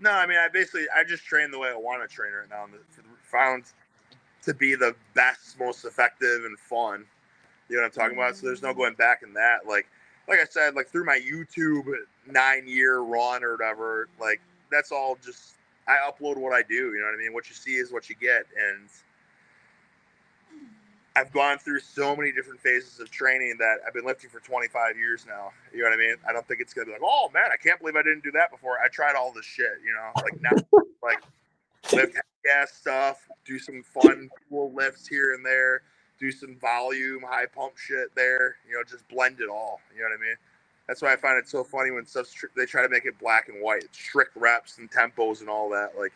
No, 0.00 0.10
I 0.10 0.26
mean, 0.26 0.38
I 0.38 0.48
basically 0.48 0.86
I 0.96 1.04
just 1.04 1.24
train 1.24 1.50
the 1.50 1.58
way 1.58 1.68
I 1.68 1.76
want 1.76 2.08
to 2.08 2.14
train 2.14 2.32
right 2.32 2.48
now, 2.48 2.64
and 2.64 2.74
it's 2.74 2.98
found 3.22 3.64
to 4.44 4.54
be 4.54 4.74
the 4.74 4.94
best, 5.14 5.58
most 5.58 5.84
effective, 5.84 6.44
and 6.44 6.58
fun. 6.58 7.04
You 7.68 7.76
know 7.76 7.82
what 7.82 7.86
I'm 7.86 7.92
talking 7.92 8.18
about? 8.18 8.36
So 8.36 8.46
there's 8.46 8.62
no 8.62 8.74
going 8.74 8.94
back 8.94 9.22
in 9.22 9.32
that. 9.34 9.66
Like, 9.66 9.86
like 10.28 10.38
I 10.38 10.44
said, 10.48 10.74
like 10.74 10.88
through 10.88 11.04
my 11.04 11.18
YouTube 11.18 11.84
nine 12.26 12.66
year 12.66 13.00
run 13.00 13.44
or 13.44 13.52
whatever, 13.52 14.08
like 14.20 14.40
that's 14.70 14.92
all 14.92 15.18
just 15.24 15.54
I 15.86 15.96
upload 16.10 16.36
what 16.36 16.52
I 16.52 16.62
do. 16.62 16.74
You 16.74 17.00
know 17.00 17.06
what 17.06 17.14
I 17.14 17.22
mean? 17.22 17.32
What 17.32 17.48
you 17.48 17.54
see 17.54 17.74
is 17.74 17.92
what 17.92 18.08
you 18.08 18.16
get, 18.16 18.46
and 18.56 18.88
I've 21.16 21.32
gone 21.32 21.58
through 21.58 21.80
so 21.80 22.14
many 22.14 22.32
different 22.32 22.60
phases 22.60 23.00
of 23.00 23.10
training 23.10 23.56
that 23.58 23.78
I've 23.86 23.92
been 23.92 24.06
lifting 24.06 24.30
for 24.30 24.40
25 24.40 24.96
years 24.96 25.26
now. 25.26 25.50
You 25.72 25.82
know 25.82 25.90
what 25.90 25.94
I 25.94 25.96
mean? 25.96 26.14
I 26.28 26.32
don't 26.32 26.46
think 26.46 26.60
it's 26.60 26.72
gonna 26.72 26.86
be 26.86 26.92
like, 26.92 27.02
oh 27.04 27.28
man, 27.34 27.50
I 27.52 27.56
can't 27.56 27.78
believe 27.80 27.96
I 27.96 28.02
didn't 28.02 28.22
do 28.22 28.30
that 28.32 28.50
before. 28.50 28.78
I 28.78 28.88
tried 28.88 29.16
all 29.16 29.32
this 29.32 29.44
shit. 29.44 29.78
You 29.84 29.92
know, 29.92 30.10
like 30.22 30.40
now, 30.40 30.82
like 31.02 31.22
lift 31.92 32.16
gas 32.44 32.72
stuff, 32.72 33.28
do 33.44 33.58
some 33.58 33.82
fun, 33.82 34.28
cool 34.48 34.72
lifts 34.74 35.06
here 35.06 35.34
and 35.34 35.44
there, 35.44 35.82
do 36.18 36.30
some 36.30 36.56
volume, 36.60 37.22
high 37.28 37.46
pump 37.46 37.76
shit 37.76 38.14
there. 38.14 38.56
You 38.68 38.76
know, 38.76 38.84
just 38.88 39.06
blend 39.08 39.40
it 39.40 39.48
all. 39.48 39.80
You 39.94 40.02
know 40.02 40.08
what 40.10 40.18
I 40.18 40.28
mean? 40.28 40.36
That's 40.86 41.02
why 41.02 41.12
I 41.12 41.16
find 41.16 41.38
it 41.38 41.48
so 41.48 41.62
funny 41.62 41.90
when 41.90 42.04
stuff 42.04 42.26
they 42.56 42.66
try 42.66 42.82
to 42.82 42.88
make 42.88 43.04
it 43.04 43.18
black 43.18 43.48
and 43.48 43.62
white, 43.62 43.84
strict 43.92 44.36
reps 44.36 44.78
and 44.78 44.90
tempos 44.90 45.40
and 45.40 45.48
all 45.48 45.70
that. 45.70 45.92
Like, 45.98 46.12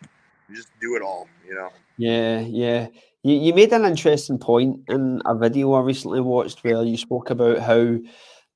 you 0.48 0.56
just 0.56 0.68
do 0.80 0.96
it 0.96 1.02
all. 1.02 1.28
You 1.46 1.54
know? 1.54 1.70
Yeah, 1.96 2.40
yeah. 2.40 2.88
You, 3.22 3.36
you 3.36 3.54
made 3.54 3.72
an 3.72 3.84
interesting 3.84 4.38
point 4.38 4.80
in 4.88 5.22
a 5.24 5.36
video 5.36 5.72
I 5.74 5.80
recently 5.80 6.20
watched 6.20 6.64
where 6.64 6.82
you 6.82 6.96
spoke 6.96 7.30
about 7.30 7.60
how 7.60 7.98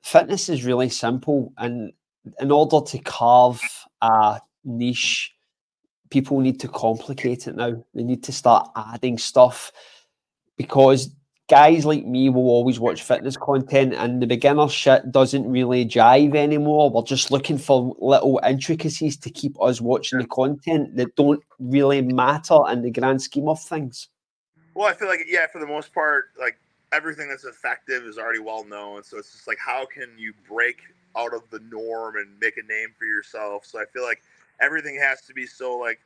fitness 0.03 0.49
is 0.49 0.65
really 0.65 0.89
simple, 0.89 1.53
and 1.57 1.93
in 2.41 2.51
order 2.51 2.81
to 2.85 2.99
carve 2.99 3.63
a 4.03 4.41
niche, 4.65 5.33
people 6.11 6.41
need 6.41 6.61
to 6.61 6.69
complicate 6.69 7.47
it 7.47 7.57
now. 7.57 7.85
They 7.95 8.03
need 8.03 8.23
to 8.25 8.33
start 8.33 8.71
adding 8.77 9.19
stuff 9.19 9.73
because 10.57 11.11
guys 11.49 11.87
like 11.87 12.05
me 12.05 12.29
will 12.29 12.49
always 12.49 12.79
watch 12.79 13.03
fitness 13.03 13.37
content, 13.37 13.95
and 13.95 14.23
the 14.23 14.27
beginner 14.27 14.69
shit 14.69 15.11
doesn't 15.11 15.51
really 15.51 15.85
jive 15.85 16.37
anymore. 16.37 16.91
We're 16.91 17.03
just 17.03 17.31
looking 17.31 17.59
for 17.59 17.97
little 17.99 18.41
intricacies 18.47 19.17
to 19.19 19.31
keep 19.31 19.61
us 19.61 19.81
watching 19.81 20.19
the 20.19 20.27
content 20.27 20.97
that 20.97 21.17
don't 21.17 21.43
really 21.59 22.03
matter 22.03 22.59
in 22.71 22.83
the 22.83 22.91
grand 22.91 23.23
scheme 23.23 23.49
of 23.49 23.61
things. 23.61 24.09
Well, 24.75 24.87
I 24.87 24.95
feel 24.95 25.09
like 25.09 25.25
yeah, 25.27 25.47
for 25.47 25.59
the 25.59 25.67
most 25.67 25.93
part, 25.93 26.27
like 26.39 26.59
everything 26.93 27.29
that's 27.29 27.45
effective 27.45 28.05
is 28.05 28.19
already 28.19 28.39
well 28.39 28.65
known. 28.65 29.03
So 29.03 29.19
it's 29.19 29.33
just 29.33 29.49
like 29.49 29.59
how 29.59 29.87
can 29.87 30.11
you 30.19 30.33
break 30.49 30.83
out 31.17 31.35
of 31.35 31.43
the 31.51 31.61
norm 31.61 32.17
and 32.17 32.39
make 32.41 32.59
a 32.59 32.63
name 32.63 32.89
for 32.99 33.05
yourself? 33.05 33.65
So 33.65 33.81
I 33.81 33.85
feel 33.87 34.05
like 34.05 34.23
everything 34.61 34.99
has 35.01 35.23
to 35.23 35.35
be 35.35 35.47
so 35.47 35.77
like 35.77 36.01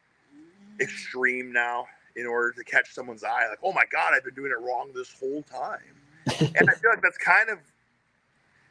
extreme 0.80 1.52
now 1.52 1.86
in 2.16 2.26
order 2.26 2.52
to 2.52 2.64
catch 2.64 2.92
someone's 2.92 3.24
eye. 3.24 3.48
Like, 3.48 3.58
oh 3.62 3.72
my 3.72 3.84
god, 3.90 4.12
I've 4.14 4.24
been 4.24 4.34
doing 4.34 4.52
it 4.52 4.60
wrong 4.62 4.90
this 4.94 5.14
whole 5.18 5.42
time. 5.42 5.80
and 6.56 6.70
I 6.70 6.74
feel 6.74 6.90
like 6.90 7.02
that's 7.02 7.18
kind 7.18 7.48
of 7.48 7.58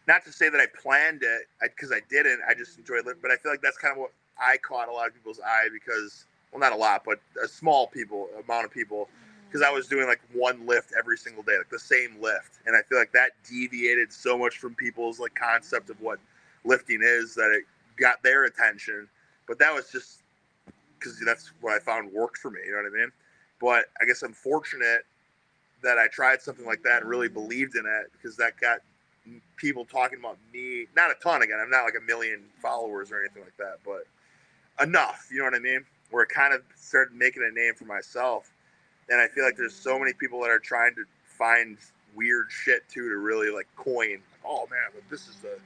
not 0.07 0.23
to 0.25 0.31
say 0.31 0.49
that 0.49 0.59
I 0.59 0.67
planned 0.81 1.23
it 1.23 1.47
because 1.61 1.91
I, 1.91 1.97
I, 1.97 2.01
didn't. 2.09 2.41
I 2.47 2.53
just 2.53 2.77
enjoyed 2.77 3.05
it, 3.07 3.17
but 3.21 3.31
I 3.31 3.37
feel 3.37 3.51
like 3.51 3.61
that's 3.61 3.77
kind 3.77 3.91
of 3.91 3.97
what 3.97 4.11
I 4.39 4.57
caught 4.57 4.89
a 4.89 4.91
lot 4.91 5.07
of 5.07 5.13
people's 5.13 5.39
eye 5.39 5.67
because, 5.71 6.25
well, 6.51 6.59
not 6.59 6.71
a 6.71 6.75
lot, 6.75 7.03
but 7.05 7.19
a 7.43 7.47
small 7.47 7.87
people 7.87 8.29
amount 8.43 8.65
of 8.65 8.71
people 8.71 9.09
because 9.47 9.61
I 9.67 9.69
was 9.69 9.87
doing 9.87 10.07
like 10.07 10.21
one 10.33 10.65
lift 10.65 10.93
every 10.97 11.17
single 11.17 11.43
day, 11.43 11.57
like 11.57 11.69
the 11.69 11.79
same 11.79 12.15
lift, 12.21 12.59
and 12.65 12.75
I 12.75 12.81
feel 12.83 12.97
like 12.97 13.11
that 13.11 13.31
deviated 13.47 14.11
so 14.13 14.37
much 14.37 14.57
from 14.57 14.75
people's 14.75 15.19
like 15.19 15.35
concept 15.35 15.89
of 15.89 15.99
what 15.99 16.19
lifting 16.63 17.01
is 17.03 17.35
that 17.35 17.51
it 17.51 17.65
got 17.97 18.23
their 18.23 18.45
attention. 18.45 19.07
But 19.51 19.59
that 19.59 19.73
was 19.73 19.91
just 19.91 20.23
because 20.97 21.19
that's 21.25 21.51
what 21.59 21.73
I 21.73 21.79
found 21.79 22.09
worked 22.13 22.37
for 22.37 22.49
me. 22.49 22.61
You 22.65 22.71
know 22.71 22.83
what 22.83 22.97
I 22.97 23.01
mean? 23.01 23.11
But 23.59 23.87
I 24.01 24.05
guess 24.05 24.21
I'm 24.23 24.31
fortunate 24.31 25.01
that 25.83 25.97
I 25.97 26.07
tried 26.07 26.41
something 26.41 26.65
like 26.65 26.81
that 26.83 27.01
and 27.01 27.09
really 27.09 27.27
believed 27.27 27.75
in 27.75 27.85
it 27.85 28.13
because 28.13 28.37
that 28.37 28.53
got 28.61 28.79
people 29.57 29.83
talking 29.83 30.19
about 30.19 30.37
me. 30.53 30.85
Not 30.95 31.11
a 31.11 31.15
ton 31.15 31.41
again. 31.41 31.57
I'm 31.61 31.69
not 31.69 31.83
like 31.83 31.95
a 32.01 32.05
million 32.07 32.45
followers 32.61 33.11
or 33.11 33.19
anything 33.19 33.43
like 33.43 33.57
that, 33.57 33.79
but 33.83 34.05
enough. 34.81 35.27
You 35.29 35.39
know 35.39 35.43
what 35.43 35.55
I 35.55 35.59
mean? 35.59 35.83
Where 36.11 36.23
it 36.23 36.29
kind 36.29 36.53
of 36.53 36.61
started 36.77 37.13
making 37.13 37.43
a 37.43 37.53
name 37.53 37.73
for 37.73 37.83
myself. 37.83 38.49
And 39.09 39.19
I 39.19 39.27
feel 39.27 39.43
like 39.43 39.57
there's 39.57 39.75
so 39.75 39.99
many 39.99 40.13
people 40.13 40.39
that 40.43 40.49
are 40.49 40.59
trying 40.59 40.95
to 40.95 41.03
find 41.25 41.75
weird 42.15 42.47
shit 42.49 42.87
too 42.87 43.09
to 43.09 43.17
really 43.17 43.51
like 43.51 43.67
coin. 43.75 44.11
Like, 44.11 44.45
oh 44.45 44.65
man, 44.71 44.91
but 44.93 45.03
this 45.09 45.27
is 45.27 45.35
the 45.41 45.59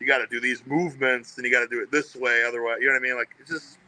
you 0.00 0.06
got 0.06 0.18
to 0.18 0.26
do 0.26 0.40
these 0.40 0.62
movements 0.66 1.36
and 1.36 1.46
you 1.46 1.52
got 1.52 1.60
to 1.60 1.68
do 1.68 1.80
it 1.80 1.90
this 1.90 2.14
way. 2.16 2.44
Otherwise, 2.46 2.78
you 2.80 2.86
know 2.86 2.92
what 2.92 2.98
I 2.98 3.02
mean? 3.02 3.16
Like 3.16 3.30
it's 3.40 3.50
just 3.50 3.78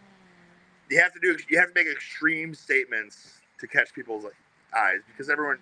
you 0.90 1.00
have 1.00 1.12
to 1.12 1.20
do 1.20 1.36
you 1.48 1.58
have 1.58 1.68
to 1.68 1.74
make 1.74 1.86
extreme 1.86 2.54
statements 2.54 3.40
to 3.60 3.66
catch 3.66 3.92
people's 3.94 4.24
like, 4.24 4.34
eyes 4.76 5.00
because 5.06 5.30
everyone 5.30 5.58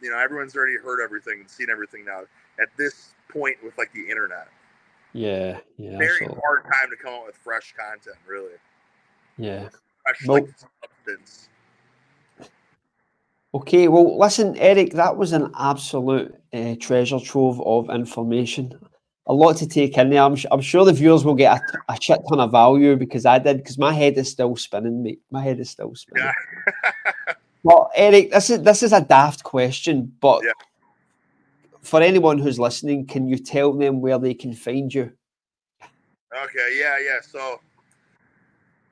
you 0.00 0.10
know 0.10 0.18
everyone's 0.18 0.56
already 0.56 0.76
heard 0.76 1.02
everything 1.02 1.40
and 1.40 1.50
seen 1.50 1.68
everything 1.70 2.04
now 2.04 2.20
at 2.60 2.68
this 2.76 3.14
point 3.30 3.56
with 3.64 3.76
like 3.78 3.92
the 3.92 4.08
internet 4.08 4.48
yeah 5.12 5.58
yeah 5.78 5.96
very 5.98 6.24
absolutely. 6.24 6.40
hard 6.44 6.62
time 6.64 6.90
to 6.90 6.96
come 6.96 7.14
up 7.14 7.26
with 7.26 7.36
fresh 7.36 7.74
content 7.76 8.16
really 8.26 8.52
yeah 9.38 9.68
fresh 10.04 10.26
well, 10.26 10.42
like, 10.42 10.54
substance 11.04 11.48
okay 13.54 13.88
well 13.88 14.18
listen 14.18 14.56
eric 14.58 14.92
that 14.92 15.16
was 15.16 15.32
an 15.32 15.50
absolute 15.58 16.34
uh, 16.52 16.74
treasure 16.80 17.20
trove 17.20 17.60
of 17.62 17.88
information 17.90 18.78
a 19.26 19.32
lot 19.32 19.56
to 19.56 19.66
take 19.66 19.98
in 19.98 20.10
there. 20.10 20.22
I'm, 20.22 20.36
I'm 20.50 20.60
sure 20.60 20.84
the 20.84 20.92
viewers 20.92 21.24
will 21.24 21.34
get 21.34 21.60
a, 21.60 21.92
a 21.92 22.00
shit 22.00 22.20
ton 22.28 22.40
of 22.40 22.52
value 22.52 22.96
because 22.96 23.26
I 23.26 23.38
did, 23.38 23.58
because 23.58 23.78
my 23.78 23.92
head 23.92 24.16
is 24.16 24.30
still 24.30 24.54
spinning, 24.56 25.02
mate. 25.02 25.20
My 25.30 25.42
head 25.42 25.58
is 25.58 25.70
still 25.70 25.94
spinning. 25.94 26.24
Yeah. 26.24 27.34
well, 27.62 27.90
Eric, 27.94 28.30
this 28.30 28.50
is 28.50 28.62
this 28.62 28.82
is 28.82 28.92
a 28.92 29.00
daft 29.00 29.42
question, 29.42 30.12
but 30.20 30.44
yeah. 30.44 30.52
for 31.82 32.00
anyone 32.00 32.38
who's 32.38 32.58
listening, 32.58 33.06
can 33.06 33.26
you 33.26 33.38
tell 33.38 33.72
them 33.72 34.00
where 34.00 34.18
they 34.18 34.34
can 34.34 34.54
find 34.54 34.94
you? 34.94 35.12
Okay, 35.82 36.78
yeah, 36.78 36.98
yeah. 36.98 37.18
So 37.20 37.60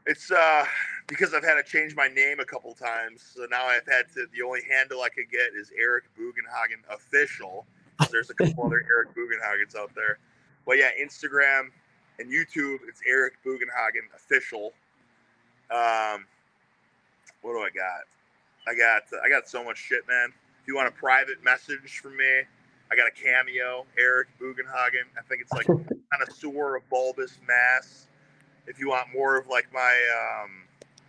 it's 0.06 0.30
uh 0.30 0.64
because 1.06 1.34
I've 1.34 1.44
had 1.44 1.54
to 1.54 1.62
change 1.62 1.94
my 1.94 2.08
name 2.08 2.40
a 2.40 2.44
couple 2.44 2.74
times. 2.74 3.22
So 3.34 3.46
now 3.50 3.66
I've 3.66 3.86
had 3.86 4.06
to 4.14 4.26
the 4.32 4.42
only 4.42 4.62
handle 4.68 5.02
I 5.02 5.10
could 5.10 5.30
get 5.30 5.54
is 5.54 5.70
Eric 5.78 6.04
Bugenhagen 6.18 6.82
official. 6.92 7.66
There's 8.10 8.30
a 8.30 8.34
couple 8.34 8.64
other 8.64 8.84
Eric 8.90 9.10
Bugenhagens 9.14 9.78
out 9.78 9.90
there. 9.94 10.18
But 10.66 10.78
yeah, 10.78 10.90
Instagram 11.00 11.70
and 12.18 12.30
YouTube, 12.30 12.78
it's 12.88 13.00
Eric 13.08 13.34
Bugenhagen 13.44 14.14
official. 14.14 14.72
Um, 15.70 16.26
what 17.42 17.52
do 17.52 17.58
I 17.58 17.70
got? 17.74 18.04
I 18.66 18.74
got 18.74 19.02
I 19.24 19.28
got 19.28 19.48
so 19.48 19.62
much 19.62 19.78
shit, 19.78 20.06
man. 20.08 20.32
If 20.62 20.68
you 20.68 20.74
want 20.74 20.88
a 20.88 20.92
private 20.92 21.44
message 21.44 22.00
from 22.00 22.16
me, 22.16 22.42
I 22.90 22.96
got 22.96 23.06
a 23.06 23.10
cameo, 23.10 23.84
Eric 23.98 24.28
Bugenhagen. 24.40 25.06
I 25.18 25.22
think 25.28 25.42
it's 25.42 25.52
like 25.52 25.66
kind 25.66 26.22
of 26.26 26.32
sewer 26.34 26.76
of 26.76 26.88
bulbous 26.88 27.38
mass. 27.46 28.06
If 28.66 28.78
you 28.78 28.88
want 28.88 29.08
more 29.12 29.36
of 29.36 29.46
like 29.46 29.66
my 29.72 30.42
um, 30.42 30.50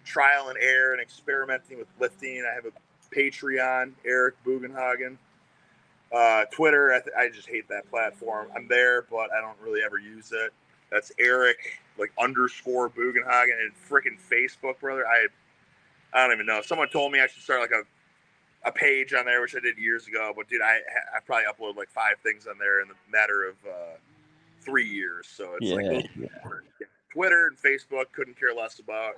trial 0.04 0.50
and 0.50 0.58
error 0.60 0.92
and 0.92 1.02
experimenting 1.02 1.78
with 1.78 1.88
lifting, 2.00 2.46
I 2.50 2.54
have 2.54 2.66
a 2.66 2.72
Patreon, 3.16 3.94
Eric 4.06 4.36
Bugenhagen. 4.46 5.18
Uh, 6.16 6.45
Twitter, 6.45 6.93
I, 6.93 7.01
th- 7.01 7.16
I 7.18 7.28
just 7.28 7.49
hate 7.49 7.68
that 7.68 7.89
platform. 7.89 8.47
I'm 8.55 8.70
there, 8.70 9.01
but 9.01 9.34
I 9.34 9.41
don't 9.41 9.59
really 9.61 9.82
ever 9.86 9.99
use 9.99 10.32
it. 10.32 10.53
That's 10.89 11.11
Eric, 11.20 11.57
like 11.97 12.13
underscore 12.18 12.89
Bugenhagen, 12.89 13.59
and 13.61 13.74
freaking 13.89 14.18
Facebook, 14.18 14.80
brother. 14.80 15.05
I 15.05 15.28
I 16.13 16.24
don't 16.24 16.34
even 16.34 16.45
know. 16.45 16.61
Someone 16.61 16.88
told 16.88 17.11
me 17.11 17.20
I 17.20 17.28
should 17.28 17.43
start 17.43 17.59
like 17.59 17.72
a 17.72 17.84
a 18.66 18.72
page 18.72 19.13
on 19.13 19.26
there, 19.26 19.41
which 19.41 19.55
I 19.55 19.59
did 19.59 19.78
years 19.78 20.07
ago. 20.07 20.32
But 20.34 20.47
dude, 20.47 20.61
I 20.61 20.78
I 21.13 21.20
probably 21.26 21.45
uploaded 21.51 21.76
like 21.76 21.89
five 21.89 22.16
things 22.24 22.47
on 22.47 22.57
there 22.57 22.82
in 22.82 22.88
the 22.88 22.95
matter 23.11 23.49
of 23.49 23.55
uh, 23.68 23.97
three 24.61 24.88
years. 24.88 25.28
So 25.28 25.55
it's 25.59 25.70
yeah, 25.70 25.76
like 25.76 26.09
yeah. 26.18 26.28
Twitter 27.11 27.47
and 27.47 27.57
Facebook 27.57 28.05
couldn't 28.13 28.39
care 28.39 28.53
less 28.53 28.80
about. 28.80 29.16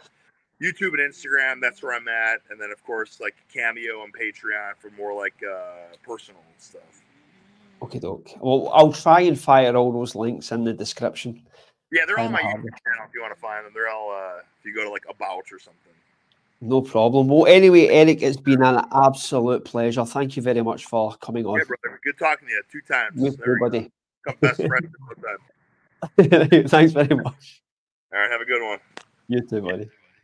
YouTube 0.62 0.93
and 0.93 0.99
Instagram, 0.99 1.62
that's 1.62 1.84
where 1.84 1.93
I'm 1.93 2.08
at, 2.08 2.41
and 2.49 2.60
then 2.60 2.72
of 2.72 2.84
course 2.84 3.20
like 3.20 3.36
Cameo 3.53 4.03
and 4.03 4.14
Patreon 4.14 4.78
for 4.78 4.89
more 4.97 5.14
like 5.14 5.36
uh, 5.43 5.95
personal 6.03 6.41
stuff. 6.58 7.03
Okay, 7.82 7.99
doke. 7.99 8.32
Well, 8.39 8.72
I'll 8.74 8.93
try 8.93 9.22
and 9.22 9.39
fire 9.39 9.76
all 9.76 9.91
those 9.91 10.16
links 10.16 10.51
in 10.51 10.64
the 10.64 10.74
description. 10.74 11.43
Yeah, 11.91 12.05
they're 12.05 12.20
on 12.20 12.32
my 12.32 12.41
YouTube 12.41 12.74
channel 12.84 13.05
if 13.08 13.14
you 13.14 13.22
want 13.22 13.34
to 13.34 13.39
find 13.39 13.66
them. 13.66 13.72
They're 13.74 13.89
all 13.89 14.12
uh, 14.12 14.39
if 14.60 14.66
you 14.66 14.74
go 14.74 14.84
to 14.84 14.89
like 14.89 15.05
about 15.10 15.43
or 15.51 15.60
something. 15.60 15.93
No 16.60 16.82
problem. 16.82 17.28
Well, 17.28 17.45
anyway, 17.45 17.88
Eric, 17.88 18.24
it's 18.24 18.36
been 18.36 18.64
an 18.64 18.84
absolute 18.91 19.64
pleasure. 19.64 20.03
Thank 20.05 20.36
you 20.36 20.41
very 20.41 20.64
much 20.64 20.86
for 20.86 21.16
coming 21.18 21.45
on. 21.45 21.60
Yeah, 21.60 21.66
brother. 21.66 21.99
Good 22.03 22.18
talking 22.18 22.47
to 22.47 22.53
you 22.53 22.64
two 22.72 22.82
times. 22.82 23.22
You 23.22 23.32
too, 23.32 23.58
buddy. 23.62 23.91
Best 24.41 24.62
friends 24.66 24.91
Thanks 26.70 26.93
very 26.93 27.16
much. 27.16 27.62
All 28.12 28.20
right, 28.20 28.32
have 28.32 28.41
a 28.41 28.45
good 28.45 28.68
one. 28.68 28.80
You 29.28 29.41
too, 29.41 29.62
buddy. 29.62 29.89